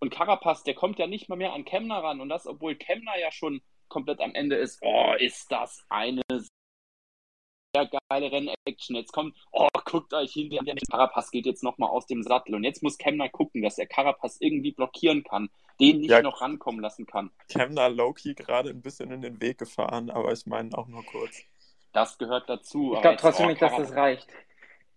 Und 0.00 0.10
Carapaz, 0.10 0.64
der 0.64 0.74
kommt 0.74 0.98
ja 0.98 1.06
nicht 1.06 1.28
mal 1.28 1.36
mehr 1.36 1.52
an 1.52 1.64
Kemner 1.64 2.02
ran. 2.02 2.20
Und 2.20 2.28
das, 2.30 2.48
obwohl 2.48 2.74
Kemner 2.74 3.16
ja 3.16 3.30
schon 3.30 3.62
komplett 3.86 4.20
am 4.20 4.34
Ende 4.34 4.56
ist. 4.56 4.80
Oh, 4.82 5.12
ist 5.16 5.52
das 5.52 5.84
eine 5.88 6.22
sehr 6.28 7.88
geile 8.08 8.32
Rennaction. 8.32 8.96
Jetzt 8.96 9.12
kommt, 9.12 9.36
oh, 9.52 9.68
guckt 9.84 10.12
euch 10.14 10.32
hin, 10.32 10.50
der 10.50 10.74
Carapaz 10.90 11.30
geht 11.30 11.46
jetzt 11.46 11.62
nochmal 11.62 11.90
aus 11.90 12.06
dem 12.06 12.24
Sattel. 12.24 12.56
Und 12.56 12.64
jetzt 12.64 12.82
muss 12.82 12.98
Kemner 12.98 13.28
gucken, 13.28 13.62
dass 13.62 13.78
er 13.78 13.86
Carapaz 13.86 14.38
irgendwie 14.40 14.72
blockieren 14.72 15.22
kann, 15.22 15.48
den 15.78 16.00
nicht 16.00 16.10
Ja. 16.10 16.22
noch 16.22 16.40
rankommen 16.40 16.80
lassen 16.80 17.06
kann. 17.06 17.30
Kemner 17.48 17.88
Loki 17.88 18.34
gerade 18.34 18.70
ein 18.70 18.82
bisschen 18.82 19.12
in 19.12 19.22
den 19.22 19.40
Weg 19.40 19.58
gefahren, 19.58 20.10
aber 20.10 20.32
ich 20.32 20.44
meine 20.46 20.76
auch 20.76 20.88
nur 20.88 21.04
kurz. 21.04 21.44
Das 21.92 22.18
gehört 22.18 22.48
dazu. 22.48 22.94
Ich 22.94 23.00
glaube 23.00 23.18
trotzdem 23.18 23.46
oh, 23.46 23.48
nicht, 23.50 23.62
dass 23.62 23.76
das 23.76 23.92
reicht. 23.92 24.26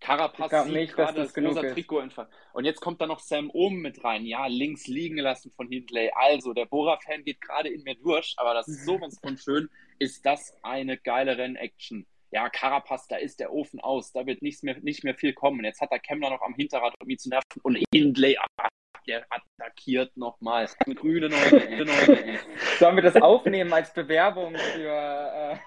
Carapaz 0.05 0.65
sieht 0.65 0.73
nicht, 0.73 0.93
gerade 0.93 1.13
das 1.13 1.27
das 1.27 1.33
genug 1.33 1.51
rosa 1.55 1.61
ist. 1.67 1.73
Trikot 1.73 1.99
entfernt. 1.99 2.29
Und 2.53 2.65
jetzt 2.65 2.79
kommt 2.79 3.01
da 3.01 3.07
noch 3.07 3.19
Sam 3.19 3.49
Ohm 3.51 3.77
mit 3.77 4.03
rein. 4.03 4.25
Ja, 4.25 4.45
links 4.45 4.87
liegen 4.87 5.15
gelassen 5.15 5.51
von 5.51 5.67
Hindley. 5.67 6.11
Also, 6.13 6.53
der 6.53 6.65
Bora-Fan 6.65 7.23
geht 7.23 7.41
gerade 7.41 7.69
in 7.69 7.83
mir 7.83 7.95
durch, 7.95 8.35
aber 8.37 8.53
das 8.53 8.67
ist 8.67 8.85
sowas 8.85 9.17
von 9.19 9.37
schön. 9.37 9.69
Ist 9.97 10.25
das 10.25 10.55
eine 10.61 10.97
geile 10.97 11.37
Rennaction? 11.37 12.05
Ja, 12.31 12.49
Carapaz, 12.49 13.07
da 13.07 13.15
ist 13.15 13.39
der 13.39 13.51
Ofen 13.51 13.79
aus. 13.79 14.11
Da 14.11 14.25
wird 14.25 14.41
nichts 14.41 14.61
mehr, 14.61 14.77
nicht 14.81 15.03
mehr 15.03 15.15
viel 15.15 15.33
kommen. 15.33 15.63
Jetzt 15.63 15.81
hat 15.81 15.91
er 15.91 15.99
Kemner 15.99 16.29
noch 16.29 16.41
am 16.41 16.53
Hinterrad, 16.53 16.93
um 17.01 17.09
ihn 17.09 17.17
zu 17.17 17.29
nerven. 17.29 17.61
Und 17.63 17.77
Hindley, 17.93 18.37
ah, 18.37 18.67
der 19.07 19.25
attackiert 19.29 20.15
nochmal. 20.17 20.69
Grüne 20.95 21.29
Neune. 21.29 22.39
Sollen 22.77 22.95
wir 22.95 23.03
das 23.03 23.15
aufnehmen 23.15 23.73
als 23.73 23.93
Bewerbung 23.93 24.55
für. 24.55 24.89
Äh, 24.89 25.57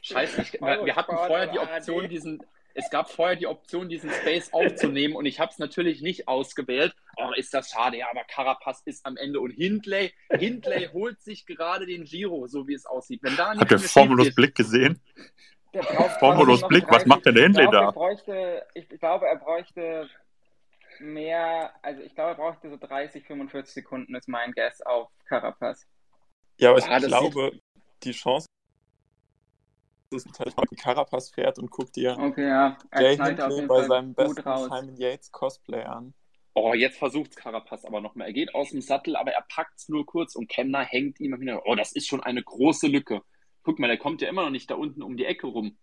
Scheiße, 0.00 0.42
ich, 0.42 0.52
wir, 0.54 0.84
wir 0.84 0.96
hatten 0.96 1.16
vorher 1.16 1.48
die 1.48 1.58
Option, 1.58 2.08
diesen, 2.08 2.42
es 2.74 2.90
gab 2.90 3.10
vorher 3.10 3.36
die 3.36 3.46
Option, 3.46 3.88
diesen 3.88 4.10
Space 4.10 4.52
aufzunehmen 4.52 5.16
und 5.16 5.26
ich 5.26 5.40
habe 5.40 5.50
es 5.50 5.58
natürlich 5.58 6.00
nicht 6.02 6.28
ausgewählt. 6.28 6.94
Oh, 7.16 7.32
ist 7.36 7.52
das 7.52 7.70
schade, 7.70 7.98
ja, 7.98 8.06
aber 8.10 8.24
Carapaz 8.24 8.82
ist 8.84 9.04
am 9.04 9.16
Ende 9.16 9.40
und 9.40 9.50
Hindley, 9.50 10.12
Hindley 10.30 10.88
holt 10.92 11.20
sich 11.20 11.46
gerade 11.46 11.86
den 11.86 12.04
Giro, 12.04 12.46
so 12.46 12.68
wie 12.68 12.74
es 12.74 12.86
aussieht. 12.86 13.22
Wenn 13.22 13.36
da 13.36 13.56
Habt 13.56 13.70
ihr 13.70 13.78
Formulus 13.78 14.34
Blick 14.34 14.54
gesehen? 14.54 15.00
Formulus 16.18 16.66
Blick, 16.68 16.84
was 16.84 17.04
30 17.04 17.06
macht 17.06 17.26
denn 17.26 17.34
der 17.34 17.44
Hindley 17.44 17.64
ich 17.64 17.70
glaub, 17.70 17.82
da? 17.82 17.86
er 17.88 17.92
Bräuchte, 17.92 18.66
ich 18.74 18.88
glaube, 18.88 19.26
er 19.26 19.36
bräuchte 19.36 20.08
mehr, 21.00 21.72
also 21.82 22.02
ich 22.02 22.14
glaube, 22.14 22.30
er 22.30 22.36
bräuchte 22.36 22.70
so 22.70 22.76
30, 22.76 23.24
45 23.24 23.74
Sekunden, 23.74 24.14
ist 24.14 24.28
mein 24.28 24.52
Guess 24.52 24.80
auf 24.82 25.10
Carapaz. 25.26 25.86
Ja, 26.58 26.70
aber 26.70 26.78
ich 26.78 26.86
Ja, 26.86 26.98
glaube, 26.98 27.60
die 28.02 28.12
Chance 28.12 28.46
ist 30.10 30.26
natürlich, 30.26 30.56
wenn 30.56 30.76
Carapaz 30.78 31.30
fährt 31.30 31.58
und 31.58 31.70
guckt 31.70 31.96
dir 31.96 32.16
Okay, 32.18 32.48
ja. 32.48 32.76
Er 32.90 33.02
Jay 33.02 33.16
Hindley 33.16 33.66
bei 33.66 33.66
Fall 33.66 33.84
seinem 33.88 34.14
besten 34.14 34.40
raus. 34.40 34.64
Simon 34.64 34.96
Yates 34.96 35.30
Cosplay 35.32 35.82
an. 35.82 36.14
Oh, 36.54 36.74
jetzt 36.74 36.98
versucht 36.98 37.36
Carapaz 37.36 37.84
aber 37.84 38.00
noch 38.00 38.14
mal. 38.14 38.24
Er 38.24 38.32
geht 38.32 38.54
aus 38.54 38.70
dem 38.70 38.80
Sattel, 38.80 39.16
aber 39.16 39.32
er 39.32 39.44
packt 39.48 39.78
es 39.78 39.88
nur 39.88 40.04
kurz 40.06 40.34
und 40.34 40.48
Kemner 40.48 40.80
hängt 40.80 41.20
ihm 41.20 41.34
am 41.34 41.40
Hintergrund. 41.40 41.66
Oh, 41.68 41.74
das 41.76 41.92
ist 41.92 42.08
schon 42.08 42.22
eine 42.22 42.42
große 42.42 42.88
Lücke. 42.88 43.22
Guck 43.62 43.78
mal, 43.78 43.86
der 43.86 43.98
kommt 43.98 44.22
ja 44.22 44.28
immer 44.28 44.42
noch 44.42 44.50
nicht 44.50 44.70
da 44.70 44.74
unten 44.74 45.02
um 45.02 45.16
die 45.16 45.26
Ecke 45.26 45.46
rum. 45.46 45.76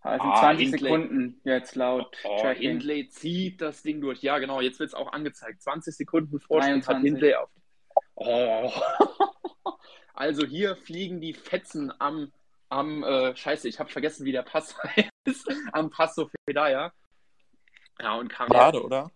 Also 0.00 0.24
Ah, 0.24 0.40
20 0.40 0.70
Hindley. 0.70 0.88
Sekunden 0.90 1.40
jetzt 1.44 1.74
laut 1.74 2.16
Oh, 2.24 2.40
Tracking. 2.40 2.62
Hindley 2.70 3.08
zieht 3.08 3.60
das 3.60 3.82
Ding 3.82 4.00
durch. 4.00 4.22
Ja, 4.22 4.38
genau, 4.38 4.60
jetzt 4.60 4.80
wird 4.80 4.88
es 4.88 4.94
auch 4.94 5.12
angezeigt. 5.12 5.62
20 5.62 5.94
Sekunden 5.94 6.40
Vorsprung 6.40 6.76
hat 6.78 6.86
23. 6.86 7.02
Hindley 7.12 7.34
auf. 7.34 7.50
Oh. 8.14 8.72
Also 10.14 10.44
hier 10.44 10.74
fliegen 10.74 11.20
die 11.20 11.32
Fetzen 11.32 11.92
am, 12.00 12.32
am 12.68 13.02
äh, 13.02 13.34
Scheiße, 13.34 13.68
ich 13.68 13.78
habe 13.78 13.90
vergessen, 13.90 14.24
wie 14.24 14.32
der 14.32 14.42
Pass 14.42 14.76
heißt. 14.82 15.46
am 15.72 15.90
Passo 15.90 16.30
Fedaya. 16.46 16.92
Ja, 18.00 18.14
und 18.14 18.28
Karl, 18.28 18.48
Schade, 18.48 18.82
oder? 18.82 19.10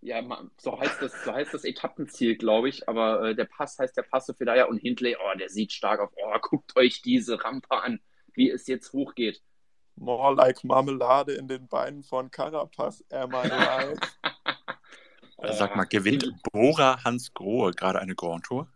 ja, 0.00 0.22
so 0.58 0.78
heißt 0.78 1.02
das, 1.02 1.24
so 1.24 1.32
heißt 1.32 1.54
das 1.54 1.64
Etappenziel, 1.64 2.36
glaube 2.36 2.68
ich. 2.68 2.88
Aber 2.88 3.30
äh, 3.30 3.34
der 3.34 3.46
Pass 3.46 3.78
heißt 3.78 3.96
der 3.96 4.02
Passo 4.02 4.34
Fedaya 4.34 4.66
und 4.66 4.78
Hindley, 4.78 5.16
oh, 5.16 5.38
der 5.38 5.48
sieht 5.48 5.72
stark 5.72 6.00
auf. 6.00 6.10
Oh, 6.16 6.38
guckt 6.40 6.76
euch 6.76 7.02
diese 7.02 7.42
Rampe 7.42 7.82
an, 7.82 8.00
wie 8.34 8.50
es 8.50 8.66
jetzt 8.66 8.92
hochgeht. 8.92 9.42
More 9.96 10.34
like 10.34 10.62
Marmelade 10.62 11.32
in 11.32 11.48
den 11.48 11.66
Beinen 11.66 12.04
von 12.04 12.30
Carapaz, 12.30 13.04
am 13.10 13.32
I 13.32 13.48
right? 13.48 13.98
Sag 15.56 15.74
mal, 15.76 15.84
gewinnt 15.84 16.32
Bora 16.52 17.02
Hans 17.04 17.32
Grohe 17.32 17.72
gerade 17.72 18.00
eine 18.00 18.14
Grand 18.14 18.44
Tour? 18.44 18.68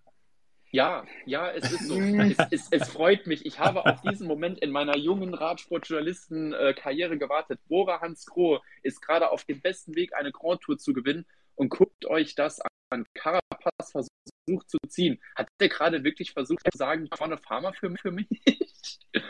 Ja, 0.75 1.05
ja, 1.27 1.51
es 1.51 1.71
ist 1.71 1.87
so. 1.87 2.01
es, 2.01 2.37
es, 2.51 2.69
es 2.71 2.89
freut 2.89 3.27
mich. 3.27 3.45
Ich 3.45 3.59
habe 3.59 3.85
auf 3.85 4.01
diesen 4.01 4.27
Moment 4.27 4.59
in 4.59 4.71
meiner 4.71 4.97
jungen 4.97 5.35
Radsportjournalisten-Karriere 5.35 7.19
gewartet. 7.19 7.61
Bora 7.69 8.01
Hans 8.01 8.25
Grohe 8.25 8.63
ist 8.83 9.03
gerade 9.03 9.31
auf 9.31 9.45
dem 9.45 9.61
besten 9.61 9.95
Weg, 9.95 10.15
eine 10.15 10.33
Grand 10.33 10.63
Tour 10.63 10.79
zu 10.79 10.95
gewinnen. 10.95 11.27
Und 11.57 11.69
guckt 11.69 12.07
euch 12.07 12.35
das 12.35 12.61
an. 12.91 13.05
Carapaz 13.15 13.91
versucht 13.93 14.71
zu 14.71 14.79
ziehen. 14.89 15.21
Hat 15.37 15.49
der 15.61 15.69
gerade 15.69 16.05
wirklich 16.05 16.33
versucht 16.33 16.63
zu 16.71 16.77
sagen, 16.79 17.07
vorne 17.15 17.37
Farmer 17.37 17.75
für, 17.75 17.95
für 17.97 18.11
mich? 18.11 18.29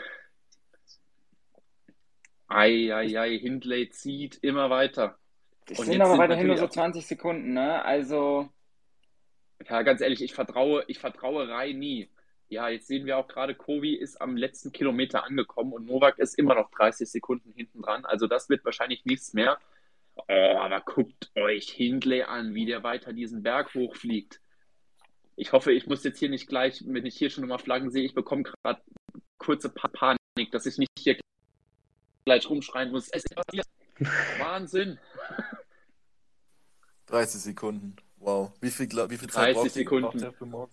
Eieiei, 2.47 3.37
Hindley 3.39 3.89
zieht 3.89 4.37
immer 4.43 4.69
weiter. 4.69 5.17
Es 5.69 5.77
sind 5.77 6.01
aber 6.01 6.17
weiterhin 6.17 6.47
nur 6.47 6.57
so 6.57 6.63
natürlich 6.63 6.69
auch- 6.69 6.83
20 6.83 7.05
Sekunden, 7.07 7.53
ne? 7.53 7.83
Also, 7.83 8.49
Ja, 9.69 9.81
ganz 9.81 10.01
ehrlich, 10.01 10.21
ich 10.21 10.33
vertraue, 10.33 10.83
ich 10.87 10.99
vertraue 10.99 11.47
Rai 11.47 11.73
nie. 11.73 12.09
Ja, 12.49 12.69
jetzt 12.69 12.87
sehen 12.87 13.05
wir 13.05 13.17
auch 13.17 13.27
gerade, 13.27 13.55
Kovi 13.55 13.95
ist 13.95 14.21
am 14.21 14.37
letzten 14.37 14.71
Kilometer 14.71 15.23
angekommen 15.23 15.73
und 15.73 15.85
Novak 15.85 16.19
ist 16.19 16.37
immer 16.37 16.55
noch 16.55 16.69
30 16.71 17.09
Sekunden 17.09 17.51
hinten 17.53 17.81
dran. 17.81 18.05
Also 18.05 18.27
das 18.27 18.49
wird 18.49 18.63
wahrscheinlich 18.65 19.05
nichts 19.05 19.33
mehr. 19.33 19.57
Oh, 20.15 20.57
aber 20.57 20.81
guckt 20.81 21.31
euch 21.35 21.69
Hindley 21.69 22.23
an, 22.23 22.53
wie 22.53 22.65
der 22.65 22.83
weiter 22.83 23.13
diesen 23.13 23.41
Berg 23.41 23.73
hochfliegt. 23.73 24.39
Ich 25.35 25.51
hoffe, 25.51 25.71
ich 25.71 25.87
muss 25.87 26.03
jetzt 26.03 26.19
hier 26.19 26.29
nicht 26.29 26.47
gleich, 26.47 26.83
wenn 26.85 27.05
ich 27.05 27.15
hier 27.15 27.31
schon 27.31 27.41
nochmal 27.41 27.57
Flaggen 27.57 27.89
sehe, 27.89 28.03
ich 28.03 28.13
bekomme 28.13 28.43
gerade 28.43 28.81
kurze 29.37 29.69
Panik, 29.69 30.51
dass 30.51 30.67
ich 30.67 30.77
nicht 30.77 30.91
hier 30.99 31.17
gleich 32.25 32.47
rumschreien 32.49 32.91
muss. 32.91 33.09
Es 33.09 33.25
ist 33.25 33.35
passiert. 33.35 33.67
Wahnsinn. 34.39 34.99
30 37.07 37.41
Sekunden. 37.41 37.95
Wow. 38.23 38.53
Wie 38.61 38.69
viel, 38.69 38.87
wie 38.87 39.17
viel 39.17 39.27
30 39.27 39.29
Zeit 39.31 39.53
braucht 39.55 39.65
ihr- 39.65 39.69
Sekunden. 39.71 40.03
braucht 40.09 40.21
ihr 40.21 40.31
für 40.33 40.45
morgen? 40.45 40.71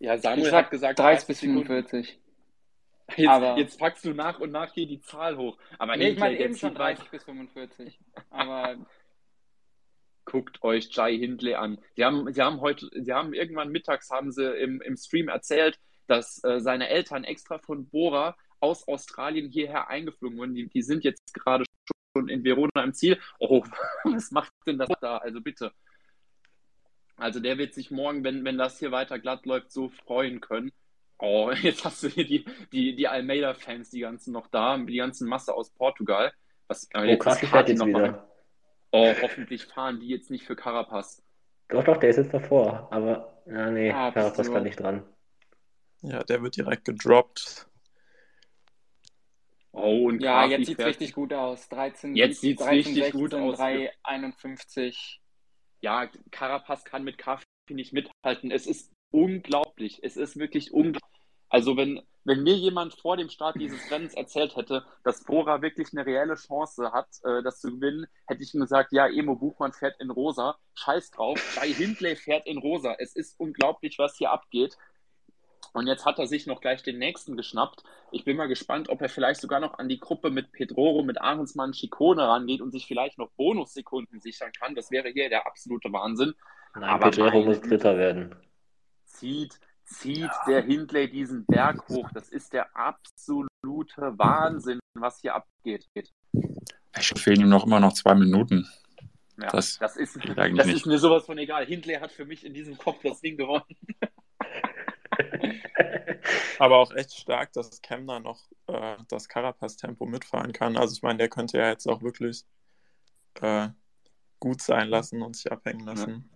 Ja, 0.00 0.18
Samuel 0.18 0.52
hat 0.52 0.70
gesagt 0.70 0.98
30 0.98 1.26
bis 1.26 1.40
Sekunden. 1.40 1.64
45. 1.66 2.20
Jetzt, 3.16 3.28
Aber- 3.28 3.56
jetzt 3.58 3.78
packst 3.78 4.04
du 4.04 4.12
nach 4.12 4.38
und 4.38 4.50
nach 4.52 4.72
hier 4.74 4.86
die 4.86 5.00
Zahl 5.00 5.36
hoch. 5.38 5.56
Aber 5.78 5.96
Nee, 5.96 6.10
ich 6.10 6.18
meine 6.18 6.38
eben 6.38 6.54
schon 6.54 6.70
zieht 6.72 6.78
weit. 6.78 6.98
30 6.98 7.10
bis 7.10 7.24
45. 7.24 7.98
Aber 8.30 8.76
Guckt 10.26 10.62
euch 10.62 10.90
Jai 10.92 11.16
Hindley 11.16 11.54
an. 11.54 11.78
Sie 11.96 12.04
haben, 12.04 12.30
sie 12.34 12.42
haben 12.42 12.60
heute, 12.60 12.90
sie 12.92 13.14
haben 13.14 13.32
irgendwann 13.32 13.70
mittags 13.70 14.10
haben 14.10 14.30
sie 14.30 14.44
im, 14.58 14.82
im 14.82 14.94
Stream 14.98 15.28
erzählt, 15.28 15.78
dass 16.06 16.44
äh, 16.44 16.60
seine 16.60 16.90
Eltern 16.90 17.24
extra 17.24 17.56
von 17.58 17.88
Bora 17.88 18.36
aus 18.60 18.86
Australien 18.86 19.50
hierher 19.50 19.88
eingeflogen 19.88 20.36
wurden. 20.36 20.54
Die, 20.54 20.68
die 20.68 20.82
sind 20.82 21.02
jetzt 21.04 21.32
gerade 21.32 21.64
schon 22.18 22.28
in 22.28 22.44
Verona 22.44 22.82
im 22.84 22.92
Ziel. 22.94 23.18
Oh, 23.38 23.64
was 24.04 24.30
macht 24.30 24.52
denn 24.66 24.78
das 24.78 24.88
da? 25.00 25.18
Also 25.18 25.40
bitte. 25.40 25.72
Also 27.16 27.40
der 27.40 27.58
wird 27.58 27.74
sich 27.74 27.90
morgen, 27.90 28.22
wenn, 28.24 28.44
wenn 28.44 28.58
das 28.58 28.78
hier 28.78 28.92
weiter 28.92 29.18
glatt 29.18 29.44
läuft, 29.46 29.72
so 29.72 29.88
freuen 29.88 30.40
können. 30.40 30.72
Oh, 31.18 31.50
jetzt 31.62 31.84
hast 31.84 32.02
du 32.02 32.08
hier 32.08 32.24
die, 32.26 32.44
die, 32.72 32.94
die 32.94 33.08
Almeida-Fans, 33.08 33.90
die 33.90 34.00
ganzen 34.00 34.32
noch 34.32 34.46
da, 34.48 34.78
die 34.78 34.96
ganzen 34.96 35.28
Masse 35.28 35.54
aus 35.54 35.70
Portugal. 35.70 36.32
Was, 36.68 36.88
Oh, 36.94 37.00
jetzt 37.00 37.26
ist 37.26 37.38
fährt 37.40 37.68
jetzt 37.68 37.78
noch 37.78 37.86
mal- 37.86 38.02
wieder. 38.04 38.28
Oh, 38.90 39.12
hoffentlich 39.20 39.64
fahren 39.66 40.00
die 40.00 40.08
jetzt 40.08 40.30
nicht 40.30 40.44
für 40.46 40.56
Carapaz. 40.56 41.22
Doch, 41.68 41.84
doch, 41.84 41.98
der 41.98 42.08
ist 42.10 42.16
jetzt 42.16 42.32
davor. 42.32 42.88
Aber, 42.90 43.42
ja, 43.46 43.70
nee, 43.70 43.90
Ah, 43.90 44.10
Carapaz 44.12 44.50
kann 44.50 44.62
nicht 44.62 44.80
dran. 44.80 45.02
Ja, 46.00 46.22
der 46.24 46.42
wird 46.42 46.56
direkt 46.56 46.84
gedroppt. 46.86 47.66
Oh, 49.80 50.08
und 50.08 50.20
ja, 50.20 50.46
jetzt 50.46 50.66
sieht 50.66 50.78
es 50.78 50.86
richtig 50.86 51.12
gut 51.12 51.32
aus. 51.32 51.68
13, 51.68 52.14
Jetzt 52.14 52.40
sieht's 52.40 52.62
13, 52.62 52.76
richtig 52.76 53.04
16, 53.04 53.20
gut 53.20 53.34
aus. 53.34 53.58
3, 53.58 53.92
51. 54.02 55.20
Ja, 55.80 56.08
Carapaz 56.30 56.84
kann 56.84 57.04
mit 57.04 57.18
Kafi 57.18 57.44
nicht 57.70 57.92
mithalten. 57.92 58.50
Es 58.50 58.66
ist 58.66 58.92
unglaublich. 59.10 60.00
Es 60.02 60.16
ist 60.16 60.38
wirklich 60.38 60.72
unglaublich. 60.72 61.02
Also 61.48 61.76
wenn, 61.76 62.02
wenn 62.24 62.42
mir 62.42 62.56
jemand 62.56 62.94
vor 62.94 63.16
dem 63.16 63.30
Start 63.30 63.56
dieses 63.58 63.90
Rennens 63.90 64.14
erzählt 64.14 64.56
hätte, 64.56 64.84
dass 65.02 65.24
Bora 65.24 65.62
wirklich 65.62 65.88
eine 65.92 66.04
reelle 66.04 66.34
Chance 66.34 66.92
hat, 66.92 67.08
äh, 67.24 67.42
das 67.42 67.60
zu 67.60 67.70
gewinnen, 67.70 68.06
hätte 68.26 68.42
ich 68.42 68.52
ihm 68.54 68.60
gesagt, 68.60 68.92
ja, 68.92 69.06
Emo 69.06 69.34
Buchmann 69.34 69.72
fährt 69.72 69.98
in 70.00 70.10
rosa. 70.10 70.58
Scheiß 70.74 71.10
drauf. 71.10 71.40
Jai 71.56 71.72
Hindley 71.72 72.16
fährt 72.16 72.46
in 72.46 72.58
rosa. 72.58 72.94
Es 72.98 73.14
ist 73.16 73.38
unglaublich, 73.40 73.98
was 73.98 74.16
hier 74.16 74.30
abgeht. 74.30 74.76
Und 75.72 75.86
jetzt 75.86 76.04
hat 76.04 76.18
er 76.18 76.26
sich 76.26 76.46
noch 76.46 76.60
gleich 76.60 76.82
den 76.82 76.98
nächsten 76.98 77.36
geschnappt. 77.36 77.82
Ich 78.10 78.24
bin 78.24 78.36
mal 78.36 78.48
gespannt, 78.48 78.88
ob 78.88 79.00
er 79.02 79.08
vielleicht 79.08 79.40
sogar 79.40 79.60
noch 79.60 79.78
an 79.78 79.88
die 79.88 80.00
Gruppe 80.00 80.30
mit 80.30 80.52
Pedroro, 80.52 81.02
mit 81.02 81.20
Ahrensmann, 81.20 81.74
Schikone 81.74 82.26
rangeht 82.26 82.60
und 82.60 82.70
sich 82.70 82.86
vielleicht 82.86 83.18
noch 83.18 83.30
Bonussekunden 83.32 84.20
sichern 84.20 84.50
kann. 84.58 84.74
Das 84.74 84.90
wäre 84.90 85.08
hier 85.10 85.28
der 85.28 85.46
absolute 85.46 85.92
Wahnsinn. 85.92 86.34
Nein, 86.74 86.84
Aber 86.84 87.10
Pedrero 87.10 87.42
muss. 87.42 87.60
Dritter 87.60 87.96
werden. 87.96 88.34
Zieht, 89.04 89.58
zieht 89.84 90.30
der 90.46 90.62
Hindley 90.62 91.10
diesen 91.10 91.44
Berg 91.46 91.88
hoch. 91.88 92.08
Das 92.14 92.28
ist 92.28 92.52
der 92.52 92.74
absolute 92.76 94.18
Wahnsinn, 94.18 94.80
was 94.94 95.20
hier 95.20 95.34
abgeht. 95.34 95.86
Es 96.92 97.06
fehlen 97.06 97.40
ihm 97.42 97.48
noch 97.48 97.66
immer 97.66 97.80
noch 97.80 97.92
zwei 97.92 98.14
Minuten. 98.14 98.66
Ja, 99.40 99.48
Das 99.50 99.78
das, 99.78 99.96
ist, 99.96 100.18
das 100.26 100.66
ist 100.66 100.86
mir 100.86 100.98
sowas 100.98 101.24
von 101.24 101.38
egal. 101.38 101.64
Hindley 101.64 101.94
hat 101.94 102.10
für 102.10 102.24
mich 102.24 102.44
in 102.44 102.54
diesem 102.54 102.76
Kopf 102.76 103.02
das 103.02 103.20
Ding 103.20 103.36
gewonnen. 103.36 103.64
Aber 106.58 106.78
auch 106.78 106.92
echt 106.92 107.14
stark, 107.14 107.52
dass 107.52 107.82
Kemner 107.82 108.20
noch 108.20 108.40
äh, 108.66 108.96
das 109.08 109.28
Carapaz-Tempo 109.28 110.06
mitfahren 110.06 110.52
kann. 110.52 110.76
Also 110.76 110.94
ich 110.94 111.02
meine, 111.02 111.18
der 111.18 111.28
könnte 111.28 111.58
ja 111.58 111.68
jetzt 111.68 111.86
auch 111.86 112.02
wirklich 112.02 112.44
äh, 113.40 113.68
gut 114.40 114.62
sein 114.62 114.88
lassen 114.88 115.22
und 115.22 115.36
sich 115.36 115.50
abhängen 115.50 115.86
lassen. 115.86 116.30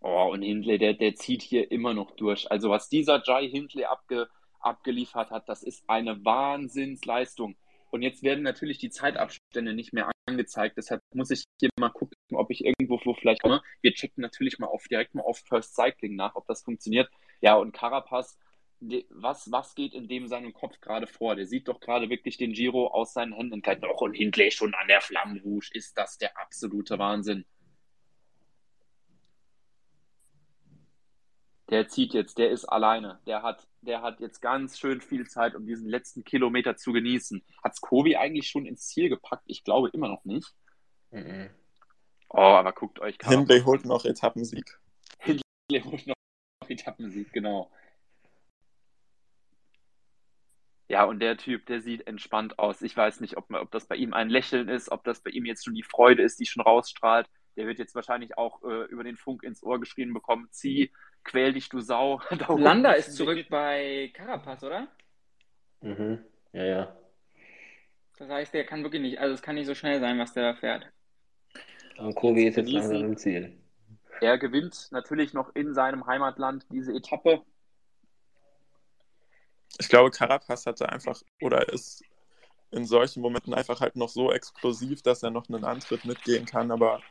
Oh, 0.00 0.30
und 0.32 0.42
Hindley, 0.42 0.78
der, 0.78 0.94
der 0.94 1.14
zieht 1.14 1.42
hier 1.42 1.70
immer 1.70 1.92
noch 1.92 2.12
durch. 2.12 2.50
Also 2.50 2.70
was 2.70 2.88
dieser 2.88 3.22
Jai 3.24 3.48
Hindley 3.48 3.84
abge, 3.84 4.28
abgeliefert 4.60 5.30
hat, 5.30 5.48
das 5.48 5.62
ist 5.62 5.84
eine 5.88 6.24
Wahnsinnsleistung. 6.24 7.56
Und 7.90 8.02
jetzt 8.02 8.22
werden 8.22 8.42
natürlich 8.42 8.78
die 8.78 8.90
Zeitabstände 8.90 9.74
nicht 9.74 9.92
mehr 9.92 10.10
angezeigt. 10.26 10.76
Deshalb 10.76 11.02
muss 11.12 11.30
ich 11.30 11.44
hier 11.58 11.70
mal 11.78 11.90
gucken, 11.90 12.16
ob 12.32 12.50
ich 12.50 12.64
irgendwo 12.64 13.00
wo 13.04 13.14
vielleicht 13.14 13.42
komme. 13.42 13.62
Wir 13.82 13.92
checken 13.92 14.22
natürlich 14.22 14.58
mal 14.58 14.68
auf 14.68 14.84
direkt 14.88 15.14
mal 15.14 15.22
auf 15.22 15.42
First 15.46 15.74
Cycling 15.74 16.14
nach, 16.14 16.34
ob 16.36 16.46
das 16.46 16.62
funktioniert. 16.62 17.10
Ja, 17.40 17.56
und 17.56 17.72
Carapaz, 17.72 18.38
was, 19.10 19.50
was 19.50 19.74
geht 19.74 19.92
in 19.92 20.08
dem 20.08 20.28
seinem 20.28 20.52
Kopf 20.52 20.80
gerade 20.80 21.06
vor? 21.06 21.36
Der 21.36 21.46
sieht 21.46 21.68
doch 21.68 21.80
gerade 21.80 22.08
wirklich 22.08 22.36
den 22.38 22.52
Giro 22.52 22.86
aus 22.88 23.12
seinen 23.12 23.34
Händen 23.34 23.60
gleiten. 23.60 23.84
Och, 23.84 24.00
und 24.00 24.14
Hindley 24.14 24.50
schon 24.50 24.74
an 24.74 24.88
der 24.88 25.00
Flamme 25.00 25.40
Rouge. 25.42 25.70
Ist 25.74 25.98
das 25.98 26.16
der 26.16 26.38
absolute 26.38 26.98
Wahnsinn? 26.98 27.44
Der 31.70 31.86
zieht 31.88 32.14
jetzt, 32.14 32.38
der 32.38 32.50
ist 32.50 32.64
alleine. 32.64 33.20
Der 33.26 33.42
hat, 33.42 33.66
der 33.80 34.02
hat 34.02 34.20
jetzt 34.20 34.40
ganz 34.40 34.78
schön 34.78 35.00
viel 35.00 35.28
Zeit, 35.28 35.54
um 35.54 35.66
diesen 35.66 35.88
letzten 35.88 36.24
Kilometer 36.24 36.76
zu 36.76 36.92
genießen. 36.92 37.44
Hat's 37.62 37.80
Kobi 37.80 38.16
eigentlich 38.16 38.48
schon 38.48 38.66
ins 38.66 38.88
Ziel 38.88 39.08
gepackt? 39.08 39.44
Ich 39.46 39.62
glaube 39.62 39.88
immer 39.90 40.08
noch 40.08 40.24
nicht. 40.24 40.52
Mhm. 41.12 41.50
Oh, 42.28 42.38
aber 42.38 42.72
guckt 42.72 43.00
euch 43.00 43.18
Carapaz 43.18 43.38
Hindley 43.38 43.60
holt 43.62 43.84
noch 43.84 44.04
Etappensieg. 44.04 44.78
Hindley 45.18 45.42
holt 45.84 46.06
noch 46.06 46.14
Etappensieg, 46.68 47.32
genau. 47.32 47.70
Ja, 50.88 51.04
und 51.04 51.20
der 51.20 51.36
Typ, 51.36 51.66
der 51.66 51.80
sieht 51.80 52.08
entspannt 52.08 52.58
aus. 52.58 52.82
Ich 52.82 52.96
weiß 52.96 53.20
nicht, 53.20 53.36
ob, 53.36 53.52
ob 53.52 53.70
das 53.70 53.86
bei 53.86 53.94
ihm 53.94 54.12
ein 54.12 54.28
Lächeln 54.28 54.68
ist, 54.68 54.90
ob 54.90 55.04
das 55.04 55.20
bei 55.22 55.30
ihm 55.30 55.44
jetzt 55.44 55.64
schon 55.64 55.74
die 55.74 55.84
Freude 55.84 56.24
ist, 56.24 56.40
die 56.40 56.46
schon 56.46 56.62
rausstrahlt. 56.62 57.28
Der 57.56 57.68
wird 57.68 57.78
jetzt 57.78 57.94
wahrscheinlich 57.94 58.36
auch 58.36 58.62
äh, 58.64 58.86
über 58.86 59.04
den 59.04 59.16
Funk 59.16 59.44
ins 59.44 59.62
Ohr 59.62 59.78
geschrien 59.78 60.12
bekommen, 60.12 60.48
zieh, 60.50 60.92
quäl 61.24 61.52
dich, 61.52 61.68
du 61.68 61.80
Sau. 61.80 62.20
Landa 62.48 62.92
ist 62.92 63.14
zurück 63.16 63.46
bei 63.48 64.10
Carapaz, 64.14 64.62
oder? 64.62 64.88
Mhm. 65.80 66.24
Ja, 66.52 66.64
ja. 66.64 66.96
Das 68.18 68.28
heißt, 68.28 68.52
der 68.52 68.66
kann 68.66 68.82
wirklich 68.82 69.00
nicht, 69.00 69.18
also 69.18 69.34
es 69.34 69.42
kann 69.42 69.54
nicht 69.54 69.66
so 69.66 69.74
schnell 69.74 70.00
sein, 70.00 70.18
was 70.18 70.34
der 70.34 70.52
da 70.52 70.58
fährt. 70.58 70.86
Und 71.96 72.14
Kobi 72.14 72.46
ist 72.46 72.56
jetzt 72.56 72.70
langsam 72.70 73.04
im 73.04 73.16
Ziel. 73.16 73.58
Er 74.20 74.36
gewinnt 74.36 74.88
natürlich 74.90 75.32
noch 75.32 75.54
in 75.54 75.72
seinem 75.74 76.06
Heimatland 76.06 76.66
diese 76.70 76.92
Etappe. 76.92 77.42
Ich 79.78 79.88
glaube, 79.88 80.10
Carapaz 80.10 80.66
hatte 80.66 80.90
einfach 80.90 81.22
oder 81.40 81.72
ist 81.72 82.04
in 82.70 82.84
solchen 82.84 83.22
Momenten 83.22 83.54
einfach 83.54 83.80
halt 83.80 83.96
noch 83.96 84.08
so 84.08 84.30
explosiv, 84.30 85.02
dass 85.02 85.22
er 85.22 85.30
noch 85.30 85.48
einen 85.48 85.64
Antritt 85.64 86.04
mitgehen 86.04 86.44
kann, 86.44 86.70
aber 86.70 87.02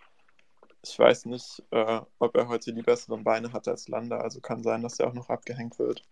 ich 0.81 0.97
weiß 0.97 1.26
nicht, 1.26 1.64
äh, 1.72 2.01
ob 2.19 2.35
er 2.35 2.47
heute 2.47 2.73
die 2.73 2.81
besseren 2.81 3.23
Beine 3.23 3.53
hat 3.53 3.68
als 3.68 3.88
Landa, 3.88 4.18
also 4.18 4.39
kann 4.39 4.64
sein, 4.64 4.81
dass 4.81 4.99
er 4.99 5.07
auch 5.07 5.14
noch 5.14 5.30
abgehängt 5.30 5.77
wird. 5.80 6.03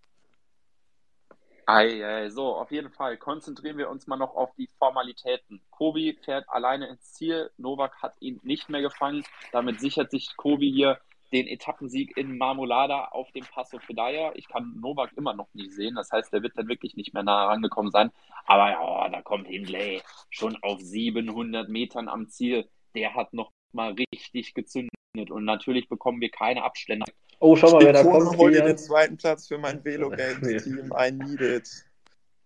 Ei, 1.69 2.01
ei, 2.05 2.29
so, 2.29 2.55
auf 2.55 2.71
jeden 2.71 2.91
Fall 2.91 3.17
konzentrieren 3.17 3.77
wir 3.77 3.89
uns 3.89 4.07
mal 4.07 4.15
noch 4.15 4.35
auf 4.35 4.53
die 4.55 4.69
Formalitäten. 4.79 5.61
Kobi 5.69 6.17
fährt 6.23 6.47
alleine 6.47 6.87
ins 6.87 7.11
Ziel. 7.11 7.51
Novak 7.57 8.01
hat 8.01 8.15
ihn 8.21 8.39
nicht 8.43 8.69
mehr 8.69 8.81
gefangen. 8.81 9.25
Damit 9.51 9.81
sichert 9.81 10.09
sich 10.09 10.37
Kobi 10.37 10.71
hier 10.71 10.97
den 11.33 11.45
Etappensieg 11.45 12.15
in 12.15 12.37
Marmolada 12.37 13.09
auf 13.09 13.29
dem 13.33 13.43
Passo 13.43 13.79
Fedaya. 13.79 14.31
Ich 14.35 14.47
kann 14.47 14.79
Novak 14.79 15.11
immer 15.17 15.33
noch 15.33 15.53
nicht 15.53 15.73
sehen. 15.73 15.95
Das 15.95 16.09
heißt, 16.09 16.31
der 16.31 16.41
wird 16.41 16.57
dann 16.57 16.69
wirklich 16.69 16.95
nicht 16.95 17.13
mehr 17.13 17.23
nah 17.23 17.47
rangekommen 17.47 17.91
sein. 17.91 18.11
Aber 18.45 18.69
ja, 18.69 19.09
da 19.09 19.21
kommt 19.21 19.47
Hindley 19.47 20.01
schon 20.29 20.57
auf 20.63 20.79
700 20.79 21.67
Metern 21.67 22.07
am 22.07 22.29
Ziel. 22.29 22.69
Der 22.95 23.13
hat 23.13 23.33
noch 23.33 23.51
mal 23.73 23.93
richtig 23.93 24.53
gezündet. 24.53 24.91
Und 25.29 25.45
natürlich 25.45 25.89
bekommen 25.89 26.21
wir 26.21 26.29
keine 26.29 26.63
Abstände. 26.63 27.05
Oh, 27.39 27.55
schau 27.55 27.71
mal, 27.71 27.85
wer 27.85 27.93
da 27.93 28.03
kommt. 28.03 28.37
hol 28.37 28.51
dir 28.51 28.57
Hier. 28.57 28.67
den 28.67 28.77
zweiten 28.77 29.17
Platz 29.17 29.47
für 29.47 29.57
mein 29.57 29.83
Velo 29.83 30.09
Games 30.09 30.63
Team. 30.63 30.91
I 30.97 31.11
need 31.11 31.41
it. 31.41 31.85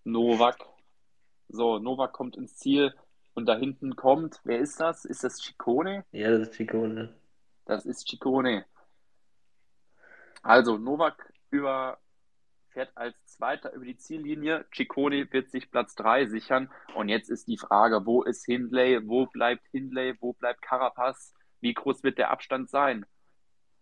Novak. 0.04 0.58
So, 1.50 1.80
Novak 1.80 2.14
kommt 2.14 2.36
ins 2.38 2.56
Ziel 2.56 2.94
und 3.34 3.46
da 3.46 3.58
hinten 3.58 3.96
kommt, 3.96 4.40
wer 4.44 4.60
ist 4.60 4.80
das? 4.80 5.06
Ist 5.06 5.24
das 5.24 5.38
Ciccone? 5.38 6.06
Ja, 6.12 6.32
das 6.32 6.50
ist 6.50 6.54
Chicone. 6.54 7.14
Das 7.66 7.86
ist 7.86 8.08
Ciccone. 8.08 8.66
Also, 10.42 10.78
Novak 10.78 11.32
über, 11.50 12.00
fährt 12.72 12.92
als 12.96 13.16
Zweiter 13.26 13.74
über 13.74 13.86
die 13.86 13.98
Ziellinie. 13.98 14.66
Ciccone 14.74 15.32
wird 15.32 15.50
sich 15.50 15.70
Platz 15.72 15.96
3 15.96 16.26
sichern. 16.26 16.72
Und 16.96 17.10
jetzt 17.10 17.30
ist 17.30 17.48
die 17.48 17.58
Frage, 17.58 18.06
wo 18.06 18.24
ist 18.24 18.46
Hindley? 18.46 19.08
Wo 19.08 19.26
bleibt 19.28 19.66
Hindley? 19.72 20.16
Wo 20.20 20.34
bleibt 20.34 20.62
Carapaz? 20.62 21.34
Wie 21.60 21.74
groß 21.74 22.04
wird 22.04 22.18
der 22.18 22.32
Abstand 22.32 22.70
sein? 22.70 23.06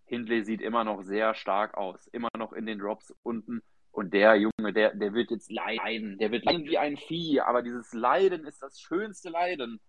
Hindley 0.05 0.43
sieht 0.43 0.61
immer 0.61 0.83
noch 0.83 1.03
sehr 1.03 1.33
stark 1.35 1.77
aus. 1.77 2.07
Immer 2.07 2.29
noch 2.37 2.53
in 2.53 2.65
den 2.65 2.79
Drops 2.79 3.13
unten. 3.23 3.61
Und 3.91 4.13
der 4.13 4.35
Junge, 4.35 4.73
der, 4.73 4.95
der 4.95 5.13
wird 5.13 5.31
jetzt 5.31 5.51
leiden. 5.51 6.17
Der 6.17 6.31
wird 6.31 6.45
leiden 6.45 6.65
wie 6.65 6.77
ein 6.77 6.97
Vieh. 6.97 7.41
Aber 7.41 7.61
dieses 7.61 7.93
Leiden 7.93 8.45
ist 8.45 8.61
das 8.61 8.79
schönste 8.79 9.29
Leiden. 9.29 9.79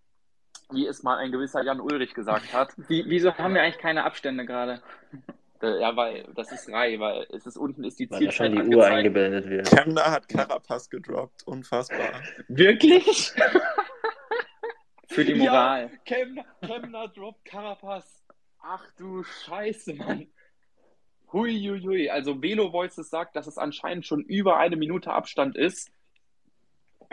Wie 0.69 0.87
es 0.87 1.03
mal 1.03 1.17
ein 1.17 1.31
gewisser 1.31 1.63
Jan 1.63 1.81
Ulrich 1.81 2.13
gesagt 2.13 2.53
hat. 2.53 2.73
Wie, 2.87 3.03
wieso 3.07 3.37
haben 3.37 3.53
wir 3.53 3.61
eigentlich 3.61 3.81
keine 3.81 4.03
Abstände 4.05 4.45
gerade? 4.45 4.81
Ja, 5.61 5.95
weil 5.95 6.23
das 6.35 6.51
ist 6.51 6.69
Rai, 6.69 6.99
weil 6.99 7.27
es 7.31 7.45
ist 7.45 7.57
unten 7.57 7.83
ist 7.83 7.99
die 7.99 8.09
Weil 8.09 8.19
Zielzeit 8.19 8.51
die 8.53 8.75
Uhr 8.75 8.85
eingeblendet 8.85 9.47
wird. 9.49 9.69
Kemner 9.69 10.09
hat 10.11 10.27
Carapaz 10.27 10.89
gedroppt. 10.89 11.43
Unfassbar. 11.45 12.21
Wirklich? 12.47 13.31
Für 15.07 15.25
die 15.25 15.33
Ja. 15.33 15.51
Moral. 15.51 15.91
Kemner, 16.05 16.45
Kemner 16.65 17.07
droppt 17.09 17.45
Carapaz. 17.45 18.23
Ach 18.59 18.83
du 18.97 19.23
Scheiße, 19.23 19.93
Mann. 19.95 20.27
Hui, 21.33 21.59
hui, 21.59 21.81
hui. 21.81 22.09
Also 22.09 22.41
Velo 22.41 22.71
Voices 22.71 23.09
sagt, 23.09 23.35
dass 23.35 23.47
es 23.47 23.57
anscheinend 23.57 24.05
schon 24.05 24.21
über 24.21 24.57
eine 24.57 24.75
Minute 24.75 25.11
Abstand 25.11 25.55
ist. 25.57 25.91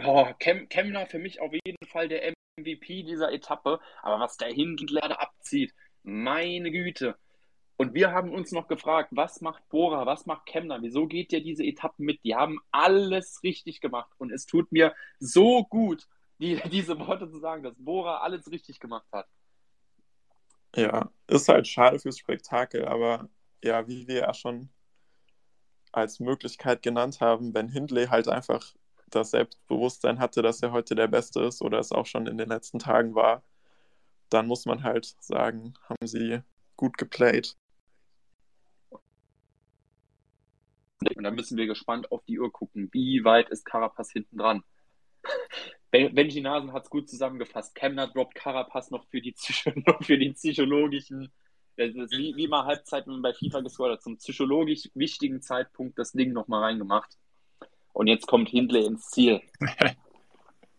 Oh, 0.04 0.26
Kem 0.38 0.68
Kemner 0.68 1.06
für 1.06 1.18
mich 1.18 1.40
auf 1.40 1.52
jeden 1.52 1.86
Fall 1.86 2.08
der 2.08 2.32
MVP 2.58 3.02
dieser 3.02 3.32
Etappe. 3.32 3.80
Aber 4.02 4.20
was 4.20 4.36
der 4.36 4.48
Hindler 4.48 5.08
da 5.08 5.16
abzieht, 5.16 5.74
meine 6.02 6.70
Güte. 6.70 7.16
Und 7.78 7.94
wir 7.94 8.10
haben 8.10 8.34
uns 8.34 8.50
noch 8.50 8.66
gefragt, 8.66 9.10
was 9.12 9.40
macht 9.40 9.66
Bora, 9.68 10.04
was 10.04 10.26
macht 10.26 10.46
Kemner, 10.46 10.82
wieso 10.82 11.06
geht 11.06 11.30
der 11.30 11.40
diese 11.40 11.62
Etappen 11.62 12.04
mit? 12.04 12.24
Die 12.24 12.34
haben 12.34 12.58
alles 12.72 13.40
richtig 13.44 13.80
gemacht. 13.80 14.10
Und 14.18 14.32
es 14.32 14.46
tut 14.46 14.72
mir 14.72 14.94
so 15.20 15.64
gut, 15.64 16.08
die, 16.40 16.56
diese 16.72 16.98
Worte 16.98 17.30
zu 17.30 17.38
sagen, 17.38 17.62
dass 17.62 17.76
Bora 17.78 18.18
alles 18.18 18.50
richtig 18.50 18.80
gemacht 18.80 19.06
hat. 19.12 19.28
Ja, 20.74 21.08
ist 21.28 21.48
halt 21.48 21.68
schade 21.68 22.00
fürs 22.00 22.18
Spektakel, 22.18 22.84
aber 22.84 23.28
ja, 23.62 23.86
wie 23.86 24.08
wir 24.08 24.18
ja 24.22 24.34
schon 24.34 24.70
als 25.92 26.18
Möglichkeit 26.18 26.82
genannt 26.82 27.20
haben, 27.20 27.54
wenn 27.54 27.68
Hindley 27.68 28.06
halt 28.06 28.26
einfach 28.26 28.74
das 29.08 29.30
Selbstbewusstsein 29.30 30.18
hatte, 30.18 30.42
dass 30.42 30.62
er 30.62 30.72
heute 30.72 30.96
der 30.96 31.06
Beste 31.06 31.42
ist 31.42 31.62
oder 31.62 31.78
es 31.78 31.92
auch 31.92 32.06
schon 32.06 32.26
in 32.26 32.38
den 32.38 32.48
letzten 32.48 32.80
Tagen 32.80 33.14
war, 33.14 33.42
dann 34.30 34.48
muss 34.48 34.66
man 34.66 34.82
halt 34.82 35.14
sagen, 35.20 35.74
haben 35.88 36.06
sie 36.06 36.42
gut 36.76 36.98
geplayt. 36.98 37.56
Und 41.16 41.24
dann 41.24 41.34
müssen 41.34 41.56
wir 41.56 41.66
gespannt 41.66 42.10
auf 42.12 42.24
die 42.24 42.38
Uhr 42.38 42.52
gucken. 42.52 42.88
Wie 42.92 43.24
weit 43.24 43.48
ist 43.50 43.64
Carapaz 43.64 44.12
hinten 44.12 44.38
dran? 44.38 44.62
Ben- 45.90 46.14
Benji 46.14 46.40
Nasen 46.40 46.72
hat 46.72 46.84
es 46.84 46.90
gut 46.90 47.08
zusammengefasst. 47.08 47.74
Kemner 47.74 48.08
droppt 48.08 48.34
Carapaz 48.34 48.90
noch 48.90 49.06
für 49.06 49.20
die, 49.20 49.34
für 50.02 50.18
die 50.18 50.32
psychologischen, 50.32 51.32
das 51.76 51.94
ist 51.94 52.12
wie, 52.12 52.34
wie 52.36 52.48
mal 52.48 52.66
Halbzeit, 52.66 53.06
wenn 53.06 53.14
man 53.14 53.22
bei 53.22 53.32
FIFA 53.32 53.60
gescored 53.60 53.92
hat, 53.92 54.02
zum 54.02 54.16
psychologisch 54.18 54.90
wichtigen 54.94 55.40
Zeitpunkt 55.40 55.98
das 55.98 56.12
Ding 56.12 56.32
nochmal 56.32 56.64
reingemacht. 56.64 57.16
Und 57.92 58.06
jetzt 58.06 58.26
kommt 58.26 58.48
Hindley 58.48 58.84
ins 58.84 59.10
Ziel. 59.10 59.40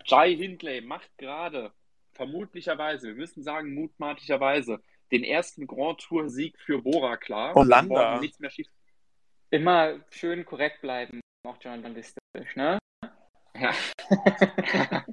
Jai 0.05 0.35
Hindley 0.35 0.81
macht 0.81 1.09
gerade, 1.17 1.71
vermutlicherweise, 2.13 3.07
wir 3.07 3.15
müssen 3.15 3.43
sagen 3.43 3.73
mutmaßlicherweise, 3.73 4.81
den 5.11 5.23
ersten 5.23 5.67
Grand 5.67 5.99
Tour 5.99 6.29
Sieg 6.29 6.57
für 6.59 6.81
Bora 6.81 7.17
klar. 7.17 7.55
Oh. 7.55 7.63
Morgen 7.63 8.19
Nichts 8.19 8.39
mehr 8.39 8.49
schief. 8.49 8.67
Immer 9.51 9.99
schön 10.11 10.45
korrekt 10.45 10.81
bleiben, 10.81 11.21
auch 11.43 11.57
journalistisch, 11.61 12.55
ne? 12.55 12.77
Ja. 13.55 13.73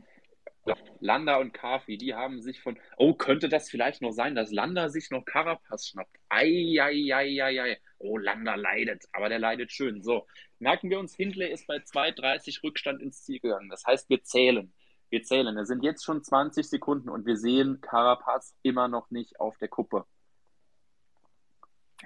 Landa 1.01 1.37
und 1.37 1.53
Kafi, 1.53 1.97
die 1.97 2.15
haben 2.15 2.43
sich 2.43 2.61
von. 2.61 2.79
Oh, 2.97 3.15
könnte 3.15 3.49
das 3.49 3.71
vielleicht 3.71 4.03
noch 4.03 4.13
sein, 4.13 4.35
dass 4.35 4.51
Landa 4.51 4.89
sich 4.89 5.11
noch 5.11 5.25
Carapaz 5.25 5.87
schnappt? 5.87 6.17
Eieieiei. 6.29 7.79
Oh, 7.99 8.19
Landa 8.19 8.57
leidet, 8.57 9.05
aber 9.13 9.29
der 9.29 9.39
leidet 9.39 9.73
schön. 9.73 10.03
So, 10.03 10.27
merken 10.59 10.91
wir 10.91 10.99
uns, 10.99 11.15
Hindley 11.15 11.51
ist 11.51 11.67
bei 11.67 11.77
2,30 11.77 12.63
Rückstand 12.63 13.01
ins 13.01 13.23
Ziel 13.23 13.41
gegangen. 13.41 13.69
Das 13.69 13.85
heißt, 13.87 14.11
wir 14.11 14.23
zählen. 14.23 14.73
Wir 15.09 15.23
zählen. 15.23 15.57
Es 15.57 15.69
sind 15.69 15.85
jetzt 15.85 16.05
schon 16.05 16.23
20 16.23 16.69
Sekunden 16.69 17.09
und 17.09 17.27
wir 17.27 17.37
sehen 17.37 17.81
Carapaz 17.81 18.57
immer 18.63 18.89
noch 18.89 19.11
nicht 19.11 19.39
auf 19.39 19.57
der 19.59 19.69
Kuppe. 19.69 20.05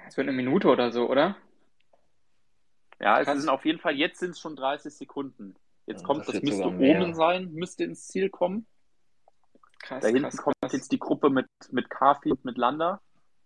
Es 0.07 0.15
wird 0.17 0.27
eine 0.27 0.37
Minute 0.37 0.67
oder 0.67 0.91
so, 0.91 1.09
oder? 1.09 1.35
Ja, 3.01 3.19
es 3.19 3.25
Krass. 3.25 3.39
sind 3.39 3.49
auf 3.49 3.65
jeden 3.65 3.79
Fall, 3.79 3.95
jetzt 3.95 4.19
sind 4.19 4.31
es 4.31 4.39
schon 4.39 4.55
30 4.55 4.93
Sekunden. 4.93 5.55
Jetzt 5.87 6.01
Ja, 6.01 6.07
kommt, 6.07 6.27
das 6.27 6.35
das 6.35 6.43
müsste. 6.43 6.63
Omen 6.65 7.13
sein, 7.15 7.51
müsste 7.53 7.83
ins 7.83 8.07
Ziel 8.07 8.29
kommen. 8.29 8.67
Krass, 9.79 10.01
Da 10.01 10.07
hinten 10.09 10.23
krass, 10.23 10.37
kommt 10.37 10.55
krass. 10.61 10.73
jetzt 10.73 10.91
die 10.91 10.99
Gruppe 10.99 11.29
mit, 11.29 11.47
mit 11.71 11.89
Kafi 11.89 12.31
und 12.31 12.45
mit 12.45 12.57
Landa. 12.57 13.01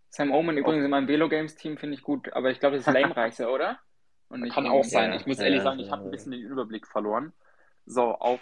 Sam 0.09 0.31
Omen 0.31 0.57
übrigens 0.57 0.83
in 0.85 0.91
meinem 0.91 1.07
Velo 1.07 1.29
Games 1.29 1.55
Team 1.55 1.77
finde 1.77 1.95
ich 1.95 2.03
gut, 2.03 2.31
aber 2.33 2.51
ich 2.51 2.59
glaube, 2.59 2.77
das 2.77 2.87
ist 2.87 2.93
Lame 2.93 3.15
Reiser, 3.15 3.51
oder? 3.51 3.79
Kann 4.49 4.67
auch 4.67 4.83
sein. 4.83 5.11
Ja, 5.11 5.15
Ich 5.15 5.25
muss 5.25 5.37
ja, 5.37 5.45
ehrlich 5.45 5.59
ja, 5.59 5.63
sagen, 5.63 5.79
ich 5.79 5.87
ja, 5.87 5.91
habe 5.93 6.03
ein 6.03 6.11
bisschen 6.11 6.31
den 6.31 6.41
Überblick 6.41 6.87
verloren. 6.87 7.33
So, 7.85 8.01
auf 8.15 8.41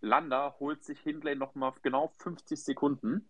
Landa 0.00 0.54
holt 0.60 0.84
sich 0.84 1.00
Hindley 1.00 1.34
nochmal 1.34 1.72
genau 1.82 2.08
50 2.18 2.62
Sekunden. 2.62 3.28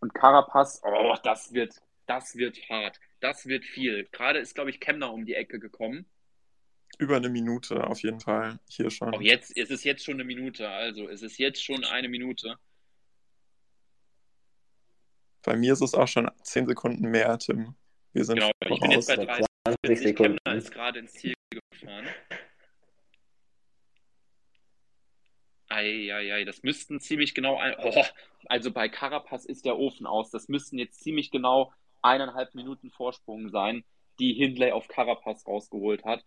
Und 0.00 0.14
Carapaz, 0.14 0.80
oh, 0.84 1.14
das 1.22 1.52
wird, 1.52 1.74
das 2.06 2.36
wird 2.36 2.56
hart. 2.70 2.98
Das 3.20 3.46
wird 3.46 3.64
viel. 3.64 4.08
Gerade 4.12 4.38
ist, 4.38 4.54
glaube 4.54 4.70
ich, 4.70 4.80
Kemner 4.80 5.12
um 5.12 5.26
die 5.26 5.34
Ecke 5.34 5.58
gekommen. 5.58 6.06
Über 6.98 7.16
eine 7.16 7.28
Minute 7.28 7.86
auf 7.86 8.02
jeden 8.02 8.20
Fall 8.20 8.58
hier 8.68 8.90
schon. 8.90 9.14
Auch 9.14 9.20
jetzt, 9.20 9.56
es 9.56 9.70
ist 9.70 9.84
jetzt 9.84 10.04
schon 10.04 10.14
eine 10.14 10.24
Minute. 10.24 10.68
Also, 10.68 11.08
es 11.08 11.22
ist 11.22 11.38
jetzt 11.38 11.62
schon 11.62 11.84
eine 11.84 12.08
Minute. 12.08 12.56
Bei 15.42 15.56
mir 15.56 15.74
ist 15.74 15.82
es 15.82 15.94
auch 15.94 16.08
schon 16.08 16.30
10 16.42 16.66
Sekunden 16.66 17.10
mehr, 17.10 17.38
Tim. 17.38 17.76
Wir 18.12 18.24
sind 18.24 18.36
Genau, 18.36 18.50
ich 18.68 18.80
bin 18.80 18.90
jetzt 18.90 19.08
bei 19.08 19.16
Bei 19.16 19.24
30. 19.26 19.46
20 19.66 19.98
Sekunden. 19.98 20.38
Kemner 20.44 20.58
ist 20.58 20.72
gerade 20.72 20.98
ins 21.00 21.12
Ziel 21.12 21.34
gefahren. 21.50 22.06
Eieiei, 25.68 26.44
das 26.44 26.62
müssten 26.62 27.00
ziemlich 27.00 27.34
genau 27.34 27.56
ein. 27.56 27.74
Oh, 27.78 28.04
also 28.46 28.72
bei 28.72 28.88
Carapaz 28.88 29.44
ist 29.44 29.64
der 29.64 29.78
Ofen 29.78 30.06
aus. 30.06 30.30
Das 30.30 30.48
müssten 30.48 30.78
jetzt 30.78 31.00
ziemlich 31.00 31.30
genau 31.30 31.72
eineinhalb 32.02 32.54
Minuten 32.54 32.90
Vorsprung 32.90 33.50
sein, 33.50 33.84
die 34.18 34.32
Hindley 34.34 34.72
auf 34.72 34.88
Carapaz 34.88 35.46
rausgeholt 35.46 36.04
hat. 36.04 36.24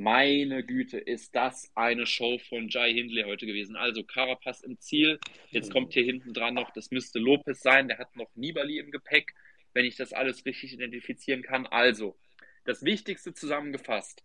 Meine 0.00 0.62
Güte, 0.62 0.96
ist 0.96 1.34
das 1.34 1.72
eine 1.74 2.06
Show 2.06 2.38
von 2.48 2.68
Jai 2.68 2.92
Hindley 2.92 3.24
heute 3.24 3.46
gewesen. 3.46 3.74
Also 3.74 4.04
Carapaz 4.04 4.60
im 4.60 4.78
Ziel. 4.78 5.18
Jetzt 5.50 5.72
kommt 5.72 5.92
hier 5.92 6.04
hinten 6.04 6.32
dran 6.32 6.54
noch, 6.54 6.70
das 6.70 6.92
müsste 6.92 7.18
Lopez 7.18 7.60
sein. 7.62 7.88
Der 7.88 7.98
hat 7.98 8.14
noch 8.14 8.30
Nibali 8.36 8.78
im 8.78 8.92
Gepäck, 8.92 9.34
wenn 9.72 9.84
ich 9.84 9.96
das 9.96 10.12
alles 10.12 10.46
richtig 10.46 10.72
identifizieren 10.72 11.42
kann. 11.42 11.66
Also, 11.66 12.16
das 12.64 12.84
Wichtigste 12.84 13.34
zusammengefasst. 13.34 14.22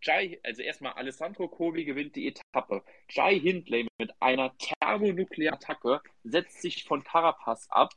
Jai, 0.00 0.40
also 0.44 0.62
erstmal 0.62 0.94
Alessandro 0.94 1.46
Covi 1.46 1.84
gewinnt 1.84 2.16
die 2.16 2.28
Etappe. 2.28 2.82
Jai 3.10 3.38
Hindley 3.38 3.86
mit 3.98 4.12
einer 4.18 4.56
thermonuklearen 4.56 5.56
Attacke 5.56 6.00
setzt 6.24 6.62
sich 6.62 6.84
von 6.84 7.04
Carapaz 7.04 7.68
ab 7.68 7.92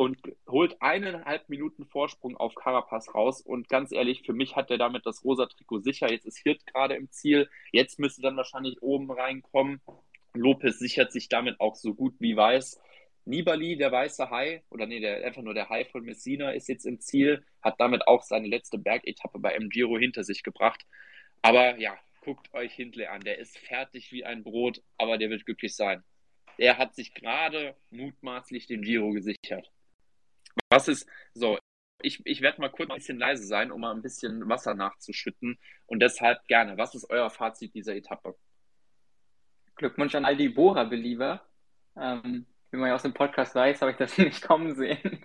und 0.00 0.18
holt 0.48 0.80
eineinhalb 0.80 1.50
Minuten 1.50 1.84
Vorsprung 1.84 2.34
auf 2.34 2.54
Carapaz 2.54 3.14
raus. 3.14 3.42
Und 3.42 3.68
ganz 3.68 3.92
ehrlich, 3.92 4.22
für 4.24 4.32
mich 4.32 4.56
hat 4.56 4.70
er 4.70 4.78
damit 4.78 5.04
das 5.04 5.22
rosa 5.26 5.44
Trikot 5.44 5.80
sicher. 5.80 6.10
Jetzt 6.10 6.24
ist 6.24 6.38
Hirt 6.38 6.64
gerade 6.64 6.94
im 6.94 7.10
Ziel. 7.10 7.50
Jetzt 7.70 7.98
müsste 7.98 8.22
dann 8.22 8.34
wahrscheinlich 8.34 8.80
oben 8.80 9.10
reinkommen. 9.10 9.82
Lopez 10.32 10.78
sichert 10.78 11.12
sich 11.12 11.28
damit 11.28 11.60
auch 11.60 11.74
so 11.74 11.92
gut 11.92 12.14
wie 12.18 12.34
weiß. 12.34 12.80
Nibali, 13.26 13.76
der 13.76 13.92
weiße 13.92 14.30
Hai, 14.30 14.64
oder 14.70 14.86
nee, 14.86 15.00
der, 15.00 15.22
einfach 15.22 15.42
nur 15.42 15.52
der 15.52 15.68
Hai 15.68 15.84
von 15.84 16.02
Messina, 16.02 16.52
ist 16.52 16.70
jetzt 16.70 16.86
im 16.86 17.00
Ziel, 17.00 17.44
hat 17.60 17.78
damit 17.78 18.08
auch 18.08 18.22
seine 18.22 18.48
letzte 18.48 18.78
Bergetappe 18.78 19.38
bei 19.38 19.52
M 19.52 19.68
Giro 19.68 19.98
hinter 19.98 20.24
sich 20.24 20.42
gebracht. 20.42 20.80
Aber 21.42 21.76
ja, 21.76 21.94
guckt 22.22 22.50
euch 22.54 22.72
Hindley 22.72 23.04
an. 23.04 23.20
Der 23.20 23.36
ist 23.36 23.58
fertig 23.58 24.12
wie 24.12 24.24
ein 24.24 24.44
Brot, 24.44 24.82
aber 24.96 25.18
der 25.18 25.28
wird 25.28 25.44
glücklich 25.44 25.76
sein. 25.76 26.02
Er 26.56 26.78
hat 26.78 26.94
sich 26.94 27.12
gerade 27.12 27.76
mutmaßlich 27.90 28.66
den 28.66 28.80
Giro 28.80 29.10
gesichert. 29.10 29.70
Was 30.70 30.88
ist, 30.88 31.08
so, 31.34 31.58
ich, 32.02 32.24
ich 32.24 32.40
werde 32.40 32.60
mal 32.60 32.70
kurz 32.70 32.90
ein 32.90 32.96
bisschen 32.96 33.18
leise 33.18 33.44
sein, 33.44 33.70
um 33.70 33.80
mal 33.80 33.92
ein 33.92 34.02
bisschen 34.02 34.48
Wasser 34.48 34.74
nachzuschütten. 34.74 35.58
Und 35.86 36.00
deshalb 36.00 36.46
gerne, 36.46 36.78
was 36.78 36.94
ist 36.94 37.10
euer 37.10 37.30
Fazit 37.30 37.74
dieser 37.74 37.94
Etappe? 37.94 38.36
Glückwunsch 39.76 40.14
an 40.14 40.24
all 40.24 40.36
die 40.36 40.48
Bora-Believer. 40.48 41.42
Ähm, 41.96 42.46
wie 42.70 42.76
man 42.76 42.88
ja 42.88 42.94
aus 42.94 43.02
dem 43.02 43.14
Podcast 43.14 43.54
weiß, 43.54 43.80
habe 43.80 43.92
ich 43.92 43.96
das 43.96 44.16
nicht 44.18 44.42
kommen 44.42 44.74
sehen. 44.74 45.24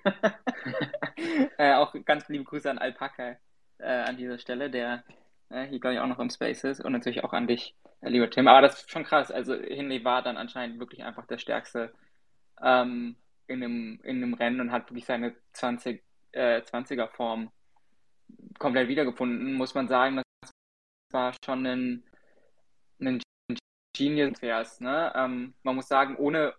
äh, 1.58 1.74
auch 1.74 1.94
ganz 2.06 2.28
liebe 2.28 2.44
Grüße 2.44 2.70
an 2.70 2.80
Alpaka 2.80 3.38
äh, 3.78 3.88
an 3.88 4.18
dieser 4.18 4.38
Stelle, 4.40 4.70
der 4.70 5.04
äh, 5.50 5.66
hier, 5.68 5.80
glaube 5.80 5.96
ich, 5.96 6.00
auch 6.00 6.08
noch 6.08 6.20
im 6.20 6.30
Space 6.30 6.64
ist. 6.64 6.84
Und 6.84 6.94
natürlich 6.94 7.24
auch 7.24 7.34
an 7.34 7.48
dich, 7.48 7.76
äh, 8.02 8.10
lieber 8.10 8.30
Tim. 8.30 8.48
Aber 8.48 8.62
das 8.62 8.80
ist 8.80 8.92
schon 8.92 9.04
krass. 9.04 9.32
Also 9.32 9.56
Hindley 9.56 10.04
war 10.04 10.22
dann 10.22 10.38
anscheinend 10.38 10.80
wirklich 10.80 11.04
einfach 11.04 11.26
der 11.28 11.38
Stärkste 11.38 11.94
ähm, 12.62 13.16
in, 13.48 13.64
einem, 13.64 14.00
in 14.04 14.18
einem 14.18 14.34
Rennen 14.34 14.62
und 14.62 14.72
hat 14.72 14.90
wirklich 14.90 15.06
seine 15.06 15.36
20, 15.54 16.04
äh, 16.32 16.62
20er 16.62 17.08
Form 17.08 17.52
komplett 18.60 18.88
wiedergefunden. 18.88 19.54
Muss 19.54 19.74
man 19.76 19.88
sagen, 19.88 20.18
das 20.42 20.52
war 21.12 21.34
schon 21.44 21.66
ein, 21.66 22.04
ein 23.00 23.22
Genius 23.96 24.30
Transfers, 24.32 24.82
ne? 24.82 25.12
Ähm, 25.16 25.54
man 25.64 25.76
muss 25.76 25.88
sagen, 25.88 26.18
ohne, 26.18 26.54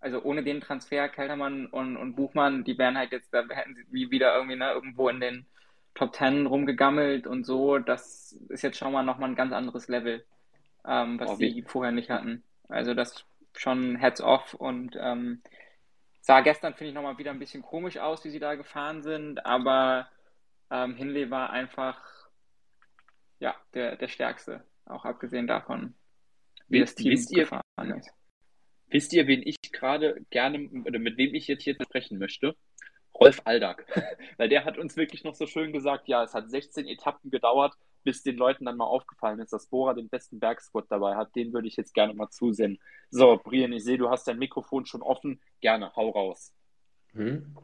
also 0.00 0.22
ohne 0.22 0.42
den 0.42 0.60
Transfer, 0.60 1.08
Keltermann 1.08 1.66
und, 1.66 1.96
und 1.96 2.14
Buchmann, 2.14 2.64
die 2.64 2.76
wären 2.78 2.98
halt 2.98 3.12
jetzt, 3.12 3.32
da 3.32 3.42
hätten 3.48 3.74
sie 3.74 3.84
wie 3.90 4.10
wieder 4.10 4.34
irgendwie, 4.34 4.56
ne, 4.56 4.70
irgendwo 4.72 5.08
in 5.08 5.20
den 5.20 5.46
Top 5.94 6.12
Ten 6.12 6.46
rumgegammelt 6.46 7.26
und 7.26 7.44
so. 7.44 7.78
Das 7.78 8.32
ist 8.50 8.62
jetzt 8.62 8.78
schon 8.78 8.92
mal 8.92 9.02
nochmal 9.02 9.30
ein 9.30 9.34
ganz 9.36 9.52
anderes 9.52 9.88
Level, 9.88 10.24
ähm, 10.86 11.18
was 11.18 11.30
Oh, 11.30 11.38
wie- 11.38 11.54
die 11.54 11.62
vorher 11.62 11.92
nicht 11.92 12.10
hatten. 12.10 12.42
Also 12.68 12.92
das 12.94 13.24
schon 13.56 13.96
Heads 13.96 14.20
off 14.20 14.52
und 14.52 14.96
ähm, 15.00 15.40
sah 16.26 16.40
gestern, 16.40 16.74
finde 16.74 16.88
ich, 16.90 16.94
nochmal 16.94 17.18
wieder 17.18 17.30
ein 17.30 17.38
bisschen 17.38 17.62
komisch 17.62 17.98
aus, 17.98 18.24
wie 18.24 18.30
sie 18.30 18.40
da 18.40 18.54
gefahren 18.54 19.02
sind, 19.02 19.44
aber 19.46 20.08
Ähm, 20.70 20.96
Hindley 20.96 21.30
war 21.30 21.50
einfach 21.50 22.00
ja, 23.38 23.54
der, 23.74 23.96
der 23.96 24.08
Stärkste, 24.08 24.64
auch 24.84 25.04
abgesehen 25.04 25.46
davon, 25.46 25.94
wie 26.68 26.80
das 26.80 26.94
Team 26.94 27.12
wisst 27.12 27.30
ihr, 27.30 27.44
gefahren 27.44 27.90
ist. 27.98 28.10
Wisst 28.88 29.12
ihr, 29.12 29.26
wen 29.28 29.42
ich 29.44 29.56
gerade 29.72 30.24
gerne, 30.30 30.68
oder 30.84 30.98
mit 30.98 31.16
wem 31.18 31.34
ich 31.34 31.46
jetzt 31.46 31.62
hier 31.62 31.76
sprechen 31.80 32.18
möchte? 32.18 32.56
Rolf 33.14 33.40
Aldag. 33.44 33.86
Weil 34.38 34.48
der 34.48 34.64
hat 34.64 34.78
uns 34.78 34.96
wirklich 34.96 35.22
noch 35.24 35.34
so 35.34 35.46
schön 35.46 35.72
gesagt, 35.72 36.08
ja, 36.08 36.24
es 36.24 36.34
hat 36.34 36.50
16 36.50 36.88
Etappen 36.88 37.30
gedauert, 37.30 37.74
bis 38.06 38.22
den 38.22 38.36
Leuten 38.36 38.64
dann 38.64 38.76
mal 38.76 38.86
aufgefallen 38.86 39.40
ist, 39.40 39.52
dass 39.52 39.66
Bora 39.66 39.92
den 39.92 40.08
besten 40.08 40.38
Bergsquad 40.38 40.86
dabei 40.88 41.16
hat. 41.16 41.34
Den 41.34 41.52
würde 41.52 41.68
ich 41.68 41.76
jetzt 41.76 41.92
gerne 41.92 42.14
mal 42.14 42.30
zusehen. 42.30 42.78
So, 43.10 43.38
Brian, 43.42 43.72
ich 43.72 43.84
sehe, 43.84 43.98
du 43.98 44.08
hast 44.08 44.28
dein 44.28 44.38
Mikrofon 44.38 44.86
schon 44.86 45.02
offen. 45.02 45.40
Gerne, 45.60 45.94
hau 45.96 46.10
raus. 46.10 46.54
Hm? 47.12 47.56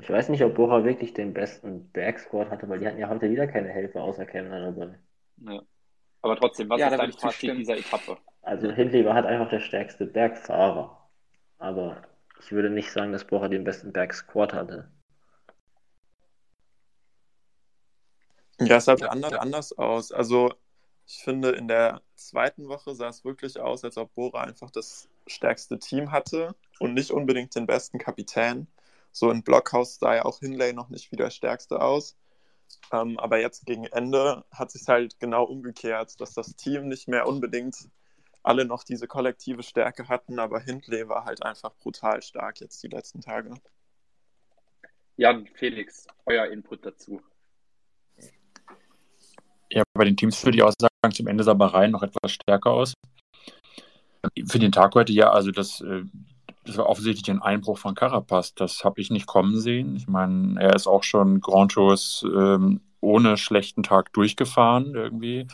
Ich 0.00 0.08
weiß 0.08 0.30
nicht, 0.30 0.42
ob 0.42 0.54
Bora 0.54 0.84
wirklich 0.84 1.12
den 1.12 1.34
besten 1.34 1.90
Bergsquad 1.92 2.50
hatte, 2.50 2.68
weil 2.68 2.78
die 2.80 2.86
hatten 2.86 2.98
ja 2.98 3.10
heute 3.10 3.30
wieder 3.30 3.46
keine 3.46 3.68
Helfer 3.68 4.02
außer 4.02 4.24
Kemner 4.26 4.72
dabei. 4.72 4.98
Ja. 5.36 5.62
Aber 6.22 6.36
trotzdem, 6.36 6.68
was 6.70 6.80
Ja, 6.80 6.88
ist 6.88 6.98
dein 6.98 7.12
Fazit 7.12 7.56
dieser 7.56 7.76
Etappe? 7.76 8.16
Also 8.42 8.70
Hindley 8.72 9.04
war 9.04 9.14
halt 9.14 9.26
einfach 9.26 9.50
der 9.50 9.60
stärkste 9.60 10.06
Bergfahrer. 10.06 11.10
Aber 11.58 12.02
ich 12.40 12.52
würde 12.52 12.70
nicht 12.70 12.90
sagen, 12.90 13.12
dass 13.12 13.26
Bora 13.26 13.48
den 13.48 13.64
besten 13.64 13.92
Bergsquad 13.92 14.54
hatte. 14.54 14.90
Ja, 18.60 18.76
es 18.76 18.86
sah 18.86 18.94
anders, 18.94 19.32
anders 19.34 19.78
aus. 19.78 20.12
Also 20.12 20.52
ich 21.06 21.22
finde, 21.22 21.50
in 21.50 21.68
der 21.68 22.02
zweiten 22.16 22.68
Woche 22.68 22.94
sah 22.94 23.08
es 23.08 23.24
wirklich 23.24 23.58
aus, 23.58 23.84
als 23.84 23.96
ob 23.96 24.12
Bora 24.14 24.42
einfach 24.42 24.70
das 24.70 25.08
stärkste 25.26 25.78
Team 25.78 26.12
hatte 26.12 26.54
und 26.80 26.94
nicht 26.94 27.10
unbedingt 27.10 27.54
den 27.54 27.66
besten 27.66 27.98
Kapitän. 27.98 28.66
So 29.12 29.30
in 29.30 29.42
Blockhaus 29.42 29.98
sah 29.98 30.16
ja 30.16 30.24
auch 30.24 30.40
Hinley 30.40 30.72
noch 30.72 30.90
nicht 30.90 31.10
wie 31.10 31.16
der 31.16 31.30
stärkste 31.30 31.80
aus. 31.80 32.16
Ähm, 32.92 33.18
aber 33.18 33.40
jetzt 33.40 33.64
gegen 33.64 33.84
Ende 33.84 34.44
hat 34.50 34.70
sich 34.70 34.86
halt 34.86 35.18
genau 35.18 35.44
umgekehrt, 35.44 36.20
dass 36.20 36.34
das 36.34 36.56
Team 36.56 36.88
nicht 36.88 37.08
mehr 37.08 37.26
unbedingt 37.26 37.88
alle 38.42 38.64
noch 38.64 38.84
diese 38.84 39.06
kollektive 39.06 39.62
Stärke 39.62 40.08
hatten, 40.08 40.38
aber 40.38 40.60
Hindley 40.60 41.08
war 41.08 41.24
halt 41.24 41.42
einfach 41.42 41.74
brutal 41.76 42.22
stark 42.22 42.60
jetzt 42.60 42.82
die 42.82 42.88
letzten 42.88 43.20
Tage. 43.20 43.54
Jan, 45.16 45.48
Felix, 45.54 46.06
euer 46.26 46.46
Input 46.46 46.86
dazu. 46.86 47.20
Ja, 49.70 49.82
bei 49.94 50.04
den 50.04 50.16
Teams 50.16 50.42
würde 50.44 50.56
ich 50.56 50.62
auch 50.62 50.72
sagen, 50.78 51.14
zum 51.14 51.26
Ende 51.26 51.44
sah 51.44 51.54
Bahrain 51.54 51.90
noch 51.90 52.02
etwas 52.02 52.32
stärker 52.32 52.70
aus. 52.70 52.94
Für 54.46 54.58
den 54.58 54.72
Tag 54.72 54.94
heute 54.94 55.12
ja, 55.12 55.30
also 55.30 55.50
das, 55.50 55.80
äh, 55.80 56.02
das 56.64 56.76
war 56.76 56.86
offensichtlich 56.86 57.30
ein 57.30 57.42
Einbruch 57.42 57.78
von 57.78 57.94
Carapaz. 57.94 58.54
Das 58.54 58.84
habe 58.84 59.00
ich 59.00 59.10
nicht 59.10 59.26
kommen 59.26 59.58
sehen. 59.60 59.96
Ich 59.96 60.08
meine, 60.08 60.60
er 60.60 60.74
ist 60.74 60.86
auch 60.86 61.02
schon 61.02 61.40
Grand 61.40 61.72
Tours 61.72 62.24
ähm, 62.24 62.80
ohne 63.00 63.36
schlechten 63.36 63.82
Tag 63.82 64.12
durchgefahren 64.12 64.94
irgendwie. 64.94 65.46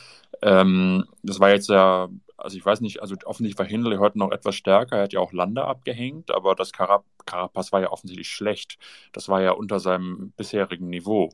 Ähm, 0.43 1.05
das 1.23 1.41
war 1.41 1.51
jetzt 1.51 1.69
ja, 1.69 2.09
also 2.37 2.57
ich 2.57 2.65
weiß 2.65 2.81
nicht, 2.81 3.01
also 3.03 3.17
offensichtlich 3.25 3.59
war 3.59 3.67
Hindley 3.67 3.97
heute 3.97 4.19
noch 4.19 4.31
etwas 4.31 4.55
stärker. 4.55 4.97
Er 4.97 5.05
hat 5.05 5.13
ja 5.13 5.21
auch 5.21 5.33
Lande 5.33 5.65
abgehängt, 5.65 6.31
aber 6.31 6.55
das 6.55 6.73
Carap 6.73 7.05
Carapaz 7.27 7.73
war 7.73 7.81
ja 7.81 7.91
offensichtlich 7.91 8.29
schlecht. 8.29 8.79
Das 9.13 9.29
war 9.29 9.41
ja 9.41 9.53
unter 9.53 9.81
seinem 9.81 10.33
bisherigen 10.37 10.89
Niveau. 10.91 11.31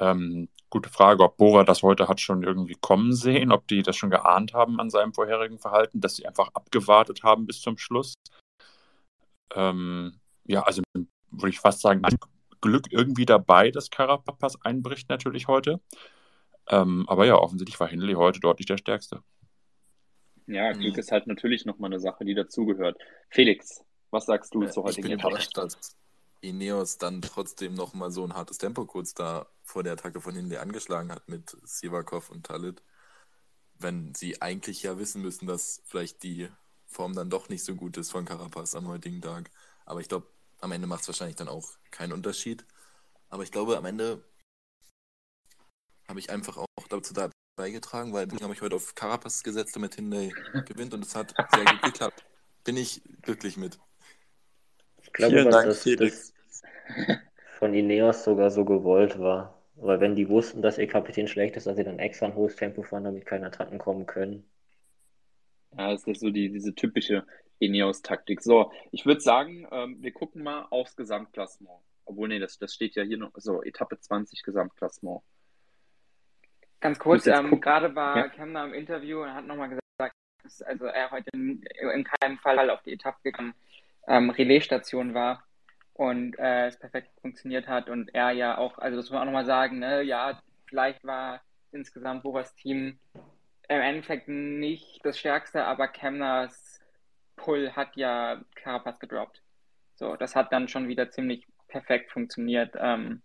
Ähm, 0.00 0.48
gute 0.70 0.90
Frage, 0.90 1.22
ob 1.22 1.36
Bora 1.36 1.64
das 1.64 1.82
heute 1.82 2.08
hat 2.08 2.20
schon 2.20 2.42
irgendwie 2.42 2.76
kommen 2.80 3.12
sehen, 3.14 3.52
ob 3.52 3.66
die 3.68 3.82
das 3.82 3.96
schon 3.96 4.10
geahnt 4.10 4.52
haben 4.52 4.80
an 4.80 4.90
seinem 4.90 5.14
vorherigen 5.14 5.58
Verhalten, 5.58 6.00
dass 6.00 6.16
sie 6.16 6.26
einfach 6.26 6.48
abgewartet 6.54 7.22
haben 7.22 7.46
bis 7.46 7.60
zum 7.60 7.78
Schluss. 7.78 8.14
Ähm, 9.54 10.20
ja, 10.44 10.62
also 10.62 10.82
würde 10.94 11.50
ich 11.50 11.60
fast 11.60 11.80
sagen, 11.80 12.02
Glück 12.60 12.86
irgendwie 12.90 13.26
dabei, 13.26 13.70
dass 13.70 13.90
Carapaz 13.90 14.56
einbricht 14.62 15.08
natürlich 15.08 15.46
heute. 15.46 15.80
Ähm, 16.68 17.04
aber 17.08 17.26
ja, 17.26 17.36
offensichtlich 17.36 17.78
war 17.78 17.88
Hindley 17.88 18.14
heute 18.14 18.40
deutlich 18.40 18.66
der 18.66 18.78
Stärkste. 18.78 19.22
Ja, 20.46 20.72
Glück 20.72 20.94
Mhm. 20.94 21.00
ist 21.00 21.12
halt 21.12 21.26
natürlich 21.26 21.64
nochmal 21.64 21.90
eine 21.90 22.00
Sache, 22.00 22.24
die 22.24 22.34
dazugehört. 22.34 22.98
Felix, 23.30 23.84
was 24.10 24.26
sagst 24.26 24.54
du 24.54 24.62
Ja, 24.62 24.70
zur 24.70 24.84
ich 24.84 24.96
heutigen 24.96 25.12
Etappe? 25.12 25.38
Ineos 26.40 26.98
dann 26.98 27.22
trotzdem 27.22 27.74
nochmal 27.74 28.10
so 28.10 28.24
ein 28.24 28.34
hartes 28.34 28.58
Tempo 28.58 28.84
kurz 28.86 29.14
da 29.14 29.46
vor 29.62 29.82
der 29.82 29.94
Attacke 29.94 30.20
von 30.20 30.34
Hindley 30.34 30.58
angeschlagen 30.58 31.10
hat 31.10 31.28
mit 31.28 31.56
Sivakov 31.64 32.30
und 32.30 32.46
Talit. 32.46 32.82
Wenn 33.78 34.14
sie 34.14 34.40
eigentlich 34.40 34.82
ja 34.82 34.98
wissen 34.98 35.22
müssen, 35.22 35.46
dass 35.46 35.82
vielleicht 35.84 36.22
die 36.22 36.48
Form 36.86 37.14
dann 37.14 37.30
doch 37.30 37.48
nicht 37.48 37.64
so 37.64 37.74
gut 37.74 37.96
ist 37.96 38.10
von 38.10 38.24
Carapaz 38.24 38.74
am 38.74 38.88
heutigen 38.88 39.20
Tag. 39.20 39.50
Aber 39.84 40.00
ich 40.00 40.08
glaube, 40.08 40.26
am 40.60 40.72
Ende 40.72 40.86
macht 40.86 41.02
es 41.02 41.08
wahrscheinlich 41.08 41.36
dann 41.36 41.48
auch 41.48 41.68
keinen 41.90 42.12
Unterschied. 42.12 42.64
Aber 43.28 43.42
ich 43.42 43.52
glaube, 43.52 43.76
am 43.76 43.84
Ende 43.84 44.24
habe 46.08 46.20
ich 46.20 46.30
einfach 46.30 46.56
auch 46.56 46.88
dazu 46.88 47.12
da 47.12 47.30
beigetragen, 47.56 48.12
weil 48.12 48.32
ich 48.32 48.40
habe 48.42 48.50
mich 48.50 48.62
heute 48.62 48.76
auf 48.76 48.94
Carapaz 48.94 49.42
gesetzt, 49.42 49.74
damit 49.76 49.96
Hindley 49.96 50.32
gewinnt 50.66 50.94
und 50.94 51.04
es 51.04 51.14
hat 51.14 51.34
sehr 51.54 51.64
gut 51.64 51.82
geklappt. 51.82 52.24
Bin 52.64 52.76
ich 52.76 53.02
glücklich 53.22 53.56
mit. 53.56 53.78
Ich 55.16 55.20
glaube, 55.20 55.32
Vielen 55.32 55.44
dass 55.46 55.54
Dank, 55.54 55.66
das, 55.68 55.82
Felix. 55.82 56.34
das 56.88 57.18
von 57.58 57.72
Ineos 57.72 58.22
sogar 58.22 58.50
so 58.50 58.66
gewollt 58.66 59.18
war. 59.18 59.62
Weil 59.76 59.98
wenn 60.00 60.14
die 60.14 60.28
wussten, 60.28 60.60
dass 60.60 60.76
ihr 60.76 60.88
Kapitän 60.88 61.26
schlecht 61.26 61.56
ist, 61.56 61.66
dass 61.66 61.76
sie 61.76 61.84
dann 61.84 61.98
extra 61.98 62.26
ein 62.26 62.34
hohes 62.34 62.54
Tempo 62.54 62.82
fahren, 62.82 63.04
damit 63.04 63.24
keine 63.24 63.46
Attacken 63.46 63.78
kommen 63.78 64.04
können. 64.04 64.44
Ja, 65.78 65.90
das 65.90 66.06
ist 66.06 66.20
so 66.20 66.28
die, 66.28 66.50
diese 66.50 66.74
typische 66.74 67.26
Ineos-Taktik. 67.60 68.42
So, 68.42 68.70
ich 68.92 69.06
würde 69.06 69.22
sagen, 69.22 69.66
ähm, 69.70 69.96
wir 70.02 70.12
gucken 70.12 70.42
mal 70.42 70.66
aufs 70.68 70.96
Gesamtklassement. 70.96 71.80
Obwohl, 72.04 72.28
nee, 72.28 72.38
das, 72.38 72.58
das 72.58 72.74
steht 72.74 72.94
ja 72.94 73.02
hier 73.02 73.16
noch. 73.16 73.32
So, 73.36 73.62
Etappe 73.62 73.98
20 73.98 74.42
Gesamtklassement. 74.42 75.22
Ganz 76.80 76.98
kurz, 76.98 77.26
ähm, 77.26 77.58
gerade 77.58 77.94
war 77.94 78.18
Ja. 78.18 78.28
Kemner 78.28 78.66
im 78.66 78.74
Interview 78.74 79.22
und 79.22 79.32
hat 79.32 79.46
nochmal 79.46 79.70
gesagt, 79.70 80.14
dass 80.42 80.60
also 80.60 80.84
er 80.84 81.10
heute 81.10 81.30
in, 81.32 81.62
in 81.94 82.04
keinem 82.04 82.36
Fall 82.36 82.68
auf 82.68 82.82
die 82.82 82.92
Etappe 82.92 83.18
gegangen 83.22 83.54
ähm, 84.06 84.30
Relaisstation 84.30 85.14
war 85.14 85.44
und 85.94 86.38
äh, 86.38 86.66
es 86.66 86.78
perfekt 86.78 87.10
funktioniert 87.20 87.68
hat 87.68 87.88
und 87.88 88.14
er 88.14 88.30
ja 88.32 88.58
auch, 88.58 88.78
also 88.78 88.96
das 88.96 89.06
muss 89.06 89.12
man 89.12 89.22
auch 89.22 89.26
nochmal 89.26 89.46
sagen, 89.46 89.78
ne, 89.78 90.02
ja, 90.02 90.40
vielleicht 90.66 91.04
war 91.04 91.40
insgesamt 91.72 92.22
Boras 92.22 92.54
Team 92.54 92.98
im 93.68 93.80
Endeffekt 93.80 94.28
nicht 94.28 95.04
das 95.04 95.18
Stärkste, 95.18 95.64
aber 95.64 95.88
Kemners 95.88 96.80
Pull 97.36 97.72
hat 97.72 97.96
ja 97.96 98.40
Carapaz 98.54 98.98
gedroppt. 98.98 99.42
So, 99.94 100.16
das 100.16 100.36
hat 100.36 100.52
dann 100.52 100.68
schon 100.68 100.88
wieder 100.88 101.10
ziemlich 101.10 101.46
perfekt 101.68 102.10
funktioniert. 102.12 102.74
Ähm, 102.78 103.22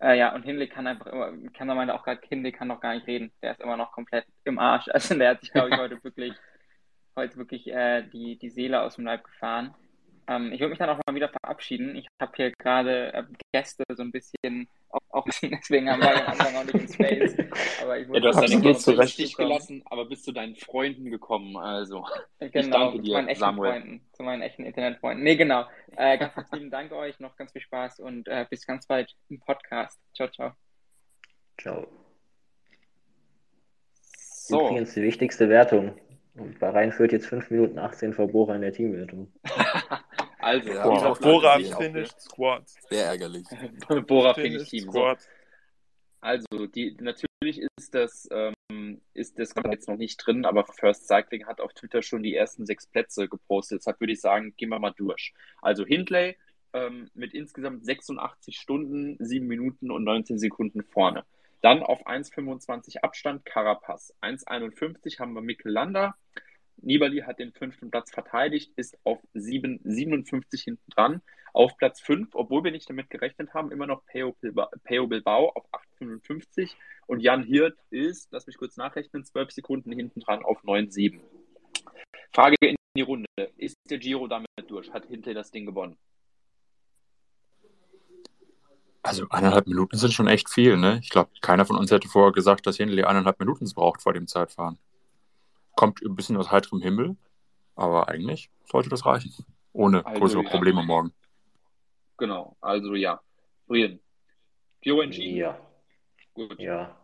äh, 0.00 0.18
ja, 0.18 0.34
und 0.34 0.42
Hindley 0.42 0.68
kann 0.68 0.86
einfach 0.86 1.06
immer, 1.06 1.32
Kemner 1.52 1.74
meinte 1.74 1.94
auch 1.94 2.04
gerade, 2.04 2.20
Hindley 2.26 2.52
kann 2.52 2.68
noch 2.68 2.80
gar 2.80 2.94
nicht 2.94 3.06
reden. 3.06 3.32
Der 3.42 3.52
ist 3.52 3.60
immer 3.60 3.76
noch 3.76 3.92
komplett 3.92 4.26
im 4.44 4.58
Arsch. 4.58 4.88
Also 4.92 5.16
der 5.16 5.30
hat 5.30 5.40
sich, 5.40 5.52
glaube 5.52 5.70
ich, 5.70 5.76
heute 5.78 6.02
wirklich, 6.02 6.34
heute 7.16 7.36
wirklich 7.36 7.68
äh, 7.68 8.02
die, 8.02 8.36
die 8.36 8.50
Seele 8.50 8.82
aus 8.82 8.96
dem 8.96 9.04
Leib 9.04 9.24
gefahren. 9.24 9.74
Ähm, 10.30 10.52
ich 10.52 10.60
würde 10.60 10.70
mich 10.70 10.78
dann 10.78 10.90
auch 10.90 11.00
mal 11.06 11.14
wieder 11.16 11.28
verabschieden. 11.28 11.96
Ich 11.96 12.06
habe 12.20 12.32
hier 12.36 12.52
gerade 12.52 13.12
äh, 13.12 13.24
Gäste 13.52 13.82
so 13.88 14.02
ein 14.04 14.12
bisschen, 14.12 14.68
auch, 14.88 15.00
auch 15.08 15.24
deswegen 15.42 15.90
haben 15.90 16.00
wir 16.00 16.24
am 16.24 16.26
Anfang 16.28 16.54
auch 16.54 16.64
nicht 16.64 16.74
ins 16.74 16.94
Space. 16.94 17.34
Aber 17.82 17.98
ich 17.98 18.08
Ja, 18.08 18.20
du 18.20 18.28
hast 18.28 18.40
deine 18.40 18.60
Gäste 18.62 18.84
zu 18.84 18.92
im 18.92 19.28
gekommen. 19.28 19.48
gelassen, 19.48 19.82
aber 19.86 20.04
bist 20.04 20.24
zu 20.24 20.30
deinen 20.30 20.54
Freunden 20.54 21.10
gekommen. 21.10 21.56
Also, 21.56 22.06
Genau, 22.38 22.78
danke 22.78 22.98
zu 22.98 23.02
dir, 23.02 23.14
meinen 23.14 23.28
echten 23.28 23.40
Samuel. 23.40 23.72
Freunden, 23.72 24.00
zu 24.12 24.22
meinen 24.22 24.42
echten 24.42 24.64
Internetfreunden. 24.64 25.24
Nee, 25.24 25.34
genau. 25.34 25.64
Äh, 25.96 26.16
ganz 26.16 26.52
lieben 26.52 26.70
Dank 26.70 26.92
euch, 26.92 27.18
noch 27.18 27.34
ganz 27.34 27.50
viel 27.50 27.62
Spaß 27.62 27.98
und 27.98 28.28
äh, 28.28 28.46
bis 28.48 28.64
ganz 28.64 28.86
bald 28.86 29.12
im 29.30 29.40
Podcast. 29.40 29.98
Ciao, 30.14 30.28
ciao. 30.28 30.52
Ciao. 31.60 31.88
so, 34.00 34.60
Übrigens 34.60 34.94
die 34.94 35.02
wichtigste 35.02 35.48
Wertung. 35.48 35.98
Und 36.34 36.60
Bahrain 36.60 36.92
führt 36.92 37.10
jetzt 37.10 37.26
5 37.26 37.50
Minuten 37.50 37.78
18 37.80 38.12
vor 38.12 38.28
Bora 38.28 38.54
in 38.54 38.62
der 38.62 38.72
Teamwertung. 38.72 39.32
also, 40.40 40.70
Ja, 40.70 41.14
Bora 41.14 41.58
finished 41.58 42.20
Squad. 42.20 42.68
Sehr 42.88 43.06
ärgerlich. 43.06 43.46
Bora 44.06 44.34
Finish 44.34 44.52
Finished 44.52 44.70
Team. 44.70 44.84
So, 44.84 44.90
Squad. 44.90 45.18
Also, 46.20 46.66
die, 46.66 46.96
natürlich 47.00 47.60
ist 47.78 47.94
das, 47.94 48.28
ähm, 48.30 49.00
ist 49.14 49.38
das 49.38 49.54
jetzt 49.70 49.88
noch 49.88 49.96
nicht 49.96 50.16
drin, 50.18 50.44
aber 50.44 50.64
First 50.64 51.06
Cycling 51.08 51.46
hat 51.46 51.60
auf 51.60 51.72
Twitter 51.72 52.02
schon 52.02 52.22
die 52.22 52.34
ersten 52.34 52.66
sechs 52.66 52.86
Plätze 52.86 53.28
gepostet. 53.28 53.80
Deshalb 53.80 54.00
würde 54.00 54.12
ich 54.12 54.20
sagen, 54.20 54.54
gehen 54.56 54.68
wir 54.68 54.78
mal 54.78 54.94
durch. 54.96 55.32
Also 55.62 55.86
Hindley 55.86 56.36
ähm, 56.72 57.10
mit 57.14 57.32
insgesamt 57.32 57.84
86 57.84 58.58
Stunden, 58.58 59.16
7 59.18 59.46
Minuten 59.46 59.90
und 59.90 60.04
19 60.04 60.38
Sekunden 60.38 60.82
vorne. 60.82 61.24
Dann 61.62 61.82
auf 61.82 62.06
1,25 62.06 62.98
Abstand 63.02 63.44
Carapaz. 63.44 64.14
1,51 64.22 65.18
haben 65.18 65.34
wir 65.34 65.42
Mikkel 65.42 65.72
Landa. 65.72 66.16
Nibali 66.82 67.20
hat 67.20 67.38
den 67.38 67.52
fünften 67.52 67.90
Platz 67.90 68.10
verteidigt, 68.10 68.72
ist 68.76 68.98
auf 69.04 69.18
7, 69.34 69.80
57 69.84 70.62
hinten 70.62 70.90
dran. 70.90 71.22
Auf 71.52 71.76
Platz 71.76 72.00
5, 72.00 72.34
obwohl 72.34 72.62
wir 72.62 72.70
nicht 72.70 72.88
damit 72.88 73.10
gerechnet 73.10 73.54
haben, 73.54 73.72
immer 73.72 73.86
noch 73.86 74.04
Peo 74.06 74.36
Bilbao, 74.40 75.50
auf 75.50 75.64
8,55 76.00 76.74
und 77.06 77.20
Jan 77.20 77.42
Hirt 77.42 77.76
ist, 77.90 78.28
lass 78.30 78.46
mich 78.46 78.56
kurz 78.56 78.76
nachrechnen, 78.76 79.24
12 79.24 79.50
Sekunden 79.50 79.90
hinten 79.92 80.20
dran 80.20 80.44
auf 80.44 80.62
9,7. 80.62 81.20
Frage 82.32 82.56
in 82.60 82.76
die 82.96 83.02
Runde. 83.02 83.26
Ist 83.56 83.76
der 83.88 83.98
Giro 83.98 84.28
damit 84.28 84.48
durch? 84.68 84.92
Hat 84.92 85.06
Hindley 85.06 85.34
das 85.34 85.50
Ding 85.50 85.66
gewonnen? 85.66 85.96
Also 89.02 89.26
eineinhalb 89.30 89.66
Minuten 89.66 89.96
sind 89.96 90.12
schon 90.12 90.28
echt 90.28 90.50
viel, 90.50 90.76
ne? 90.76 91.00
Ich 91.02 91.08
glaube, 91.08 91.30
keiner 91.40 91.64
von 91.64 91.76
uns 91.76 91.90
hätte 91.90 92.06
vorher 92.06 92.32
gesagt, 92.32 92.66
dass 92.66 92.76
Hindley 92.76 93.02
eineinhalb 93.02 93.40
Minuten 93.40 93.68
braucht 93.74 94.02
vor 94.02 94.12
dem 94.12 94.26
Zeitfahren. 94.26 94.78
Kommt 95.80 96.02
ein 96.02 96.14
bisschen 96.14 96.36
aus 96.36 96.50
heiterem 96.50 96.82
Himmel, 96.82 97.16
aber 97.74 98.08
eigentlich 98.08 98.50
sollte 98.70 98.90
das 98.90 99.06
reichen. 99.06 99.32
Ohne 99.72 100.04
Also, 100.04 100.20
größere 100.20 100.44
ja. 100.44 100.50
Probleme 100.50 100.82
morgen. 100.82 101.10
Genau, 102.18 102.54
also 102.60 102.94
ja. 102.94 103.18
Brian, 103.66 103.98
Giro 104.82 105.00
entschieden? 105.00 105.38
Ja, 105.38 105.58
Gut. 106.34 106.60
ja. 106.60 106.94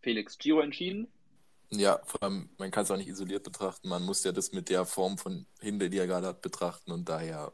Felix, 0.00 0.38
Giro 0.38 0.60
entschieden? 0.60 1.06
Ja, 1.68 2.00
vor 2.06 2.22
allem, 2.22 2.48
man 2.56 2.70
kann 2.70 2.84
es 2.84 2.90
auch 2.90 2.96
nicht 2.96 3.08
isoliert 3.08 3.44
betrachten. 3.44 3.90
Man 3.90 4.04
muss 4.04 4.24
ja 4.24 4.32
das 4.32 4.52
mit 4.52 4.70
der 4.70 4.86
Form 4.86 5.18
von 5.18 5.44
Hindley, 5.60 5.90
die 5.90 5.98
er 5.98 6.06
gerade 6.06 6.28
hat, 6.28 6.40
betrachten 6.40 6.92
und 6.92 7.06
daher 7.10 7.52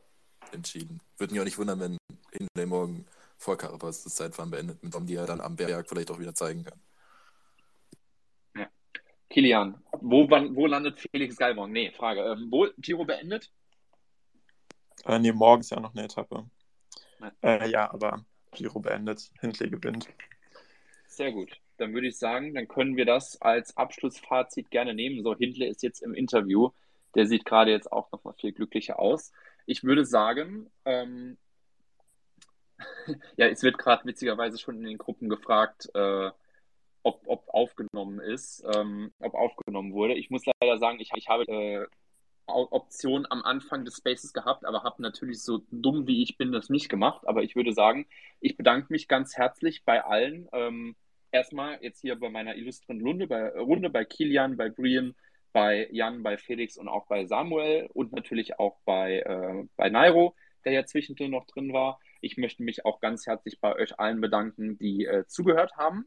entschieden. 0.52 1.00
Würde 1.16 1.32
mich 1.32 1.40
auch 1.40 1.46
nicht 1.46 1.58
wundern, 1.58 1.80
wenn 1.80 1.98
Hindley 2.30 2.66
morgen 2.66 3.06
vor 3.38 3.58
Carapaz 3.58 4.04
das 4.04 4.14
Zeitfahren 4.14 4.52
beendet, 4.52 4.84
mit 4.84 4.94
dem 4.94 5.04
die 5.04 5.16
er 5.16 5.26
dann 5.26 5.40
am 5.40 5.56
Berg 5.56 5.88
vielleicht 5.88 6.12
auch 6.12 6.20
wieder 6.20 6.36
zeigen 6.36 6.62
kann. 6.62 6.80
Kilian, 9.30 9.82
wo, 10.00 10.28
wann, 10.30 10.56
wo 10.56 10.66
landet 10.66 10.98
Felix 10.98 11.36
Galmon? 11.36 11.70
Nee, 11.70 11.92
Frage. 11.92 12.22
Ähm, 12.22 12.48
wo 12.50 12.66
Giro 12.78 13.04
beendet? 13.04 13.52
Äh, 15.04 15.18
nee, 15.18 15.32
morgen 15.32 15.60
ist 15.60 15.70
ja 15.70 15.80
noch 15.80 15.94
eine 15.94 16.04
Etappe. 16.04 16.48
Ja. 17.20 17.32
Äh, 17.42 17.70
ja, 17.70 17.90
aber 17.92 18.24
Giro 18.52 18.80
beendet, 18.80 19.30
Hindley 19.40 19.70
gewinnt. 19.70 20.08
Sehr 21.06 21.32
gut. 21.32 21.60
Dann 21.76 21.92
würde 21.94 22.08
ich 22.08 22.18
sagen, 22.18 22.54
dann 22.54 22.68
können 22.68 22.96
wir 22.96 23.04
das 23.04 23.40
als 23.40 23.76
Abschlussfazit 23.76 24.70
gerne 24.70 24.94
nehmen. 24.94 25.22
So, 25.22 25.36
Hindley 25.36 25.68
ist 25.68 25.82
jetzt 25.82 26.02
im 26.02 26.14
Interview. 26.14 26.70
Der 27.14 27.26
sieht 27.26 27.44
gerade 27.44 27.70
jetzt 27.70 27.90
auch 27.92 28.10
noch 28.12 28.24
mal 28.24 28.34
viel 28.34 28.52
glücklicher 28.52 28.98
aus. 28.98 29.32
Ich 29.66 29.84
würde 29.84 30.04
sagen, 30.04 30.70
ähm, 30.84 31.36
ja, 33.36 33.46
es 33.46 33.62
wird 33.62 33.78
gerade 33.78 34.04
witzigerweise 34.04 34.58
schon 34.58 34.76
in 34.76 34.84
den 34.84 34.98
Gruppen 34.98 35.28
gefragt, 35.28 35.90
äh, 35.94 36.30
ob, 37.02 37.22
ob 37.26 37.48
aufgenommen 37.48 38.20
ist, 38.20 38.64
ähm, 38.74 39.12
ob 39.20 39.34
aufgenommen 39.34 39.92
wurde. 39.92 40.14
Ich 40.14 40.30
muss 40.30 40.42
leider 40.60 40.78
sagen, 40.78 41.00
ich, 41.00 41.10
ich 41.14 41.28
habe 41.28 41.44
äh, 41.48 41.86
Option 42.46 43.26
am 43.28 43.42
Anfang 43.42 43.84
des 43.84 43.98
Spaces 43.98 44.32
gehabt, 44.32 44.64
aber 44.64 44.82
habe 44.82 45.02
natürlich 45.02 45.42
so 45.42 45.62
dumm 45.70 46.06
wie 46.06 46.22
ich 46.22 46.38
bin 46.38 46.52
das 46.52 46.70
nicht 46.70 46.88
gemacht. 46.88 47.26
Aber 47.26 47.42
ich 47.42 47.56
würde 47.56 47.72
sagen, 47.72 48.06
ich 48.40 48.56
bedanke 48.56 48.86
mich 48.90 49.08
ganz 49.08 49.36
herzlich 49.36 49.84
bei 49.84 50.04
allen. 50.04 50.48
Ähm, 50.52 50.96
erstmal 51.30 51.78
jetzt 51.82 52.00
hier 52.00 52.16
bei 52.16 52.30
meiner 52.30 52.56
illustren 52.56 53.00
Runde, 53.02 53.26
bei, 53.26 53.50
Runde 53.50 53.90
bei 53.90 54.04
Kilian, 54.04 54.56
bei 54.56 54.70
Brian, 54.70 55.14
bei 55.52 55.88
Jan, 55.90 56.22
bei 56.22 56.38
Felix 56.38 56.76
und 56.76 56.88
auch 56.88 57.06
bei 57.06 57.26
Samuel 57.26 57.88
und 57.92 58.12
natürlich 58.12 58.58
auch 58.58 58.78
bei, 58.84 59.20
äh, 59.20 59.64
bei 59.76 59.90
Nairo, 59.90 60.34
der 60.64 60.72
ja 60.72 60.84
zwischendrin 60.84 61.30
noch 61.30 61.46
drin 61.46 61.72
war. 61.72 62.00
Ich 62.20 62.36
möchte 62.36 62.62
mich 62.62 62.84
auch 62.84 63.00
ganz 63.00 63.26
herzlich 63.26 63.60
bei 63.60 63.74
euch 63.74 63.98
allen 63.98 64.20
bedanken, 64.20 64.78
die 64.78 65.04
äh, 65.04 65.26
zugehört 65.26 65.76
haben. 65.76 66.06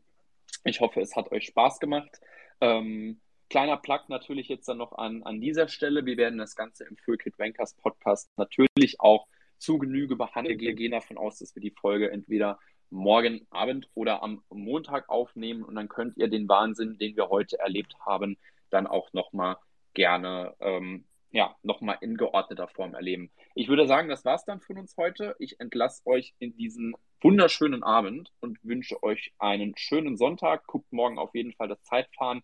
Ich 0.64 0.80
hoffe, 0.80 1.02
es 1.02 1.16
hat 1.16 1.32
euch 1.32 1.46
Spaß 1.46 1.80
gemacht. 1.80 2.20
Ähm, 2.60 3.20
kleiner 3.50 3.78
Plug 3.78 4.02
natürlich 4.08 4.48
jetzt 4.48 4.68
dann 4.68 4.78
noch 4.78 4.94
an, 4.94 5.24
an 5.24 5.42
dieser 5.42 5.68
Stelle. 5.68 6.06
Wir 6.06 6.18
werden 6.18 6.38
das 6.38 6.56
Ganze 6.56 6.86
im 6.86 6.98
Full 6.98 7.18
Kid 7.18 7.34
Rankers 7.40 7.74
Podcast 7.76 8.30
natürlich 8.38 9.00
auch 9.00 9.28
zu 9.58 9.78
Genüge 9.78 10.16
behandeln. 10.16 10.60
Wir 10.60 10.74
gehen 10.74 10.92
davon 10.92 11.18
aus, 11.18 11.40
dass 11.40 11.56
wir 11.56 11.62
die 11.62 11.72
Folge 11.72 12.12
entweder 12.12 12.60
morgen 12.90 13.48
Abend 13.50 13.90
oder 13.94 14.22
am 14.22 14.44
Montag 14.50 15.10
aufnehmen 15.10 15.64
und 15.64 15.76
dann 15.76 15.88
könnt 15.88 16.18
ihr 16.18 16.28
den 16.28 16.48
Wahnsinn, 16.48 16.98
den 16.98 17.16
wir 17.16 17.30
heute 17.30 17.58
erlebt 17.60 17.96
haben, 18.06 18.38
dann 18.70 18.86
auch 18.86 19.14
nochmal 19.14 19.58
gerne 19.94 20.56
ähm, 20.60 21.06
ja, 21.32 21.56
nochmal 21.64 21.98
in 22.02 22.18
geordneter 22.18 22.68
Form 22.68 22.94
erleben. 22.94 23.32
Ich 23.56 23.70
würde 23.70 23.88
sagen, 23.88 24.10
das 24.10 24.26
war's 24.26 24.46
dann 24.46 24.62
von 24.62 24.78
uns 24.78 24.96
heute. 24.98 25.36
Ich 25.40 25.60
entlasse 25.60 26.02
euch 26.06 26.34
in 26.40 26.56
diesen 26.56 26.94
wunderschönen 27.22 27.84
Abend 27.84 28.32
und 28.42 28.58
wünsche 28.64 29.02
euch 29.02 29.34
einen 29.40 29.74
schönen 29.78 30.18
Sonntag. 30.18 30.68
Guckt 30.68 30.92
morgen 30.92 31.18
auf 31.18 31.34
jeden 31.34 31.54
Fall 31.54 31.70
das 31.70 31.82
Zeitfahren. 31.84 32.44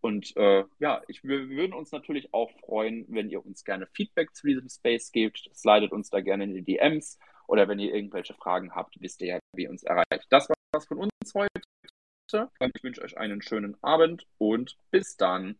Und 0.00 0.36
äh, 0.36 0.64
ja, 0.78 1.02
ich, 1.08 1.24
wir 1.24 1.48
würden 1.48 1.72
uns 1.72 1.90
natürlich 1.92 2.32
auch 2.34 2.50
freuen, 2.60 3.06
wenn 3.08 3.30
ihr 3.30 3.44
uns 3.44 3.64
gerne 3.64 3.86
Feedback 3.94 4.34
zu 4.34 4.46
diesem 4.46 4.68
Space 4.68 5.10
gebt. 5.10 5.50
Slidet 5.54 5.92
uns 5.92 6.10
da 6.10 6.20
gerne 6.20 6.44
in 6.44 6.54
die 6.54 6.62
DMs 6.62 7.18
oder 7.48 7.68
wenn 7.68 7.78
ihr 7.78 7.94
irgendwelche 7.94 8.34
Fragen 8.34 8.74
habt, 8.74 9.00
wisst 9.00 9.22
ihr 9.22 9.28
ja, 9.28 9.38
wie 9.54 9.64
ihr 9.64 9.70
uns 9.70 9.82
erreicht. 9.82 10.26
Das 10.30 10.48
war's 10.48 10.86
von 10.86 10.98
uns 10.98 11.34
heute. 11.34 12.50
Ich 12.74 12.82
wünsche 12.82 13.02
euch 13.02 13.16
einen 13.16 13.40
schönen 13.40 13.82
Abend 13.82 14.26
und 14.38 14.76
bis 14.90 15.16
dann. 15.16 15.58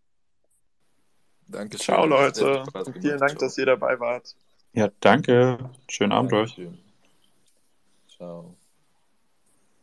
Dankeschön. 1.48 1.94
Ciao, 1.94 2.06
Leute. 2.06 2.64
Gemacht. 2.72 2.90
Vielen 3.00 3.18
Dank, 3.18 3.32
Ciao. 3.32 3.40
dass 3.40 3.58
ihr 3.58 3.66
dabei 3.66 3.98
wart. 4.00 4.34
Ja, 4.72 4.90
danke. 5.00 5.70
Schönen 5.88 6.12
Abend 6.12 6.32
euch. 6.32 6.60
Ciao. 8.08 8.54